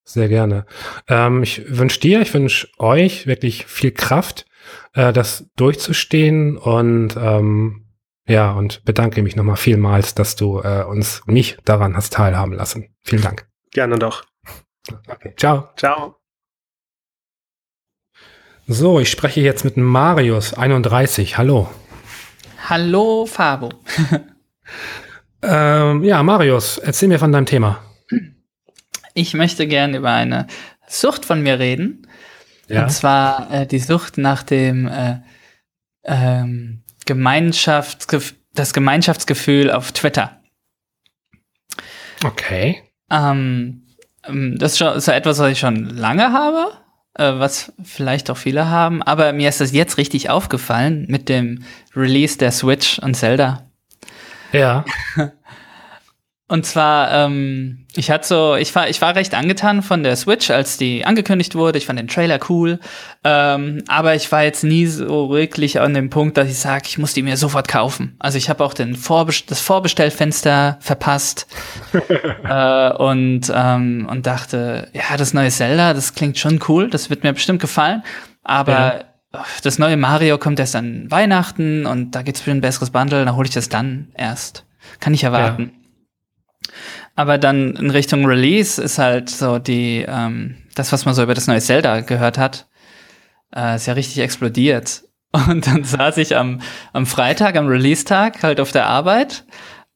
Sehr 0.03 0.27
gerne. 0.27 0.65
Ähm, 1.07 1.43
ich 1.43 1.63
wünsche 1.77 1.99
dir, 1.99 2.21
ich 2.21 2.33
wünsche 2.33 2.67
euch 2.77 3.25
wirklich 3.25 3.65
viel 3.67 3.91
Kraft, 3.91 4.45
äh, 4.93 5.13
das 5.13 5.49
durchzustehen 5.55 6.57
und 6.57 7.15
ähm, 7.17 7.85
ja, 8.25 8.51
und 8.51 8.83
bedanke 8.85 9.21
mich 9.21 9.35
nochmal 9.35 9.57
vielmals, 9.57 10.15
dass 10.15 10.35
du 10.35 10.61
äh, 10.61 10.83
uns, 10.83 11.21
mich 11.25 11.57
daran 11.65 11.95
hast 11.95 12.13
teilhaben 12.13 12.53
lassen. 12.53 12.95
Vielen 13.01 13.21
Dank. 13.21 13.47
Gerne 13.73 13.97
doch. 13.97 14.23
Okay, 15.07 15.33
ciao. 15.35 15.69
Ciao. 15.75 16.17
So, 18.67 18.99
ich 18.99 19.09
spreche 19.09 19.41
jetzt 19.41 19.65
mit 19.65 19.77
Marius, 19.77 20.53
31. 20.53 21.37
Hallo. 21.37 21.69
Hallo, 22.69 23.25
Fabo. 23.25 23.69
ähm, 25.41 26.03
ja, 26.03 26.23
Marius, 26.23 26.77
erzähl 26.77 27.09
mir 27.09 27.19
von 27.19 27.31
deinem 27.31 27.45
Thema. 27.45 27.83
Ich 29.13 29.33
möchte 29.33 29.67
gerne 29.67 29.97
über 29.97 30.11
eine 30.11 30.47
Sucht 30.87 31.25
von 31.25 31.41
mir 31.41 31.59
reden. 31.59 32.07
Ja. 32.69 32.83
Und 32.83 32.89
zwar 32.91 33.51
äh, 33.51 33.67
die 33.67 33.79
Sucht 33.79 34.17
nach 34.17 34.43
dem 34.43 34.87
äh, 34.87 35.17
ähm, 36.03 36.83
Gemeinschaftsgef 37.05 38.35
das 38.53 38.73
Gemeinschaftsgefühl 38.73 39.71
auf 39.71 39.91
Twitter. 39.91 40.41
Okay. 42.23 42.83
Ähm, 43.13 43.83
ähm, 44.27 44.57
das 44.57 44.73
ist, 44.73 44.77
schon, 44.79 44.93
ja 44.95 45.13
etwas, 45.13 45.39
was 45.39 45.51
ich 45.51 45.59
schon 45.59 45.85
lange 45.85 46.33
habe, 46.33 46.71
äh, 47.15 47.39
was 47.39 47.73
vielleicht 47.83 48.29
auch 48.31 48.37
viele 48.37 48.69
haben, 48.69 49.03
aber 49.03 49.31
mir 49.33 49.49
ist 49.49 49.61
das 49.61 49.71
jetzt 49.71 49.97
richtig 49.97 50.29
aufgefallen 50.29 51.05
mit 51.07 51.29
dem 51.29 51.63
Release 51.95 52.37
der 52.37 52.51
Switch 52.51 52.99
und 52.99 53.15
Zelda. 53.15 53.69
Ja. 54.51 54.83
Und 56.49 56.65
zwar, 56.65 57.09
ähm, 57.11 57.85
ich 57.95 58.11
hatte 58.11 58.27
so, 58.27 58.55
ich 58.55 58.75
war, 58.75 58.89
ich 58.89 59.01
war 59.01 59.15
recht 59.15 59.33
angetan 59.33 59.81
von 59.81 60.03
der 60.03 60.17
Switch, 60.17 60.51
als 60.51 60.77
die 60.77 61.05
angekündigt 61.05 61.55
wurde. 61.55 61.77
Ich 61.77 61.85
fand 61.85 61.97
den 61.97 62.09
Trailer 62.09 62.37
cool. 62.49 62.79
Ähm, 63.23 63.81
aber 63.87 64.13
ich 64.13 64.29
war 64.29 64.43
jetzt 64.43 64.63
nie 64.63 64.85
so 64.85 65.29
wirklich 65.29 65.79
an 65.79 65.93
dem 65.93 66.09
Punkt, 66.09 66.35
dass 66.35 66.49
ich 66.49 66.59
sage, 66.59 66.83
ich 66.87 66.97
muss 66.97 67.13
die 67.13 67.23
mir 67.23 67.37
sofort 67.37 67.69
kaufen. 67.69 68.17
Also 68.19 68.37
ich 68.37 68.49
habe 68.49 68.63
auch 68.63 68.73
den 68.73 68.95
Vorbest 68.95 69.49
das 69.51 69.61
Vorbestellfenster 69.61 70.77
verpasst 70.81 71.47
äh, 72.43 72.91
und, 72.91 73.51
ähm, 73.55 74.07
und 74.11 74.27
dachte, 74.27 74.89
ja, 74.91 75.15
das 75.15 75.33
neue 75.33 75.49
Zelda, 75.49 75.93
das 75.93 76.13
klingt 76.13 76.37
schon 76.37 76.59
cool, 76.67 76.89
das 76.89 77.09
wird 77.09 77.23
mir 77.23 77.31
bestimmt 77.31 77.61
gefallen. 77.61 78.03
Aber 78.43 79.05
ja. 79.31 79.45
das 79.63 79.79
neue 79.79 79.95
Mario 79.95 80.37
kommt 80.37 80.59
erst 80.59 80.75
an 80.75 81.09
Weihnachten 81.09 81.85
und 81.85 82.11
da 82.11 82.21
gibt's 82.21 82.41
bestimmt 82.41 82.57
ein 82.57 82.61
besseres 82.61 82.89
Bundle, 82.89 83.23
dann 83.23 83.35
hole 83.37 83.47
ich 83.47 83.53
das 83.53 83.69
dann 83.69 84.09
erst. 84.13 84.65
Kann 84.99 85.13
ich 85.13 85.23
erwarten. 85.23 85.71
Ja. 85.73 85.82
Aber 87.15 87.37
dann 87.37 87.75
in 87.75 87.89
Richtung 87.89 88.25
Release 88.25 88.81
ist 88.81 88.97
halt 88.97 89.29
so 89.29 89.59
die, 89.59 90.05
ähm, 90.07 90.57
das, 90.75 90.91
was 90.91 91.05
man 91.05 91.13
so 91.13 91.23
über 91.23 91.33
das 91.33 91.47
neue 91.47 91.61
Zelda 91.61 92.01
gehört 92.01 92.37
hat, 92.37 92.67
äh, 93.55 93.75
ist 93.75 93.85
ja 93.85 93.93
richtig 93.93 94.19
explodiert. 94.19 95.03
Und 95.47 95.67
dann 95.67 95.83
saß 95.83 96.17
ich 96.17 96.35
am, 96.35 96.61
am 96.91 97.05
Freitag, 97.05 97.55
am 97.55 97.67
Release-Tag, 97.67 98.43
halt 98.43 98.59
auf 98.59 98.71
der 98.71 98.85
Arbeit 98.85 99.45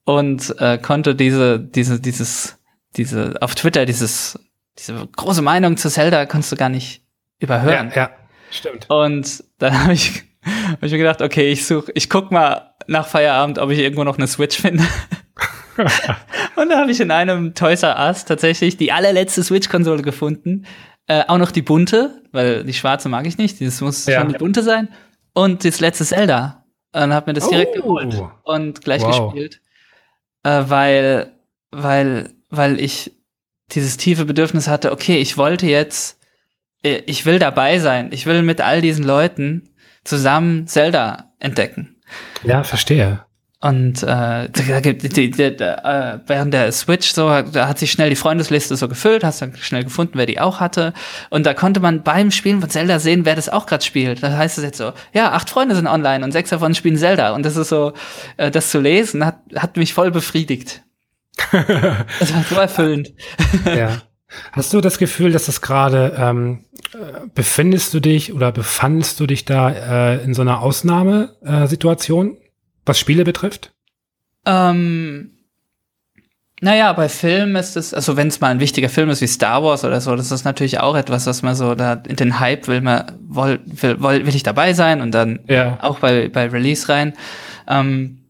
und 0.07 0.55
äh, 0.59 0.78
konnte 0.78 1.15
diese, 1.15 1.59
diese, 1.59 1.99
dieses, 1.99 2.57
diese, 2.95 3.36
auf 3.41 3.55
Twitter 3.55 3.86
dieses, 3.86 4.39
diese 4.80 5.05
große 5.05 5.41
Meinung 5.41 5.76
zu 5.76 5.89
Zelda 5.89 6.26
konntest 6.26 6.53
du 6.53 6.55
gar 6.55 6.70
nicht 6.70 7.03
überhören. 7.39 7.91
Ja, 7.93 8.03
ja 8.03 8.09
stimmt. 8.49 8.89
Und 8.89 9.43
dann 9.57 9.78
habe 9.84 9.93
ich, 9.93 10.24
hab 10.72 10.82
ich 10.82 10.93
mir 10.93 10.97
gedacht, 10.97 11.22
okay, 11.22 11.51
ich 11.51 11.68
such, 11.68 11.89
ich 11.93 12.09
guck 12.09 12.32
mal 12.32 12.74
nach 12.88 13.05
Feierabend, 13.05 13.59
ob 13.59 13.70
ich 13.70 13.80
irgendwo 13.80 14.05
noch 14.05 14.18
eine 14.18 14.28
Switch 14.28 14.57
finde. 14.57 14.86
und 16.55 16.69
da 16.69 16.80
habe 16.80 16.91
ich 16.91 16.99
in 16.99 17.11
einem 17.11 17.53
Toys 17.53 17.84
R 17.84 17.97
Us 17.99 18.25
tatsächlich 18.25 18.78
die 18.78 18.91
allerletzte 18.91 19.43
Switch-Konsole 19.43 20.01
gefunden. 20.01 20.65
Äh, 21.07 21.23
auch 21.28 21.38
noch 21.38 21.51
die 21.51 21.61
bunte, 21.61 22.21
weil 22.32 22.63
die 22.63 22.73
schwarze 22.73 23.09
mag 23.09 23.25
ich 23.25 23.38
nicht. 23.38 23.61
Das 23.61 23.82
muss 23.82 24.05
ja. 24.05 24.19
schon 24.19 24.30
die 24.30 24.38
bunte 24.38 24.63
sein. 24.63 24.89
Und 25.34 25.63
das 25.63 25.80
letzte 25.80 26.05
Zelda. 26.05 26.65
Und 26.93 27.13
habe 27.13 27.30
mir 27.30 27.34
das 27.34 27.47
direkt 27.47 27.78
oh. 27.78 27.82
geholt 27.82 28.21
und 28.43 28.82
gleich 28.82 29.03
wow. 29.03 29.32
gespielt. 29.32 29.61
Äh, 30.43 30.63
weil, 30.67 31.34
weil, 31.71 32.34
weil 32.49 32.80
ich 32.80 33.11
dieses 33.71 33.97
tiefe 33.97 34.25
Bedürfnis 34.25 34.67
hatte, 34.67 34.91
okay, 34.91 35.17
ich 35.17 35.38
wollte 35.38 35.67
jetzt, 35.67 36.19
äh, 36.84 37.01
ich 37.05 37.25
will 37.25 37.39
dabei 37.39 37.80
sein. 37.80 38.09
Ich 38.11 38.25
will 38.25 38.41
mit 38.41 38.61
all 38.61 38.82
diesen 38.82 39.05
Leuten 39.05 39.69
zusammen 40.03 40.67
Zelda 40.67 41.34
entdecken. 41.39 42.01
Ja, 42.43 42.63
verstehe. 42.63 43.26
Und 43.60 44.03
äh, 44.03 44.05
da 44.05 44.82
die, 44.82 44.97
die, 44.97 45.32
die, 45.32 45.41
äh, 45.41 46.20
während 46.28 46.53
der 46.53 46.72
Switch 46.72 47.12
so, 47.12 47.28
da 47.28 47.68
hat 47.68 47.80
sich 47.80 47.91
schnell 47.91 48.12
die 48.12 48.16
Freundesliste 48.16 48.76
so 48.76 48.88
gefüllt, 48.88 49.24
hast 49.24 49.41
dann 49.41 49.55
schnell 49.58 49.84
gefunden, 49.84 50.14
wer 50.16 50.28
die 50.28 50.39
auch 50.39 50.60
hatte. 50.60 50.93
Und 51.32 51.47
da 51.47 51.55
konnte 51.55 51.80
man 51.80 52.03
beim 52.03 52.30
Spielen 52.30 52.62
von 52.62 52.70
Zelda 52.70 52.99
sehen, 52.99 53.26
wer 53.26 53.36
das 53.36 53.49
auch 53.49 53.66
gerade 53.66 53.84
spielt. 53.84 54.22
Das 54.22 54.36
heißt 54.36 54.60
es 54.60 54.64
jetzt 54.64 54.78
so, 54.78 54.93
ja, 55.12 55.32
acht 55.32 55.49
Freunde 55.49 55.74
sind 55.74 55.88
online 55.88 56.24
und 56.24 56.34
sechs 56.34 56.51
davon 56.51 56.76
spielen 56.76 56.97
Zelda. 56.97 57.34
Und 57.34 57.43
das 57.43 57.55
ist 57.55 57.70
so, 57.70 57.93
äh, 58.38 58.51
das 58.51 58.70
zu 58.70 58.80
lesen, 58.80 59.26
hat, 59.26 59.39
hat 59.55 59.76
mich 59.76 59.95
voll 59.95 60.12
befriedigt. 60.12 60.84
das 61.51 62.34
war 62.34 62.43
so 62.47 62.55
erfüllend. 62.55 63.14
ja. 63.66 64.03
Hast 64.51 64.74
du 64.74 64.82
das 64.82 64.99
Gefühl, 64.99 65.32
dass 65.32 65.45
das 65.45 65.62
gerade 65.62 66.16
ähm, 66.18 66.66
äh, 66.93 67.28
befindest 67.34 67.93
du 67.93 68.01
dich 68.01 68.34
oder 68.34 68.51
befandest 68.51 69.20
du 69.20 69.26
dich 69.26 69.45
da 69.45 69.72
äh, 70.16 70.24
in 70.24 70.34
so 70.34 70.41
einer 70.41 70.62
Ausnahmesituation? 70.62 72.38
Was 72.88 72.99
Spiele 72.99 73.23
betrifft? 73.23 73.73
Ähm, 74.45 75.38
naja, 76.59 76.91
bei 76.93 77.07
Filmen 77.07 77.55
ist 77.55 77.77
es, 77.77 77.93
also 77.93 78.17
wenn 78.17 78.29
es 78.29 78.39
mal 78.39 78.49
ein 78.49 78.59
wichtiger 78.59 78.89
Film 78.89 79.09
ist 79.09 79.21
wie 79.21 79.27
Star 79.27 79.63
Wars 79.63 79.85
oder 79.85 80.01
so, 80.01 80.15
das 80.15 80.31
ist 80.31 80.43
natürlich 80.43 80.79
auch 80.79 80.95
etwas, 80.95 81.27
was 81.27 81.43
man 81.43 81.55
so 81.55 81.75
da 81.75 81.93
in 81.93 82.15
den 82.15 82.39
Hype 82.39 82.67
will 82.67 82.81
man, 82.81 83.11
will, 83.19 83.59
will, 83.67 84.25
will 84.25 84.35
ich 84.35 84.43
dabei 84.43 84.73
sein 84.73 85.01
und 85.01 85.11
dann 85.11 85.39
ja. 85.47 85.77
auch 85.81 85.99
bei, 85.99 86.29
bei 86.29 86.47
Release 86.47 86.89
rein. 86.89 87.13
Ähm, 87.67 88.23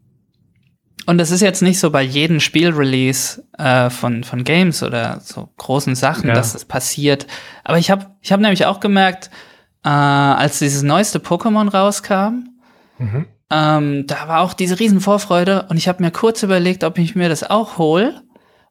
und 1.06 1.20
das 1.20 1.32
ist 1.32 1.40
jetzt 1.40 1.62
nicht 1.62 1.80
so 1.80 1.90
bei 1.90 2.02
jedem 2.02 2.42
Spielrelease 2.42 3.42
äh, 3.58 3.90
von, 3.90 4.26
von 4.26 4.44
Games 4.44 4.84
oder 4.84 5.22
so 5.22 5.50
großen 5.56 5.96
Sachen, 5.96 6.28
ja. 6.28 6.36
dass 6.36 6.52
das 6.52 6.66
passiert. 6.66 7.28
Aber 7.64 7.78
ich 7.78 7.90
habe 7.90 8.08
ich 8.20 8.34
hab 8.34 8.42
nämlich 8.42 8.66
auch 8.66 8.82
gemerkt, 8.82 9.30
äh, 9.86 9.90
als 9.90 10.60
dieses 10.60 10.84
neueste 10.84 11.20
Pokémon 11.20 11.70
rauskam, 11.70 12.50
mhm. 12.98 13.26
Ähm, 13.50 14.06
da 14.08 14.28
war 14.28 14.42
auch 14.42 14.54
diese 14.54 14.80
riesen 14.80 15.00
Vorfreude 15.00 15.68
und 15.70 15.78
ich 15.78 15.88
habe 15.88 16.04
mir 16.04 16.12
kurz 16.12 16.44
überlegt, 16.44 16.84
ob 16.84 16.98
ich 16.98 17.16
mir 17.16 17.30
das 17.30 17.50
auch 17.50 17.78
hole, 17.78 18.22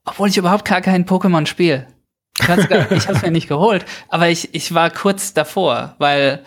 obwohl 0.04 0.28
ich 0.28 0.36
überhaupt 0.36 0.66
gar 0.66 0.82
keinen 0.82 1.06
Pokémon 1.06 1.46
spiele. 1.46 1.86
Ich 2.38 2.48
habe 2.48 2.60
es 2.60 3.22
mir 3.22 3.30
nicht 3.30 3.48
geholt, 3.48 3.86
aber 4.08 4.28
ich, 4.28 4.54
ich 4.54 4.74
war 4.74 4.90
kurz 4.90 5.32
davor, 5.32 5.94
weil 5.98 6.44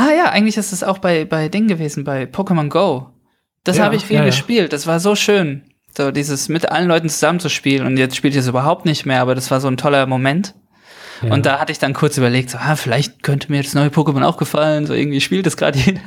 Ah 0.00 0.12
ja, 0.16 0.30
eigentlich 0.30 0.56
ist 0.56 0.72
es 0.72 0.82
auch 0.82 0.96
bei, 0.96 1.26
bei 1.26 1.50
Ding 1.50 1.68
gewesen, 1.68 2.04
bei 2.04 2.24
Pokémon 2.24 2.70
Go. 2.70 3.10
Das 3.64 3.76
ja, 3.76 3.84
habe 3.84 3.96
ich 3.96 4.06
viel 4.06 4.16
ja, 4.16 4.24
gespielt. 4.24 4.72
Das 4.72 4.86
war 4.86 4.98
so 4.98 5.14
schön. 5.14 5.64
So 5.94 6.10
dieses 6.10 6.48
mit 6.48 6.70
allen 6.70 6.88
Leuten 6.88 7.10
zusammen 7.10 7.38
zu 7.38 7.50
spielen. 7.50 7.84
Und 7.84 7.98
jetzt 7.98 8.16
spielt 8.16 8.32
ich 8.34 8.40
es 8.40 8.48
überhaupt 8.48 8.86
nicht 8.86 9.04
mehr, 9.04 9.20
aber 9.20 9.34
das 9.34 9.50
war 9.50 9.60
so 9.60 9.68
ein 9.68 9.76
toller 9.76 10.06
Moment. 10.06 10.54
Ja. 11.20 11.34
Und 11.34 11.44
da 11.44 11.58
hatte 11.58 11.72
ich 11.72 11.78
dann 11.78 11.92
kurz 11.92 12.16
überlegt, 12.16 12.48
so, 12.48 12.56
ah, 12.56 12.76
vielleicht 12.76 13.22
könnte 13.22 13.52
mir 13.52 13.62
das 13.62 13.74
neue 13.74 13.88
Pokémon 13.88 14.24
auch 14.24 14.38
gefallen. 14.38 14.86
So 14.86 14.94
irgendwie 14.94 15.20
spielt 15.20 15.46
es 15.46 15.58
gerade 15.58 15.78
jeder. 15.78 16.00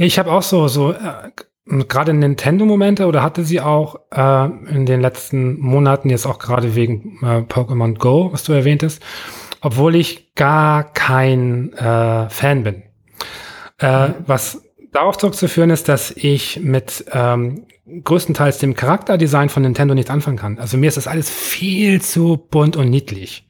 Ich 0.00 0.18
habe 0.18 0.30
auch 0.30 0.42
so, 0.42 0.68
so 0.68 0.92
äh, 0.92 1.30
gerade 1.66 2.14
Nintendo-Momente 2.14 3.06
oder 3.06 3.22
hatte 3.22 3.44
sie 3.44 3.60
auch 3.60 3.96
äh, 4.12 4.44
in 4.70 4.86
den 4.86 5.00
letzten 5.00 5.58
Monaten, 5.58 6.08
jetzt 6.08 6.24
auch 6.24 6.38
gerade 6.38 6.76
wegen 6.76 7.18
äh, 7.22 7.40
Pokémon 7.40 7.98
Go, 7.98 8.32
was 8.32 8.44
du 8.44 8.52
erwähntest, 8.52 9.02
obwohl 9.60 9.96
ich 9.96 10.36
gar 10.36 10.84
kein 10.84 11.72
äh, 11.72 12.30
Fan 12.30 12.62
bin. 12.62 12.84
Äh, 13.80 14.08
mhm. 14.08 14.14
Was 14.24 14.62
darauf 14.92 15.18
zurückzuführen 15.18 15.70
ist, 15.70 15.88
dass 15.88 16.12
ich 16.12 16.60
mit 16.60 17.04
ähm, 17.12 17.66
größtenteils 18.04 18.58
dem 18.58 18.74
Charakterdesign 18.74 19.48
von 19.48 19.64
Nintendo 19.64 19.94
nichts 19.94 20.12
anfangen 20.12 20.38
kann. 20.38 20.60
Also 20.60 20.76
mir 20.76 20.86
ist 20.86 20.96
das 20.96 21.08
alles 21.08 21.28
viel 21.28 22.00
zu 22.00 22.36
bunt 22.36 22.76
und 22.76 22.88
niedlich. 22.88 23.48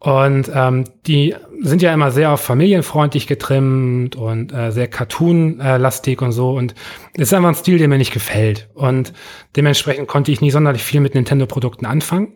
Und 0.00 0.50
ähm, 0.52 0.84
die 1.06 1.36
sind 1.64 1.82
ja 1.82 1.92
immer 1.92 2.10
sehr 2.10 2.30
auf 2.30 2.40
familienfreundlich 2.40 3.26
getrimmt 3.26 4.16
und 4.16 4.52
äh, 4.52 4.70
sehr 4.70 4.86
cartoon-lastig 4.86 6.20
und 6.20 6.32
so. 6.32 6.50
Und 6.50 6.74
es 7.14 7.28
ist 7.28 7.34
einfach 7.34 7.48
ein 7.48 7.54
Stil, 7.54 7.78
der 7.78 7.88
mir 7.88 7.98
nicht 7.98 8.12
gefällt. 8.12 8.68
Und 8.74 9.12
dementsprechend 9.56 10.06
konnte 10.06 10.30
ich 10.30 10.40
nie 10.40 10.50
sonderlich 10.50 10.82
viel 10.82 11.00
mit 11.00 11.14
Nintendo-Produkten 11.14 11.86
anfangen. 11.86 12.34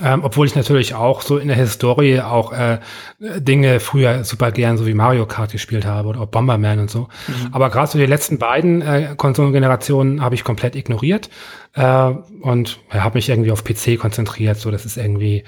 Ähm, 0.00 0.20
obwohl 0.22 0.46
ich 0.46 0.54
natürlich 0.54 0.94
auch 0.94 1.22
so 1.22 1.38
in 1.38 1.48
der 1.48 1.56
Historie 1.56 2.20
auch 2.20 2.52
äh, 2.52 2.78
Dinge 3.18 3.80
früher 3.80 4.22
super 4.22 4.52
gern, 4.52 4.78
so 4.78 4.86
wie 4.86 4.94
Mario 4.94 5.26
Kart 5.26 5.50
gespielt 5.50 5.86
habe 5.86 6.08
oder 6.08 6.20
auch 6.20 6.26
Bomberman 6.26 6.78
und 6.78 6.90
so. 6.90 7.08
Mhm. 7.26 7.48
Aber 7.50 7.68
gerade 7.70 7.90
so 7.90 7.98
die 7.98 8.06
letzten 8.06 8.38
beiden 8.38 8.80
äh, 8.80 9.14
Konsolengenerationen 9.16 10.22
habe 10.22 10.36
ich 10.36 10.44
komplett 10.44 10.76
ignoriert 10.76 11.30
äh, 11.78 12.14
und 12.40 12.80
ja, 12.92 13.04
habe 13.04 13.16
mich 13.16 13.28
irgendwie 13.28 13.52
auf 13.52 13.62
PC 13.62 13.98
konzentriert. 13.98 14.58
So, 14.58 14.70
das 14.70 14.84
ist 14.84 14.96
irgendwie 14.96 15.44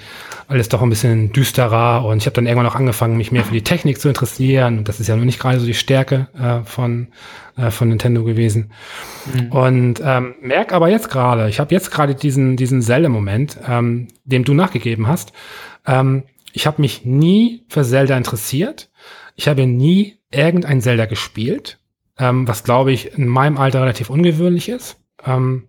alles 0.46 0.68
doch 0.68 0.80
ein 0.80 0.88
bisschen 0.88 1.32
düsterer 1.32 2.04
und 2.04 2.18
ich 2.18 2.26
habe 2.26 2.34
dann 2.34 2.46
irgendwann 2.46 2.70
auch 2.70 2.76
angefangen, 2.76 3.16
mich 3.16 3.32
mehr 3.32 3.44
für 3.44 3.52
die 3.52 3.64
Technik 3.64 4.00
zu 4.00 4.08
interessieren. 4.08 4.78
Und 4.78 4.88
das 4.88 5.00
ist 5.00 5.08
ja 5.08 5.16
nur 5.16 5.24
nicht 5.24 5.40
gerade 5.40 5.58
so 5.58 5.66
die 5.66 5.74
Stärke 5.74 6.28
äh, 6.38 6.64
von 6.64 7.08
äh, 7.56 7.70
von 7.72 7.88
Nintendo 7.88 8.22
gewesen. 8.22 8.70
Mhm. 9.34 9.52
Und 9.52 10.02
ähm, 10.04 10.34
merk 10.40 10.72
aber 10.72 10.88
jetzt 10.88 11.10
gerade, 11.10 11.48
ich 11.48 11.58
habe 11.58 11.74
jetzt 11.74 11.90
gerade 11.90 12.14
diesen, 12.14 12.56
diesen 12.56 12.80
Zelda-Moment, 12.80 13.58
ähm, 13.66 14.08
dem 14.24 14.44
du 14.44 14.54
nachgegeben 14.54 15.08
hast. 15.08 15.32
Ähm, 15.86 16.24
ich 16.52 16.66
habe 16.66 16.80
mich 16.80 17.04
nie 17.04 17.64
für 17.68 17.84
Zelda 17.84 18.16
interessiert. 18.16 18.90
Ich 19.34 19.48
habe 19.48 19.66
nie 19.66 20.18
irgendein 20.30 20.80
Zelda 20.80 21.06
gespielt, 21.06 21.80
ähm, 22.18 22.46
was 22.46 22.62
glaube 22.62 22.92
ich 22.92 23.18
in 23.18 23.26
meinem 23.26 23.58
Alter 23.58 23.82
relativ 23.82 24.10
ungewöhnlich 24.10 24.68
ist. 24.68 24.96
Ähm, 25.26 25.64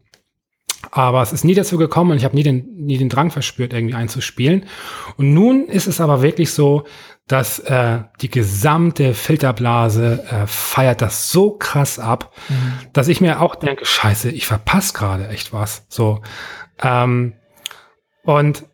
aber 0.90 1.22
es 1.22 1.32
ist 1.32 1.44
nie 1.44 1.54
dazu 1.54 1.78
gekommen 1.78 2.12
und 2.12 2.18
ich 2.18 2.26
habe 2.26 2.36
nie 2.36 2.44
den, 2.44 2.66
nie 2.76 2.98
den 2.98 3.10
Drang 3.10 3.30
verspürt, 3.30 3.74
irgendwie 3.74 3.94
einzuspielen. 3.94 4.66
Und 5.18 5.34
nun 5.34 5.68
ist 5.68 5.88
es 5.88 6.02
aber 6.02 6.22
wirklich 6.22 6.54
so, 6.54 6.86
dass 7.28 7.60
äh, 7.60 8.00
die 8.22 8.30
gesamte 8.30 9.14
Filterblase 9.14 10.24
äh, 10.30 10.48
feiert 10.48 11.02
das 11.02 11.32
so 11.32 11.52
krass 11.52 12.00
ab, 12.00 12.34
mhm. 12.50 12.74
dass 12.94 13.08
ich 13.08 13.22
mir 13.22 13.42
auch 13.42 13.56
denke, 13.56 13.86
scheiße, 13.86 14.32
ich 14.32 14.46
verpasse 14.46 14.94
gerade 14.94 15.28
echt 15.30 15.54
was. 15.54 15.86
So. 15.88 16.22
Ähm, 16.82 17.34
und 18.24 18.66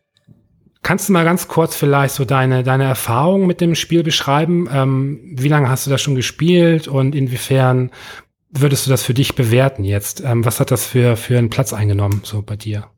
kannst 0.81 1.09
du 1.09 1.13
mal 1.13 1.25
ganz 1.25 1.47
kurz 1.47 1.75
vielleicht 1.75 2.15
so 2.15 2.25
deine, 2.25 2.63
deine 2.63 2.85
Erfahrung 2.85 3.45
mit 3.45 3.61
dem 3.61 3.75
Spiel 3.75 4.03
beschreiben? 4.03 4.67
Ähm, 4.71 5.19
wie 5.35 5.49
lange 5.49 5.69
hast 5.69 5.85
du 5.85 5.91
das 5.91 6.01
schon 6.01 6.15
gespielt 6.15 6.87
und 6.87 7.13
inwiefern 7.13 7.91
würdest 8.61 8.85
du 8.85 8.89
das 8.89 9.03
für 9.03 9.13
dich 9.13 9.35
bewerten 9.35 9.83
jetzt? 9.83 10.21
Ähm, 10.21 10.45
was 10.45 10.59
hat 10.59 10.71
das 10.71 10.85
für, 10.85 11.17
für 11.17 11.37
einen 11.37 11.49
Platz 11.49 11.73
eingenommen, 11.73 12.21
so 12.23 12.41
bei 12.41 12.55
dir? 12.55 12.89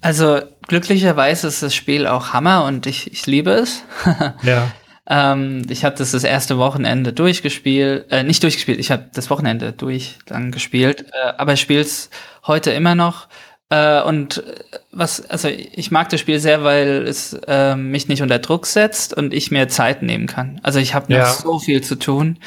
Also 0.00 0.40
glücklicherweise 0.68 1.48
ist 1.48 1.62
das 1.62 1.74
Spiel 1.74 2.06
auch 2.06 2.32
Hammer 2.32 2.64
und 2.64 2.86
ich, 2.86 3.12
ich 3.12 3.26
liebe 3.26 3.50
es. 3.50 3.82
ja. 4.42 4.70
ähm, 5.08 5.62
ich 5.68 5.84
habe 5.84 5.96
das 5.96 6.12
das 6.12 6.24
erste 6.24 6.58
Wochenende 6.58 7.12
durchgespielt, 7.12 8.06
äh, 8.10 8.22
nicht 8.22 8.42
durchgespielt, 8.42 8.78
ich 8.78 8.90
habe 8.90 9.10
das 9.14 9.30
Wochenende 9.30 9.72
durch 9.72 10.18
dann 10.26 10.52
gespielt, 10.52 11.06
äh, 11.12 11.32
aber 11.38 11.54
ich 11.54 11.60
spiele 11.60 11.80
es 11.80 12.10
heute 12.46 12.70
immer 12.70 12.94
noch. 12.94 13.28
Äh, 13.68 14.00
und 14.02 14.44
was, 14.92 15.28
also 15.28 15.48
ich 15.48 15.90
mag 15.90 16.08
das 16.10 16.20
Spiel 16.20 16.38
sehr, 16.38 16.62
weil 16.62 17.04
es 17.08 17.32
äh, 17.46 17.74
mich 17.74 18.06
nicht 18.06 18.22
unter 18.22 18.38
Druck 18.38 18.66
setzt 18.66 19.12
und 19.12 19.34
ich 19.34 19.50
mir 19.50 19.68
Zeit 19.68 20.02
nehmen 20.02 20.26
kann. 20.26 20.60
Also 20.62 20.78
ich 20.78 20.94
habe 20.94 21.12
noch 21.12 21.18
ja. 21.18 21.32
so 21.32 21.58
viel 21.58 21.82
zu 21.82 21.96
tun, 21.96 22.38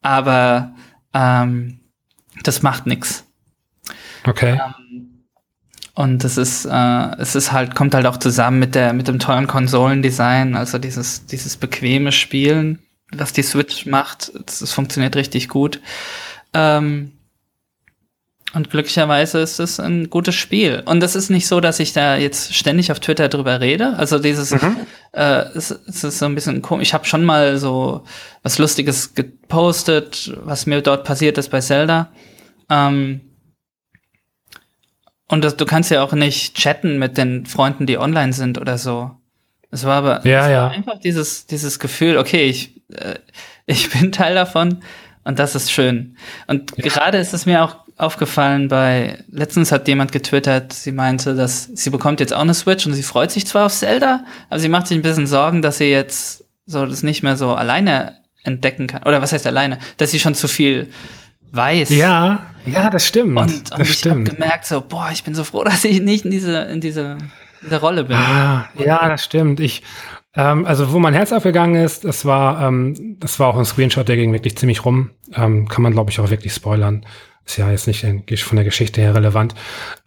aber 0.00 0.72
ähm, 1.12 1.81
das 2.42 2.62
macht 2.62 2.86
nix. 2.86 3.24
Okay. 4.24 4.60
Ähm, 4.60 5.24
und 5.94 6.24
es 6.24 6.38
ist, 6.38 6.64
äh, 6.64 7.16
es 7.18 7.34
ist 7.34 7.52
halt, 7.52 7.74
kommt 7.74 7.94
halt 7.94 8.06
auch 8.06 8.16
zusammen 8.16 8.58
mit 8.58 8.74
der, 8.74 8.92
mit 8.92 9.08
dem 9.08 9.18
tollen 9.18 9.46
Konsolendesign, 9.46 10.56
also 10.56 10.78
dieses, 10.78 11.26
dieses 11.26 11.56
bequeme 11.56 12.12
Spielen, 12.12 12.78
was 13.12 13.32
die 13.32 13.42
Switch 13.42 13.84
macht. 13.84 14.32
Es 14.46 14.72
funktioniert 14.72 15.16
richtig 15.16 15.48
gut. 15.48 15.80
Ähm, 16.54 17.12
und 18.54 18.70
glücklicherweise 18.70 19.38
ist 19.38 19.58
es 19.60 19.80
ein 19.80 20.10
gutes 20.10 20.34
Spiel. 20.34 20.82
Und 20.84 21.02
es 21.02 21.16
ist 21.16 21.30
nicht 21.30 21.46
so, 21.46 21.60
dass 21.60 21.80
ich 21.80 21.94
da 21.94 22.16
jetzt 22.16 22.54
ständig 22.54 22.92
auf 22.92 23.00
Twitter 23.00 23.28
drüber 23.28 23.60
rede. 23.60 23.96
Also 23.96 24.18
dieses, 24.18 24.50
mhm. 24.50 24.76
äh, 25.12 25.44
es, 25.54 25.70
es, 25.70 26.04
ist 26.04 26.18
so 26.18 26.26
ein 26.26 26.34
bisschen 26.34 26.60
komisch. 26.60 26.88
Ich 26.88 26.94
habe 26.94 27.06
schon 27.06 27.24
mal 27.24 27.56
so 27.56 28.04
was 28.42 28.58
Lustiges 28.58 29.14
gepostet, 29.14 30.34
was 30.44 30.66
mir 30.66 30.82
dort 30.82 31.04
passiert 31.04 31.38
ist 31.38 31.50
bei 31.50 31.60
Zelda. 31.60 32.12
Ähm, 32.72 33.20
und 35.28 35.44
das, 35.44 35.56
du 35.56 35.66
kannst 35.66 35.90
ja 35.90 36.02
auch 36.02 36.12
nicht 36.12 36.56
chatten 36.56 36.98
mit 36.98 37.18
den 37.18 37.46
Freunden, 37.46 37.86
die 37.86 37.98
online 37.98 38.32
sind 38.32 38.58
oder 38.58 38.78
so. 38.78 39.12
Es 39.70 39.84
war 39.84 39.96
aber 39.96 40.26
ja, 40.26 40.50
ja. 40.50 40.68
einfach 40.68 40.98
dieses, 40.98 41.46
dieses 41.46 41.78
Gefühl, 41.78 42.18
okay, 42.18 42.44
ich, 42.44 42.82
äh, 42.92 43.18
ich 43.66 43.90
bin 43.90 44.12
Teil 44.12 44.34
davon 44.34 44.82
und 45.24 45.38
das 45.38 45.54
ist 45.54 45.70
schön. 45.70 46.16
Und 46.46 46.72
ja. 46.76 46.84
gerade 46.84 47.18
ist 47.18 47.32
es 47.32 47.46
mir 47.46 47.62
auch 47.64 47.76
aufgefallen 47.96 48.68
bei, 48.68 49.22
letztens 49.30 49.70
hat 49.70 49.86
jemand 49.86 50.12
getwittert, 50.12 50.72
sie 50.72 50.92
meinte, 50.92 51.34
dass 51.34 51.64
sie 51.64 51.90
bekommt 51.90 52.20
jetzt 52.20 52.32
auch 52.32 52.40
eine 52.40 52.54
Switch 52.54 52.86
und 52.86 52.94
sie 52.94 53.02
freut 53.02 53.30
sich 53.30 53.46
zwar 53.46 53.66
auf 53.66 53.72
Zelda, 53.72 54.24
aber 54.48 54.58
sie 54.58 54.68
macht 54.68 54.86
sich 54.86 54.98
ein 54.98 55.02
bisschen 55.02 55.26
Sorgen, 55.26 55.62
dass 55.62 55.78
sie 55.78 55.90
jetzt 55.90 56.44
so 56.66 56.84
das 56.86 57.02
nicht 57.02 57.22
mehr 57.22 57.36
so 57.36 57.54
alleine 57.54 58.18
entdecken 58.44 58.86
kann. 58.86 59.02
Oder 59.04 59.22
was 59.22 59.32
heißt 59.32 59.46
alleine? 59.46 59.78
Dass 59.98 60.10
sie 60.10 60.18
schon 60.18 60.34
zu 60.34 60.48
viel 60.48 60.88
weiß. 61.52 61.90
Ja, 61.90 62.46
ja, 62.66 62.90
das 62.90 63.06
stimmt. 63.06 63.38
Und, 63.38 63.50
und 63.50 63.78
das 63.78 63.88
ich 63.88 64.04
habe 64.06 64.24
gemerkt, 64.24 64.66
so, 64.66 64.80
boah, 64.80 65.10
ich 65.12 65.24
bin 65.24 65.34
so 65.34 65.44
froh, 65.44 65.64
dass 65.64 65.84
ich 65.84 66.00
nicht 66.00 66.24
in 66.24 66.30
diese, 66.30 66.62
in 66.62 66.80
diese, 66.80 67.02
in 67.12 67.30
diese 67.62 67.80
Rolle 67.80 68.04
bin. 68.04 68.16
Ah, 68.16 68.68
ja, 68.76 69.08
das 69.08 69.24
stimmt. 69.24 69.60
Ich, 69.60 69.82
Ähm, 70.34 70.64
also 70.64 70.92
wo 70.92 70.98
mein 70.98 71.14
Herz 71.14 71.30
aufgegangen 71.32 71.74
ist, 71.74 72.04
das 72.04 72.24
war, 72.24 72.66
ähm, 72.66 73.16
das 73.20 73.38
war 73.38 73.48
auch 73.48 73.58
ein 73.58 73.66
Screenshot, 73.66 74.08
der 74.08 74.16
ging 74.16 74.32
wirklich 74.32 74.56
ziemlich 74.56 74.84
rum. 74.84 75.10
Ähm, 75.34 75.68
kann 75.68 75.82
man, 75.82 75.92
glaube 75.92 76.10
ich, 76.10 76.20
auch 76.20 76.30
wirklich 76.30 76.54
spoilern. 76.54 77.04
Ist 77.44 77.58
ja 77.58 77.70
jetzt 77.70 77.86
nicht 77.86 78.06
von 78.44 78.56
der 78.56 78.64
Geschichte 78.64 79.00
her 79.00 79.14
relevant. 79.14 79.54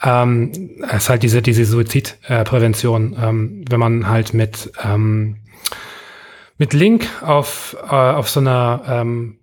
Ähm, 0.01 0.51
es 0.89 1.03
ist 1.03 1.09
halt 1.09 1.21
diese, 1.21 1.41
diese 1.41 1.65
Suizidprävention, 1.65 3.13
äh, 3.13 3.27
ähm, 3.27 3.65
wenn 3.69 3.79
man 3.79 4.07
halt 4.07 4.33
mit, 4.33 4.71
ähm, 4.83 5.37
mit 6.57 6.73
Link 6.73 7.07
auf, 7.21 7.75
äh, 7.83 7.93
auf 7.93 8.29
so 8.29 8.39
einer 8.39 8.81
ähm, 8.87 9.37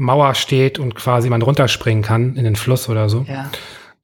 Mauer 0.00 0.34
steht 0.34 0.78
und 0.78 0.94
quasi 0.94 1.28
man 1.28 1.42
runterspringen 1.42 2.02
kann 2.02 2.34
in 2.36 2.44
den 2.44 2.56
Fluss 2.56 2.88
oder 2.88 3.08
so. 3.08 3.26
Ja. 3.28 3.50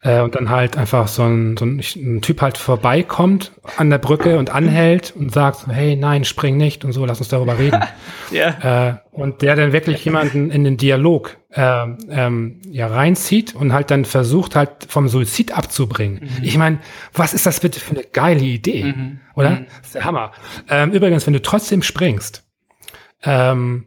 Äh, 0.03 0.21
und 0.21 0.35
dann 0.35 0.51
halt 0.51 0.77
einfach 0.77 1.09
so 1.09 1.23
ein, 1.23 1.57
so 1.57 1.65
ein, 1.65 1.81
ein, 1.97 2.21
Typ 2.21 2.43
halt 2.43 2.59
vorbeikommt 2.59 3.53
an 3.79 3.89
der 3.89 3.97
Brücke 3.97 4.39
und 4.39 4.51
anhält 4.51 5.15
und 5.17 5.33
sagt, 5.33 5.67
hey, 5.69 5.97
nein, 5.97 6.25
spring 6.25 6.59
nicht 6.59 6.85
und 6.85 6.93
so, 6.93 7.07
lass 7.07 7.19
uns 7.19 7.29
darüber 7.29 7.59
reden. 7.59 7.81
ja. 8.31 8.89
Äh, 8.89 8.95
und 9.11 9.41
der 9.41 9.57
dann 9.57 9.73
wirklich 9.73 10.05
jemanden 10.05 10.51
in 10.51 10.65
den 10.65 10.77
Dialog 10.77 11.39
äh, 11.51 11.87
ähm, 12.11 12.61
ja, 12.71 12.89
reinzieht 12.89 13.55
und 13.55 13.73
halt 13.73 13.91
dann 13.91 14.05
versucht 14.05 14.55
halt 14.55 14.87
vom 14.87 15.09
Suizid 15.09 15.57
abzubringen. 15.57 16.21
Mhm. 16.21 16.45
Ich 16.45 16.59
meine, 16.59 16.79
was 17.15 17.33
ist 17.33 17.47
das 17.47 17.61
bitte 17.61 17.81
für 17.81 17.93
eine 17.93 18.05
geile 18.05 18.45
Idee, 18.45 18.85
mhm. 18.85 19.21
oder? 19.35 19.51
Mhm. 19.51 19.67
Das 19.79 19.87
ist 19.87 19.95
der 19.95 20.05
Hammer. 20.05 20.33
Ähm, 20.69 20.93
übrigens, 20.93 21.27
wenn 21.27 21.33
du 21.33 21.41
trotzdem 21.41 21.83
springst, 21.83 22.45
ähm, 23.25 23.87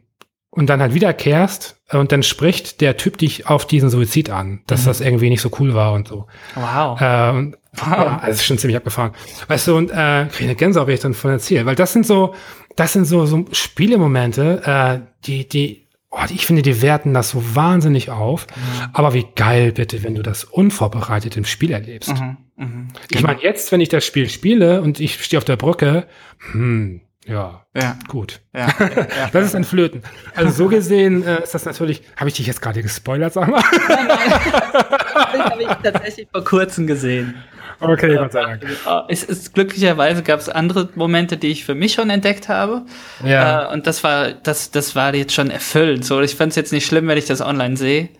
und 0.50 0.66
dann 0.66 0.80
halt 0.80 0.94
wiederkehrst 0.94 1.79
und 1.92 2.12
dann 2.12 2.22
spricht 2.22 2.80
der 2.80 2.96
Typ 2.96 3.18
dich 3.18 3.46
auf 3.46 3.66
diesen 3.66 3.90
Suizid 3.90 4.30
an, 4.30 4.60
dass 4.66 4.82
mhm. 4.82 4.86
das 4.86 5.00
irgendwie 5.00 5.28
nicht 5.28 5.40
so 5.40 5.50
cool 5.58 5.74
war 5.74 5.92
und 5.92 6.08
so. 6.08 6.26
Wow. 6.54 7.00
Äh, 7.00 7.30
und, 7.30 7.56
wow. 7.72 7.88
Ja, 7.88 8.18
also 8.22 8.32
ist 8.32 8.44
schon 8.44 8.58
ziemlich 8.58 8.76
abgefahren. 8.76 9.12
Weißt 9.48 9.68
du, 9.68 9.76
und 9.76 9.90
äh, 9.90 10.26
krieg 10.30 10.42
eine 10.42 10.54
Gänsehaut, 10.54 10.86
wenn 10.86 10.94
ich 10.94 11.00
dann 11.00 11.14
von 11.14 11.30
erzähle, 11.30 11.66
weil 11.66 11.74
das 11.74 11.92
sind 11.92 12.06
so, 12.06 12.34
das 12.76 12.92
sind 12.92 13.06
so, 13.06 13.26
so 13.26 13.44
Spielemomente, 13.52 14.62
äh, 14.64 15.06
die, 15.24 15.48
die, 15.48 15.88
oh, 16.10 16.20
die, 16.28 16.34
ich 16.34 16.46
finde, 16.46 16.62
die 16.62 16.80
werten 16.80 17.12
das 17.12 17.30
so 17.30 17.56
wahnsinnig 17.56 18.10
auf. 18.10 18.46
Mhm. 18.46 18.90
Aber 18.92 19.12
wie 19.12 19.26
geil 19.34 19.72
bitte, 19.72 20.02
wenn 20.02 20.14
du 20.14 20.22
das 20.22 20.44
unvorbereitet 20.44 21.36
im 21.36 21.44
Spiel 21.44 21.72
erlebst. 21.72 22.14
Mhm. 22.14 22.36
Mhm. 22.56 22.88
Ich 23.10 23.22
meine, 23.22 23.42
jetzt, 23.42 23.72
wenn 23.72 23.80
ich 23.80 23.88
das 23.88 24.04
Spiel 24.04 24.28
spiele 24.28 24.82
und 24.82 25.00
ich 25.00 25.24
stehe 25.24 25.38
auf 25.38 25.44
der 25.44 25.56
Brücke, 25.56 26.06
hm, 26.52 27.00
ja, 27.26 27.66
ja. 27.76 27.98
gut. 28.08 28.40
Ja, 28.54 28.68
ja, 28.78 29.28
das 29.32 29.44
ist 29.44 29.54
ein 29.54 29.64
Flöten. 29.64 30.02
Also 30.34 30.50
so 30.52 30.68
gesehen 30.68 31.24
äh, 31.26 31.42
ist 31.42 31.54
das 31.54 31.64
natürlich. 31.66 32.02
Habe 32.16 32.28
ich 32.28 32.36
dich 32.36 32.46
jetzt 32.46 32.62
gerade 32.62 32.82
gespoilert, 32.82 33.34
sag 33.34 33.48
mal? 33.48 33.62
Nein, 33.88 34.06
nein. 34.08 34.18
das 35.32 35.44
habe 35.44 35.62
ich 35.62 35.68
tatsächlich 35.68 36.28
vor 36.32 36.44
kurzem 36.44 36.86
gesehen. 36.86 37.34
Okay, 37.80 38.16
Gott 38.16 38.32
sei 38.32 38.42
Dank. 38.42 38.62
Äh, 38.62 39.02
es 39.08 39.22
ist, 39.22 39.54
glücklicherweise 39.54 40.22
gab 40.22 40.40
es 40.40 40.48
andere 40.48 40.88
Momente, 40.94 41.36
die 41.36 41.48
ich 41.48 41.64
für 41.64 41.74
mich 41.74 41.92
schon 41.94 42.10
entdeckt 42.10 42.48
habe. 42.48 42.82
Ja. 43.24 43.70
Äh, 43.70 43.72
und 43.72 43.86
das 43.86 44.02
war, 44.04 44.32
das, 44.32 44.70
das 44.70 44.96
war 44.96 45.14
jetzt 45.14 45.34
schon 45.34 45.50
erfüllend. 45.50 46.04
So, 46.04 46.20
ich 46.20 46.36
fand 46.36 46.50
es 46.50 46.56
jetzt 46.56 46.72
nicht 46.72 46.86
schlimm, 46.86 47.06
wenn 47.08 47.18
ich 47.18 47.26
das 47.26 47.40
online 47.40 47.76
sehe. 47.76 48.10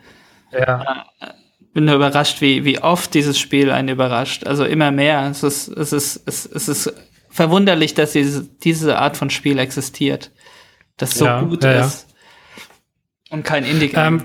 Ja. 0.53 1.05
Äh, 1.21 1.27
bin 1.73 1.85
nur 1.85 1.95
überrascht, 1.95 2.41
wie, 2.41 2.65
wie 2.65 2.81
oft 2.81 3.15
dieses 3.15 3.39
Spiel 3.39 3.71
einen 3.71 3.89
überrascht. 3.89 4.47
Also 4.47 4.65
immer 4.65 4.91
mehr. 4.91 5.29
Es 5.31 5.43
ist, 5.43 5.69
es 5.69 5.93
ist, 5.93 6.23
es, 6.27 6.47
es 6.47 6.69
ist 6.69 6.93
verwunderlich, 7.31 7.95
dass 7.95 8.13
diese, 8.13 8.45
diese 8.45 8.99
Art 8.99 9.17
von 9.17 9.31
Spiel 9.31 9.59
existiert. 9.59 10.31
Das 10.97 11.15
so 11.15 11.25
ja, 11.25 11.41
gut 11.43 11.65
ja, 11.65 11.87
ist. 11.87 12.07
Ja. 12.09 13.37
Und 13.37 13.45
kein 13.45 13.65
indie 13.65 13.93
ähm, 13.95 14.23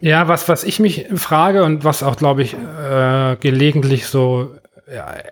Ja, 0.00 0.28
was, 0.28 0.48
was 0.48 0.64
ich 0.64 0.78
mich 0.80 1.06
frage 1.14 1.64
und 1.64 1.84
was 1.84 2.02
auch, 2.02 2.16
glaube 2.16 2.42
ich, 2.42 2.54
äh, 2.54 3.36
gelegentlich 3.40 4.06
so, 4.06 4.54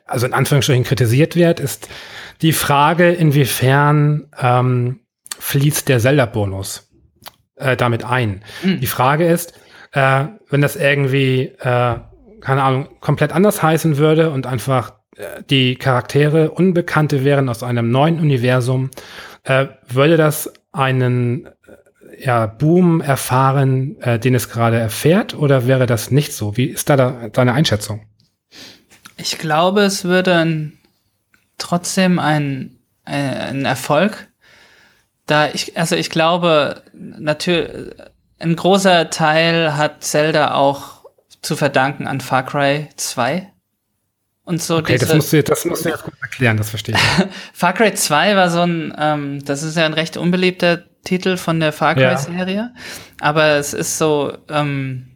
also 0.07 0.27
in 0.27 0.35
Anführungsstrichen 0.35 0.85
kritisiert 0.85 1.37
wird, 1.37 1.61
ist 1.61 1.89
die 2.43 2.53
Frage, 2.53 3.11
inwiefern 3.13 4.29
ähm, 4.39 5.01
fließt 5.39 5.89
der 5.89 6.01
Zelda-Bonus 6.01 6.91
äh, 7.57 7.77
damit 7.77 8.05
ein. 8.05 8.43
Mhm. 8.63 8.81
Die 8.81 8.87
Frage 8.87 9.27
ist, 9.27 9.55
äh, 9.93 10.27
wenn 10.51 10.61
das 10.61 10.77
irgendwie, 10.77 11.53
äh, 11.61 11.97
keine 12.41 12.63
Ahnung, 12.63 12.89
komplett 13.01 13.33
anders 13.33 13.63
heißen 13.63 13.97
würde 13.97 14.31
und 14.31 14.47
einfach 14.47 14.96
die 15.49 15.77
Charaktere 15.77 16.51
Unbekannte 16.51 17.25
wären 17.25 17.49
aus 17.49 17.63
einem 17.63 17.91
neuen 17.91 18.21
Universum, 18.21 18.91
äh, 19.45 19.67
würde 19.89 20.17
das 20.17 20.53
einen 20.73 21.47
äh, 21.47 22.25
ja, 22.25 22.47
Boom 22.47 23.01
erfahren, 23.01 24.01
äh, 24.01 24.19
den 24.19 24.35
es 24.35 24.49
gerade 24.49 24.79
erfährt, 24.79 25.35
oder 25.35 25.67
wäre 25.67 25.87
das 25.87 26.11
nicht 26.11 26.33
so? 26.33 26.57
Wie 26.57 26.67
ist 26.67 26.89
da, 26.91 26.97
da 26.97 27.29
deine 27.29 27.55
Einschätzung? 27.55 28.07
Ich 29.17 29.39
glaube, 29.39 29.83
es 29.83 30.05
würde 30.05 30.73
trotzdem 31.59 32.19
ein, 32.19 32.79
ein, 33.05 33.37
ein 33.37 33.65
Erfolg, 33.65 34.29
da 35.25 35.49
ich, 35.49 35.77
also 35.77 35.97
ich 35.97 36.11
glaube, 36.11 36.83
natürlich, 36.93 37.95
ein 38.39 38.55
großer 38.55 39.09
Teil 39.09 39.77
hat 39.77 40.05
Zelda 40.05 40.55
auch 40.55 41.07
zu 41.41 41.57
verdanken 41.57 42.07
an 42.07 42.21
Far 42.21 42.45
Cry 42.45 42.89
2 42.97 43.51
und 44.47 44.63
so 44.63 44.77
okay, 44.79 44.97
das 44.97 45.13
musst 45.13 45.33
du 45.33 45.39
jetzt, 45.39 45.51
das 45.51 45.65
musst 45.65 45.85
du 45.85 45.89
jetzt 45.89 46.05
gut 46.05 46.15
erklären, 46.23 46.57
das 46.57 46.71
verstehe 46.71 46.95
ich. 46.95 47.27
Far 47.53 47.73
Cry 47.73 47.93
2 47.93 48.37
war 48.37 48.49
so 48.49 48.61
ein, 48.61 48.95
ähm, 48.97 49.45
das 49.45 49.65
ist 49.65 49.77
ja 49.77 49.85
ein 49.85 49.93
recht 49.93 50.17
unbeliebter 50.17 50.85
Titel 51.03 51.37
von 51.37 51.59
der 51.59 51.73
Far 51.73 51.97
Cry-Serie, 51.97 52.55
ja. 52.55 52.71
aber 53.21 53.57
es 53.57 53.75
ist 53.75 53.99
so, 53.99 54.39
ähm, 54.49 55.09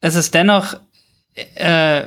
es 0.00 0.14
ist 0.14 0.34
dennoch, 0.34 0.76
äh, 1.34 2.04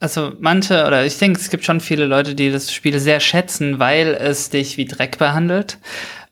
also 0.00 0.32
manche, 0.40 0.86
oder 0.86 1.04
ich 1.04 1.18
denke, 1.18 1.38
es 1.38 1.50
gibt 1.50 1.64
schon 1.66 1.80
viele 1.80 2.06
Leute, 2.06 2.34
die 2.34 2.50
das 2.50 2.72
Spiel 2.72 2.98
sehr 2.98 3.20
schätzen, 3.20 3.78
weil 3.78 4.14
es 4.14 4.48
dich 4.48 4.78
wie 4.78 4.86
Dreck 4.86 5.18
behandelt 5.18 5.78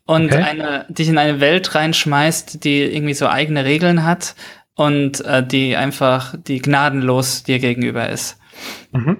und 0.05 0.33
okay. 0.33 0.41
eine, 0.41 0.85
dich 0.89 1.09
in 1.09 1.19
eine 1.19 1.39
Welt 1.41 1.75
reinschmeißt, 1.75 2.63
die 2.63 2.81
irgendwie 2.81 3.13
so 3.13 3.27
eigene 3.27 3.65
Regeln 3.65 4.03
hat 4.03 4.33
und 4.75 5.23
äh, 5.25 5.45
die 5.45 5.75
einfach, 5.75 6.35
die 6.37 6.59
gnadenlos 6.59 7.43
dir 7.43 7.59
gegenüber 7.59 8.09
ist. 8.09 8.37
Mhm. 8.91 9.17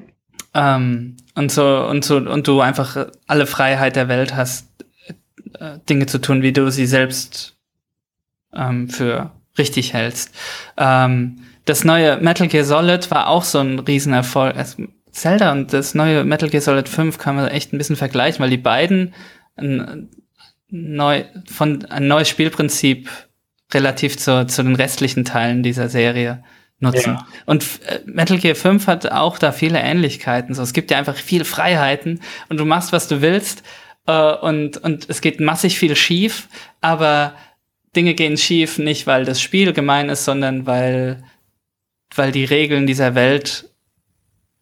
Ähm, 0.53 1.18
und 1.36 1.52
so, 1.52 1.86
und 1.86 2.06
so, 2.06 2.18
und 2.18 2.48
du 2.48 2.61
einfach 2.61 3.07
alle 3.27 3.45
Freiheit 3.45 3.95
der 3.95 4.07
Welt 4.07 4.36
hast, 4.36 4.68
äh, 5.60 5.80
Dinge 5.90 6.06
zu 6.06 6.19
tun, 6.19 6.41
wie 6.41 6.53
du 6.53 6.69
sie 6.69 6.86
selbst 6.86 7.57
ähm, 8.53 8.90
für 8.90 9.32
richtig 9.57 9.94
hältst. 9.94 10.34
Ähm, 10.77 11.40
das 11.65 11.84
neue 11.84 12.18
Metal 12.18 12.48
Gear 12.48 12.64
Solid 12.64 13.10
war 13.11 13.27
auch 13.27 13.44
so 13.44 13.60
ein 13.60 13.80
Riesenerfolg. 13.80 14.56
Also 14.56 14.84
Zelda 15.11 15.52
und 15.52 15.73
das 15.73 15.95
neue 15.95 16.23
Metal 16.23 16.49
Gear 16.49 16.61
Solid 16.61 16.88
5 16.88 17.18
kann 17.18 17.36
man 17.36 17.48
echt 17.48 17.73
ein 17.73 17.77
bisschen 17.77 17.95
vergleichen, 17.95 18.41
weil 18.41 18.49
die 18.49 18.57
beiden 18.57 19.14
ein, 19.56 20.10
neu, 20.69 21.23
von, 21.52 21.86
ein 21.86 22.07
neues 22.07 22.30
Spielprinzip 22.30 23.10
relativ 23.76 24.18
zu, 24.18 24.47
zu 24.47 24.64
den 24.64 24.76
restlichen 24.76 25.26
Teilen 25.26 25.61
dieser 25.61 25.89
Serie 25.89 26.43
nutzen. 26.80 27.14
Ja. 27.14 27.27
Und 27.45 27.64
äh, 27.88 27.99
Metal 28.06 28.38
Gear 28.39 28.56
5 28.56 28.88
hat 28.88 29.11
auch 29.11 29.38
da 29.38 29.52
viele 29.52 29.80
Ähnlichkeiten. 29.80 30.56
So, 30.56 30.64
es 30.64 30.73
gibt 30.73 30.89
ja 30.89 30.97
einfach 30.97 31.15
viele 31.15 31.45
Freiheiten 31.45 32.22
und 32.49 32.57
du 32.57 32.65
machst, 32.65 32.91
was 32.91 33.07
du 33.07 33.22
willst. 33.22 33.64
Äh, 34.07 34.34
und, 34.34 34.77
und 34.77 35.07
es 35.10 35.22
geht 35.22 35.39
massig 35.39 35.77
viel 35.77 35.95
schief, 35.95 36.47
aber 36.81 37.35
Dinge 37.95 38.14
gehen 38.14 38.38
schief 38.38 38.77
nicht, 38.77 39.07
weil 39.07 39.26
das 39.26 39.41
Spiel 39.41 39.73
gemein 39.73 40.10
ist, 40.10 40.26
sondern 40.26 40.65
weil, 40.65 41.23
weil 42.15 42.31
die 42.31 42.45
Regeln 42.45 42.88
dieser 42.88 43.15
Welt 43.15 43.69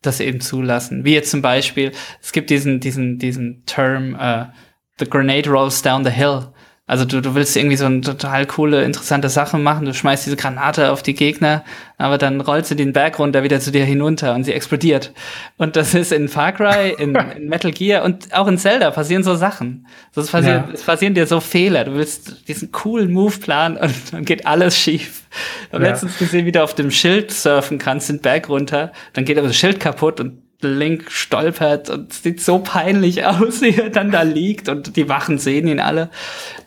das 0.02 0.20
eben 0.20 0.42
zulassen. 0.42 1.06
Wie 1.06 1.14
jetzt 1.14 1.32
zum 1.32 1.42
Beispiel, 1.42 1.94
es 2.22 2.32
gibt 2.32 2.50
diesen, 2.50 2.80
diesen, 2.80 3.20
diesen 3.20 3.66
Term, 3.66 4.16
uh, 4.16 4.52
the 5.00 5.10
grenade 5.10 5.50
rolls 5.50 5.82
down 5.82 6.04
the 6.04 6.12
hill. 6.12 6.53
Also 6.86 7.06
du, 7.06 7.22
du 7.22 7.34
willst 7.34 7.56
irgendwie 7.56 7.78
so 7.78 7.86
eine 7.86 8.02
total 8.02 8.46
coole, 8.46 8.84
interessante 8.84 9.30
Sache 9.30 9.58
machen, 9.58 9.86
du 9.86 9.94
schmeißt 9.94 10.26
diese 10.26 10.36
Granate 10.36 10.92
auf 10.92 11.02
die 11.02 11.14
Gegner, 11.14 11.64
aber 11.98 12.18
dann 12.18 12.42
rollt 12.42 12.66
sie 12.66 12.76
den 12.76 12.92
Berg 12.92 13.20
runter 13.20 13.42
wieder 13.44 13.62
zu 13.62 13.72
dir 13.72 13.86
hinunter 13.86 14.36
und 14.36 14.44
sie 14.44 14.52
explodiert. 14.52 15.14
Und 15.58 15.78
das 15.78 15.94
ist 15.94 16.12
in 16.12 16.28
Far 16.28 16.52
Cry, 16.52 16.94
in, 16.98 17.16
in 17.38 17.48
Metal 17.48 17.72
Gear 17.72 18.04
und 18.04 18.34
auch 18.34 18.48
in 18.48 18.58
Zelda 18.58 18.92
passieren 18.92 19.24
so 19.24 19.36
Sachen. 19.36 19.88
es, 20.14 20.30
passiert, 20.30 20.68
ja. 20.68 20.74
es 20.74 20.84
passieren 20.84 21.14
dir 21.14 21.26
so 21.26 21.40
Fehler. 21.40 21.86
Du 21.86 21.96
willst 21.96 22.50
diesen 22.50 22.74
coolen 22.74 23.14
Move 23.14 23.38
planen 23.38 23.78
und 23.78 23.94
dann 24.12 24.26
geht 24.26 24.46
alles 24.46 24.78
schief. 24.78 25.24
Ich 25.68 25.74
habe 25.74 25.86
ja. 25.86 25.92
letztens 25.92 26.18
gesehen, 26.18 26.46
wie 26.46 26.52
du 26.52 26.62
auf 26.62 26.76
dem 26.76 26.92
Schild 26.92 27.32
surfen 27.32 27.80
kannst, 27.80 28.10
den 28.10 28.20
Berg 28.20 28.50
runter, 28.50 28.92
dann 29.14 29.24
geht 29.24 29.38
aber 29.38 29.48
das 29.48 29.56
Schild 29.56 29.80
kaputt 29.80 30.20
und 30.20 30.43
Link 30.68 31.12
stolpert 31.12 31.90
und 31.90 32.14
sieht 32.14 32.42
so 32.42 32.60
peinlich 32.60 33.26
aus, 33.26 33.62
wie 33.62 33.76
er 33.76 33.90
dann 33.90 34.12
da 34.12 34.22
liegt 34.22 34.70
und 34.70 34.96
die 34.96 35.10
Wachen 35.10 35.38
sehen 35.38 35.68
ihn 35.68 35.80
alle. 35.80 36.10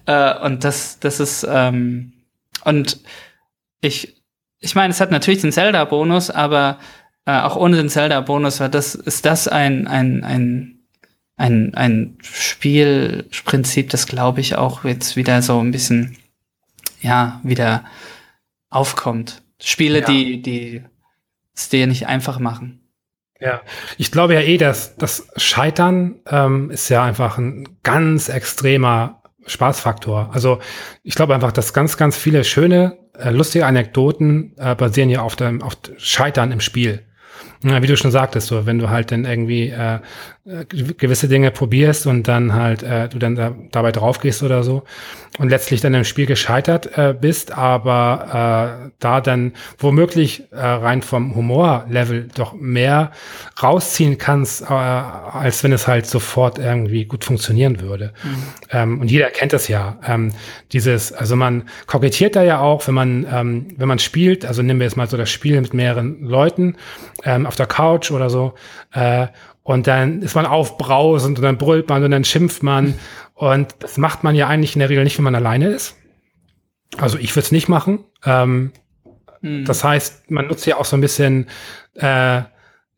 Äh, 0.06 0.38
und 0.40 0.64
das, 0.64 0.98
das 1.00 1.20
ist, 1.20 1.46
ähm, 1.48 2.12
und 2.64 3.00
ich, 3.80 4.22
ich 4.60 4.74
meine, 4.74 4.92
es 4.92 5.00
hat 5.00 5.10
natürlich 5.10 5.40
den 5.40 5.52
Zelda-Bonus, 5.52 6.30
aber 6.30 6.78
äh, 7.26 7.40
auch 7.40 7.56
ohne 7.56 7.76
den 7.76 7.88
Zelda-Bonus 7.88 8.60
war 8.60 8.68
das, 8.68 8.94
ist 8.94 9.26
das 9.26 9.48
ein, 9.48 9.86
ein, 9.86 10.24
ein, 10.24 10.80
ein, 11.36 11.74
ein 11.74 12.18
Spielprinzip, 12.22 13.90
das 13.90 14.06
glaube 14.06 14.40
ich 14.40 14.56
auch 14.56 14.84
jetzt 14.84 15.16
wieder 15.16 15.42
so 15.42 15.60
ein 15.60 15.70
bisschen, 15.70 16.16
ja, 17.00 17.40
wieder 17.42 17.84
aufkommt. 18.70 19.42
Spiele, 19.60 20.00
ja. 20.00 20.06
die, 20.06 20.42
die 20.42 20.82
es 21.54 21.68
dir 21.68 21.86
nicht 21.86 22.06
einfach 22.06 22.38
machen. 22.38 22.80
Ja, 23.40 23.60
ich 23.98 24.10
glaube 24.10 24.34
ja 24.34 24.40
eh, 24.40 24.56
dass 24.56 24.96
das 24.96 25.28
Scheitern 25.36 26.16
ähm, 26.26 26.70
ist 26.70 26.88
ja 26.88 27.04
einfach 27.04 27.36
ein 27.36 27.68
ganz 27.82 28.28
extremer 28.28 29.22
Spaßfaktor. 29.46 30.30
Also 30.32 30.58
ich 31.02 31.14
glaube 31.14 31.34
einfach, 31.34 31.52
dass 31.52 31.74
ganz, 31.74 31.96
ganz 31.96 32.16
viele 32.16 32.44
schöne, 32.44 32.98
äh, 33.18 33.30
lustige 33.30 33.66
Anekdoten 33.66 34.54
äh, 34.56 34.74
basieren 34.74 35.10
ja 35.10 35.20
auf 35.20 35.36
dem 35.36 35.62
auf 35.62 35.76
Scheitern 35.98 36.50
im 36.50 36.60
Spiel. 36.60 37.04
Ja, 37.62 37.82
wie 37.82 37.86
du 37.86 37.96
schon 37.96 38.10
sagtest, 38.10 38.48
so 38.48 38.66
wenn 38.66 38.78
du 38.78 38.90
halt 38.90 39.12
dann 39.12 39.24
irgendwie 39.24 39.68
äh, 39.68 40.00
äh, 40.46 40.64
gewisse 40.64 41.26
Dinge 41.26 41.50
probierst 41.50 42.06
und 42.06 42.28
dann 42.28 42.54
halt 42.54 42.84
äh, 42.84 43.08
du 43.08 43.18
dann 43.18 43.34
da, 43.34 43.54
dabei 43.72 43.90
draufgehst 43.90 44.44
oder 44.44 44.62
so 44.62 44.84
und 45.38 45.48
letztlich 45.48 45.80
dann 45.80 45.92
im 45.94 46.04
Spiel 46.04 46.26
gescheitert 46.26 46.96
äh, 46.96 47.14
bist, 47.18 47.50
aber 47.50 48.86
äh, 48.86 48.90
da 49.00 49.20
dann 49.20 49.54
womöglich 49.78 50.44
äh, 50.52 50.56
rein 50.58 51.02
vom 51.02 51.34
Humorlevel 51.34 52.28
doch 52.34 52.52
mehr 52.52 53.10
rausziehen 53.60 54.18
kannst, 54.18 54.62
äh, 54.62 54.66
als 54.66 55.64
wenn 55.64 55.72
es 55.72 55.88
halt 55.88 56.06
sofort 56.06 56.58
irgendwie 56.58 57.06
gut 57.06 57.24
funktionieren 57.24 57.80
würde. 57.80 58.12
Mhm. 58.22 58.42
Ähm, 58.70 59.00
und 59.00 59.10
jeder 59.10 59.30
kennt 59.30 59.52
das 59.52 59.66
ja. 59.66 59.98
Ähm, 60.06 60.32
dieses, 60.72 61.12
also 61.12 61.34
man 61.34 61.68
kokettiert 61.86 62.36
da 62.36 62.44
ja 62.44 62.60
auch, 62.60 62.86
wenn 62.86 62.94
man 62.94 63.26
ähm, 63.30 63.66
wenn 63.76 63.88
man 63.88 63.98
spielt, 63.98 64.44
also 64.44 64.62
nehmen 64.62 64.78
wir 64.78 64.86
jetzt 64.86 64.96
mal 64.96 65.08
so 65.08 65.16
das 65.16 65.30
Spiel 65.30 65.60
mit 65.60 65.74
mehreren 65.74 66.22
Leuten 66.22 66.76
ähm, 67.24 67.46
auf 67.46 67.56
der 67.56 67.66
Couch 67.66 68.10
oder 68.10 68.30
so. 68.30 68.54
Äh, 68.92 69.26
und 69.66 69.88
dann 69.88 70.22
ist 70.22 70.36
man 70.36 70.46
aufbrausend 70.46 71.38
und 71.38 71.42
dann 71.42 71.58
brüllt 71.58 71.88
man 71.88 72.04
und 72.04 72.12
dann 72.12 72.22
schimpft 72.22 72.62
man. 72.62 72.94
Und 73.34 73.74
das 73.80 73.98
macht 73.98 74.22
man 74.22 74.36
ja 74.36 74.46
eigentlich 74.46 74.76
in 74.76 74.78
der 74.78 74.88
Regel 74.88 75.02
nicht, 75.02 75.18
wenn 75.18 75.24
man 75.24 75.34
alleine 75.34 75.66
ist. 75.66 75.96
Also 76.98 77.18
ich 77.18 77.34
würde 77.34 77.46
es 77.46 77.52
nicht 77.52 77.68
machen. 77.68 78.04
Ähm, 78.24 78.70
mhm. 79.40 79.64
Das 79.64 79.82
heißt, 79.82 80.30
man 80.30 80.46
nutzt 80.46 80.66
ja 80.66 80.76
auch 80.76 80.84
so 80.84 80.96
ein 80.96 81.00
bisschen 81.00 81.48
äh, 81.94 82.42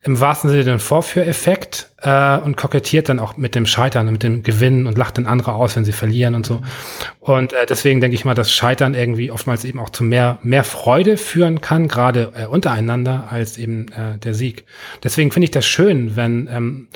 im 0.02 0.20
wahrsten 0.20 0.48
Sinne 0.48 0.64
den 0.64 0.78
Vorführeffekt 0.78 1.90
äh, 2.02 2.38
und 2.38 2.56
kokettiert 2.56 3.08
dann 3.08 3.18
auch 3.18 3.36
mit 3.36 3.56
dem 3.56 3.66
Scheitern 3.66 4.06
und 4.06 4.12
mit 4.12 4.22
dem 4.22 4.44
Gewinnen 4.44 4.86
und 4.86 4.96
lacht 4.96 5.18
dann 5.18 5.26
andere 5.26 5.54
aus, 5.54 5.74
wenn 5.74 5.84
sie 5.84 5.92
verlieren 5.92 6.36
und 6.36 6.46
so. 6.46 6.62
Und 7.18 7.52
äh, 7.52 7.66
deswegen 7.66 8.00
denke 8.00 8.14
ich 8.14 8.24
mal, 8.24 8.34
dass 8.34 8.52
Scheitern 8.52 8.94
irgendwie 8.94 9.32
oftmals 9.32 9.64
eben 9.64 9.80
auch 9.80 9.90
zu 9.90 10.04
mehr, 10.04 10.38
mehr 10.42 10.62
Freude 10.62 11.16
führen 11.16 11.60
kann, 11.60 11.88
gerade 11.88 12.32
äh, 12.36 12.46
untereinander, 12.46 13.28
als 13.30 13.58
eben 13.58 13.88
äh, 13.88 14.18
der 14.18 14.34
Sieg. 14.34 14.64
Deswegen 15.02 15.32
finde 15.32 15.46
ich 15.46 15.50
das 15.50 15.66
schön, 15.66 16.14
wenn 16.14 16.48
ähm, 16.50 16.88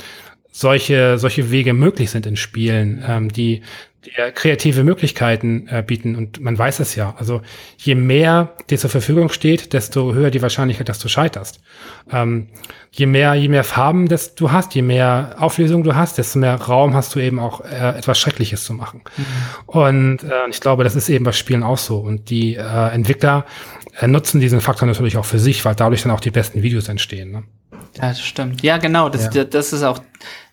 solche, 0.53 1.19
solche 1.19 1.51
Wege 1.51 1.73
möglich 1.73 2.11
sind 2.11 2.27
in 2.27 2.37
Spielen, 2.37 3.03
ähm, 3.07 3.33
die, 3.33 3.63
die 4.05 4.11
kreative 4.35 4.83
Möglichkeiten 4.83 5.69
äh, 5.69 5.83
bieten. 5.87 6.17
Und 6.17 6.41
man 6.41 6.59
weiß 6.59 6.81
es 6.81 6.95
ja. 6.97 7.15
Also 7.19 7.43
je 7.77 7.95
mehr 7.95 8.55
dir 8.69 8.79
zur 8.79 8.91
Verfügung 8.91 9.29
steht, 9.29 9.73
desto 9.73 10.13
höher 10.13 10.31
die 10.31 10.43
Wahrscheinlichkeit, 10.43 10.89
dass 10.89 10.99
du 10.99 11.09
scheiterst. 11.09 11.61
Ähm, 12.11 12.49
je 12.91 13.07
mehr, 13.07 13.35
je 13.35 13.49
mehr 13.49 13.65
Farben 13.65 14.09
das 14.09 14.35
du 14.35 14.51
hast, 14.51 14.75
je 14.75 14.83
mehr 14.83 15.37
Auflösung 15.39 15.85
du 15.85 15.95
hast, 15.95 16.19
desto 16.19 16.39
mehr 16.39 16.57
Raum 16.57 16.95
hast 16.95 17.15
du 17.15 17.21
eben 17.21 17.39
auch 17.39 17.61
äh, 17.61 17.97
etwas 17.97 18.19
Schreckliches 18.19 18.65
zu 18.65 18.75
machen. 18.75 19.03
Mhm. 19.17 19.25
Und 19.67 20.25
äh, 20.25 20.49
ich 20.51 20.61
glaube, 20.61 20.85
das 20.85 20.97
ist 20.97 21.09
eben 21.09 21.25
bei 21.25 21.33
Spielen 21.33 21.63
auch 21.63 21.79
so. 21.79 21.99
Und 21.99 22.29
die 22.29 22.57
äh, 22.57 22.89
Entwickler 22.89 23.47
äh, 24.01 24.09
nutzen 24.09 24.41
diesen 24.41 24.61
Faktor 24.61 24.89
natürlich 24.89 25.17
auch 25.17 25.25
für 25.25 25.39
sich, 25.39 25.65
weil 25.65 25.75
dadurch 25.75 26.03
dann 26.03 26.13
auch 26.13 26.21
die 26.21 26.31
besten 26.31 26.63
Videos 26.63 26.89
entstehen. 26.89 27.31
Ne? 27.31 27.45
Ja, 27.97 28.09
das 28.09 28.21
stimmt. 28.21 28.63
Ja, 28.63 28.79
genau. 28.79 29.09
Das, 29.09 29.35
ja. 29.35 29.45
das 29.45 29.73
ist 29.73 29.83
auch 29.83 30.01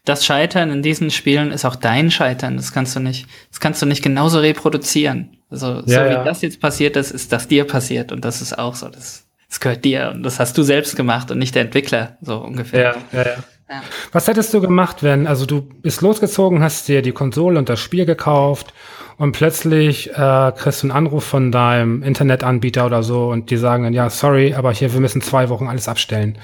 das 0.09 0.25
Scheitern 0.25 0.71
in 0.71 0.81
diesen 0.81 1.11
Spielen 1.11 1.51
ist 1.51 1.65
auch 1.65 1.75
dein 1.75 2.11
Scheitern. 2.11 2.57
Das 2.57 2.73
kannst 2.73 2.95
du 2.95 2.99
nicht, 2.99 3.27
das 3.49 3.59
kannst 3.59 3.81
du 3.81 3.85
nicht 3.85 4.03
genauso 4.03 4.39
reproduzieren. 4.39 5.37
Also 5.49 5.81
so 5.85 5.93
ja, 5.93 6.09
wie 6.09 6.25
das 6.25 6.41
jetzt 6.41 6.59
passiert 6.59 6.95
ist, 6.95 7.11
ist 7.11 7.31
das 7.31 7.47
dir 7.47 7.65
passiert 7.65 8.11
und 8.11 8.25
das 8.25 8.41
ist 8.41 8.57
auch 8.57 8.75
so. 8.75 8.89
Das 8.89 9.25
das 9.49 9.59
gehört 9.59 9.83
dir 9.83 10.11
und 10.13 10.21
das 10.23 10.39
hast 10.39 10.57
du 10.57 10.63
selbst 10.63 10.95
gemacht 10.95 11.31
und 11.31 11.39
nicht 11.39 11.55
der 11.55 11.63
Entwickler, 11.63 12.17
so 12.21 12.37
ungefähr. 12.37 12.81
Ja, 12.81 12.95
ja, 13.11 13.25
ja. 13.25 13.35
ja. 13.69 13.81
Was 14.11 14.27
hättest 14.27 14.53
du 14.53 14.61
gemacht, 14.61 15.01
wenn, 15.01 15.25
also 15.25 15.47
du 15.47 15.61
bist 15.61 16.01
losgezogen, 16.01 16.61
hast 16.61 16.87
dir 16.87 17.01
die 17.01 17.13
Konsole 17.13 17.57
und 17.57 17.67
das 17.67 17.79
Spiel 17.79 18.05
gekauft 18.05 18.73
und 19.17 19.31
plötzlich 19.31 20.11
äh, 20.11 20.51
kriegst 20.55 20.83
du 20.83 20.87
einen 20.87 20.91
Anruf 20.91 21.23
von 21.23 21.51
deinem 21.51 22.03
Internetanbieter 22.03 22.85
oder 22.85 23.01
so 23.01 23.29
und 23.29 23.49
die 23.49 23.57
sagen 23.57 23.83
dann, 23.83 23.93
ja, 23.93 24.11
sorry, 24.11 24.53
aber 24.53 24.71
hier, 24.71 24.93
wir 24.93 24.99
müssen 24.99 25.21
zwei 25.21 25.49
Wochen 25.49 25.67
alles 25.67 25.87
abstellen. 25.87 26.37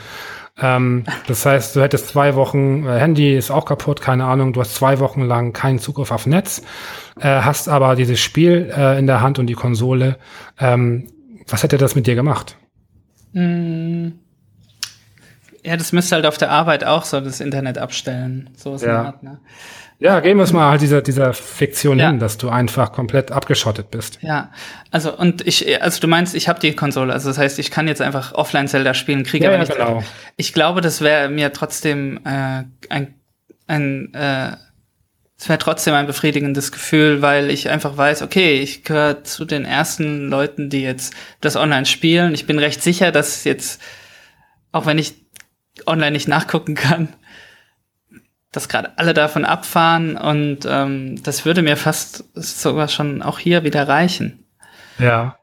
Ähm, 0.57 1.03
das 1.27 1.45
heißt, 1.45 1.75
du 1.75 1.81
hättest 1.81 2.07
zwei 2.07 2.35
Wochen, 2.35 2.85
äh, 2.85 2.97
Handy 2.97 3.35
ist 3.35 3.51
auch 3.51 3.65
kaputt, 3.65 4.01
keine 4.01 4.25
Ahnung, 4.25 4.53
du 4.53 4.61
hast 4.61 4.75
zwei 4.75 4.99
Wochen 4.99 5.21
lang 5.21 5.51
keinen 5.51 5.79
Zugriff 5.79 6.11
auf 6.11 6.27
Netz, 6.27 6.61
äh, 7.19 7.41
hast 7.41 7.67
aber 7.67 7.95
dieses 7.95 8.19
Spiel 8.19 8.71
äh, 8.75 8.97
in 8.97 9.05
der 9.05 9.21
Hand 9.21 9.37
und 9.37 9.47
die 9.47 9.53
Konsole. 9.53 10.17
Ähm, 10.57 11.07
was 11.47 11.63
hätte 11.63 11.77
das 11.77 11.95
mit 11.95 12.07
dir 12.07 12.15
gemacht? 12.15 12.57
Mm. 13.33 14.11
Ja, 15.63 15.77
das 15.77 15.91
müsste 15.91 16.15
halt 16.15 16.25
auf 16.25 16.37
der 16.37 16.51
Arbeit 16.51 16.85
auch 16.85 17.03
so 17.03 17.19
das 17.19 17.41
Internet 17.41 17.77
abstellen. 17.77 18.51
So 18.55 18.75
ist 18.75 18.83
ja. 18.83 19.03
Art, 19.03 19.23
ne? 19.23 19.39
Ja, 19.99 20.19
gehen 20.19 20.37
wir 20.37 20.43
es 20.43 20.51
mal 20.51 20.69
halt 20.71 20.81
dieser, 20.81 21.01
dieser 21.01 21.33
Fiktion 21.33 21.99
ja. 21.99 22.09
hin, 22.09 22.19
dass 22.19 22.37
du 22.37 22.49
einfach 22.49 22.91
komplett 22.91 23.31
abgeschottet 23.31 23.91
bist. 23.91 24.19
Ja, 24.21 24.51
also 24.91 25.15
und 25.15 25.47
ich, 25.47 25.81
also 25.81 26.01
du 26.01 26.07
meinst, 26.07 26.35
ich 26.35 26.49
habe 26.49 26.59
die 26.59 26.73
Konsole, 26.73 27.13
also 27.13 27.29
das 27.29 27.37
heißt, 27.37 27.59
ich 27.59 27.71
kann 27.71 27.87
jetzt 27.87 28.01
einfach 28.01 28.33
offline 28.33 28.67
Zelda 28.67 28.93
spielen, 28.93 29.23
kriege 29.23 29.45
ja, 29.45 29.51
aber 29.51 29.59
nicht. 29.59 29.69
Ja, 29.69 29.85
genau. 29.85 30.03
Ich 30.35 30.53
glaube, 30.53 30.81
das 30.81 31.01
wäre 31.01 31.29
mir 31.29 31.53
trotzdem 31.53 32.19
äh, 32.25 32.63
ein, 32.89 33.15
ein 33.67 34.13
äh, 34.13 34.57
es 35.37 35.49
wäre 35.49 35.59
trotzdem 35.59 35.93
ein 35.93 36.07
befriedigendes 36.07 36.71
Gefühl, 36.71 37.21
weil 37.21 37.49
ich 37.49 37.69
einfach 37.69 37.97
weiß, 37.97 38.21
okay, 38.21 38.59
ich 38.61 38.83
gehöre 38.83 39.23
zu 39.23 39.43
den 39.43 39.65
ersten 39.65 40.29
Leuten, 40.29 40.69
die 40.69 40.81
jetzt 40.81 41.13
das 41.41 41.57
online 41.57 41.85
spielen. 41.85 42.33
Ich 42.33 42.47
bin 42.47 42.57
recht 42.57 42.81
sicher, 42.81 43.11
dass 43.11 43.43
jetzt, 43.43 43.81
auch 44.71 44.85
wenn 44.85 44.97
ich 44.97 45.15
online 45.85 46.11
nicht 46.11 46.29
nachgucken 46.29 46.75
kann, 46.75 47.09
dass 48.55 48.69
gerade 48.69 48.97
alle 48.97 49.13
davon 49.13 49.45
abfahren 49.45 50.17
und 50.17 50.59
ähm, 50.67 51.21
das 51.23 51.45
würde 51.45 51.61
mir 51.61 51.77
fast 51.77 52.25
sogar 52.33 52.87
schon 52.87 53.21
auch 53.21 53.39
hier 53.39 53.63
wieder 53.63 53.87
reichen. 53.87 54.45
Ja. 54.99 55.37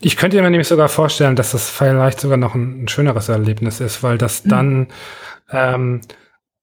Ich 0.00 0.16
könnte 0.16 0.40
mir 0.40 0.50
nämlich 0.50 0.68
sogar 0.68 0.88
vorstellen, 0.88 1.36
dass 1.36 1.50
das 1.50 1.68
vielleicht 1.68 2.20
sogar 2.20 2.36
noch 2.36 2.54
ein, 2.54 2.84
ein 2.84 2.88
schöneres 2.88 3.28
Erlebnis 3.28 3.80
ist, 3.80 4.02
weil 4.02 4.16
das 4.16 4.42
dann 4.42 4.78
mhm. 4.78 4.88
ähm, 5.50 6.00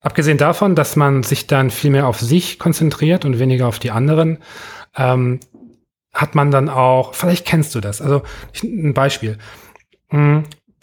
Abgesehen 0.02 0.40
davon, 0.40 0.76
dass 0.76 0.96
man 0.96 1.22
sich 1.22 1.46
dann 1.46 1.70
viel 1.70 1.92
mehr 1.92 2.08
auf 2.08 2.20
sich 2.20 2.58
konzentriert 2.58 3.24
und 3.24 3.38
weniger 3.38 3.68
auf 3.68 3.78
die 3.78 3.92
anderen, 3.92 4.40
ähm, 4.98 5.40
hat 6.12 6.34
man 6.34 6.50
dann 6.50 6.70
auch, 6.70 7.14
vielleicht 7.14 7.46
kennst 7.46 7.76
du 7.76 7.82
das, 7.82 8.02
also 8.02 8.24
ich, 8.52 8.64
ein 8.64 8.96
Beispiel. 8.96 9.38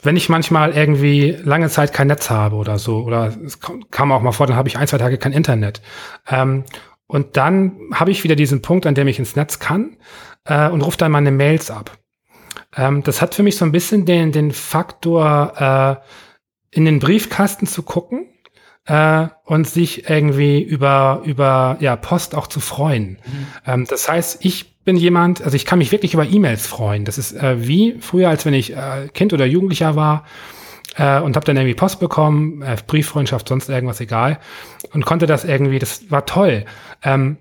Wenn 0.02 0.16
ich 0.16 0.28
manchmal 0.28 0.72
irgendwie 0.72 1.36
lange 1.42 1.68
Zeit 1.68 1.92
kein 1.92 2.06
Netz 2.06 2.30
habe 2.30 2.56
oder 2.56 2.78
so, 2.78 3.02
oder 3.02 3.34
es 3.44 3.58
kam 3.90 4.12
auch 4.12 4.22
mal 4.22 4.32
vor, 4.32 4.46
dann 4.46 4.56
habe 4.56 4.68
ich 4.68 4.78
ein, 4.78 4.86
zwei 4.86 4.98
Tage 4.98 5.18
kein 5.18 5.32
Internet. 5.32 5.82
Ähm, 6.28 6.64
und 7.06 7.36
dann 7.36 7.78
habe 7.92 8.10
ich 8.10 8.22
wieder 8.22 8.36
diesen 8.36 8.62
Punkt, 8.62 8.86
an 8.86 8.94
dem 8.94 9.08
ich 9.08 9.18
ins 9.18 9.34
Netz 9.34 9.58
kann 9.58 9.96
äh, 10.44 10.68
und 10.68 10.82
rufe 10.82 10.98
dann 10.98 11.10
meine 11.10 11.32
Mails 11.32 11.70
ab. 11.70 11.98
Ähm, 12.76 13.02
das 13.02 13.22
hat 13.22 13.34
für 13.34 13.42
mich 13.42 13.56
so 13.56 13.64
ein 13.64 13.72
bisschen 13.72 14.04
den, 14.04 14.30
den 14.30 14.52
Faktor, 14.52 16.00
äh, 16.00 16.06
in 16.70 16.84
den 16.84 16.98
Briefkasten 16.98 17.66
zu 17.66 17.82
gucken 17.82 18.28
äh, 18.84 19.28
und 19.44 19.66
sich 19.66 20.08
irgendwie 20.08 20.62
über, 20.62 21.22
über 21.24 21.76
ja, 21.80 21.96
Post 21.96 22.34
auch 22.34 22.46
zu 22.46 22.60
freuen. 22.60 23.18
Mhm. 23.24 23.46
Ähm, 23.66 23.86
das 23.88 24.08
heißt, 24.08 24.44
ich 24.44 24.77
bin 24.88 24.96
jemand, 24.96 25.42
also 25.42 25.54
ich 25.54 25.66
kann 25.66 25.80
mich 25.80 25.92
wirklich 25.92 26.14
über 26.14 26.24
E-Mails 26.24 26.66
freuen. 26.66 27.04
Das 27.04 27.18
ist 27.18 27.34
äh, 27.34 27.68
wie 27.68 27.96
früher, 28.00 28.30
als 28.30 28.46
wenn 28.46 28.54
ich 28.54 28.74
äh, 28.74 29.08
Kind 29.12 29.34
oder 29.34 29.44
Jugendlicher 29.44 29.96
war 29.96 30.24
äh, 30.96 31.20
und 31.20 31.36
habe 31.36 31.44
dann 31.44 31.58
irgendwie 31.58 31.74
Post 31.74 32.00
bekommen, 32.00 32.62
äh, 32.62 32.74
Brieffreundschaft, 32.86 33.48
sonst 33.48 33.68
irgendwas 33.68 34.00
egal 34.00 34.38
und 34.94 35.04
konnte 35.04 35.26
das 35.26 35.44
irgendwie, 35.44 35.78
das 35.78 36.10
war 36.10 36.24
toll. 36.24 36.64
Ähm, 37.02 37.36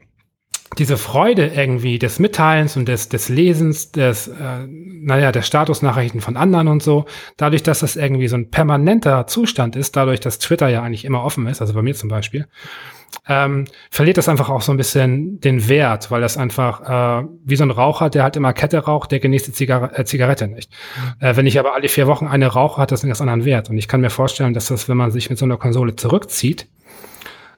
diese 0.77 0.97
Freude 0.97 1.47
irgendwie 1.47 1.97
des 1.99 2.19
Mitteilens 2.19 2.75
und 2.75 2.89
des, 2.89 3.07
des 3.07 3.29
Lesens, 3.29 3.93
des, 3.93 4.27
äh, 4.27 4.67
naja, 4.67 5.31
der 5.31 5.41
Statusnachrichten 5.41 6.19
von 6.19 6.35
anderen 6.35 6.67
und 6.67 6.83
so, 6.83 7.05
dadurch, 7.37 7.63
dass 7.63 7.79
das 7.79 7.95
irgendwie 7.95 8.27
so 8.27 8.35
ein 8.35 8.51
permanenter 8.51 9.25
Zustand 9.27 9.77
ist, 9.77 9.95
dadurch, 9.95 10.19
dass 10.19 10.39
Twitter 10.39 10.67
ja 10.67 10.83
eigentlich 10.83 11.05
immer 11.05 11.23
offen 11.23 11.47
ist, 11.47 11.61
also 11.61 11.73
bei 11.73 11.81
mir 11.81 11.95
zum 11.95 12.09
Beispiel, 12.09 12.45
ähm, 13.27 13.65
verliert 13.91 14.17
das 14.17 14.29
einfach 14.29 14.49
auch 14.49 14.61
so 14.61 14.71
ein 14.71 14.77
bisschen 14.77 15.39
den 15.41 15.67
Wert, 15.67 16.11
weil 16.11 16.21
das 16.21 16.37
einfach 16.37 17.21
äh, 17.23 17.27
wie 17.43 17.55
so 17.55 17.63
ein 17.63 17.71
Raucher, 17.71 18.09
der 18.09 18.23
halt 18.23 18.35
immer 18.35 18.53
Kette 18.53 18.79
raucht, 18.79 19.11
der 19.11 19.19
genießt 19.19 19.47
die 19.47 19.51
Zigar 19.51 19.97
äh, 19.97 20.05
Zigarette 20.05 20.47
nicht. 20.47 20.71
Mhm. 21.19 21.27
Äh, 21.27 21.35
wenn 21.35 21.45
ich 21.45 21.59
aber 21.59 21.75
alle 21.75 21.89
vier 21.89 22.07
Wochen 22.07 22.27
eine 22.27 22.47
rauche, 22.47 22.81
hat 22.81 22.91
das 22.91 23.03
einen 23.03 23.09
ganz 23.09 23.21
anderen 23.21 23.45
Wert. 23.45 23.69
Und 23.69 23.77
ich 23.77 23.87
kann 23.87 24.01
mir 24.01 24.09
vorstellen, 24.09 24.53
dass 24.53 24.67
das, 24.67 24.87
wenn 24.87 24.97
man 24.97 25.11
sich 25.11 25.29
mit 25.29 25.37
so 25.39 25.45
einer 25.45 25.57
Konsole 25.57 25.95
zurückzieht, 25.95 26.67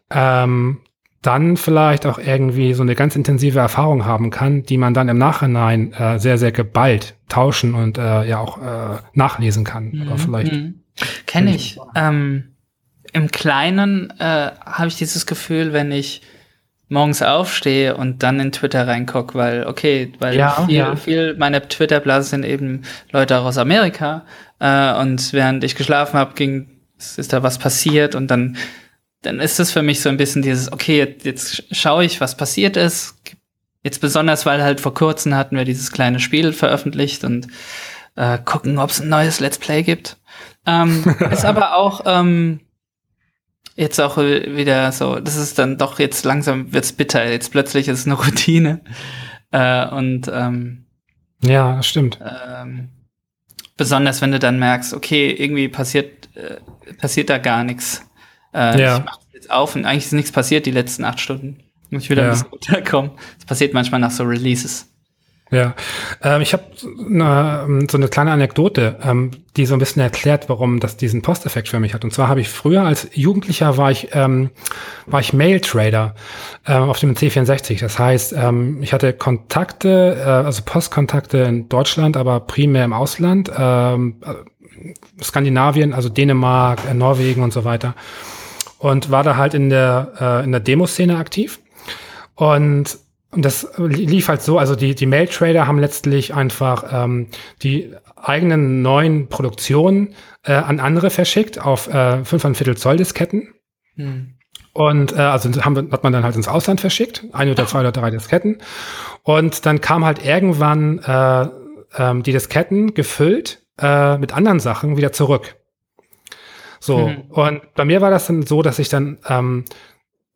ähm, 0.10 0.80
dann 1.22 1.58
vielleicht 1.58 2.06
auch 2.06 2.18
irgendwie 2.18 2.74
so 2.74 2.82
eine 2.82 2.96
ganz 2.96 3.16
intensive 3.16 3.60
Erfahrung 3.60 4.06
haben 4.06 4.30
kann, 4.30 4.64
die 4.64 4.78
man 4.78 4.94
dann 4.94 5.10
im 5.10 5.18
Nachhinein 5.18 5.92
äh, 5.94 6.18
sehr, 6.18 6.38
sehr 6.38 6.52
geballt 6.52 7.16
tauschen 7.28 7.76
und 7.76 7.98
äh, 7.98 8.24
ja 8.24 8.40
auch 8.40 8.58
äh, 8.58 9.00
nachlesen 9.14 9.66
kann. 9.66 9.92
Mhm. 9.92 10.02
Oder 10.08 10.18
vielleicht. 10.18 10.54
Mhm. 10.54 10.84
Kenne 11.26 11.56
ich. 11.56 11.78
Ähm, 11.96 12.49
Im 13.14 13.32
Kleinen 13.32 14.14
äh, 14.20 14.52
habe 14.66 14.88
ich 14.88 14.98
dieses 14.98 15.26
Gefühl, 15.26 15.74
wenn 15.74 15.92
ich 15.92 16.22
morgens 16.90 17.22
aufstehe 17.22 17.96
und 17.96 18.24
dann 18.24 18.40
in 18.40 18.52
Twitter 18.52 18.88
reingucke, 18.88 19.36
weil, 19.36 19.68
okay, 19.68 20.12
weil 20.20 20.36
ja, 20.36 20.66
viel, 20.66 20.76
ja. 20.76 20.96
viel 20.96 21.36
meiner 21.38 21.68
Twitter-Blase 21.68 22.30
sind 22.30 22.44
eben 22.44 22.82
Leute 23.12 23.38
auch 23.38 23.46
aus 23.46 23.58
Amerika. 23.58 24.26
Äh, 24.60 24.94
und 24.96 25.34
während 25.34 25.64
ich 25.64 25.76
geschlafen 25.76 26.18
habe, 26.18 26.34
ging 26.34 26.68
ist 26.98 27.32
da 27.32 27.44
was 27.44 27.58
passiert 27.58 28.14
und 28.14 28.28
dann, 28.28 28.58
dann 29.22 29.40
ist 29.40 29.60
es 29.60 29.72
für 29.72 29.82
mich 29.82 30.02
so 30.02 30.10
ein 30.10 30.18
bisschen 30.18 30.42
dieses, 30.42 30.72
okay, 30.72 30.98
jetzt, 30.98 31.26
jetzt 31.26 31.64
schaue 31.76 32.04
ich, 32.04 32.20
was 32.20 32.36
passiert 32.36 32.76
ist. 32.76 33.16
Jetzt 33.84 34.02
besonders, 34.02 34.46
weil 34.46 34.62
halt 34.62 34.82
vor 34.82 34.94
kurzem 34.94 35.36
hatten 35.36 35.56
wir 35.56 35.64
dieses 35.64 35.94
kleine 35.94 36.20
Spiel 36.20 36.52
veröffentlicht 36.52 37.24
und 37.24 37.48
äh, 38.18 38.38
gucken, 38.44 38.78
ob 38.78 38.90
es 38.90 39.00
ein 39.00 39.08
neues 39.08 39.40
Let's 39.40 39.58
Play 39.58 39.84
gibt. 39.84 40.18
Ähm, 40.66 41.16
ist 41.32 41.46
aber 41.46 41.76
auch 41.76 42.02
ähm, 42.06 42.60
jetzt 43.80 44.00
auch 44.00 44.18
wieder 44.18 44.92
so, 44.92 45.20
das 45.20 45.36
ist 45.38 45.58
dann 45.58 45.78
doch 45.78 46.00
jetzt 46.00 46.26
langsam 46.26 46.72
wird's 46.74 46.92
bitter. 46.94 47.30
Jetzt 47.32 47.52
plötzlich 47.52 47.88
ist 47.88 48.00
es 48.00 48.06
eine 48.06 48.16
Routine. 48.16 48.82
Äh, 49.52 49.88
und 49.90 50.30
ähm, 50.32 50.86
ja, 51.42 51.78
das 51.78 51.88
stimmt. 51.88 52.20
Ähm, 52.22 52.90
besonders 53.78 54.22
wenn 54.22 54.32
du 54.32 54.38
dann 54.38 54.60
merkst, 54.60 54.94
okay, 54.94 55.32
irgendwie 55.32 55.68
passiert 55.70 56.30
äh, 56.36 56.58
passiert 56.94 57.32
da 57.32 57.40
gar 57.40 57.64
nichts. 57.64 58.06
Äh, 58.54 58.80
Ja. 58.80 58.98
Ich 59.00 59.06
mach 59.06 59.18
das 59.18 59.28
jetzt 59.34 59.50
auf 59.50 59.76
und 59.76 59.86
eigentlich 59.86 60.06
ist 60.06 60.14
nichts 60.14 60.32
passiert 60.32 60.68
die 60.68 60.72
letzten 60.72 61.04
acht 61.04 61.20
Stunden. 61.20 61.64
Muss 61.90 62.04
ich 62.04 62.12
wieder 62.12 62.22
Ja. 62.22 62.28
ein 62.28 62.34
bisschen 62.34 62.50
runterkommen. 62.52 63.12
Das 63.38 63.46
passiert 63.46 63.74
manchmal 63.74 64.00
nach 64.02 64.12
so 64.12 64.24
Releases. 64.24 64.88
Ja, 65.52 65.74
ähm, 66.22 66.42
ich 66.42 66.54
habe 66.54 66.64
ne, 66.98 67.88
so 67.90 67.98
eine 67.98 68.08
kleine 68.08 68.32
Anekdote, 68.32 68.98
ähm, 69.04 69.32
die 69.58 69.66
so 69.66 69.74
ein 69.74 69.80
bisschen 69.80 70.02
erklärt, 70.02 70.48
warum 70.48 70.80
das 70.80 70.96
diesen 70.96 71.24
Posteffekt 71.24 71.70
für 71.70 71.80
mich 71.80 71.96
hat. 71.96 72.04
Und 72.04 72.14
zwar 72.14 72.28
habe 72.28 72.40
ich 72.40 72.50
früher 72.50 72.84
als 72.84 73.08
Jugendlicher 73.14 73.76
war 73.76 73.90
ich 73.90 74.10
ähm, 74.14 74.52
war 75.08 75.22
ich 75.22 75.34
Mail-Trader 75.34 76.14
ähm, 76.68 76.84
auf 76.84 77.00
dem 77.00 77.16
C64. 77.16 77.80
Das 77.80 77.98
heißt, 77.98 78.34
ähm, 78.38 78.84
ich 78.84 78.94
hatte 78.94 79.12
Kontakte, 79.12 80.18
äh, 80.20 80.24
also 80.24 80.62
Postkontakte 80.64 81.40
in 81.40 81.68
Deutschland, 81.68 82.16
aber 82.16 82.42
primär 82.42 82.86
im 82.86 82.94
Ausland, 82.94 83.52
ähm, 83.58 84.18
äh, 84.24 85.24
Skandinavien, 85.24 85.94
also 85.94 86.10
Dänemark, 86.10 86.80
äh, 86.88 86.94
Norwegen 86.94 87.42
und 87.42 87.54
so 87.54 87.66
weiter. 87.66 87.96
Und 88.78 89.10
war 89.10 89.24
da 89.24 89.36
halt 89.36 89.56
in 89.56 89.72
der 89.72 90.14
äh, 90.22 90.44
in 90.44 90.52
der 90.52 90.62
Demoszene 90.62 91.18
aktiv. 91.18 91.60
Und 92.36 93.00
und 93.32 93.46
das 93.46 93.68
lief 93.78 94.28
halt 94.28 94.42
so, 94.42 94.58
also 94.58 94.76
die, 94.76 94.96
die 94.96 95.06
Mail-Trader 95.06 95.68
haben 95.68 95.78
letztlich 95.78 96.34
einfach 96.34 96.86
ähm, 96.92 97.28
die 97.62 97.94
eigenen 98.16 98.82
neuen 98.82 99.28
Produktionen 99.28 100.16
äh, 100.44 100.54
an 100.54 100.80
andere 100.80 101.10
verschickt 101.10 101.60
auf 101.60 101.94
äh, 101.94 102.24
5 102.26 102.58
Viertel 102.58 102.76
Zoll 102.76 102.98
Disketten. 102.98 103.54
Hm. 103.96 104.36
Und 104.74 105.14
äh, 105.14 105.18
also 105.18 105.50
haben, 105.64 105.92
hat 105.92 106.04
man 106.04 106.14
dann 106.14 106.24
halt 106.24 106.36
ins 106.36 106.48
Ausland 106.48 106.82
verschickt, 106.82 107.26
ein 107.34 107.50
oder 107.50 107.68
zwei 107.68 107.82
oder 107.82 107.92
drei 107.92 108.10
Disketten. 108.10 108.58
Und 109.24 109.66
dann 109.66 109.82
kam 109.82 110.06
halt 110.06 110.26
irgendwann 110.26 111.00
äh, 111.00 111.48
ähm, 111.98 112.24
die 112.24 112.32
Disketten 112.32 112.94
gefüllt 112.94 113.62
äh, 113.80 114.18
mit 114.18 114.34
anderen 114.34 114.60
Sachen 114.60 114.98
wieder 114.98 115.12
zurück. 115.12 115.56
So, 116.80 117.10
Mhm. 117.10 117.22
und 117.30 117.62
bei 117.76 117.84
mir 117.84 118.00
war 118.02 118.10
das 118.10 118.28
dann 118.28 118.44
so, 118.44 118.62
dass 118.62 118.80
ich 118.80 118.88
dann 118.90 119.18
ähm, 119.28 119.66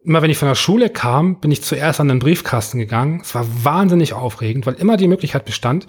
immer 0.03 0.21
wenn 0.21 0.29
ich 0.29 0.37
von 0.37 0.47
der 0.47 0.55
Schule 0.55 0.89
kam, 0.89 1.39
bin 1.39 1.51
ich 1.51 1.63
zuerst 1.63 1.99
an 1.99 2.07
den 2.07 2.19
Briefkasten 2.19 2.79
gegangen. 2.79 3.21
Es 3.23 3.33
war 3.35 3.45
wahnsinnig 3.63 4.13
aufregend, 4.13 4.65
weil 4.65 4.75
immer 4.75 4.97
die 4.97 5.07
Möglichkeit 5.07 5.45
bestand, 5.45 5.85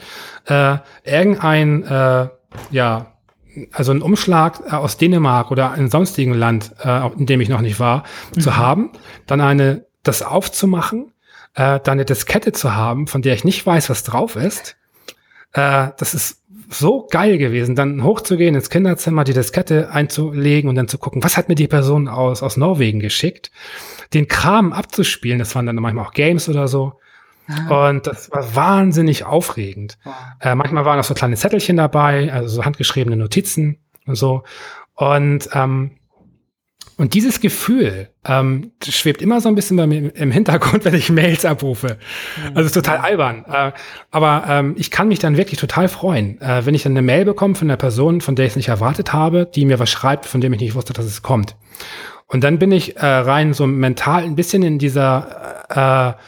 äh, 0.46 0.78
irgendein, 1.04 1.82
äh, 1.84 2.28
ja, 2.70 3.14
also 3.72 3.92
ein 3.92 4.02
Umschlag 4.02 4.60
äh, 4.66 4.74
aus 4.74 4.96
Dänemark 4.96 5.50
oder 5.50 5.72
einem 5.72 5.88
sonstigen 5.88 6.34
Land, 6.34 6.72
äh, 6.84 7.06
in 7.18 7.26
dem 7.26 7.40
ich 7.40 7.48
noch 7.48 7.60
nicht 7.60 7.80
war, 7.80 8.04
zu 8.38 8.56
haben, 8.56 8.90
dann 9.26 9.40
eine, 9.40 9.86
das 10.02 10.22
aufzumachen, 10.22 11.12
äh, 11.54 11.80
dann 11.80 11.92
eine 11.92 12.04
Diskette 12.04 12.52
zu 12.52 12.74
haben, 12.74 13.06
von 13.06 13.22
der 13.22 13.34
ich 13.34 13.44
nicht 13.44 13.64
weiß, 13.64 13.90
was 13.90 14.02
drauf 14.04 14.36
ist. 14.36 14.76
Äh, 15.52 15.88
das 15.96 16.14
ist 16.14 16.43
so 16.68 17.06
geil 17.10 17.38
gewesen, 17.38 17.74
dann 17.74 18.02
hochzugehen 18.02 18.54
ins 18.54 18.70
Kinderzimmer, 18.70 19.24
die 19.24 19.32
Diskette 19.32 19.90
einzulegen 19.90 20.68
und 20.68 20.76
dann 20.76 20.88
zu 20.88 20.98
gucken, 20.98 21.22
was 21.22 21.36
hat 21.36 21.48
mir 21.48 21.54
die 21.54 21.68
Person 21.68 22.08
aus, 22.08 22.42
aus 22.42 22.56
Norwegen 22.56 23.00
geschickt, 23.00 23.50
den 24.12 24.28
Kram 24.28 24.72
abzuspielen, 24.72 25.38
das 25.38 25.54
waren 25.54 25.66
dann 25.66 25.76
manchmal 25.76 26.06
auch 26.06 26.12
Games 26.12 26.48
oder 26.48 26.68
so. 26.68 26.98
Und 27.68 28.06
das 28.06 28.30
war 28.30 28.54
wahnsinnig 28.54 29.24
aufregend. 29.24 29.98
Äh, 30.40 30.54
manchmal 30.54 30.86
waren 30.86 30.98
auch 30.98 31.04
so 31.04 31.12
kleine 31.12 31.36
Zettelchen 31.36 31.76
dabei, 31.76 32.32
also 32.32 32.48
so 32.48 32.64
handgeschriebene 32.64 33.16
Notizen 33.16 33.78
und 34.06 34.14
so. 34.14 34.44
Und, 34.94 35.50
ähm, 35.52 35.90
und 36.96 37.14
dieses 37.14 37.40
Gefühl 37.40 38.08
ähm, 38.24 38.70
schwebt 38.86 39.20
immer 39.20 39.40
so 39.40 39.48
ein 39.48 39.54
bisschen 39.54 39.76
bei 39.76 39.86
mir 39.86 40.14
im 40.14 40.30
Hintergrund, 40.30 40.84
wenn 40.84 40.94
ich 40.94 41.10
Mails 41.10 41.44
abrufe. 41.44 41.98
Also 42.54 42.66
ist 42.66 42.72
total 42.72 42.98
albern. 42.98 43.44
Äh, 43.50 43.72
aber 44.10 44.44
ähm, 44.48 44.74
ich 44.78 44.90
kann 44.90 45.08
mich 45.08 45.18
dann 45.18 45.36
wirklich 45.36 45.58
total 45.58 45.88
freuen, 45.88 46.40
äh, 46.40 46.64
wenn 46.64 46.74
ich 46.74 46.84
dann 46.84 46.92
eine 46.92 47.02
Mail 47.02 47.24
bekomme 47.24 47.54
von 47.54 47.68
einer 47.68 47.76
Person, 47.76 48.20
von 48.20 48.36
der 48.36 48.46
ich 48.46 48.52
es 48.52 48.56
nicht 48.56 48.68
erwartet 48.68 49.12
habe, 49.12 49.50
die 49.52 49.64
mir 49.64 49.78
was 49.78 49.90
schreibt, 49.90 50.26
von 50.26 50.40
dem 50.40 50.52
ich 50.52 50.60
nicht 50.60 50.74
wusste, 50.74 50.92
dass 50.92 51.04
es 51.04 51.22
kommt. 51.22 51.56
Und 52.26 52.44
dann 52.44 52.58
bin 52.58 52.72
ich 52.72 52.96
äh, 52.96 53.06
rein 53.06 53.54
so 53.54 53.66
mental 53.66 54.22
ein 54.22 54.36
bisschen 54.36 54.62
in 54.62 54.78
dieser 54.78 56.16
äh, 56.16 56.20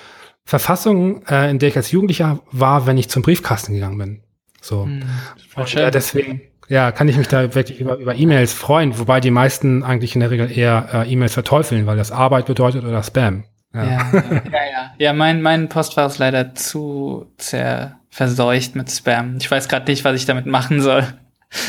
Verfassung, 0.45 1.25
äh, 1.27 1.51
in 1.51 1.59
der 1.59 1.69
ich 1.69 1.77
als 1.77 1.91
Jugendlicher 1.91 2.41
war, 2.51 2.87
wenn 2.87 2.99
ich 2.99 3.09
zum 3.09 3.23
Briefkasten 3.23 3.75
gegangen 3.75 3.99
bin. 3.99 4.23
So. 4.61 4.85
Hm. 4.85 5.03
Voll 5.49 5.65
Und, 5.65 5.75
äh, 5.75 5.91
deswegen, 5.91 6.41
ja, 6.69 6.93
kann 6.93 7.09
ich 7.09 7.17
mich 7.17 7.29
da 7.29 7.55
wirklich 7.55 7.81
über, 7.81 7.97
über 7.97 8.15
E-Mails 8.15 8.53
freuen, 8.53 8.99
wobei 8.99 9.21
die 9.21 9.31
meisten 9.31 9.83
eigentlich 9.83 10.15
in 10.15 10.21
der 10.21 10.31
Regel 10.31 10.51
eher 10.57 10.89
äh, 10.93 11.13
E-Mails 11.13 11.35
verteufeln, 11.35 11.87
weil 11.87 11.97
das 11.97 12.13
Arbeit 12.13 12.47
bedeutet 12.47 12.85
oder 12.85 13.03
Spam. 13.03 13.45
Ja, 13.75 13.85
ja, 13.85 13.91
ja. 13.91 14.23
ja. 14.53 14.95
ja 14.99 15.13
mein, 15.13 15.43
mein 15.43 15.69
Postfach 15.69 16.07
ist 16.07 16.19
leider 16.19 16.55
zu 16.55 17.31
sehr 17.39 18.01
verseucht 18.11 18.75
mit 18.75 18.91
Spam. 18.91 19.37
Ich 19.39 19.51
weiß 19.51 19.69
gerade 19.69 19.91
nicht, 19.91 20.05
was 20.05 20.17
ich 20.17 20.27
damit 20.27 20.47
machen 20.47 20.81
soll. 20.81 21.07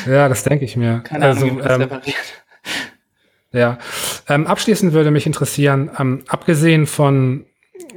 Ja, 0.07 0.27
das 0.27 0.43
denke 0.43 0.65
ich 0.65 0.75
mir. 0.75 1.01
Keine 1.01 1.25
also, 1.25 1.41
Ahnung, 1.41 1.57
wie 1.57 1.59
man 1.59 1.67
das 1.67 1.75
ähm, 1.75 1.81
repariert. 1.81 2.15
Ja. 3.51 3.77
Ähm, 4.27 4.47
abschließend 4.47 4.93
würde 4.93 5.11
mich 5.11 5.25
interessieren, 5.25 5.89
ähm, 5.97 6.23
abgesehen 6.27 6.85
von, 6.85 7.45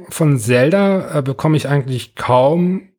von 0.09 0.37
Zelda 0.37 1.19
äh, 1.19 1.21
bekomme 1.21 1.57
ich 1.57 1.67
eigentlich 1.67 2.15
kaum 2.15 2.89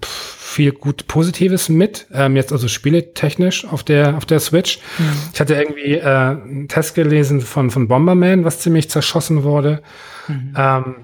pf, 0.00 0.43
viel 0.54 0.72
gut 0.72 1.06
Positives 1.06 1.68
mit, 1.68 2.06
ähm, 2.12 2.36
jetzt 2.36 2.52
also 2.52 2.68
spieletechnisch 2.68 3.66
auf 3.66 3.82
der, 3.82 4.16
auf 4.16 4.24
der 4.24 4.40
Switch. 4.40 4.78
Ich 5.32 5.40
hatte 5.40 5.54
irgendwie 5.54 5.94
äh, 5.94 6.04
einen 6.04 6.68
Test 6.68 6.94
gelesen 6.94 7.40
von, 7.40 7.70
von 7.70 7.88
Bomberman, 7.88 8.44
was 8.44 8.60
ziemlich 8.60 8.88
zerschossen 8.88 9.42
wurde. 9.42 9.82
Ähm, 10.56 10.94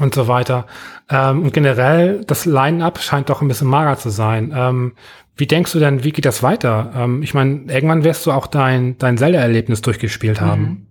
und 0.00 0.14
so 0.14 0.28
weiter. 0.28 0.66
Ähm, 1.10 1.42
und 1.42 1.52
generell, 1.52 2.24
das 2.26 2.46
Line-Up 2.46 3.00
scheint 3.00 3.28
doch 3.28 3.42
ein 3.42 3.48
bisschen 3.48 3.68
mager 3.68 3.98
zu 3.98 4.08
sein. 4.10 4.52
Ähm, 4.56 4.92
wie 5.36 5.46
denkst 5.46 5.72
du 5.72 5.78
denn, 5.78 6.04
wie 6.04 6.12
geht 6.12 6.24
das 6.24 6.42
weiter? 6.42 6.92
Ähm, 6.96 7.22
ich 7.22 7.34
meine, 7.34 7.72
irgendwann 7.72 8.02
wirst 8.04 8.26
du 8.26 8.32
auch 8.32 8.46
dein, 8.46 8.98
dein 8.98 9.18
Zelda-Erlebnis 9.18 9.82
durchgespielt 9.82 10.40
haben. 10.40 10.88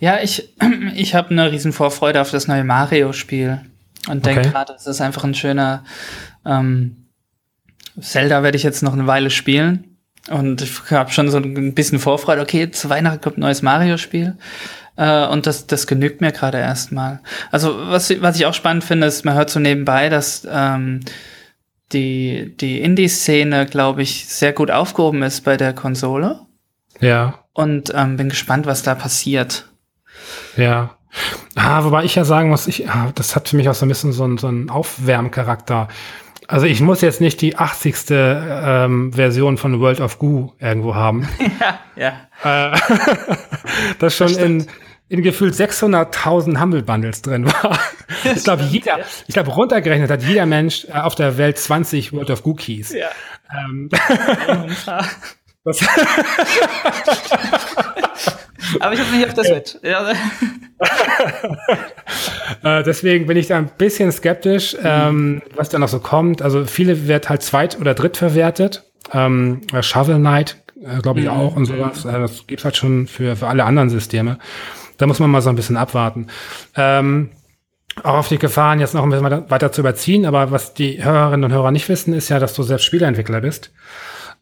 Ja, 0.00 0.18
ich, 0.22 0.54
ich 0.94 1.14
habe 1.14 1.30
eine 1.30 1.50
riesen 1.50 1.72
Vorfreude 1.72 2.20
auf 2.20 2.30
das 2.30 2.48
neue 2.48 2.64
Mario-Spiel 2.64 3.60
und 4.08 4.26
denke 4.26 4.40
Okay. 4.40 4.50
gerade, 4.50 4.72
es 4.74 4.86
ist 4.86 5.00
einfach 5.00 5.24
ein 5.24 5.34
schöner 5.34 5.84
ähm, 6.44 7.07
Zelda 8.00 8.42
werde 8.42 8.56
ich 8.56 8.62
jetzt 8.62 8.82
noch 8.82 8.92
eine 8.92 9.06
Weile 9.06 9.30
spielen 9.30 9.96
und 10.30 10.62
ich 10.62 10.90
habe 10.90 11.10
schon 11.10 11.30
so 11.30 11.38
ein 11.38 11.74
bisschen 11.74 11.98
Vorfreude. 11.98 12.42
Okay, 12.42 12.70
zu 12.70 12.88
Weihnachten 12.90 13.20
kommt 13.20 13.38
ein 13.38 13.42
neues 13.42 13.62
Mario-Spiel 13.62 14.36
äh, 14.96 15.26
und 15.26 15.46
das, 15.46 15.66
das 15.66 15.86
genügt 15.86 16.20
mir 16.20 16.32
gerade 16.32 16.58
erstmal. 16.58 17.20
Also 17.50 17.78
was, 17.88 18.10
was 18.20 18.36
ich 18.36 18.46
auch 18.46 18.54
spannend 18.54 18.84
finde, 18.84 19.06
ist, 19.06 19.24
man 19.24 19.34
hört 19.34 19.50
so 19.50 19.60
nebenbei, 19.60 20.08
dass 20.08 20.46
ähm, 20.50 21.00
die, 21.92 22.54
die 22.60 22.80
Indie-Szene, 22.80 23.66
glaube 23.66 24.02
ich, 24.02 24.26
sehr 24.28 24.52
gut 24.52 24.70
aufgehoben 24.70 25.22
ist 25.22 25.44
bei 25.44 25.56
der 25.56 25.72
Konsole 25.72 26.40
Ja. 27.00 27.38
und 27.54 27.92
ähm, 27.94 28.16
bin 28.16 28.28
gespannt, 28.28 28.66
was 28.66 28.82
da 28.82 28.94
passiert. 28.94 29.68
Ja. 30.56 30.94
Ah, 31.54 31.84
wobei 31.84 32.04
ich 32.04 32.14
ja 32.14 32.24
sagen 32.24 32.50
muss, 32.50 32.66
ich, 32.66 32.88
ah, 32.90 33.10
das 33.14 33.34
hat 33.34 33.48
für 33.48 33.56
mich 33.56 33.68
auch 33.70 33.74
so 33.74 33.86
ein 33.86 33.88
bisschen 33.88 34.12
so 34.12 34.24
einen, 34.24 34.36
so 34.36 34.48
einen 34.48 34.68
Aufwärmcharakter. 34.68 35.88
Also 36.48 36.64
ich 36.64 36.80
muss 36.80 37.02
jetzt 37.02 37.20
nicht 37.20 37.42
die 37.42 37.56
80. 37.56 38.06
Ähm, 38.10 39.12
Version 39.12 39.58
von 39.58 39.80
World 39.80 40.00
of 40.00 40.18
Goo 40.18 40.52
irgendwo 40.58 40.94
haben. 40.94 41.28
ja, 41.94 42.18
ja. 42.42 42.72
äh, 42.72 42.78
das 43.98 44.16
schon 44.16 44.34
in, 44.34 44.66
in 45.10 45.22
gefühlt 45.22 45.54
600.000 45.54 46.58
Humble 46.58 46.82
Bundles 46.82 47.22
drin 47.22 47.46
war. 47.46 47.78
Ich 48.24 48.42
glaube, 48.42 48.62
jeder, 48.64 48.98
ich 49.26 49.34
glaube, 49.34 49.50
runtergerechnet 49.50 50.10
hat 50.10 50.22
jeder 50.22 50.46
Mensch 50.46 50.86
äh, 50.86 50.92
auf 50.92 51.14
der 51.14 51.36
Welt 51.36 51.58
20 51.58 52.14
World 52.14 52.30
of 52.30 52.42
Goo 52.42 52.54
Keys. 52.54 52.92
Ja. 52.92 53.10
Ähm, 53.52 53.90
Das 55.64 55.80
das, 57.04 57.57
Aber 58.80 58.94
ich 58.94 59.00
habe 59.00 59.10
nicht 59.10 59.26
auf 59.26 59.34
der 59.34 59.44
Switch. 59.44 59.76
Ja. 59.82 60.12
Äh, 62.62 62.82
deswegen 62.82 63.26
bin 63.26 63.36
ich 63.36 63.46
da 63.48 63.58
ein 63.58 63.70
bisschen 63.78 64.10
skeptisch, 64.10 64.76
ähm, 64.82 65.42
was 65.54 65.68
da 65.68 65.78
noch 65.78 65.88
so 65.88 66.00
kommt. 66.00 66.40
Also 66.42 66.64
viele 66.64 67.06
wird 67.06 67.28
halt 67.28 67.42
zweit- 67.42 67.78
oder 67.80 67.94
drittverwertet. 67.94 68.84
Ähm, 69.12 69.60
äh, 69.72 69.82
Shovel 69.82 70.16
Knight, 70.16 70.56
äh, 70.82 71.00
glaube 71.00 71.20
ich 71.20 71.28
auch 71.28 71.54
und 71.56 71.66
sowas. 71.66 72.04
Äh, 72.04 72.12
das 72.12 72.46
gibt's 72.46 72.64
halt 72.64 72.76
schon 72.76 73.06
für, 73.06 73.36
für 73.36 73.48
alle 73.48 73.64
anderen 73.64 73.90
Systeme. 73.90 74.38
Da 74.96 75.06
muss 75.06 75.20
man 75.20 75.30
mal 75.30 75.42
so 75.42 75.50
ein 75.50 75.56
bisschen 75.56 75.76
abwarten. 75.76 76.28
Ähm, 76.74 77.30
auch 78.02 78.14
auf 78.14 78.28
die 78.28 78.38
Gefahren, 78.38 78.80
jetzt 78.80 78.94
noch 78.94 79.02
ein 79.02 79.10
bisschen 79.10 79.24
weiter, 79.24 79.50
weiter 79.50 79.72
zu 79.72 79.80
überziehen, 79.80 80.24
aber 80.26 80.50
was 80.50 80.74
die 80.74 81.02
Hörerinnen 81.02 81.44
und 81.44 81.52
Hörer 81.52 81.70
nicht 81.70 81.88
wissen, 81.88 82.14
ist 82.14 82.28
ja, 82.28 82.38
dass 82.38 82.54
du 82.54 82.62
selbst 82.62 82.84
Spieleentwickler 82.84 83.40
bist. 83.40 83.72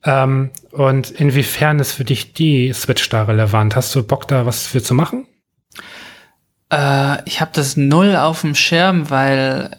Ähm, 0.06 0.50
und 0.70 1.10
inwiefern 1.10 1.80
ist 1.80 1.92
für 1.92 2.04
dich 2.04 2.32
die 2.32 2.72
Switch 2.72 3.08
da 3.08 3.24
relevant? 3.24 3.74
Hast 3.74 3.94
du 3.94 4.02
Bock 4.02 4.28
da 4.28 4.46
was 4.46 4.66
für 4.66 4.82
zu 4.82 4.94
machen? 4.94 5.26
Äh, 6.72 7.22
ich 7.24 7.40
habe 7.40 7.50
das 7.52 7.76
null 7.76 8.14
auf 8.16 8.42
dem 8.42 8.54
Schirm, 8.54 9.10
weil 9.10 9.70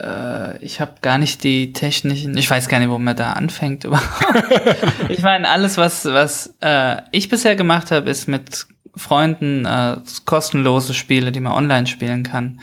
äh, 0.00 0.58
ich 0.58 0.80
habe 0.80 0.94
gar 1.00 1.18
nicht 1.18 1.44
die 1.44 1.72
technischen, 1.72 2.36
ich 2.36 2.50
weiß 2.50 2.68
gar 2.68 2.80
nicht, 2.80 2.90
wo 2.90 2.98
man 2.98 3.16
da 3.16 3.32
anfängt 3.32 3.84
ich 5.08 5.22
meine, 5.22 5.48
alles, 5.48 5.76
was, 5.76 6.04
was 6.04 6.56
äh, 6.60 7.02
ich 7.12 7.28
bisher 7.28 7.54
gemacht 7.54 7.92
habe, 7.92 8.10
ist 8.10 8.26
mit 8.26 8.66
Freunden 8.96 9.64
äh, 9.64 9.98
kostenlose 10.24 10.92
Spiele, 10.92 11.30
die 11.30 11.40
man 11.40 11.52
online 11.52 11.86
spielen 11.86 12.24
kann. 12.24 12.60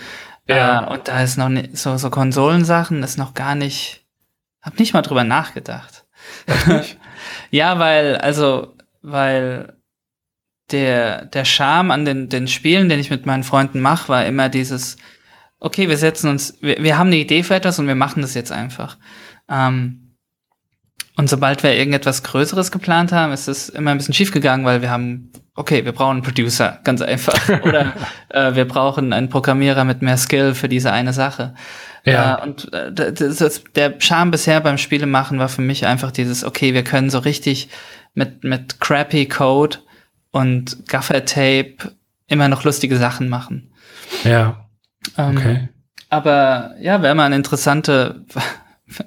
Ja. 0.49 0.83
Äh, 0.83 0.93
und 0.93 1.07
da 1.07 1.21
ist 1.21 1.37
noch 1.37 1.49
nicht, 1.49 1.77
so, 1.77 1.95
so 1.97 2.09
Konsolensachen 2.09 3.03
ist 3.03 3.17
noch 3.17 3.33
gar 3.33 3.55
nicht, 3.55 4.05
hab 4.61 4.79
nicht 4.79 4.93
mal 4.93 5.01
drüber 5.01 5.23
nachgedacht. 5.23 6.05
ja, 7.55 7.79
weil, 7.79 8.17
also, 8.17 8.75
weil 9.01 9.77
der, 10.71 11.25
der 11.25 11.45
Charme 11.45 11.91
an 11.91 12.05
den, 12.05 12.27
den 12.27 12.47
Spielen, 12.47 12.89
den 12.89 12.99
ich 12.99 13.09
mit 13.09 13.25
meinen 13.25 13.43
Freunden 13.43 13.79
mache, 13.79 14.09
war 14.09 14.25
immer 14.25 14.49
dieses, 14.49 14.97
okay, 15.59 15.87
wir 15.87 15.97
setzen 15.97 16.29
uns, 16.29 16.57
wir, 16.61 16.83
wir 16.83 16.97
haben 16.97 17.07
eine 17.07 17.17
Idee 17.17 17.43
für 17.43 17.55
etwas 17.55 17.79
und 17.79 17.87
wir 17.87 17.95
machen 17.95 18.21
das 18.21 18.33
jetzt 18.33 18.51
einfach. 18.51 18.97
Ähm, 19.49 20.04
und 21.17 21.29
sobald 21.29 21.63
wir 21.63 21.73
irgendetwas 21.73 22.23
Größeres 22.23 22.71
geplant 22.71 23.11
haben, 23.11 23.31
ist 23.31 23.47
es 23.47 23.69
immer 23.69 23.91
ein 23.91 23.97
bisschen 23.97 24.13
schief 24.13 24.31
gegangen, 24.31 24.65
weil 24.65 24.81
wir 24.81 24.89
haben, 24.89 25.31
okay, 25.55 25.85
wir 25.85 25.93
brauchen 25.93 26.17
einen 26.17 26.21
Producer, 26.23 26.79
ganz 26.83 27.01
einfach. 27.01 27.37
Oder 27.63 27.93
äh, 28.29 28.55
wir 28.55 28.67
brauchen 28.67 29.13
einen 29.13 29.29
Programmierer 29.29 29.85
mit 29.85 30.01
mehr 30.01 30.17
Skill 30.17 30.53
für 30.53 30.67
diese 30.67 30.91
eine 30.91 31.13
Sache. 31.13 31.53
Ja. 32.03 32.37
Äh, 32.37 32.43
und 32.43 32.73
äh, 32.73 32.91
das, 32.91 33.37
das, 33.37 33.63
der 33.75 33.95
Charme 33.99 34.31
bisher 34.31 34.59
beim 34.59 34.77
Spiele 34.77 35.05
machen 35.05 35.39
war 35.39 35.47
für 35.47 35.61
mich 35.61 35.85
einfach 35.85 36.11
dieses, 36.11 36.43
okay, 36.43 36.73
wir 36.73 36.83
können 36.83 37.09
so 37.09 37.19
richtig 37.19 37.69
mit, 38.13 38.43
mit 38.43 38.81
crappy 38.81 39.27
Code 39.27 39.77
und 40.31 40.87
Gaffer-Tape 40.89 41.93
immer 42.27 42.49
noch 42.49 42.63
lustige 42.65 42.97
Sachen 42.97 43.29
machen. 43.29 43.71
Ja. 44.23 44.65
Ähm, 45.17 45.37
okay. 45.37 45.69
Aber 46.09 46.75
ja, 46.79 47.01
wäre 47.01 47.15
mal 47.15 47.25
eine 47.25 47.35
interessante, 47.35 48.25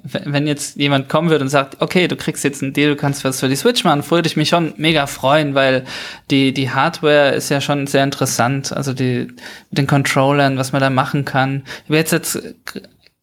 wenn 0.03 0.45
jetzt 0.45 0.75
jemand 0.75 1.07
kommen 1.07 1.29
würde 1.29 1.43
und 1.43 1.49
sagt, 1.49 1.81
okay, 1.81 2.07
du 2.09 2.17
kriegst 2.17 2.43
jetzt 2.43 2.61
ein 2.61 2.73
Deal, 2.73 2.89
du 2.89 2.95
kannst 2.97 3.23
was 3.23 3.39
für 3.39 3.47
die 3.47 3.55
Switch 3.55 3.85
machen, 3.85 4.03
würde 4.11 4.27
ich 4.27 4.35
mich 4.35 4.49
schon 4.49 4.73
mega 4.75 5.07
freuen, 5.07 5.55
weil 5.55 5.85
die, 6.29 6.53
die 6.53 6.69
Hardware 6.69 7.29
ist 7.31 7.49
ja 7.49 7.61
schon 7.61 7.87
sehr 7.87 8.03
interessant. 8.03 8.73
Also 8.73 8.93
die, 8.93 9.27
mit 9.69 9.77
den 9.77 9.87
Controllern, 9.87 10.57
was 10.57 10.73
man 10.73 10.81
da 10.81 10.89
machen 10.89 11.23
kann. 11.23 11.63
Ich 11.83 11.89
habe 11.89 11.97
jetzt, 11.97 12.11
jetzt 12.11 12.41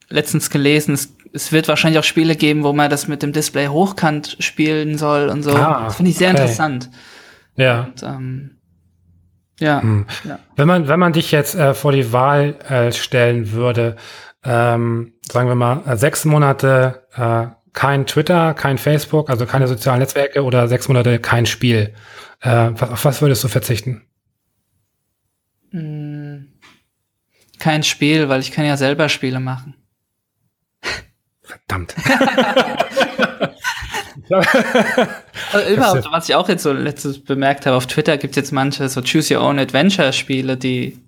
letztens 0.08 0.48
gelesen, 0.48 0.94
es, 0.94 1.14
es 1.34 1.52
wird 1.52 1.68
wahrscheinlich 1.68 1.98
auch 1.98 2.04
Spiele 2.04 2.36
geben, 2.36 2.64
wo 2.64 2.72
man 2.72 2.88
das 2.88 3.06
mit 3.06 3.22
dem 3.22 3.32
Display 3.32 3.68
hochkant 3.68 4.38
spielen 4.40 4.96
soll 4.96 5.28
und 5.28 5.42
so. 5.42 5.54
Ah, 5.54 5.84
das 5.84 5.96
finde 5.96 6.12
ich 6.12 6.16
sehr 6.16 6.30
okay. 6.30 6.40
interessant. 6.40 6.90
Ja. 7.56 7.82
Und, 7.82 8.02
ähm, 8.02 8.50
ja, 9.60 9.82
hm. 9.82 10.06
ja. 10.24 10.38
Wenn 10.56 10.68
man, 10.68 10.88
wenn 10.88 11.00
man 11.00 11.12
dich 11.12 11.32
jetzt 11.32 11.54
äh, 11.54 11.74
vor 11.74 11.92
die 11.92 12.12
Wahl 12.12 12.54
äh, 12.68 12.92
stellen 12.92 13.52
würde, 13.52 13.96
ähm, 14.44 15.14
sagen 15.30 15.48
wir 15.48 15.54
mal, 15.54 15.82
äh, 15.86 15.96
sechs 15.96 16.24
Monate 16.24 17.06
äh, 17.16 17.46
kein 17.72 18.06
Twitter, 18.06 18.54
kein 18.54 18.78
Facebook, 18.78 19.28
also 19.28 19.44
keine 19.46 19.68
sozialen 19.68 20.00
Netzwerke 20.00 20.42
oder 20.42 20.66
sechs 20.68 20.88
Monate 20.88 21.18
kein 21.18 21.46
Spiel. 21.46 21.94
Äh, 22.40 22.70
auf 22.80 23.04
was 23.04 23.20
würdest 23.20 23.44
du 23.44 23.48
verzichten? 23.48 24.06
Hm. 25.70 26.52
Kein 27.58 27.82
Spiel, 27.82 28.28
weil 28.28 28.40
ich 28.40 28.52
kann 28.52 28.64
ja 28.64 28.76
selber 28.76 29.08
Spiele 29.08 29.40
machen. 29.40 29.74
Verdammt. 31.42 31.94
also 35.52 35.70
überhaupt, 35.72 36.08
was 36.10 36.28
ich 36.28 36.34
auch 36.34 36.48
jetzt 36.48 36.62
so 36.62 36.72
letztes 36.72 37.22
bemerkt 37.22 37.66
habe, 37.66 37.76
auf 37.76 37.86
Twitter 37.86 38.16
gibt 38.16 38.32
es 38.32 38.36
jetzt 38.36 38.52
manche 38.52 38.88
so 38.88 39.00
Choose 39.00 39.34
Your 39.34 39.42
Own 39.42 39.58
Adventure 39.58 40.12
Spiele, 40.12 40.56
die 40.56 40.98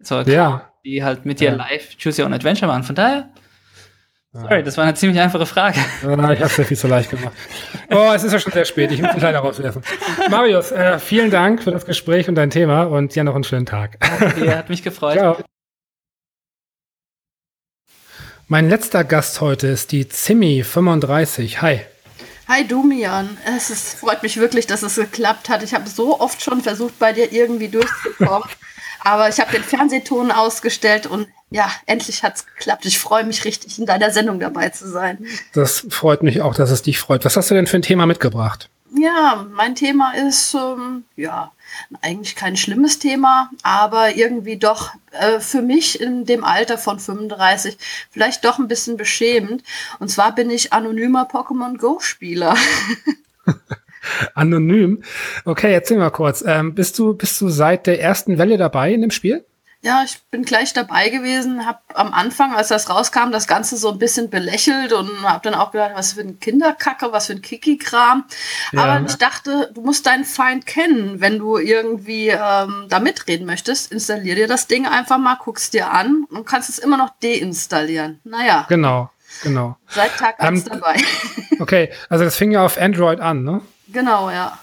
so 0.00 0.20
ja. 0.20 0.70
die 0.84 1.02
halt 1.02 1.26
mit 1.26 1.40
dir 1.40 1.50
ja. 1.50 1.56
live 1.56 1.96
Choose 2.02 2.22
Your 2.22 2.26
Own 2.26 2.34
Adventure 2.34 2.66
machen. 2.66 2.84
Von 2.84 2.94
daher, 2.94 3.28
sorry, 4.32 4.62
das 4.62 4.76
war 4.76 4.84
eine 4.84 4.94
ziemlich 4.94 5.20
einfache 5.20 5.46
Frage. 5.46 5.78
Ja, 6.02 6.12
ich 6.32 6.40
habe 6.40 6.44
es 6.44 6.56
ja 6.56 6.64
viel 6.64 6.76
zu 6.76 6.88
leicht 6.88 7.10
gemacht. 7.10 7.32
Oh, 7.90 8.12
es 8.14 8.24
ist 8.24 8.32
ja 8.32 8.38
schon 8.38 8.52
sehr 8.52 8.64
spät. 8.64 8.90
Ich 8.92 9.00
muss 9.02 9.12
dich 9.12 9.22
leider 9.22 9.38
rauswerfen. 9.38 9.82
Marius, 10.30 10.72
äh, 10.72 10.98
vielen 10.98 11.30
Dank 11.30 11.62
für 11.62 11.70
das 11.70 11.86
Gespräch 11.86 12.28
und 12.28 12.34
dein 12.34 12.50
Thema 12.50 12.84
und 12.84 13.14
dir 13.14 13.24
noch 13.24 13.34
einen 13.34 13.44
schönen 13.44 13.66
Tag. 13.66 13.98
Okay, 14.20 14.50
hat 14.54 14.68
mich 14.68 14.82
gefreut. 14.82 15.18
Ciao. 15.18 15.38
Mein 18.46 18.68
letzter 18.70 19.04
Gast 19.04 19.40
heute 19.42 19.66
ist 19.66 19.92
die 19.92 20.06
Zimmi35. 20.06 21.58
Hi. 21.60 21.80
Hi 22.48 22.66
Dumian, 22.66 23.36
es 23.44 23.68
ist, 23.68 23.98
freut 23.98 24.22
mich 24.22 24.38
wirklich, 24.38 24.66
dass 24.66 24.82
es 24.82 24.94
geklappt 24.94 25.50
hat. 25.50 25.62
Ich 25.62 25.74
habe 25.74 25.86
so 25.86 26.18
oft 26.18 26.42
schon 26.42 26.62
versucht, 26.62 26.98
bei 26.98 27.12
dir 27.12 27.30
irgendwie 27.30 27.68
durchzukommen, 27.68 28.48
aber 29.00 29.28
ich 29.28 29.38
habe 29.38 29.52
den 29.52 29.62
Fernsehton 29.62 30.30
ausgestellt 30.30 31.06
und 31.06 31.28
ja, 31.50 31.70
endlich 31.84 32.22
hat 32.22 32.36
es 32.36 32.46
geklappt. 32.46 32.86
Ich 32.86 32.98
freue 32.98 33.24
mich 33.24 33.44
richtig, 33.44 33.78
in 33.78 33.84
deiner 33.84 34.10
Sendung 34.10 34.40
dabei 34.40 34.70
zu 34.70 34.88
sein. 34.88 35.26
Das 35.52 35.86
freut 35.90 36.22
mich 36.22 36.40
auch, 36.40 36.54
dass 36.54 36.70
es 36.70 36.80
dich 36.80 36.98
freut. 36.98 37.26
Was 37.26 37.36
hast 37.36 37.50
du 37.50 37.54
denn 37.54 37.66
für 37.66 37.76
ein 37.76 37.82
Thema 37.82 38.06
mitgebracht? 38.06 38.70
Ja, 38.98 39.46
mein 39.52 39.74
Thema 39.74 40.14
ist 40.14 40.54
ähm, 40.54 41.04
ja 41.16 41.52
eigentlich 42.02 42.36
kein 42.36 42.56
schlimmes 42.56 42.98
Thema, 42.98 43.50
aber 43.62 44.16
irgendwie 44.16 44.56
doch 44.56 44.94
äh, 45.12 45.40
für 45.40 45.62
mich 45.62 46.00
in 46.00 46.24
dem 46.24 46.44
Alter 46.44 46.78
von 46.78 46.98
35 46.98 47.78
vielleicht 48.10 48.44
doch 48.44 48.58
ein 48.58 48.68
bisschen 48.68 48.96
beschämend. 48.96 49.62
Und 49.98 50.08
zwar 50.08 50.34
bin 50.34 50.50
ich 50.50 50.72
anonymer 50.72 51.28
Pokémon 51.28 51.78
Go-Spieler. 51.78 52.56
Anonym. 54.34 55.02
Okay, 55.44 55.72
erzähl 55.72 55.98
mal 55.98 56.10
kurz. 56.10 56.42
Ähm, 56.46 56.74
bist 56.74 56.98
du 56.98 57.14
bist 57.14 57.40
du 57.40 57.48
seit 57.48 57.86
der 57.86 58.00
ersten 58.00 58.38
Welle 58.38 58.56
dabei 58.56 58.92
in 58.92 59.02
dem 59.02 59.10
Spiel? 59.10 59.44
Ja, 59.80 60.02
ich 60.04 60.20
bin 60.32 60.42
gleich 60.42 60.72
dabei 60.72 61.08
gewesen, 61.08 61.64
habe 61.64 61.78
am 61.94 62.12
Anfang, 62.12 62.52
als 62.52 62.66
das 62.66 62.90
rauskam, 62.90 63.30
das 63.30 63.46
Ganze 63.46 63.76
so 63.76 63.92
ein 63.92 63.98
bisschen 63.98 64.28
belächelt 64.28 64.92
und 64.92 65.22
habe 65.22 65.48
dann 65.48 65.54
auch 65.54 65.70
gedacht, 65.70 65.92
was 65.94 66.14
für 66.14 66.22
ein 66.22 66.40
Kinderkacke, 66.40 67.12
was 67.12 67.26
für 67.26 67.34
ein 67.34 67.42
Kiki-Kram. 67.42 68.24
Ja. 68.72 68.82
Aber 68.82 69.06
ich 69.06 69.14
dachte, 69.18 69.70
du 69.72 69.82
musst 69.82 70.06
deinen 70.06 70.24
Feind 70.24 70.66
kennen, 70.66 71.20
wenn 71.20 71.38
du 71.38 71.58
irgendwie 71.58 72.28
ähm, 72.28 72.86
da 72.88 72.98
mitreden 72.98 73.46
möchtest. 73.46 73.92
Installier 73.92 74.34
dir 74.34 74.48
das 74.48 74.66
Ding 74.66 74.84
einfach 74.84 75.18
mal, 75.18 75.36
guckst 75.36 75.74
dir 75.74 75.92
an 75.92 76.24
und 76.28 76.44
kannst 76.44 76.68
es 76.68 76.80
immer 76.80 76.96
noch 76.96 77.10
deinstallieren. 77.22 78.20
Naja. 78.24 78.66
Genau, 78.68 79.10
genau. 79.44 79.76
Seit 79.86 80.16
Tag 80.16 80.40
1 80.40 80.66
ähm, 80.66 80.72
dabei. 80.72 80.96
okay, 81.60 81.92
also 82.08 82.24
das 82.24 82.34
fing 82.34 82.50
ja 82.50 82.64
auf 82.64 82.78
Android 82.78 83.20
an, 83.20 83.44
ne? 83.44 83.60
Genau, 83.86 84.28
ja. 84.28 84.58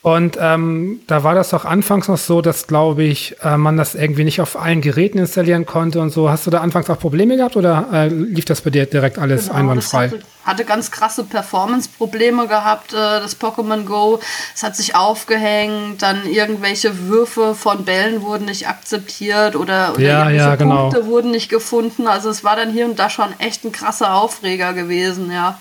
Und 0.00 0.38
ähm, 0.40 1.00
da 1.08 1.24
war 1.24 1.34
das 1.34 1.50
doch 1.50 1.64
anfangs 1.64 2.06
noch 2.06 2.18
so, 2.18 2.40
dass, 2.40 2.68
glaube 2.68 3.02
ich, 3.02 3.34
äh, 3.42 3.56
man 3.56 3.76
das 3.76 3.96
irgendwie 3.96 4.22
nicht 4.22 4.40
auf 4.40 4.56
allen 4.56 4.80
Geräten 4.80 5.18
installieren 5.18 5.66
konnte 5.66 6.00
und 6.00 6.10
so. 6.10 6.30
Hast 6.30 6.46
du 6.46 6.50
da 6.52 6.60
anfangs 6.60 6.88
auch 6.88 7.00
Probleme 7.00 7.36
gehabt 7.36 7.56
oder 7.56 7.88
äh, 7.92 8.06
lief 8.06 8.44
das 8.44 8.60
bei 8.60 8.70
dir 8.70 8.86
direkt 8.86 9.18
alles 9.18 9.46
genau, 9.46 9.58
einwandfrei? 9.58 10.06
Hatte, 10.06 10.22
hatte, 10.44 10.64
ganz 10.64 10.92
krasse 10.92 11.24
Performance-Probleme 11.24 12.46
gehabt, 12.46 12.92
äh, 12.92 12.96
das 12.96 13.40
Pokémon 13.40 13.84
Go. 13.86 14.20
Es 14.54 14.62
hat 14.62 14.76
sich 14.76 14.94
aufgehängt, 14.94 16.00
dann 16.00 16.26
irgendwelche 16.26 17.08
Würfe 17.08 17.56
von 17.56 17.84
Bällen 17.84 18.22
wurden 18.22 18.44
nicht 18.44 18.68
akzeptiert 18.68 19.56
oder, 19.56 19.94
oder 19.94 20.00
ja, 20.00 20.18
irgendwelche 20.20 20.48
ja, 20.48 20.54
genau. 20.54 20.90
Punkte 20.90 21.06
wurden 21.06 21.32
nicht 21.32 21.48
gefunden. 21.48 22.06
Also 22.06 22.30
es 22.30 22.44
war 22.44 22.54
dann 22.54 22.70
hier 22.70 22.84
und 22.84 23.00
da 23.00 23.10
schon 23.10 23.34
echt 23.40 23.64
ein 23.64 23.72
krasser 23.72 24.14
Aufreger 24.14 24.74
gewesen, 24.74 25.32
ja. 25.32 25.58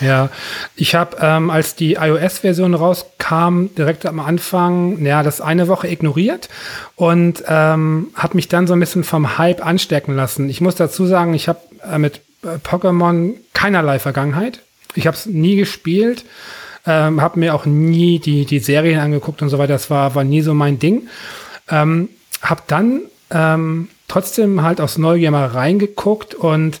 Ja, 0.00 0.30
ich 0.76 0.94
habe, 0.94 1.16
ähm, 1.20 1.50
als 1.50 1.74
die 1.74 1.94
iOS-Version 1.94 2.74
rauskam, 2.74 3.66
direkt 3.76 4.06
am 4.06 4.20
Anfang, 4.20 5.04
ja, 5.04 5.22
das 5.22 5.40
eine 5.40 5.68
Woche 5.68 5.88
ignoriert 5.88 6.48
und 6.94 7.42
ähm, 7.48 8.08
habe 8.14 8.36
mich 8.36 8.48
dann 8.48 8.66
so 8.66 8.74
ein 8.74 8.80
bisschen 8.80 9.04
vom 9.04 9.38
Hype 9.38 9.64
anstecken 9.64 10.14
lassen. 10.14 10.48
Ich 10.48 10.60
muss 10.60 10.76
dazu 10.76 11.06
sagen, 11.06 11.34
ich 11.34 11.48
habe 11.48 11.60
äh, 11.90 11.98
mit 11.98 12.20
äh, 12.42 12.58
Pokémon 12.62 13.34
keinerlei 13.54 13.98
Vergangenheit. 13.98 14.60
Ich 14.94 15.06
habe 15.06 15.16
es 15.16 15.26
nie 15.26 15.56
gespielt, 15.56 16.24
ähm, 16.86 17.20
habe 17.20 17.38
mir 17.40 17.54
auch 17.54 17.66
nie 17.66 18.18
die, 18.18 18.44
die 18.44 18.60
Serien 18.60 19.00
angeguckt 19.00 19.42
und 19.42 19.48
so 19.48 19.58
weiter. 19.58 19.72
Das 19.72 19.90
war, 19.90 20.14
war 20.14 20.24
nie 20.24 20.42
so 20.42 20.54
mein 20.54 20.78
Ding. 20.78 21.08
Ähm, 21.68 22.08
habe 22.40 22.62
dann 22.66 23.02
ähm, 23.30 23.88
trotzdem 24.06 24.62
halt 24.62 24.80
aus 24.80 24.96
Neugier 24.96 25.30
mal 25.30 25.46
reingeguckt 25.46 26.34
und 26.34 26.80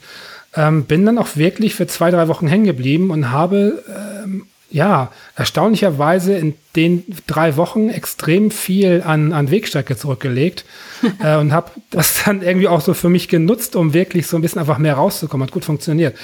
ähm, 0.54 0.84
bin 0.84 1.04
dann 1.04 1.18
auch 1.18 1.36
wirklich 1.36 1.74
für 1.74 1.86
zwei, 1.86 2.10
drei 2.10 2.28
Wochen 2.28 2.46
hängen 2.46 2.64
geblieben 2.64 3.10
und 3.10 3.30
habe, 3.30 3.82
ähm, 4.24 4.46
ja, 4.70 5.10
erstaunlicherweise 5.38 6.36
in 6.36 6.54
den 6.74 7.04
drei 7.28 7.56
Wochen 7.56 7.88
extrem 7.88 8.50
viel 8.50 9.02
an, 9.06 9.32
an 9.32 9.50
Wegstrecke 9.50 9.96
zurückgelegt 9.96 10.64
äh, 11.22 11.36
und 11.36 11.52
habe 11.52 11.70
das 11.90 12.24
dann 12.24 12.42
irgendwie 12.42 12.68
auch 12.68 12.80
so 12.80 12.92
für 12.92 13.08
mich 13.08 13.28
genutzt, 13.28 13.76
um 13.76 13.94
wirklich 13.94 14.26
so 14.26 14.36
ein 14.36 14.42
bisschen 14.42 14.58
einfach 14.60 14.78
mehr 14.78 14.94
rauszukommen. 14.94 15.46
Hat 15.46 15.52
gut 15.52 15.64
funktioniert. 15.64 16.16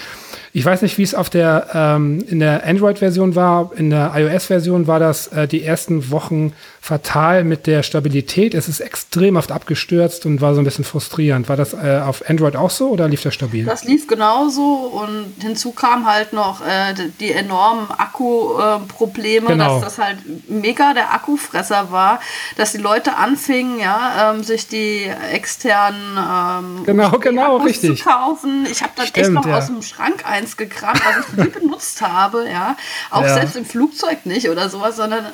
Ich 0.56 0.64
weiß 0.64 0.82
nicht, 0.82 0.98
wie 0.98 1.02
es 1.02 1.16
auf 1.16 1.30
der 1.30 1.66
ähm, 1.74 2.24
in 2.28 2.38
der 2.38 2.64
Android-Version 2.64 3.34
war. 3.34 3.72
In 3.74 3.90
der 3.90 4.12
iOS-Version 4.14 4.86
war 4.86 5.00
das 5.00 5.26
äh, 5.28 5.48
die 5.48 5.64
ersten 5.64 6.12
Wochen 6.12 6.52
fatal 6.80 7.42
mit 7.42 7.66
der 7.66 7.82
Stabilität. 7.82 8.54
Es 8.54 8.68
ist 8.68 8.78
extrem 8.78 9.34
oft 9.34 9.50
abgestürzt 9.50 10.26
und 10.26 10.40
war 10.40 10.54
so 10.54 10.60
ein 10.60 10.64
bisschen 10.64 10.84
frustrierend. 10.84 11.48
War 11.48 11.56
das 11.56 11.72
äh, 11.72 12.00
auf 12.04 12.28
Android 12.28 12.54
auch 12.54 12.70
so 12.70 12.90
oder 12.90 13.08
lief 13.08 13.22
das 13.22 13.34
stabil? 13.34 13.64
Das 13.64 13.84
lief 13.84 14.06
genauso 14.06 14.62
und 14.62 15.42
hinzu 15.42 15.72
kam 15.72 16.06
halt 16.06 16.32
noch 16.32 16.60
äh, 16.60 16.94
die 17.18 17.32
enormen 17.32 17.90
Akku-Probleme, 17.90 18.86
genau. 19.08 19.80
dass 19.80 19.96
das 19.96 20.04
halt 20.04 20.18
mega 20.48 20.94
der 20.94 21.12
Akkufresser 21.12 21.90
war, 21.90 22.20
dass 22.56 22.72
die 22.72 22.78
Leute 22.78 23.16
anfingen, 23.16 23.80
ja, 23.80 24.32
ähm, 24.32 24.44
sich 24.44 24.68
die 24.68 25.10
externen 25.32 26.16
ähm, 26.16 26.84
genau, 26.84 27.18
genau, 27.18 27.56
Akkus 27.56 27.70
richtig. 27.70 27.98
zu 27.98 28.04
kaufen. 28.04 28.66
Ich 28.70 28.82
habe 28.82 28.92
dann 28.94 29.06
Stimmt, 29.06 29.26
echt 29.26 29.32
noch 29.32 29.46
ja. 29.46 29.58
aus 29.58 29.66
dem 29.66 29.82
Schrank 29.82 30.24
ein 30.24 30.44
eins 30.44 30.56
gekramt, 30.56 31.02
was 31.04 31.28
ich 31.28 31.34
nie 31.36 31.48
benutzt 31.60 32.02
habe, 32.02 32.48
ja. 32.48 32.76
Auch 33.10 33.22
ja. 33.22 33.34
selbst 33.34 33.56
im 33.56 33.64
Flugzeug 33.64 34.26
nicht 34.26 34.48
oder 34.48 34.68
sowas, 34.68 34.96
sondern 34.96 35.26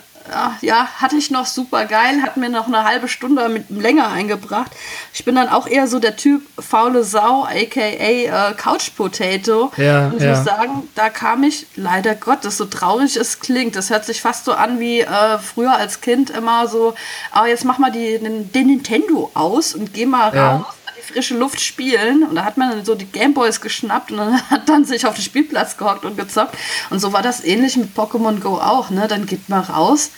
ja, 0.60 0.86
hatte 1.00 1.16
ich 1.16 1.30
noch 1.30 1.46
super 1.46 1.86
geil, 1.86 2.22
hat 2.22 2.36
mir 2.36 2.48
noch 2.48 2.66
eine 2.66 2.84
halbe 2.84 3.08
Stunde 3.08 3.48
mit 3.48 3.70
länger 3.70 4.08
eingebracht. 4.08 4.70
Ich 5.12 5.24
bin 5.24 5.34
dann 5.34 5.48
auch 5.48 5.66
eher 5.66 5.86
so 5.86 5.98
der 5.98 6.16
Typ 6.16 6.42
faule 6.58 7.04
Sau, 7.04 7.44
aka 7.44 7.80
äh, 7.80 8.54
Couch 8.56 8.94
Potato. 8.96 9.72
Ja, 9.76 10.06
und 10.06 10.16
ich 10.16 10.22
ja. 10.22 10.30
muss 10.30 10.44
sagen, 10.44 10.88
da 10.94 11.08
kam 11.08 11.42
ich, 11.42 11.66
leider 11.76 12.14
Gottes, 12.14 12.56
so 12.56 12.66
traurig 12.66 13.16
es 13.16 13.40
klingt, 13.40 13.76
das 13.76 13.90
hört 13.90 14.04
sich 14.04 14.20
fast 14.20 14.44
so 14.44 14.52
an 14.52 14.78
wie 14.78 15.00
äh, 15.00 15.38
früher 15.38 15.74
als 15.74 16.00
Kind 16.00 16.30
immer 16.30 16.68
so, 16.68 16.94
ah, 17.32 17.46
jetzt 17.46 17.64
mach 17.64 17.78
mal 17.78 17.90
die, 17.90 18.18
den, 18.18 18.52
den 18.52 18.66
Nintendo 18.66 19.30
aus 19.34 19.74
und 19.74 19.94
geh 19.94 20.06
mal 20.06 20.34
ja. 20.34 20.56
raus 20.56 20.79
frische 21.12 21.36
Luft 21.36 21.60
spielen. 21.60 22.22
Und 22.22 22.36
da 22.36 22.44
hat 22.44 22.56
man 22.56 22.84
so 22.84 22.94
die 22.94 23.06
Gameboys 23.06 23.60
geschnappt 23.60 24.10
und 24.10 24.18
dann 24.18 24.40
hat 24.50 24.68
dann 24.68 24.84
sich 24.84 25.06
auf 25.06 25.14
den 25.14 25.24
Spielplatz 25.24 25.76
gehockt 25.76 26.04
und 26.04 26.16
gezockt. 26.16 26.56
Und 26.90 27.00
so 27.00 27.12
war 27.12 27.22
das 27.22 27.44
ähnlich 27.44 27.76
mit 27.76 27.96
Pokémon 27.96 28.40
Go 28.40 28.56
auch. 28.56 28.90
Ne? 28.90 29.08
Dann 29.08 29.26
geht 29.26 29.48
man 29.48 29.60
raus 29.60 30.10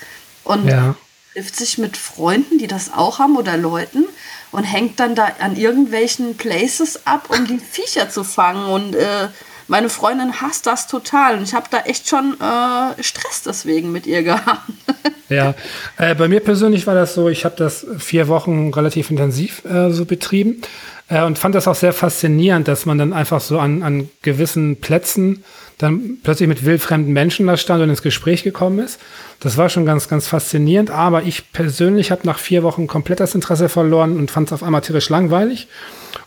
und 0.44 0.66
ja. 0.66 0.94
trifft 1.32 1.56
sich 1.56 1.78
mit 1.78 1.96
Freunden, 1.96 2.58
die 2.58 2.66
das 2.66 2.92
auch 2.92 3.18
haben 3.18 3.36
oder 3.36 3.56
Leuten 3.56 4.04
und 4.50 4.64
hängt 4.64 5.00
dann 5.00 5.14
da 5.14 5.32
an 5.40 5.56
irgendwelchen 5.56 6.36
Places 6.36 7.06
ab, 7.06 7.28
um 7.30 7.46
die 7.46 7.58
Viecher 7.58 8.10
zu 8.10 8.22
fangen. 8.22 8.66
Und 8.66 8.94
äh, 8.94 9.28
meine 9.72 9.88
Freundin 9.88 10.42
hasst 10.42 10.66
das 10.66 10.86
total 10.86 11.38
und 11.38 11.44
ich 11.44 11.54
habe 11.54 11.66
da 11.70 11.78
echt 11.80 12.06
schon 12.06 12.36
äh, 12.38 13.02
Stress 13.02 13.42
deswegen 13.42 13.90
mit 13.90 14.06
ihr 14.06 14.22
gehabt. 14.22 14.70
ja, 15.30 15.54
äh, 15.96 16.14
bei 16.14 16.28
mir 16.28 16.40
persönlich 16.40 16.86
war 16.86 16.94
das 16.94 17.14
so, 17.14 17.30
ich 17.30 17.46
habe 17.46 17.56
das 17.56 17.86
vier 17.96 18.28
Wochen 18.28 18.74
relativ 18.74 19.10
intensiv 19.10 19.64
äh, 19.64 19.90
so 19.90 20.04
betrieben 20.04 20.60
äh, 21.08 21.22
und 21.22 21.38
fand 21.38 21.54
das 21.54 21.66
auch 21.68 21.74
sehr 21.74 21.94
faszinierend, 21.94 22.68
dass 22.68 22.84
man 22.84 22.98
dann 22.98 23.14
einfach 23.14 23.40
so 23.40 23.58
an, 23.58 23.82
an 23.82 24.10
gewissen 24.20 24.76
Plätzen 24.76 25.42
dann 25.82 26.18
plötzlich 26.22 26.48
mit 26.48 26.64
wildfremden 26.64 27.12
Menschen 27.12 27.46
da 27.46 27.56
stand 27.56 27.82
und 27.82 27.90
ins 27.90 28.02
Gespräch 28.02 28.42
gekommen 28.42 28.78
ist. 28.78 29.00
Das 29.40 29.56
war 29.56 29.68
schon 29.68 29.84
ganz, 29.84 30.08
ganz 30.08 30.28
faszinierend, 30.28 30.90
aber 30.90 31.24
ich 31.24 31.52
persönlich 31.52 32.10
habe 32.10 32.26
nach 32.26 32.38
vier 32.38 32.62
Wochen 32.62 32.86
komplett 32.86 33.20
das 33.20 33.34
Interesse 33.34 33.68
verloren 33.68 34.16
und 34.16 34.30
fand 34.30 34.48
es 34.48 34.52
auf 34.52 34.62
einmal 34.62 34.82
tierisch 34.82 35.08
langweilig 35.08 35.68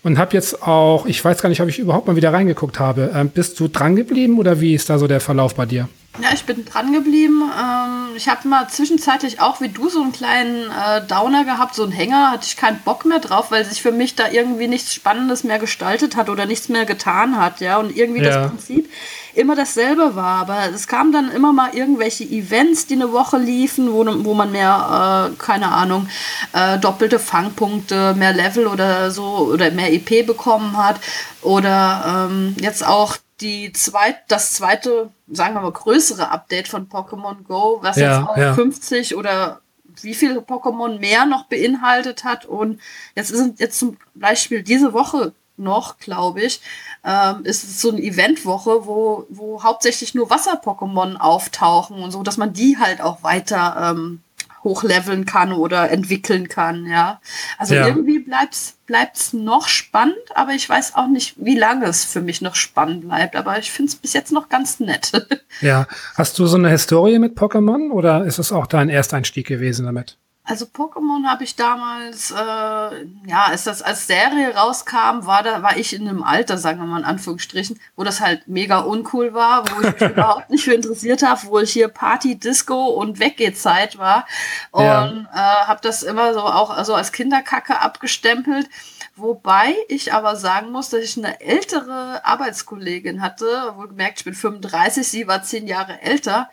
und 0.03 0.17
habe 0.17 0.33
jetzt 0.33 0.63
auch, 0.63 1.05
ich 1.05 1.23
weiß 1.23 1.41
gar 1.41 1.49
nicht, 1.49 1.61
ob 1.61 1.69
ich 1.69 1.79
überhaupt 1.79 2.07
mal 2.07 2.15
wieder 2.15 2.33
reingeguckt 2.33 2.79
habe. 2.79 3.11
Ähm, 3.13 3.29
bist 3.29 3.59
du 3.59 3.67
dran 3.67 3.95
geblieben 3.95 4.37
oder 4.37 4.59
wie 4.59 4.73
ist 4.73 4.89
da 4.89 4.99
so 4.99 5.07
der 5.07 5.21
Verlauf 5.21 5.55
bei 5.55 5.65
dir? 5.65 5.87
Ja, 6.21 6.29
ich 6.33 6.45
bin 6.45 6.63
dran 6.63 6.93
geblieben. 6.93 7.41
Ähm, 7.43 8.15
ich 8.15 8.29
habe 8.29 8.47
mal 8.47 8.67
zwischenzeitlich 8.69 9.41
auch 9.41 9.59
wie 9.61 9.69
du 9.69 9.89
so 9.89 10.01
einen 10.01 10.11
kleinen 10.11 10.69
äh, 10.69 11.05
Downer 11.07 11.43
gehabt, 11.43 11.75
so 11.75 11.83
einen 11.83 11.91
Hänger, 11.91 12.31
hatte 12.31 12.45
ich 12.47 12.55
keinen 12.55 12.79
Bock 12.79 13.05
mehr 13.05 13.19
drauf, 13.19 13.51
weil 13.51 13.65
sich 13.65 13.81
für 13.81 13.91
mich 13.91 14.15
da 14.15 14.29
irgendwie 14.29 14.67
nichts 14.67 14.93
Spannendes 14.93 15.43
mehr 15.43 15.59
gestaltet 15.59 16.15
hat 16.15 16.29
oder 16.29 16.45
nichts 16.45 16.69
mehr 16.69 16.85
getan 16.85 17.37
hat, 17.37 17.59
ja. 17.59 17.77
Und 17.77 17.95
irgendwie 17.95 18.21
ja. 18.21 18.29
das 18.29 18.49
Prinzip 18.49 18.89
immer 19.35 19.55
dasselbe 19.55 20.15
war. 20.15 20.41
Aber 20.41 20.69
es 20.73 20.87
kamen 20.87 21.11
dann 21.11 21.31
immer 21.31 21.53
mal 21.53 21.75
irgendwelche 21.75 22.23
Events, 22.23 22.87
die 22.87 22.95
eine 22.95 23.11
Woche 23.11 23.37
liefen, 23.37 23.91
wo, 23.91 24.05
wo 24.25 24.33
man 24.33 24.51
mehr, 24.51 25.31
äh, 25.31 25.35
keine 25.37 25.71
Ahnung, 25.71 26.07
äh, 26.53 26.77
doppelte 26.79 27.19
Fangpunkte, 27.19 28.13
mehr 28.15 28.33
Level 28.33 28.67
oder 28.67 29.11
so 29.11 29.49
oder 29.53 29.71
mehr 29.71 29.93
IP 29.93 30.25
bekommen 30.25 30.77
hat. 30.77 30.99
Oder 31.41 32.27
ähm, 32.29 32.55
jetzt 32.59 32.85
auch 32.85 33.17
die 33.41 33.73
zweit, 33.73 34.17
das 34.29 34.53
zweite, 34.53 35.09
sagen 35.29 35.55
wir 35.55 35.61
mal, 35.61 35.71
größere 35.71 36.29
Update 36.29 36.67
von 36.67 36.87
Pokémon 36.87 37.43
Go, 37.43 37.79
was 37.81 37.97
ja, 37.97 38.19
jetzt 38.19 38.29
auch 38.29 38.37
ja. 38.37 38.53
50 38.53 39.15
oder 39.15 39.61
wie 40.01 40.13
viele 40.13 40.39
Pokémon 40.39 40.99
mehr 40.99 41.25
noch 41.25 41.45
beinhaltet 41.45 42.23
hat. 42.23 42.45
Und 42.45 42.79
jetzt 43.15 43.29
sind 43.29 43.59
jetzt 43.59 43.79
zum 43.79 43.97
Beispiel 44.13 44.63
diese 44.63 44.93
Woche 44.93 45.33
noch, 45.57 45.97
glaube 45.97 46.41
ich, 46.41 46.61
ähm, 47.03 47.43
ist 47.43 47.79
so 47.79 47.91
eine 47.91 48.01
Eventwoche, 48.01 48.85
wo, 48.85 49.25
wo 49.29 49.63
hauptsächlich 49.63 50.15
nur 50.15 50.29
Wasser-Pokémon 50.29 51.17
auftauchen 51.17 52.01
und 52.01 52.11
so, 52.11 52.23
dass 52.23 52.37
man 52.37 52.53
die 52.53 52.77
halt 52.77 53.01
auch 53.01 53.23
weiter 53.23 53.91
ähm, 53.95 54.21
hochleveln 54.65 55.25
kann 55.25 55.53
oder 55.53 55.89
entwickeln 55.91 56.49
kann, 56.49 56.87
ja. 56.87 57.21
Also 57.57 57.75
ja. 57.75 57.87
irgendwie 57.87 58.19
bleibt's, 58.19 58.77
bleibt's 58.87 59.31
noch 59.31 59.67
spannend, 59.69 60.17
aber 60.33 60.51
ich 60.53 60.67
weiß 60.67 60.95
auch 60.95 61.07
nicht, 61.07 61.35
wie 61.37 61.57
lange 61.57 61.85
es 61.85 62.03
für 62.03 62.21
mich 62.21 62.41
noch 62.41 62.55
spannend 62.55 63.07
bleibt, 63.07 63.35
aber 63.35 63.59
ich 63.59 63.71
finde 63.71 63.91
es 63.91 63.95
bis 63.95 64.13
jetzt 64.13 64.33
noch 64.33 64.49
ganz 64.49 64.81
nett. 64.81 65.11
Ja. 65.61 65.87
Hast 66.15 66.37
du 66.37 66.47
so 66.47 66.57
eine 66.57 66.69
Historie 66.69 67.17
mit 67.17 67.37
Pokémon 67.37 67.89
oder 67.89 68.25
ist 68.25 68.39
es 68.39 68.51
auch 68.51 68.67
dein 68.67 68.89
Ersteinstieg 68.89 69.47
gewesen 69.47 69.85
damit? 69.85 70.17
Also 70.47 70.65
Pokémon 70.65 71.25
habe 71.27 71.43
ich 71.43 71.55
damals, 71.55 72.29
äh, 72.29 72.35
ja, 72.35 73.45
als 73.47 73.63
das 73.63 73.81
als 73.81 74.05
Serie 74.05 74.55
rauskam, 74.55 75.25
war 75.25 75.41
da 75.41 75.63
war 75.63 75.75
ich 75.75 75.93
in 75.93 76.07
einem 76.07 76.21
Alter, 76.21 76.59
sagen 76.59 76.79
wir 76.79 76.85
mal 76.85 76.99
in 76.99 77.05
Anführungsstrichen, 77.05 77.79
wo 77.95 78.03
das 78.03 78.21
halt 78.21 78.47
mega 78.47 78.79
uncool 78.79 79.33
war, 79.33 79.65
wo 79.71 79.81
ich 79.81 79.99
mich 79.99 80.11
überhaupt 80.11 80.51
nicht 80.51 80.65
für 80.65 80.73
interessiert 80.73 81.23
habe, 81.23 81.41
wo 81.47 81.57
ich 81.59 81.71
hier 81.71 81.87
Party, 81.87 82.35
Disco 82.37 82.89
und 82.89 83.19
Weggehzeit 83.19 83.97
war 83.97 84.27
und 84.69 84.83
ja. 84.83 85.25
äh, 85.33 85.65
habe 85.67 85.79
das 85.81 86.03
immer 86.03 86.35
so 86.35 86.41
auch 86.41 86.69
also 86.69 86.93
als 86.93 87.11
Kinderkacke 87.11 87.79
abgestempelt. 87.79 88.69
Wobei 89.15 89.73
ich 89.87 90.13
aber 90.13 90.35
sagen 90.35 90.71
muss, 90.71 90.89
dass 90.89 91.01
ich 91.01 91.17
eine 91.17 91.41
ältere 91.41 92.23
Arbeitskollegin 92.23 93.21
hatte, 93.21 93.73
wohl 93.77 93.87
gemerkt, 93.87 94.19
ich 94.19 94.25
bin 94.25 94.35
35, 94.35 95.07
sie 95.07 95.27
war 95.27 95.41
zehn 95.41 95.67
Jahre 95.67 96.01
älter 96.01 96.49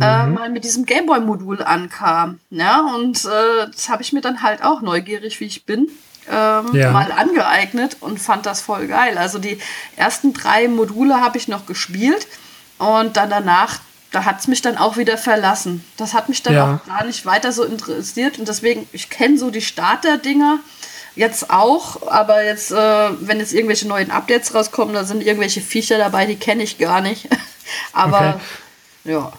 äh, 0.00 0.26
mhm. 0.26 0.34
mal 0.34 0.50
mit 0.50 0.64
diesem 0.64 0.86
Gameboy-Modul 0.86 1.62
ankam. 1.62 2.40
Ja, 2.50 2.80
und 2.94 3.24
äh, 3.24 3.70
das 3.70 3.88
habe 3.88 4.02
ich 4.02 4.12
mir 4.12 4.20
dann 4.20 4.42
halt 4.42 4.62
auch 4.64 4.80
neugierig, 4.80 5.40
wie 5.40 5.44
ich 5.44 5.64
bin, 5.66 5.88
ähm, 6.28 6.70
ja. 6.72 6.90
mal 6.90 7.12
angeeignet 7.12 7.98
und 8.00 8.18
fand 8.18 8.46
das 8.46 8.60
voll 8.60 8.86
geil. 8.88 9.18
Also 9.18 9.38
die 9.38 9.58
ersten 9.96 10.32
drei 10.32 10.68
Module 10.68 11.20
habe 11.20 11.38
ich 11.38 11.48
noch 11.48 11.66
gespielt 11.66 12.26
und 12.78 13.16
dann 13.16 13.30
danach, 13.30 13.78
da 14.10 14.24
hat 14.24 14.40
es 14.40 14.48
mich 14.48 14.62
dann 14.62 14.78
auch 14.78 14.96
wieder 14.96 15.16
verlassen. 15.16 15.84
Das 15.96 16.12
hat 16.12 16.28
mich 16.28 16.42
dann 16.42 16.54
ja. 16.54 16.74
auch 16.74 16.86
gar 16.86 17.04
nicht 17.04 17.24
weiter 17.24 17.52
so 17.52 17.64
interessiert 17.64 18.38
und 18.38 18.48
deswegen, 18.48 18.88
ich 18.92 19.10
kenne 19.10 19.38
so 19.38 19.50
die 19.50 19.62
Starter-Dinger 19.62 20.58
jetzt 21.14 21.50
auch, 21.50 22.08
aber 22.08 22.42
jetzt, 22.44 22.72
äh, 22.72 23.10
wenn 23.20 23.38
jetzt 23.38 23.52
irgendwelche 23.52 23.86
neuen 23.86 24.10
Updates 24.10 24.54
rauskommen, 24.54 24.94
da 24.94 25.04
sind 25.04 25.22
irgendwelche 25.24 25.60
Viecher 25.60 25.98
dabei, 25.98 26.26
die 26.26 26.36
kenne 26.36 26.64
ich 26.64 26.78
gar 26.78 27.00
nicht. 27.00 27.28
aber 27.92 28.34
okay. 28.36 28.40
Ja. 29.04 29.32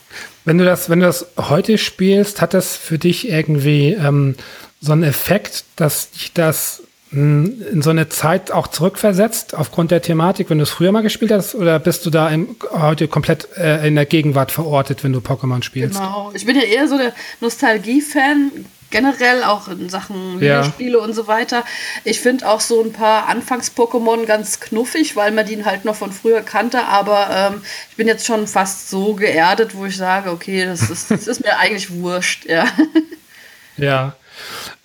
Wenn 0.46 0.58
du 0.58 0.66
das, 0.66 0.90
wenn 0.90 1.00
du 1.00 1.06
das 1.08 1.26
heute 1.38 1.78
spielst, 1.78 2.42
hat 2.42 2.54
das 2.54 2.76
für 2.76 3.00
dich 3.00 3.28
irgendwie 3.30 3.94
ähm, 3.94 4.36
so 4.80 4.92
einen 4.92 5.04
Effekt, 5.04 5.66
dass 5.76 6.12
dich 6.12 6.34
das 6.34 6.84
in 7.16 7.82
so 7.82 7.90
eine 7.90 8.10
Zeit 8.10 8.52
auch 8.52 8.68
zurückversetzt 8.68 9.56
aufgrund 9.56 9.92
der 9.92 10.02
Thematik, 10.02 10.50
wenn 10.50 10.58
du 10.58 10.64
es 10.64 10.70
früher 10.70 10.92
mal 10.92 11.02
gespielt 11.02 11.32
hast, 11.32 11.56
oder 11.56 11.80
bist 11.80 12.06
du 12.06 12.10
da 12.10 12.30
im, 12.30 12.56
heute 12.72 13.08
komplett 13.08 13.48
äh, 13.58 13.88
in 13.88 13.96
der 13.96 14.06
Gegenwart 14.06 14.52
verortet, 14.52 15.04
wenn 15.04 15.14
du 15.14 15.20
Pokémon 15.20 15.64
spielst? 15.64 16.00
Genau. 16.00 16.32
Ich 16.34 16.46
bin 16.46 16.56
ja 16.56 16.64
eher 16.64 16.88
so 16.88 16.98
der 16.98 17.14
Nostalgie-Fan 17.40 18.52
generell 18.92 19.44
auch 19.44 19.68
in 19.68 19.90
Sachen 19.90 20.40
Videospiele 20.40 20.98
ja. 20.98 21.04
und 21.04 21.14
so 21.14 21.28
weiter. 21.28 21.64
Ich 22.04 22.20
finde 22.20 22.48
auch 22.48 22.60
so 22.60 22.84
ein 22.84 22.92
paar 22.92 23.28
Anfangs-Pokémon 23.28 24.26
ganz 24.26 24.60
knuffig, 24.60 25.16
weil 25.16 25.32
man 25.32 25.46
die 25.46 25.64
halt 25.66 25.86
noch 25.86 25.96
von 25.96 26.12
früher 26.12 26.42
kannte, 26.42 26.86
aber 26.86 27.30
ähm, 27.32 27.62
ich 27.90 27.96
bin 27.96 28.08
jetzt 28.08 28.26
schon 28.26 28.48
fast 28.48 28.90
so 28.90 29.14
geerdet, 29.14 29.76
wo 29.76 29.86
ich 29.86 29.98
sage, 29.98 30.32
okay, 30.32 30.66
das 30.66 30.90
ist, 30.90 31.12
das 31.12 31.28
ist 31.28 31.44
mir 31.44 31.58
eigentlich 31.58 31.92
wurscht, 31.92 32.46
ja. 32.46 32.66
Ja. 33.78 34.16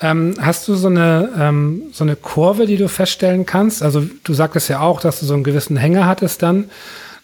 Ähm, 0.01 0.35
hast 0.41 0.69
du 0.69 0.75
so 0.75 0.89
eine, 0.89 1.31
ähm, 1.39 1.83
so 1.93 2.05
eine 2.05 2.17
Kurve, 2.17 2.67
die 2.67 2.77
du 2.77 2.89
feststellen 2.89 3.47
kannst? 3.47 3.83
Also 3.83 4.07
du 4.25 4.35
sagtest 4.35 4.69
ja 4.69 4.81
auch, 4.81 5.01
dass 5.01 5.21
du 5.21 5.27
so 5.27 5.35
einen 5.35 5.45
gewissen 5.45 5.77
Hänger 5.77 6.07
hattest 6.07 6.43
dann. 6.43 6.71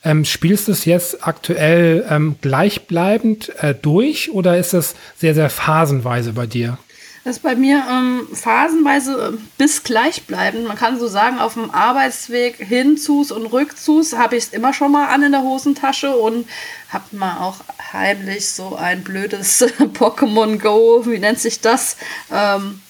Ähm, 0.04 0.24
spielst 0.24 0.68
du 0.68 0.72
es 0.72 0.84
jetzt 0.84 1.26
aktuell 1.26 2.04
ähm, 2.08 2.36
gleichbleibend 2.40 3.52
äh, 3.60 3.74
durch 3.74 4.30
oder 4.30 4.56
ist 4.56 4.72
es 4.72 4.94
sehr, 5.16 5.34
sehr 5.34 5.50
phasenweise 5.50 6.32
bei 6.32 6.46
dir? 6.46 6.78
Das 7.26 7.38
ist 7.38 7.42
bei 7.42 7.56
mir 7.56 7.82
ähm, 7.90 8.28
phasenweise 8.32 9.34
äh, 9.34 9.38
bis 9.58 9.82
gleichbleibend. 9.82 10.68
Man 10.68 10.76
kann 10.76 10.96
so 10.96 11.08
sagen, 11.08 11.40
auf 11.40 11.54
dem 11.54 11.72
Arbeitsweg 11.72 12.54
hinzus 12.58 13.32
und 13.32 13.46
rückzus 13.46 14.16
habe 14.16 14.36
ich 14.36 14.44
es 14.44 14.52
immer 14.52 14.72
schon 14.72 14.92
mal 14.92 15.08
an 15.08 15.24
in 15.24 15.32
der 15.32 15.42
Hosentasche 15.42 16.16
und 16.16 16.48
habe 16.88 17.16
mal 17.16 17.38
auch 17.38 17.56
heimlich 17.92 18.48
so 18.48 18.76
ein 18.76 19.02
blödes 19.02 19.60
Pokémon 19.98 20.60
Go, 20.60 21.04
wie 21.04 21.18
nennt 21.18 21.40
sich 21.40 21.60
das? 21.60 21.96
Ähm, 22.30 22.80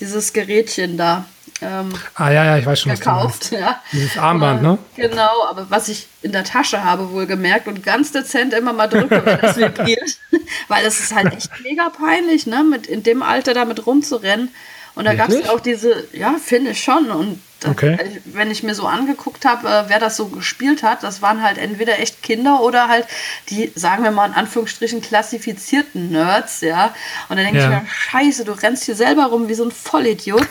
dieses 0.00 0.32
Gerätchen 0.32 0.96
da 0.96 1.26
ähm, 1.62 1.92
ah 2.14 2.30
ja, 2.30 2.44
ja, 2.44 2.58
ich 2.58 2.66
weiß 2.66 2.80
schon, 2.80 2.92
gekauft. 2.92 3.52
Ja. 3.52 3.80
Dieses 3.92 4.18
Armband, 4.18 4.62
ne? 4.62 4.78
Genau, 4.96 5.44
aber 5.48 5.66
was 5.70 5.88
ich 5.88 6.08
in 6.22 6.32
der 6.32 6.44
Tasche 6.44 6.84
habe 6.84 7.10
wohl 7.12 7.26
gemerkt 7.26 7.68
und 7.68 7.82
ganz 7.82 8.12
dezent 8.12 8.52
immer 8.52 8.72
mal 8.72 8.88
drücke, 8.88 9.24
wenn 9.24 9.40
das 9.40 9.56
vibriert, 9.58 10.18
weil 10.68 10.84
es 10.84 11.00
ist 11.00 11.14
halt 11.14 11.32
echt 11.32 11.50
mega 11.62 11.88
peinlich, 11.90 12.46
ne, 12.46 12.64
mit 12.64 12.86
in 12.86 13.02
dem 13.02 13.22
Alter 13.22 13.54
damit 13.54 13.86
rumzurennen. 13.86 14.50
Und 14.94 15.04
da 15.06 15.14
gab 15.14 15.30
es 15.30 15.48
auch 15.48 15.60
diese, 15.60 16.06
ja, 16.12 16.34
finde 16.42 16.72
ich 16.72 16.82
schon. 16.82 17.10
Und 17.10 17.40
okay. 17.66 18.20
wenn 18.24 18.50
ich 18.50 18.62
mir 18.62 18.74
so 18.74 18.86
angeguckt 18.86 19.44
habe, 19.44 19.68
äh, 19.68 19.84
wer 19.88 19.98
das 19.98 20.16
so 20.16 20.26
gespielt 20.26 20.82
hat, 20.82 21.02
das 21.02 21.22
waren 21.22 21.42
halt 21.42 21.58
entweder 21.58 21.98
echt 21.98 22.22
Kinder 22.22 22.60
oder 22.62 22.88
halt 22.88 23.06
die, 23.50 23.72
sagen 23.74 24.04
wir 24.04 24.10
mal 24.10 24.26
in 24.26 24.34
Anführungsstrichen, 24.34 25.00
klassifizierten 25.00 26.10
Nerds, 26.10 26.60
ja. 26.60 26.94
Und 27.28 27.36
dann 27.36 27.44
denke 27.44 27.60
ja. 27.60 27.64
ich 27.64 27.70
mir, 27.70 27.86
scheiße, 27.88 28.44
du 28.44 28.52
rennst 28.52 28.84
hier 28.84 28.96
selber 28.96 29.26
rum 29.26 29.48
wie 29.48 29.54
so 29.54 29.64
ein 29.64 29.70
Vollidiot. 29.70 30.46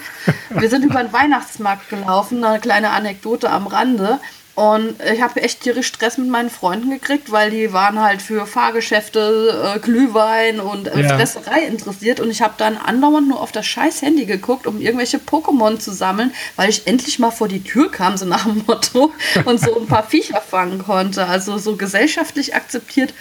wir 0.49 0.69
sind 0.69 0.85
über 0.85 1.01
den 1.01 1.13
Weihnachtsmarkt 1.13 1.89
gelaufen, 1.89 2.43
eine 2.43 2.59
kleine 2.59 2.91
Anekdote 2.91 3.49
am 3.49 3.67
Rande. 3.67 4.19
Und 4.53 4.95
ich 5.01 5.21
habe 5.21 5.41
echt 5.41 5.61
tierisch 5.61 5.87
Stress 5.87 6.17
mit 6.17 6.27
meinen 6.27 6.49
Freunden 6.49 6.89
gekriegt, 6.89 7.31
weil 7.31 7.51
die 7.51 7.71
waren 7.71 8.01
halt 8.01 8.21
für 8.21 8.45
Fahrgeschäfte, 8.45 9.75
äh, 9.75 9.79
Glühwein 9.79 10.59
und 10.59 10.87
äh, 10.87 11.01
ja. 11.01 11.15
Fresserei 11.15 11.61
interessiert. 11.61 12.19
Und 12.19 12.29
ich 12.29 12.41
habe 12.41 12.55
dann 12.57 12.75
andauernd 12.75 13.29
nur 13.29 13.39
auf 13.39 13.53
das 13.53 13.65
scheiß 13.65 14.01
Handy 14.01 14.25
geguckt, 14.25 14.67
um 14.67 14.81
irgendwelche 14.81 15.19
Pokémon 15.19 15.79
zu 15.79 15.93
sammeln, 15.93 16.33
weil 16.57 16.69
ich 16.69 16.85
endlich 16.85 17.17
mal 17.17 17.31
vor 17.31 17.47
die 17.47 17.63
Tür 17.63 17.89
kam, 17.89 18.17
so 18.17 18.25
nach 18.25 18.43
dem 18.43 18.63
Motto, 18.67 19.13
und 19.45 19.59
so 19.61 19.79
ein 19.79 19.87
paar 19.87 20.03
Viecher 20.03 20.41
fangen 20.41 20.83
konnte. 20.83 21.27
Also 21.27 21.57
so 21.57 21.77
gesellschaftlich 21.77 22.53
akzeptiert 22.53 23.13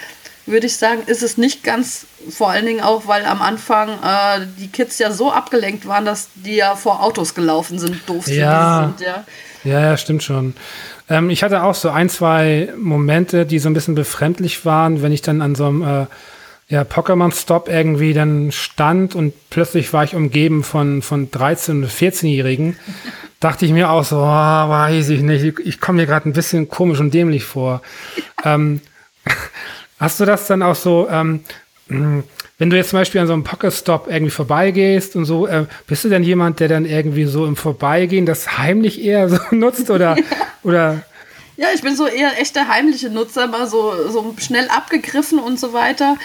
würde 0.46 0.66
ich 0.66 0.76
sagen, 0.76 1.02
ist 1.06 1.22
es 1.22 1.36
nicht 1.36 1.62
ganz, 1.62 2.06
vor 2.28 2.50
allen 2.50 2.66
Dingen 2.66 2.80
auch, 2.80 3.06
weil 3.06 3.24
am 3.24 3.40
Anfang 3.40 3.90
äh, 3.90 4.46
die 4.58 4.68
Kids 4.68 4.98
ja 4.98 5.12
so 5.12 5.30
abgelenkt 5.30 5.86
waren, 5.86 6.04
dass 6.04 6.28
die 6.34 6.56
ja 6.56 6.74
vor 6.76 7.02
Autos 7.02 7.34
gelaufen 7.34 7.78
sind, 7.78 8.08
doof 8.08 8.26
ja. 8.26 8.92
sind, 8.96 9.06
ja. 9.06 9.24
Ja, 9.62 9.80
ja, 9.80 9.96
stimmt 9.96 10.22
schon. 10.22 10.54
Ähm, 11.10 11.28
ich 11.28 11.42
hatte 11.42 11.62
auch 11.64 11.74
so 11.74 11.90
ein, 11.90 12.08
zwei 12.08 12.72
Momente, 12.78 13.44
die 13.44 13.58
so 13.58 13.68
ein 13.68 13.74
bisschen 13.74 13.96
befremdlich 13.96 14.64
waren, 14.64 15.02
wenn 15.02 15.12
ich 15.12 15.20
dann 15.20 15.42
an 15.42 15.54
so 15.54 15.66
einem 15.66 15.82
äh, 15.82 16.06
ja, 16.68 16.82
Pokémon-Stop 16.82 17.68
irgendwie 17.68 18.14
dann 18.14 18.52
stand 18.52 19.16
und 19.16 19.34
plötzlich 19.50 19.92
war 19.92 20.04
ich 20.04 20.14
umgeben 20.14 20.62
von, 20.62 21.02
von 21.02 21.30
13- 21.30 21.70
und 21.72 21.86
14-Jährigen. 21.86 22.76
Dachte 23.40 23.66
ich 23.66 23.72
mir 23.72 23.90
auch 23.90 24.04
so, 24.04 24.18
oh, 24.18 24.20
weiß 24.22 25.08
ich 25.08 25.22
nicht, 25.22 25.58
ich, 25.58 25.80
komme 25.80 26.02
mir 26.02 26.06
gerade 26.06 26.28
ein 26.28 26.32
bisschen 26.32 26.68
komisch 26.68 27.00
und 27.00 27.12
dämlich 27.12 27.44
vor. 27.44 27.82
ähm, 28.44 28.80
hast 29.98 30.20
du 30.20 30.24
das 30.24 30.46
dann 30.46 30.62
auch 30.62 30.76
so, 30.76 31.08
ähm, 31.10 31.40
wenn 31.90 32.70
du 32.70 32.76
jetzt 32.76 32.90
zum 32.90 32.98
Beispiel 32.98 33.20
an 33.20 33.26
so 33.26 33.32
einem 33.32 33.44
Pocket-Stop 33.44 34.06
irgendwie 34.08 34.30
vorbeigehst 34.30 35.16
und 35.16 35.24
so, 35.24 35.46
äh, 35.46 35.66
bist 35.86 36.04
du 36.04 36.08
denn 36.08 36.22
jemand, 36.22 36.60
der 36.60 36.68
dann 36.68 36.84
irgendwie 36.84 37.24
so 37.24 37.46
im 37.46 37.56
Vorbeigehen 37.56 38.26
das 38.26 38.58
heimlich 38.58 39.02
eher 39.02 39.28
so 39.28 39.38
nutzt 39.50 39.90
oder, 39.90 40.16
ja. 40.16 40.24
oder? 40.62 41.02
Ja, 41.60 41.68
ich 41.74 41.82
bin 41.82 41.94
so 41.94 42.06
eher 42.06 42.40
echter 42.40 42.68
heimliche 42.68 43.10
Nutzer, 43.10 43.46
mal 43.46 43.66
so, 43.66 44.08
so 44.08 44.34
schnell 44.38 44.68
abgegriffen 44.70 45.38
und 45.38 45.60
so 45.60 45.74
weiter. 45.74 46.16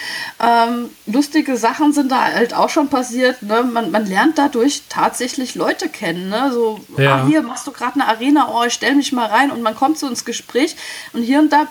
Ähm, 0.41 0.89
lustige 1.07 1.57
Sachen 1.57 1.91
sind 1.91 2.09
da 2.09 2.31
halt 2.31 2.53
auch 2.53 2.69
schon 2.69 2.87
passiert. 2.87 3.41
Ne? 3.41 3.63
Man, 3.63 3.91
man 3.91 4.05
lernt 4.05 4.37
dadurch 4.37 4.83
tatsächlich 4.87 5.55
Leute 5.55 5.89
kennen. 5.89 6.29
Ne? 6.29 6.51
So, 6.53 6.79
ja. 6.97 7.15
ah, 7.15 7.27
hier 7.27 7.41
machst 7.41 7.67
du 7.67 7.71
gerade 7.71 7.95
eine 7.95 8.07
Arena, 8.07 8.49
oh, 8.53 8.63
ich 8.65 8.73
stell 8.73 8.95
mich 8.95 9.11
mal 9.11 9.25
rein 9.25 9.51
und 9.51 9.61
man 9.61 9.75
kommt 9.75 9.97
so 9.97 10.07
ins 10.07 10.23
Gespräch 10.23 10.77
und 11.11 11.21
hier 11.21 11.39
und 11.39 11.51
da 11.51 11.67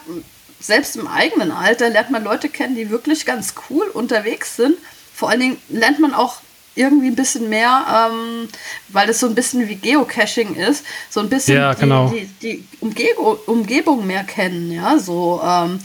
selbst 0.65 0.97
im 0.97 1.07
eigenen 1.07 1.51
Alter 1.51 1.91
lernt 1.91 2.11
man 2.11 2.25
Leute 2.25 2.49
kennen, 2.49 2.75
die 2.75 2.89
wirklich 2.91 3.27
ganz 3.27 3.55
cool 3.69 3.87
unterwegs 3.89 4.57
sind. 4.57 4.77
Vor 5.15 5.29
allen 5.29 5.41
Dingen 5.41 5.59
lernt 5.69 6.01
man 6.01 6.15
auch 6.15 6.39
irgendwie 6.75 7.09
ein 7.09 7.15
bisschen 7.15 7.49
mehr, 7.49 8.11
ähm, 8.11 8.49
weil 8.89 9.07
das 9.07 9.21
so 9.21 9.27
ein 9.27 9.35
bisschen 9.35 9.69
wie 9.69 9.77
Geocaching 9.77 10.57
ist, 10.57 10.85
so 11.11 11.21
ein 11.21 11.29
bisschen 11.29 11.57
ja, 11.57 11.75
genau. 11.75 12.09
die, 12.09 12.27
die, 12.41 12.57
die 12.59 12.79
Umge 12.81 13.15
Umgebung 13.47 14.07
mehr 14.07 14.25
kennen. 14.25 14.73
Ja, 14.73 14.99
so 14.99 15.41
ähm, 15.45 15.79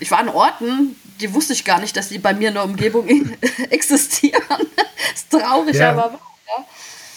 ich 0.00 0.10
war 0.10 0.18
an 0.18 0.28
Orten, 0.28 0.96
die 1.20 1.32
wusste 1.34 1.52
ich 1.52 1.64
gar 1.64 1.80
nicht, 1.80 1.96
dass 1.96 2.08
die 2.08 2.18
bei 2.18 2.32
mir 2.32 2.48
in 2.48 2.54
der 2.54 2.64
Umgebung 2.64 3.06
existieren. 3.70 4.42
ist 5.14 5.30
traurig, 5.30 5.76
ja. 5.76 5.90
aber 5.90 6.18
ja. 6.48 6.64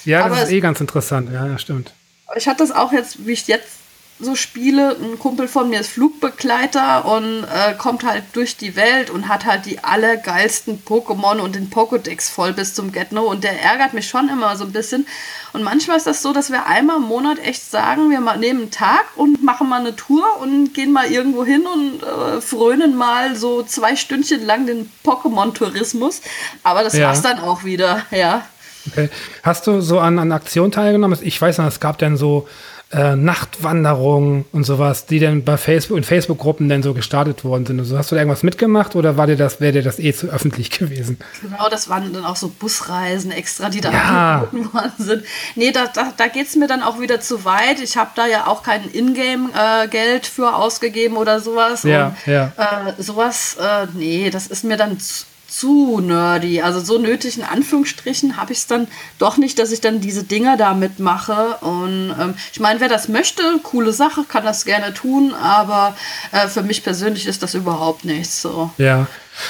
Ja, 0.06 0.28
das 0.28 0.32
aber 0.32 0.44
ist 0.44 0.52
eh 0.52 0.60
ganz 0.60 0.82
interessant. 0.82 1.32
Ja, 1.32 1.48
ja, 1.48 1.58
stimmt. 1.58 1.94
Ich 2.36 2.48
hatte 2.48 2.60
das 2.60 2.72
auch 2.72 2.92
jetzt, 2.92 3.26
wie 3.26 3.32
ich 3.32 3.48
jetzt 3.48 3.83
so 4.20 4.36
Spiele. 4.36 4.96
Ein 5.02 5.20
Kumpel 5.20 5.48
von 5.48 5.70
mir 5.70 5.80
ist 5.80 5.90
Flugbegleiter 5.92 7.06
und 7.06 7.44
äh, 7.44 7.74
kommt 7.78 8.04
halt 8.04 8.24
durch 8.34 8.58
die 8.58 8.76
Welt 8.76 9.10
und 9.10 9.28
hat 9.28 9.46
halt 9.46 9.66
die 9.66 9.84
allergeilsten 9.84 10.84
Pokémon 10.86 11.40
und 11.40 11.56
den 11.56 11.70
Pokédex 11.70 12.32
voll 12.32 12.54
bis 12.54 12.74
zum 12.74 12.92
Get-No 12.92 13.24
und 13.24 13.44
der 13.44 13.62
ärgert 13.62 13.94
mich 13.94 14.08
schon 14.08 14.30
immer 14.30 14.56
so 14.56 14.66
ein 14.66 14.72
bisschen. 14.72 15.08
Und 15.52 15.64
manchmal 15.64 15.98
ist 15.98 16.08
das 16.08 16.22
so, 16.22 16.34
dass 16.34 16.52
wir 16.52 16.66
einmal 16.66 16.98
im 16.98 17.04
Monat 17.04 17.40
echt 17.40 17.70
sagen, 17.70 18.10
wir 18.10 18.20
nehmen 18.38 18.62
einen 18.62 18.72
Tag 18.72 19.06
und 19.16 19.44
machen 19.44 19.70
mal 19.70 19.80
eine 19.80 19.96
Tour 19.96 20.26
und 20.42 20.74
gehen 20.74 20.92
mal 20.92 21.12
irgendwo 21.12 21.44
hin 21.46 21.66
und 21.66 22.04
äh, 22.04 22.42
frönen 22.42 22.96
mal 22.96 23.36
so 23.36 23.64
zwei 23.64 23.96
Stündchen 23.96 24.46
lang 24.46 24.66
den 24.66 24.92
Pokémon-Tourismus. 25.04 26.22
Aber 26.64 26.84
das 26.84 26.94
ja. 26.94 27.08
war's 27.08 27.22
dann 27.22 27.40
auch 27.40 27.64
wieder, 27.64 28.04
ja. 28.12 28.46
Okay. 28.88 29.10
Hast 29.44 29.68
du 29.68 29.82
so 29.82 30.00
an, 30.00 30.20
an 30.20 30.32
Aktionen 30.32 30.72
teilgenommen? 30.72 31.18
Ich 31.22 31.42
weiß 31.42 31.60
noch, 31.60 31.68
es 31.68 31.80
gab 31.80 31.98
dann 32.00 32.18
so 32.18 32.48
äh, 32.94 33.16
Nachtwanderungen 33.16 34.46
und 34.52 34.66
sowas, 34.66 35.06
die 35.06 35.20
dann 35.20 35.44
bei 35.44 35.58
Facebook 35.58 35.98
und 35.98 36.06
Facebook-Gruppen 36.06 36.70
dann 36.70 36.84
so 36.84 36.94
gestartet 36.94 37.44
worden 37.44 37.66
sind. 37.66 37.80
Also 37.80 37.98
hast 37.98 38.12
du 38.12 38.16
da 38.16 38.22
irgendwas 38.22 38.44
mitgemacht 38.44 38.96
oder 38.96 39.18
war 39.18 39.28
dir 39.28 39.36
das, 39.36 39.60
wäre 39.60 39.74
dir 39.74 39.84
das 39.84 40.00
eh 40.00 40.14
zu 40.14 40.28
öffentlich 40.28 40.70
gewesen? 40.78 41.18
Genau, 41.42 41.70
das 41.70 41.90
waren 41.90 42.14
dann 42.14 42.26
auch 42.26 42.36
so 42.36 42.50
Busreisen 42.50 43.32
extra, 43.32 43.70
die 43.70 43.82
da 43.82 43.92
ja. 43.92 44.36
angeboten 44.36 44.74
worden 44.74 44.92
sind. 44.98 45.24
Nee, 45.56 45.72
da, 45.72 45.88
da, 45.88 46.14
da 46.16 46.28
geht 46.28 46.48
es 46.48 46.56
mir 46.56 46.68
dann 46.68 46.84
auch 46.84 47.00
wieder 47.00 47.20
zu 47.20 47.46
weit. 47.46 47.80
Ich 47.82 47.98
habe 47.98 48.12
da 48.16 48.28
ja 48.28 48.48
auch 48.48 48.64
kein 48.64 48.90
Ingame-Geld 48.92 50.24
äh, 50.24 50.30
für 50.30 50.56
ausgegeben 50.56 51.18
oder 51.18 51.40
sowas. 51.40 51.84
Ja, 51.84 52.08
und, 52.08 52.32
ja. 52.32 52.52
Äh, 52.58 53.02
sowas, 53.02 53.58
äh, 53.60 53.88
nee, 53.94 54.30
das 54.30 54.48
ist 54.48 54.64
mir 54.64 54.78
dann 54.78 55.00
zu 55.00 55.26
zu 55.54 56.00
nerdy. 56.00 56.62
Also 56.62 56.80
so 56.80 56.98
nötig 56.98 57.38
in 57.38 57.44
Anführungsstrichen 57.44 58.38
habe 58.38 58.54
ich 58.54 58.60
es 58.60 58.68
dann 58.68 58.88
doch 59.20 59.38
nicht, 59.38 59.60
dass 59.60 59.72
ich 59.72 59.82
dann 59.82 60.02
diese 60.02 60.24
Dinger 60.24 60.58
da 60.58 60.74
mitmache. 60.74 61.58
Und 61.62 62.16
ähm, 62.20 62.34
ich 62.52 62.60
meine, 62.60 62.80
wer 62.80 62.90
das 62.90 63.08
möchte, 63.08 63.44
coole 63.62 63.94
Sache, 63.94 64.24
kann 64.28 64.44
das 64.44 64.66
gerne 64.66 64.94
tun, 64.94 65.34
aber 65.34 65.96
äh, 66.32 66.48
für 66.48 66.64
mich 66.64 66.84
persönlich 66.84 67.28
ist 67.28 67.44
das 67.44 67.54
überhaupt 67.54 68.04
nichts 68.06 68.42
so. 68.42 68.72
Ja. 68.78 69.08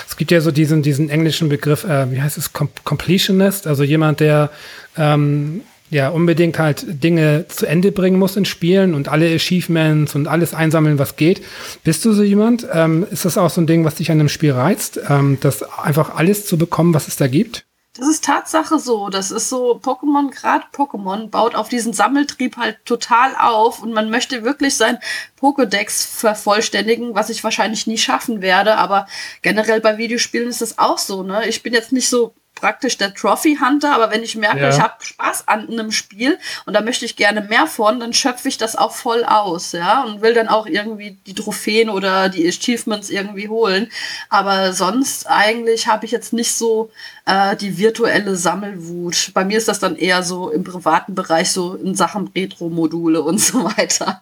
Es 0.07 0.15
gibt 0.15 0.31
ja 0.31 0.39
so 0.39 0.51
diesen, 0.51 0.81
diesen 0.81 1.09
englischen 1.09 1.49
Begriff, 1.49 1.83
äh, 1.83 2.09
wie 2.11 2.21
heißt 2.21 2.37
es, 2.37 2.53
Com 2.53 2.69
Completionist, 2.85 3.67
also 3.67 3.83
jemand, 3.83 4.21
der 4.21 4.49
ähm, 4.95 5.61
ja 5.93 6.09
unbedingt 6.09 6.59
halt 6.59 6.85
Dinge 7.03 7.45
zu 7.47 7.65
Ende 7.65 7.91
bringen 7.91 8.19
muss 8.19 8.35
in 8.35 8.45
Spielen 8.45 8.93
und 8.93 9.07
alle 9.07 9.33
Achievements 9.33 10.15
und 10.15 10.27
alles 10.27 10.53
einsammeln, 10.53 10.99
was 10.99 11.15
geht. 11.15 11.41
Bist 11.83 12.03
du 12.05 12.13
so 12.13 12.23
jemand? 12.23 12.67
Ähm, 12.71 13.05
ist 13.09 13.25
das 13.25 13.37
auch 13.37 13.49
so 13.49 13.61
ein 13.61 13.67
Ding, 13.67 13.85
was 13.85 13.95
dich 13.95 14.11
an 14.11 14.19
einem 14.19 14.29
Spiel 14.29 14.51
reizt, 14.51 14.99
ähm, 15.09 15.37
das 15.39 15.63
einfach 15.63 16.15
alles 16.15 16.45
zu 16.45 16.57
bekommen, 16.57 16.93
was 16.93 17.07
es 17.07 17.15
da 17.15 17.27
gibt? 17.27 17.65
Das 17.95 18.07
ist 18.07 18.23
Tatsache 18.23 18.79
so. 18.79 19.09
Das 19.09 19.29
ist 19.29 19.49
so, 19.49 19.79
Pokémon, 19.79 20.31
gerade 20.31 20.65
Pokémon, 20.73 21.29
baut 21.29 21.53
auf 21.53 21.69
diesen 21.69 21.93
Sammeltrieb 21.93 22.57
halt 22.57 22.83
total 22.85 23.35
auf 23.35 23.83
und 23.83 23.93
man 23.93 24.09
möchte 24.09 24.43
wirklich 24.43 24.75
sein 24.75 24.97
Pokédex 25.39 26.07
vervollständigen, 26.07 27.13
was 27.13 27.29
ich 27.29 27.43
wahrscheinlich 27.43 27.85
nie 27.85 27.99
schaffen 27.99 28.41
werde. 28.41 28.77
Aber 28.77 29.05
generell 29.43 29.79
bei 29.79 29.99
Videospielen 29.99 30.49
ist 30.49 30.61
das 30.61 30.79
auch 30.79 30.97
so, 30.97 31.21
ne? 31.21 31.47
Ich 31.47 31.61
bin 31.61 31.73
jetzt 31.73 31.91
nicht 31.91 32.09
so 32.09 32.33
praktisch 32.63 32.97
der 32.97 33.13
Trophy 33.13 33.57
Hunter, 33.57 33.93
aber 33.93 34.09
wenn 34.09 34.23
ich 34.23 34.37
merke, 34.37 34.61
ja. 34.61 34.69
ich 34.69 34.79
habe 34.79 34.93
Spaß 34.97 35.49
an 35.49 35.67
einem 35.67 35.91
Spiel 35.91 36.39
und 36.65 36.73
da 36.73 36.79
möchte 36.79 37.03
ich 37.03 37.17
gerne 37.17 37.41
mehr 37.41 37.67
von, 37.67 37.99
dann 37.99 38.13
schöpfe 38.13 38.47
ich 38.47 38.57
das 38.57 38.77
auch 38.77 38.93
voll 38.93 39.25
aus, 39.25 39.73
ja, 39.73 40.03
und 40.03 40.21
will 40.21 40.33
dann 40.33 40.47
auch 40.47 40.65
irgendwie 40.65 41.17
die 41.27 41.33
Trophäen 41.33 41.89
oder 41.89 42.29
die 42.29 42.47
Achievements 42.47 43.09
irgendwie 43.09 43.49
holen. 43.49 43.91
Aber 44.29 44.71
sonst 44.71 45.29
eigentlich 45.29 45.87
habe 45.87 46.05
ich 46.05 46.13
jetzt 46.13 46.31
nicht 46.31 46.53
so 46.53 46.89
äh, 47.25 47.57
die 47.57 47.77
virtuelle 47.77 48.37
Sammelwut. 48.37 49.31
Bei 49.33 49.43
mir 49.43 49.57
ist 49.57 49.67
das 49.67 49.79
dann 49.79 49.97
eher 49.97 50.23
so 50.23 50.49
im 50.49 50.63
privaten 50.63 51.15
Bereich, 51.15 51.51
so 51.51 51.75
in 51.75 51.95
Sachen 51.95 52.29
Retro-Module 52.33 53.21
und 53.23 53.39
so 53.41 53.65
weiter. 53.65 54.21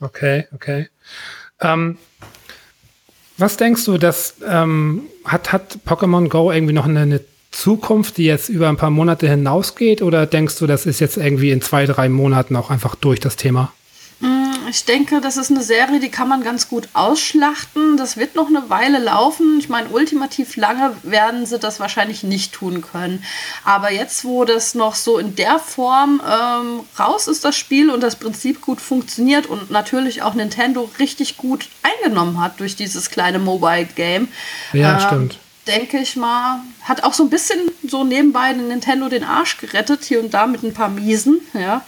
Okay, 0.00 0.46
okay. 0.54 0.90
Ähm, 1.60 1.98
was 3.36 3.56
denkst 3.56 3.84
du, 3.84 3.98
dass 3.98 4.36
ähm, 4.46 5.08
hat, 5.24 5.52
hat 5.52 5.78
Pokémon 5.84 6.28
Go 6.28 6.52
irgendwie 6.52 6.72
noch 6.72 6.84
eine, 6.84 7.00
eine 7.00 7.33
Zukunft, 7.54 8.16
die 8.16 8.24
jetzt 8.24 8.48
über 8.48 8.68
ein 8.68 8.76
paar 8.76 8.90
Monate 8.90 9.28
hinausgeht? 9.28 10.02
Oder 10.02 10.26
denkst 10.26 10.58
du, 10.58 10.66
das 10.66 10.86
ist 10.86 11.00
jetzt 11.00 11.16
irgendwie 11.16 11.50
in 11.50 11.62
zwei, 11.62 11.86
drei 11.86 12.08
Monaten 12.08 12.56
auch 12.56 12.70
einfach 12.70 12.94
durch 12.96 13.20
das 13.20 13.36
Thema? 13.36 13.72
Mm, 14.20 14.66
Ich 14.68 14.84
denke, 14.84 15.20
das 15.20 15.36
ist 15.36 15.50
eine 15.50 15.62
Serie, 15.62 16.00
die 16.00 16.08
kann 16.08 16.28
man 16.28 16.42
ganz 16.42 16.68
gut 16.68 16.88
ausschlachten. 16.94 17.96
Das 17.96 18.16
wird 18.16 18.34
noch 18.34 18.48
eine 18.48 18.68
Weile 18.70 18.98
laufen. 18.98 19.58
Ich 19.60 19.68
meine, 19.68 19.88
ultimativ 19.90 20.56
lange 20.56 20.96
werden 21.04 21.46
sie 21.46 21.58
das 21.60 21.78
wahrscheinlich 21.78 22.24
nicht 22.24 22.52
tun 22.52 22.82
können. 22.82 23.22
Aber 23.64 23.92
jetzt, 23.92 24.24
wo 24.24 24.44
das 24.44 24.74
noch 24.74 24.96
so 24.96 25.18
in 25.18 25.36
der 25.36 25.60
Form 25.60 26.20
ähm, 26.26 26.80
raus 26.98 27.28
ist, 27.28 27.44
das 27.44 27.56
Spiel 27.56 27.88
und 27.88 28.02
das 28.02 28.16
Prinzip 28.16 28.60
gut 28.60 28.80
funktioniert 28.80 29.46
und 29.46 29.70
natürlich 29.70 30.22
auch 30.22 30.34
Nintendo 30.34 30.90
richtig 30.98 31.36
gut 31.36 31.68
eingenommen 31.82 32.42
hat 32.42 32.58
durch 32.58 32.74
dieses 32.74 33.10
kleine 33.10 33.38
Mobile 33.38 33.88
Game. 33.94 34.28
Ja, 34.72 34.96
äh, 34.96 35.00
stimmt 35.00 35.38
denke 35.66 35.98
ich 35.98 36.16
mal, 36.16 36.60
hat 36.82 37.04
auch 37.04 37.12
so 37.12 37.22
ein 37.22 37.30
bisschen 37.30 37.58
so 37.86 38.04
nebenbei 38.04 38.52
Nintendo 38.52 39.08
den 39.08 39.24
Arsch 39.24 39.56
gerettet, 39.58 40.04
hier 40.04 40.20
und 40.20 40.34
da 40.34 40.46
mit 40.46 40.62
ein 40.62 40.74
paar 40.74 40.88
Miesen, 40.88 41.40
ja. 41.54 41.82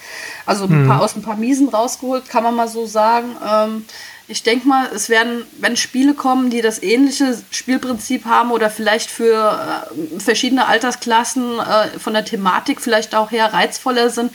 Also 0.47 0.65
ein 0.65 0.71
hm. 0.71 0.89
paar, 0.89 1.03
aus 1.03 1.17
ein 1.17 1.23
paar 1.23 1.37
Miesen 1.37 1.69
rausgeholt, 1.69 2.29
kann 2.29 2.43
man 2.43 2.55
mal 2.55 2.69
so 2.69 2.87
sagen. 2.87 3.37
Ähm, 3.47 3.85
ich 4.29 4.43
denke 4.43 4.67
mal, 4.67 4.89
es 4.93 5.09
werden, 5.09 5.45
wenn 5.61 5.77
Spiele 5.77 6.15
kommen, 6.15 6.51
die 6.51 6.61
das 6.61 6.83
ähnliche 6.83 7.39
Spielprinzip 7.53 8.25
haben 8.25 8.51
oder 8.51 8.71
vielleicht 8.71 9.09
für 9.09 9.87
äh, 9.95 10.21
verschiedene 10.21 10.67
Altersklassen 10.67 11.61
äh, 11.61 11.99
von 11.99 12.13
der 12.13 12.25
Thematik 12.25 12.81
vielleicht 12.81 13.15
auch 13.15 13.31
her 13.31 13.53
reizvoller 13.53 14.11
sind, 14.11 14.33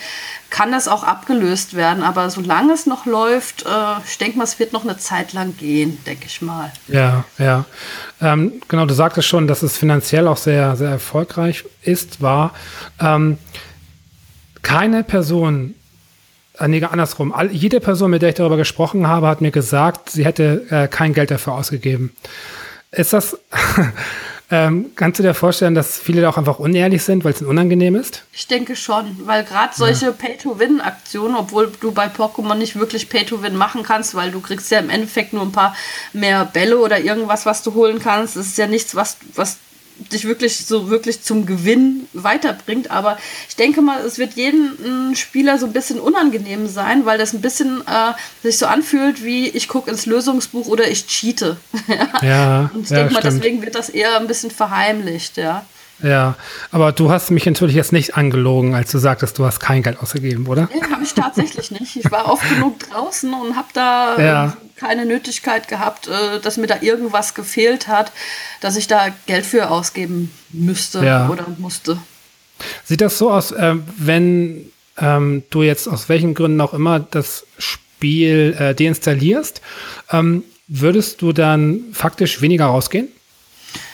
kann 0.49 0.72
das 0.72 0.88
auch 0.88 1.03
abgelöst 1.03 1.76
werden. 1.76 2.03
Aber 2.03 2.30
solange 2.30 2.72
es 2.72 2.85
noch 2.85 3.05
läuft, 3.05 3.65
äh, 3.65 3.69
ich 4.05 4.18
denke 4.18 4.38
mal, 4.38 4.45
es 4.45 4.59
wird 4.59 4.72
noch 4.72 4.84
eine 4.84 4.97
Zeit 4.97 5.34
lang 5.34 5.57
gehen, 5.57 5.97
denke 6.05 6.26
ich 6.26 6.41
mal. 6.41 6.72
Ja, 6.88 7.26
ja. 7.38 7.65
Ähm, 8.22 8.61
genau, 8.69 8.85
du 8.85 8.93
sagtest 8.93 9.27
schon, 9.27 9.47
dass 9.47 9.61
es 9.61 9.77
finanziell 9.77 10.27
auch 10.27 10.38
sehr, 10.38 10.77
sehr 10.77 10.91
erfolgreich 10.91 11.65
ist, 11.81 12.22
war. 12.22 12.53
Ähm, 13.01 13.38
keine 14.61 15.03
Person 15.03 15.76
nee, 16.67 16.83
andersrum. 16.83 17.33
All, 17.33 17.51
jede 17.51 17.79
Person, 17.79 18.11
mit 18.11 18.21
der 18.21 18.29
ich 18.29 18.35
darüber 18.35 18.57
gesprochen 18.57 19.07
habe, 19.07 19.27
hat 19.27 19.41
mir 19.41 19.51
gesagt, 19.51 20.09
sie 20.09 20.25
hätte 20.25 20.65
äh, 20.69 20.88
kein 20.88 21.13
Geld 21.13 21.31
dafür 21.31 21.53
ausgegeben. 21.53 22.13
Ist 22.91 23.13
das, 23.13 23.38
ähm, 24.51 24.91
kannst 24.95 25.19
du 25.19 25.23
dir 25.23 25.33
vorstellen, 25.33 25.75
dass 25.75 25.97
viele 25.97 26.21
da 26.21 26.29
auch 26.29 26.38
einfach 26.38 26.59
unehrlich 26.59 27.03
sind, 27.03 27.23
weil 27.23 27.31
es 27.31 27.41
unangenehm 27.41 27.95
ist? 27.95 28.23
Ich 28.33 28.47
denke 28.47 28.75
schon, 28.75 29.05
weil 29.25 29.45
gerade 29.45 29.73
solche 29.73 30.07
ja. 30.07 30.11
Pay-to-Win-Aktionen, 30.11 31.35
obwohl 31.35 31.71
du 31.79 31.91
bei 31.91 32.07
Pokémon 32.07 32.55
nicht 32.55 32.77
wirklich 32.77 33.07
Pay-to-Win 33.07 33.55
machen 33.55 33.83
kannst, 33.83 34.13
weil 34.13 34.31
du 34.31 34.41
kriegst 34.41 34.69
ja 34.71 34.79
im 34.79 34.89
Endeffekt 34.89 35.31
nur 35.31 35.43
ein 35.43 35.53
paar 35.53 35.75
mehr 36.11 36.43
Bälle 36.45 36.79
oder 36.79 36.99
irgendwas, 36.99 37.45
was 37.45 37.63
du 37.63 37.73
holen 37.73 37.99
kannst. 37.99 38.35
Das 38.35 38.45
ist 38.45 38.57
ja 38.57 38.67
nichts, 38.67 38.93
was, 38.93 39.17
was 39.35 39.57
dich 40.11 40.26
wirklich 40.26 40.65
so 40.65 40.90
wirklich 40.90 41.22
zum 41.23 41.45
Gewinn 41.45 42.07
weiterbringt. 42.14 42.91
Aber 42.91 43.18
ich 43.48 43.56
denke 43.56 43.82
mal, 43.82 43.99
es 44.02 44.18
wird 44.18 44.34
jedem 44.34 45.15
Spieler 45.15 45.57
so 45.57 45.65
ein 45.65 45.73
bisschen 45.73 45.99
unangenehm 45.99 46.68
sein, 46.68 47.06
weil 47.06 47.18
das 47.18 47.34
ein 47.34 47.41
bisschen 47.41 47.82
äh, 47.88 48.14
sich 48.44 48.57
so 48.57 48.65
anfühlt, 48.65 49.23
wie 49.23 49.49
ich 49.49 49.68
gucke 49.68 49.90
ins 49.91 50.06
Lösungsbuch 50.06 50.68
oder 50.68 50.88
ich 50.90 51.07
cheate. 51.07 51.57
ja. 52.22 52.72
Und 52.73 52.84
ich 52.84 52.90
ja, 52.90 52.98
denke 52.98 53.14
mal, 53.14 53.22
deswegen 53.22 53.61
wird 53.61 53.76
das 53.76 53.90
eher 53.90 54.18
ein 54.18 54.28
bisschen 54.28 54.52
verheimlicht, 54.52 55.38
ja. 55.38 55.65
Ja, 56.03 56.36
aber 56.72 56.91
du 56.91 57.11
hast 57.11 57.32
mich 57.32 57.45
natürlich 57.45 57.76
jetzt 57.76 57.91
nicht 57.91 58.15
angelogen, 58.15 58.73
als 58.73 58.91
du 58.91 58.98
sagtest, 58.98 59.38
du 59.38 59.45
hast 59.45 59.60
kein 59.60 59.84
Geld 59.84 59.99
ausgegeben, 59.99 60.48
oder? 60.48 60.69
Nee, 60.73 60.82
habe 60.91 61.03
ich 61.03 61.14
tatsächlich 61.14 61.72
nicht. 61.72 61.95
Ich 61.95 62.11
war 62.11 62.32
oft 62.32 62.48
genug 62.49 62.80
draußen 62.80 63.34
und 63.34 63.56
habe 63.56 63.68
da 63.73 64.19
ja. 64.19 64.45
äh, 64.48 64.80
keine 64.80 65.06
Nötigkeit 65.06 65.68
gehabt, 65.68 66.07
äh, 66.07 66.40
dass 66.40 66.57
mir 66.57 66.68
da 66.68 66.78
irgendwas 66.82 67.34
gefehlt 67.34 67.88
hat, 67.88 68.11
dass 68.61 68.78
ich 68.78 68.88
da 68.88 69.07
Geld 69.28 69.45
für 69.45 69.69
ausgeben 69.69 70.32
müsste 70.52 71.06
ja. 71.06 71.30
oder 71.30 71.45
musste. 71.57 71.98
Sieht 72.84 73.02
das 73.02 73.18
so 73.18 73.32
aus, 73.32 73.52
äh, 73.52 73.76
wenn 73.98 74.72
ähm, 74.98 75.44
du 75.49 75.64
jetzt 75.64 75.88
aus 75.88 76.10
welchen 76.10 76.34
Gründen 76.34 76.61
auch 76.61 76.73
immer 76.73 76.99
das 76.99 77.45
Spiel 77.57 78.73
deinstallierst, 78.78 79.61
ähm, 80.11 80.44
würdest 80.68 81.22
du 81.22 81.34
dann 81.34 81.84
faktisch 81.94 82.41
weniger 82.41 82.65
rausgehen? 82.65 83.10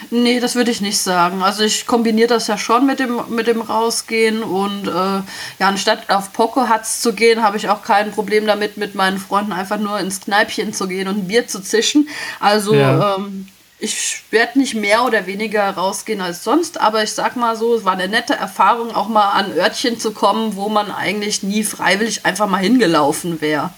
Nee, 0.10 0.40
das 0.40 0.56
würde 0.56 0.72
ich 0.72 0.80
nicht 0.80 1.00
sagen. 1.00 1.44
Also 1.44 1.64
ich 1.64 1.86
kombiniere 1.86 2.30
das 2.30 2.48
ja 2.48 2.58
schon 2.58 2.86
mit 2.86 3.00
dem, 3.00 3.20
mit 3.30 3.48
dem 3.48 3.62
Rausgehen 3.62 4.42
und 4.42 4.88
äh, 4.88 4.92
ja, 4.92 5.24
anstatt 5.60 6.10
auf 6.10 6.32
Poco 6.32 6.70
Hutz 6.70 7.02
zu 7.02 7.14
gehen, 7.14 7.44
habe 7.44 7.58
ich 7.58 7.70
auch 7.70 7.84
kein 7.84 8.12
Problem 8.12 8.48
damit, 8.48 8.78
mit 8.78 8.96
meinen 8.96 9.18
Freunden 9.18 9.52
einfach 9.52 9.80
nur 9.80 10.00
ins 10.00 10.22
Kneipchen 10.22 10.74
zu 10.74 10.88
gehen 10.88 11.08
und 11.08 11.18
ein 11.18 11.28
Bier 11.28 11.48
zu 11.48 11.62
zischen. 11.62 12.08
Also 12.40 12.74
ja. 12.74 13.16
ähm, 13.18 13.48
ich 13.80 14.24
werde 14.32 14.60
nicht 14.60 14.76
mehr 14.76 15.04
oder 15.04 15.28
weniger 15.28 15.70
rausgehen 15.70 16.22
als 16.22 16.44
sonst, 16.44 16.80
aber 16.80 17.04
ich 17.04 17.12
sag 17.12 17.36
mal 17.36 17.56
so, 17.56 17.76
es 17.76 17.86
war 17.86 17.94
eine 17.94 18.08
nette 18.08 18.34
Erfahrung, 18.34 18.96
auch 18.96 19.10
mal 19.10 19.32
an 19.32 19.52
Örtchen 19.58 20.00
zu 20.00 20.12
kommen, 20.12 20.56
wo 20.56 20.70
man 20.70 20.90
eigentlich 20.90 21.44
nie 21.44 21.64
freiwillig 21.64 22.26
einfach 22.26 22.48
mal 22.48 22.58
hingelaufen 22.58 23.42
wäre. 23.42 23.72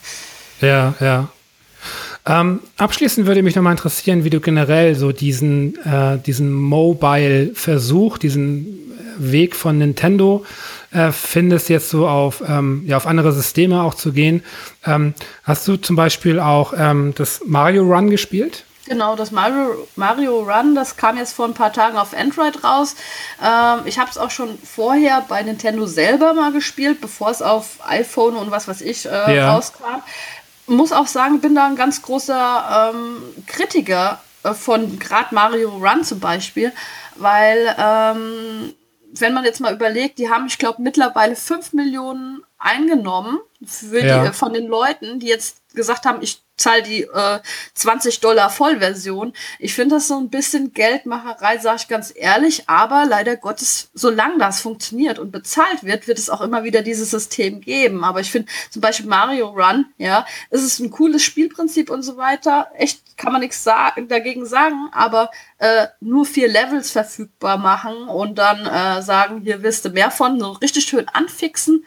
Ja, 0.62 0.94
ja. 1.00 1.30
Ähm, 2.26 2.60
abschließend 2.78 3.28
würde 3.28 3.42
mich 3.42 3.56
nochmal 3.56 3.74
interessieren, 3.74 4.24
wie 4.24 4.30
du 4.30 4.40
generell 4.40 4.96
so 4.96 5.12
diesen, 5.12 5.76
äh, 5.86 6.18
diesen 6.20 6.54
Mobile-Versuch, 6.54 8.18
diesen 8.18 8.90
Weg 9.18 9.56
von 9.56 9.78
Nintendo 9.78 10.46
äh, 10.92 11.12
findest, 11.12 11.70
jetzt 11.70 11.90
so 11.90 12.08
auf, 12.08 12.44
ähm, 12.48 12.84
ja, 12.86 12.98
auf 12.98 13.06
andere 13.06 13.32
Systeme 13.32 13.84
auch 13.84 13.94
zu 13.94 14.12
gehen. 14.12 14.44
Ähm, 14.86 15.14
hast 15.44 15.68
du 15.68 15.78
zum 15.78 15.96
Beispiel 15.96 16.40
auch 16.40 16.74
ähm, 16.78 17.14
das 17.16 17.42
Mario 17.46 17.84
Run 17.84 18.10
gespielt? 18.10 18.64
Genau, 18.88 19.16
das 19.16 19.30
Mario, 19.30 19.88
Mario 19.96 20.40
Run, 20.40 20.74
das 20.74 20.98
kam 20.98 21.16
jetzt 21.16 21.34
vor 21.34 21.46
ein 21.46 21.54
paar 21.54 21.72
Tagen 21.72 21.98
auf 21.98 22.18
Android 22.18 22.64
raus. 22.64 22.96
Ähm, 23.40 23.82
ich 23.86 24.00
habe 24.00 24.10
es 24.10 24.18
auch 24.18 24.32
schon 24.32 24.58
vorher 24.64 25.24
bei 25.30 25.44
Nintendo 25.44 25.86
selber 25.86 26.34
mal 26.34 26.52
gespielt, 26.52 27.00
bevor 27.00 27.30
es 27.30 27.44
auf 27.44 27.78
iPhone 27.88 28.36
und 28.36 28.50
was 28.50 28.68
weiß 28.68 28.82
ich 28.82 29.06
äh, 29.06 29.36
ja. 29.36 29.54
rauskam 29.54 30.02
muss 30.70 30.92
auch 30.92 31.08
sagen, 31.08 31.42
bin 31.42 31.56
da 31.56 31.68
ein 31.68 31.76
ganz 31.76 32.02
großer 32.02 32.92
ähm, 32.94 33.22
Kritiker 33.48 34.22
äh, 34.44 34.54
von 34.54 35.00
gerade 35.00 35.34
Mario 35.36 35.70
Run 35.70 36.04
zum 36.04 36.20
Beispiel, 36.20 36.72
weil 37.16 37.76
ähm, 37.78 38.74
wenn 39.12 39.34
man 39.34 39.44
jetzt 39.44 39.60
mal 39.60 39.74
überlegt, 39.74 40.20
die 40.20 40.30
haben, 40.30 40.48
ich 40.48 40.58
glaube, 40.58 40.82
mittlerweile 40.82 41.36
5 41.36 41.74
Millionen 41.74 42.44
eingenommen 42.58 43.40
für 43.66 44.04
ja. 44.04 44.28
die, 44.28 44.34
von 44.34 44.54
den 44.54 44.68
Leuten, 44.68 45.20
die 45.20 45.28
jetzt 45.28 45.62
gesagt 45.74 46.06
haben, 46.06 46.22
ich 46.22 46.42
zahle 46.60 46.84
die 46.84 47.04
äh, 47.04 47.40
20 47.74 48.20
Dollar 48.20 48.50
Vollversion. 48.50 49.34
Ich 49.60 49.74
finde 49.74 49.96
das 49.96 50.08
so 50.08 50.20
ein 50.20 50.30
bisschen 50.30 50.74
Geldmacherei, 50.74 51.58
sage 51.58 51.78
ich 51.82 51.88
ganz 51.88 52.14
ehrlich, 52.16 52.70
aber 52.70 53.06
leider 53.06 53.38
Gottes, 53.38 53.90
solange 53.94 54.38
das 54.38 54.62
funktioniert 54.62 55.20
und 55.20 55.32
bezahlt 55.32 55.84
wird, 55.84 56.08
wird 56.08 56.20
es 56.20 56.30
auch 56.30 56.42
immer 56.42 56.64
wieder 56.64 56.82
dieses 56.82 57.12
System 57.12 57.62
geben. 57.62 58.04
Aber 58.04 58.20
ich 58.20 58.32
finde 58.32 58.52
zum 58.70 58.82
Beispiel 58.82 59.08
Mario 59.08 59.50
Run, 59.50 59.86
ja, 59.98 60.26
es 60.50 60.64
ist 60.64 60.80
ein 60.80 60.92
cooles 60.92 61.24
Spielprinzip 61.24 61.90
und 61.90 62.04
so 62.04 62.18
weiter. 62.18 62.68
Echt 62.76 63.18
kann 63.18 63.32
man 63.32 63.42
nichts 63.42 63.64
sagen, 63.64 64.08
dagegen 64.08 64.46
sagen, 64.46 64.90
aber 64.92 65.32
äh, 65.58 65.88
nur 66.00 66.26
vier 66.26 66.48
Levels 66.48 66.92
verfügbar 66.92 67.58
machen 67.58 68.08
und 68.08 68.38
dann 68.38 68.66
äh, 68.66 69.02
sagen, 69.02 69.42
hier 69.42 69.62
wirst 69.64 69.86
du 69.86 69.90
mehr 69.90 70.12
von, 70.12 70.40
so 70.40 70.52
richtig 70.52 70.86
schön 70.86 71.08
anfixen 71.10 71.86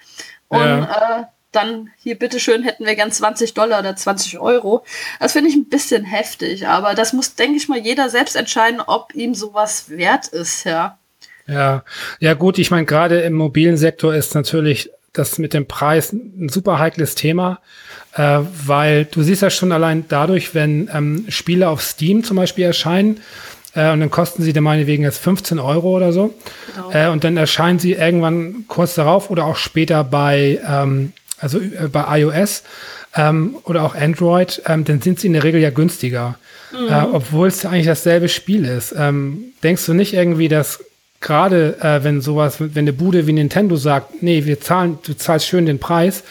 und 0.48 0.60
ja. 0.60 1.20
äh, 1.20 1.24
dann 1.52 1.90
hier 1.98 2.18
bitteschön 2.18 2.62
hätten 2.62 2.86
wir 2.86 2.94
gern 2.94 3.12
20 3.12 3.54
Dollar 3.54 3.80
oder 3.80 3.94
20 3.94 4.38
Euro. 4.38 4.84
Das 5.20 5.32
finde 5.32 5.50
ich 5.50 5.56
ein 5.56 5.68
bisschen 5.68 6.04
heftig, 6.04 6.66
aber 6.66 6.94
das 6.94 7.12
muss, 7.12 7.34
denke 7.34 7.56
ich 7.56 7.68
mal, 7.68 7.78
jeder 7.78 8.08
selbst 8.08 8.36
entscheiden, 8.36 8.80
ob 8.80 9.14
ihm 9.14 9.34
sowas 9.34 9.90
wert 9.90 10.28
ist, 10.28 10.64
ja. 10.64 10.98
Ja, 11.46 11.84
ja 12.20 12.34
gut, 12.34 12.58
ich 12.58 12.70
meine, 12.70 12.86
gerade 12.86 13.20
im 13.20 13.34
mobilen 13.34 13.76
Sektor 13.76 14.14
ist 14.14 14.34
natürlich 14.34 14.90
das 15.12 15.38
mit 15.38 15.52
dem 15.52 15.66
Preis 15.66 16.12
ein 16.12 16.48
super 16.48 16.78
heikles 16.78 17.14
Thema, 17.14 17.60
äh, 18.14 18.38
weil 18.66 19.04
du 19.04 19.22
siehst 19.22 19.42
ja 19.42 19.50
schon 19.50 19.72
allein 19.72 20.06
dadurch, 20.08 20.54
wenn 20.54 20.88
ähm, 20.92 21.26
Spiele 21.28 21.68
auf 21.68 21.82
Steam 21.82 22.24
zum 22.24 22.36
Beispiel 22.36 22.64
erscheinen, 22.64 23.20
äh, 23.74 23.90
und 23.90 24.00
dann 24.00 24.10
kosten 24.10 24.42
sie 24.42 24.52
dann 24.52 24.64
meinetwegen 24.64 25.02
jetzt 25.02 25.18
15 25.18 25.58
Euro 25.58 25.96
oder 25.96 26.12
so. 26.12 26.34
Genau. 26.74 26.90
Äh, 26.92 27.08
und 27.08 27.24
dann 27.24 27.36
erscheinen 27.36 27.78
sie 27.78 27.92
irgendwann 27.92 28.64
kurz 28.68 28.94
darauf 28.94 29.30
oder 29.30 29.46
auch 29.46 29.56
später 29.56 30.04
bei 30.04 30.60
ähm, 30.66 31.12
also 31.42 31.58
äh, 31.58 31.88
bei 31.90 32.20
iOS 32.20 32.62
ähm, 33.14 33.56
oder 33.64 33.82
auch 33.82 33.94
Android, 33.94 34.62
ähm, 34.66 34.84
dann 34.84 35.00
sind 35.00 35.20
sie 35.20 35.26
in 35.26 35.34
der 35.34 35.44
Regel 35.44 35.60
ja 35.60 35.70
günstiger, 35.70 36.38
mhm. 36.72 36.88
äh, 36.88 37.02
obwohl 37.12 37.48
es 37.48 37.66
eigentlich 37.66 37.86
dasselbe 37.86 38.28
Spiel 38.28 38.64
ist. 38.64 38.94
Ähm, 38.96 39.52
denkst 39.62 39.84
du 39.86 39.92
nicht 39.92 40.14
irgendwie, 40.14 40.48
dass 40.48 40.84
gerade 41.20 41.76
äh, 41.80 42.04
wenn 42.04 42.20
sowas, 42.20 42.56
wenn 42.58 42.84
eine 42.84 42.92
Bude 42.92 43.26
wie 43.26 43.32
Nintendo 43.32 43.76
sagt, 43.76 44.22
nee, 44.22 44.44
wir 44.44 44.60
zahlen, 44.60 44.98
du 45.04 45.14
zahlst 45.14 45.46
schön 45.46 45.66
den 45.66 45.78
Preis, 45.78 46.22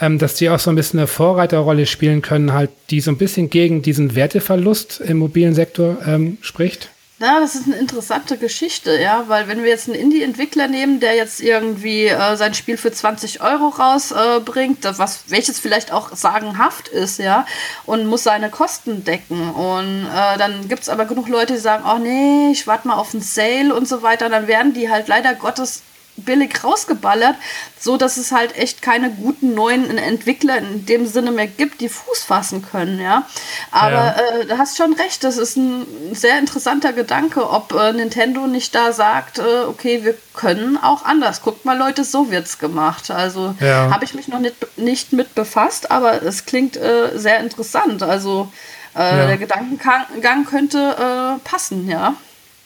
ähm, 0.00 0.18
dass 0.18 0.34
die 0.34 0.50
auch 0.50 0.58
so 0.58 0.70
ein 0.70 0.76
bisschen 0.76 0.98
eine 0.98 1.06
Vorreiterrolle 1.06 1.86
spielen 1.86 2.22
können, 2.22 2.52
halt, 2.52 2.70
die 2.90 3.00
so 3.00 3.10
ein 3.10 3.16
bisschen 3.16 3.50
gegen 3.50 3.82
diesen 3.82 4.14
Werteverlust 4.14 5.00
im 5.00 5.18
mobilen 5.18 5.54
Sektor 5.54 5.98
ähm, 6.06 6.38
spricht? 6.40 6.90
Ja, 7.24 7.40
das 7.40 7.54
ist 7.54 7.66
eine 7.66 7.76
interessante 7.76 8.36
Geschichte, 8.36 9.00
ja, 9.00 9.24
weil 9.28 9.48
wenn 9.48 9.62
wir 9.62 9.70
jetzt 9.70 9.88
einen 9.88 9.98
Indie-Entwickler 9.98 10.68
nehmen, 10.68 11.00
der 11.00 11.14
jetzt 11.14 11.40
irgendwie 11.40 12.04
äh, 12.04 12.36
sein 12.36 12.52
Spiel 12.52 12.76
für 12.76 12.92
20 12.92 13.40
Euro 13.40 13.68
rausbringt, 13.68 14.84
äh, 14.84 14.98
was 14.98 15.24
welches 15.28 15.58
vielleicht 15.58 15.90
auch 15.90 16.14
sagenhaft 16.14 16.88
ist, 16.88 17.18
ja, 17.18 17.46
und 17.86 18.04
muss 18.04 18.24
seine 18.24 18.50
Kosten 18.50 19.04
decken. 19.04 19.48
Und 19.52 20.06
äh, 20.06 20.36
dann 20.36 20.68
gibt 20.68 20.82
es 20.82 20.90
aber 20.90 21.06
genug 21.06 21.28
Leute, 21.28 21.54
die 21.54 21.60
sagen, 21.60 21.84
oh 21.90 21.96
nee, 21.96 22.50
ich 22.52 22.66
warte 22.66 22.88
mal 22.88 22.98
auf 22.98 23.14
einen 23.14 23.22
Sale 23.22 23.74
und 23.74 23.88
so 23.88 24.02
weiter, 24.02 24.28
dann 24.28 24.46
werden 24.46 24.74
die 24.74 24.90
halt 24.90 25.08
leider 25.08 25.34
Gottes 25.34 25.80
billig 26.16 26.62
rausgeballert, 26.62 27.36
so 27.78 27.96
dass 27.96 28.16
es 28.16 28.32
halt 28.32 28.56
echt 28.56 28.82
keine 28.82 29.10
guten 29.10 29.54
neuen 29.54 29.98
Entwickler 29.98 30.58
in 30.58 30.86
dem 30.86 31.06
Sinne 31.06 31.30
mehr 31.30 31.46
gibt, 31.46 31.80
die 31.80 31.88
Fuß 31.88 32.22
fassen 32.22 32.64
können, 32.64 33.00
ja. 33.00 33.26
Aber 33.70 33.92
ja. 33.92 34.40
Äh, 34.40 34.46
du 34.46 34.58
hast 34.58 34.76
schon 34.76 34.92
recht, 34.94 35.24
das 35.24 35.38
ist 35.38 35.56
ein 35.56 35.86
sehr 36.12 36.38
interessanter 36.38 36.92
Gedanke, 36.92 37.48
ob 37.48 37.72
äh, 37.72 37.92
Nintendo 37.92 38.46
nicht 38.46 38.74
da 38.74 38.92
sagt, 38.92 39.38
äh, 39.38 39.64
okay, 39.66 40.04
wir 40.04 40.14
können 40.34 40.76
auch 40.76 41.04
anders. 41.04 41.42
Guckt 41.42 41.64
mal, 41.64 41.76
Leute, 41.76 42.04
so 42.04 42.30
wird's 42.30 42.58
gemacht. 42.58 43.10
Also 43.10 43.54
ja. 43.60 43.90
habe 43.90 44.04
ich 44.04 44.14
mich 44.14 44.28
noch 44.28 44.40
nicht, 44.40 44.78
nicht 44.78 45.12
mit 45.12 45.34
befasst, 45.34 45.90
aber 45.90 46.22
es 46.22 46.46
klingt 46.46 46.76
äh, 46.76 47.18
sehr 47.18 47.40
interessant. 47.40 48.02
Also 48.02 48.52
äh, 48.94 48.98
ja. 48.98 49.26
der 49.26 49.38
Gedankengang 49.38 50.44
könnte 50.44 50.78
äh, 50.78 51.48
passen, 51.48 51.88
ja. 51.88 52.14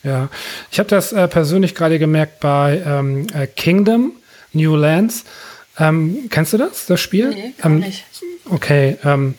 Ja, 0.09 0.29
ich 0.71 0.79
habe 0.79 0.89
das 0.89 1.13
äh, 1.13 1.29
persönlich 1.29 1.75
gerade 1.75 1.99
gemerkt 1.99 2.41
bei 2.41 2.83
ähm, 2.85 3.27
äh, 3.35 3.47
Kingdom 3.47 4.13
New 4.53 4.75
Lands. 4.75 5.25
Ähm, 5.79 6.27
kennst 6.31 6.55
du 6.55 6.57
das, 6.57 6.87
das 6.87 7.01
Spiel? 7.01 7.31
Nee, 7.31 7.53
gar 7.59 7.71
ähm, 7.71 7.81
nicht. 7.81 8.05
Okay, 8.51 8.97
ähm, 9.05 9.35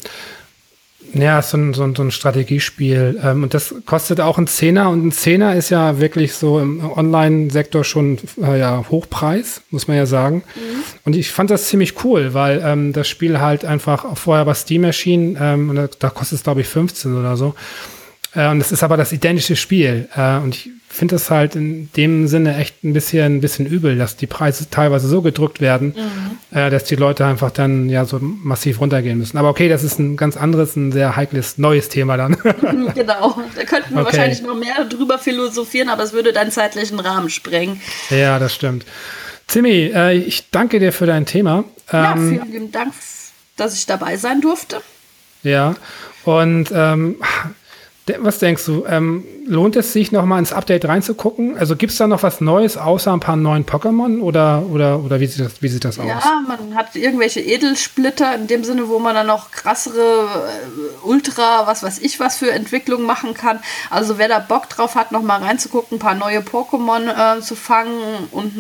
ja, 1.14 1.42
so 1.42 1.58
ein, 1.58 1.74
so 1.74 1.84
ein, 1.84 1.96
so 1.96 2.04
ein 2.04 2.12
Strategiespiel. 2.12 3.20
Ähm, 3.24 3.44
und 3.44 3.54
das 3.54 3.74
kostet 3.86 4.22
auch 4.22 4.38
ein 4.38 4.48
Zehner. 4.48 4.90
Und 4.90 5.08
ein 5.08 5.12
Zehner 5.12 5.56
ist 5.56 5.70
ja 5.70 6.00
wirklich 6.00 6.34
so 6.34 6.60
im 6.60 6.86
Online-Sektor 6.92 7.84
schon 7.84 8.20
äh, 8.42 8.60
ja, 8.60 8.86
Hochpreis, 8.90 9.62
muss 9.72 9.88
man 9.88 9.98
ja 9.98 10.06
sagen. 10.06 10.44
Mhm. 10.56 10.84
Und 11.06 11.16
ich 11.16 11.32
fand 11.32 11.50
das 11.50 11.68
ziemlich 11.68 12.04
cool, 12.04 12.34
weil 12.34 12.62
ähm, 12.64 12.94
das 12.94 13.08
Spiel 13.08 13.40
halt 13.40 13.66
einfach 13.66 14.16
vorher 14.18 14.46
bei 14.46 14.54
Steam 14.54 14.84
erschien. 14.84 15.38
Ähm, 15.42 15.72
und 15.72 15.76
da, 15.78 15.90
da 15.98 16.10
kostet 16.10 16.38
es, 16.38 16.44
glaube 16.44 16.62
ich, 16.62 16.68
15 16.68 17.18
oder 17.18 17.36
so. 17.38 17.56
Äh, 18.36 18.50
und 18.50 18.62
es 18.62 18.72
ist 18.72 18.84
aber 18.84 18.98
das 18.98 19.12
identische 19.12 19.56
Spiel. 19.56 20.08
Äh, 20.16 20.38
und 20.38 20.56
ich 20.56 20.70
finde 20.88 21.16
es 21.16 21.30
halt 21.30 21.56
in 21.56 21.90
dem 21.96 22.28
Sinne 22.28 22.58
echt 22.58 22.84
ein 22.84 22.94
bisschen, 22.94 23.38
ein 23.38 23.42
bisschen 23.42 23.66
übel, 23.66 23.98
dass 23.98 24.18
die 24.18 24.28
Preise 24.28 24.70
teilweise 24.70 25.08
so 25.08 25.22
gedrückt 25.22 25.62
werden, 25.62 25.96
mhm. 25.96 26.58
äh, 26.58 26.70
dass 26.70 26.84
die 26.84 26.96
Leute 26.96 27.26
einfach 27.26 27.52
dann 27.52 27.90
ja 27.90 28.06
so 28.06 28.20
massiv 28.20 28.82
runtergehen 28.82 29.18
müssen. 29.18 29.38
Aber 29.38 29.50
okay, 29.50 29.70
das 29.70 29.84
ist 29.84 30.00
ein 30.00 30.18
ganz 30.18 30.36
anderes, 30.36 30.76
ein 30.76 30.92
sehr 30.92 31.16
heikles, 31.16 31.58
neues 31.58 31.90
Thema 31.90 32.18
dann. 32.18 32.38
genau. 32.96 33.38
Da 33.56 33.64
könnten 33.66 33.94
wir 33.94 34.02
okay. 34.02 34.06
wahrscheinlich 34.06 34.42
noch 34.42 34.56
mehr 34.56 34.84
drüber 34.86 35.20
philosophieren, 35.20 35.90
aber 35.90 36.04
es 36.04 36.14
würde 36.14 36.34
deinen 36.34 36.52
zeitlichen 36.52 37.00
Rahmen 37.00 37.30
sprengen. 37.30 37.82
Ja, 38.10 38.40
das 38.40 38.54
stimmt. 38.54 38.86
Äh, 39.56 40.18
ich 40.18 40.50
danke 40.52 40.80
dir 40.80 40.92
für 40.92 41.06
dein 41.06 41.26
Thema. 41.26 41.64
ja, 41.92 42.14
ähm, 42.14 42.30
vielen 42.30 42.52
lieben 42.52 42.72
Dank, 42.72 42.94
dass 43.58 43.74
ich 43.74 43.86
dabei 43.86 44.18
sein 44.18 44.42
durfte. 44.42 44.82
Ja, 45.44 45.76
und 46.26 46.70
ähm, 46.74 47.16
was 48.20 48.40
denkst 48.40 48.66
du, 48.66 48.86
ähm, 48.88 49.24
lohnt 49.46 49.76
es 49.76 49.94
sich 49.94 50.12
noch 50.12 50.26
mal 50.26 50.40
ins 50.40 50.54
Update 50.54 50.86
reinzugucken? 50.86 51.58
Also 51.58 51.76
gibt 51.76 51.92
es 51.92 51.98
da 51.98 52.08
noch 52.08 52.24
was 52.24 52.42
Neues 52.42 52.78
außer 52.78 53.12
ein 53.14 53.20
paar 53.20 53.36
neuen 53.36 53.66
Pokémon 53.66 54.22
oder, 54.22 54.64
oder, 54.70 55.00
oder 55.00 55.20
wie, 55.20 55.28
sieht 55.28 55.46
das, 55.46 55.62
wie 55.62 55.68
sieht 55.68 55.86
das 55.86 56.00
aus? 56.00 56.06
Ja, 56.08 56.42
man 56.48 56.76
hat 56.76 56.96
irgendwelche 56.96 57.42
Edelsplitter 57.42 58.36
in 58.36 58.48
dem 58.48 58.64
Sinne, 58.64 58.88
wo 58.88 59.00
man 59.00 59.16
dann 59.16 59.28
noch 59.28 59.52
krassere 59.52 60.00
äh, 60.00 61.08
Ultra, 61.08 61.68
was 61.68 61.84
weiß 61.84 62.00
ich, 62.00 62.20
was 62.20 62.38
für 62.38 62.52
Entwicklungen 62.52 63.06
machen 63.06 63.34
kann. 63.34 63.60
Also 63.90 64.18
wer 64.18 64.28
da 64.28 64.40
Bock 64.40 64.70
drauf 64.70 64.96
hat, 64.96 65.12
noch 65.12 65.22
mal 65.22 65.42
reinzugucken, 65.42 65.98
ein 65.98 66.00
paar 66.00 66.16
neue 66.16 66.40
Pokémon 66.40 67.38
äh, 67.38 67.42
zu 67.42 67.56
fangen 67.56 68.28
und 68.32 68.54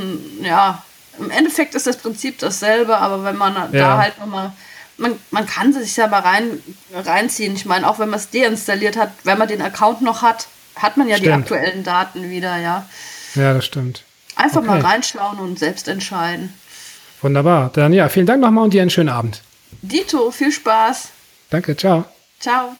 ja, 0.43 0.83
im 1.19 1.29
Endeffekt 1.31 1.75
ist 1.75 1.87
das 1.87 1.97
Prinzip 1.97 2.39
dasselbe, 2.39 2.97
aber 2.97 3.23
wenn 3.23 3.35
man 3.35 3.53
ja. 3.55 3.67
da 3.71 3.97
halt 3.97 4.19
noch 4.19 4.27
mal 4.27 4.53
man, 4.99 5.19
man 5.31 5.45
kann 5.45 5.73
sich 5.73 5.95
ja 5.97 6.07
mal 6.07 6.19
rein, 6.19 6.61
reinziehen. 6.93 7.55
Ich 7.55 7.65
meine, 7.65 7.89
auch 7.89 7.99
wenn 7.99 8.09
man 8.09 8.19
es 8.19 8.29
deinstalliert 8.29 8.97
hat, 8.97 9.11
wenn 9.23 9.37
man 9.37 9.47
den 9.47 9.61
Account 9.61 10.01
noch 10.01 10.21
hat, 10.21 10.47
hat 10.75 10.97
man 10.97 11.07
ja 11.07 11.17
stimmt. 11.17 11.27
die 11.27 11.31
aktuellen 11.31 11.83
Daten 11.83 12.29
wieder, 12.29 12.57
ja. 12.57 12.85
Ja, 13.35 13.53
das 13.53 13.65
stimmt. 13.65 14.03
Einfach 14.35 14.59
okay. 14.59 14.67
mal 14.67 14.81
reinschauen 14.81 15.39
und 15.39 15.59
selbst 15.59 15.87
entscheiden. 15.87 16.53
Wunderbar. 17.21 17.71
Dann 17.73 17.93
ja, 17.93 18.07
vielen 18.09 18.25
Dank 18.25 18.41
nochmal 18.41 18.65
und 18.65 18.73
dir 18.73 18.81
einen 18.81 18.89
schönen 18.89 19.09
Abend. 19.09 19.41
Dito, 19.81 20.31
viel 20.31 20.51
Spaß. 20.51 21.09
Danke, 21.49 21.75
ciao. 21.75 22.05
Ciao. 22.39 22.75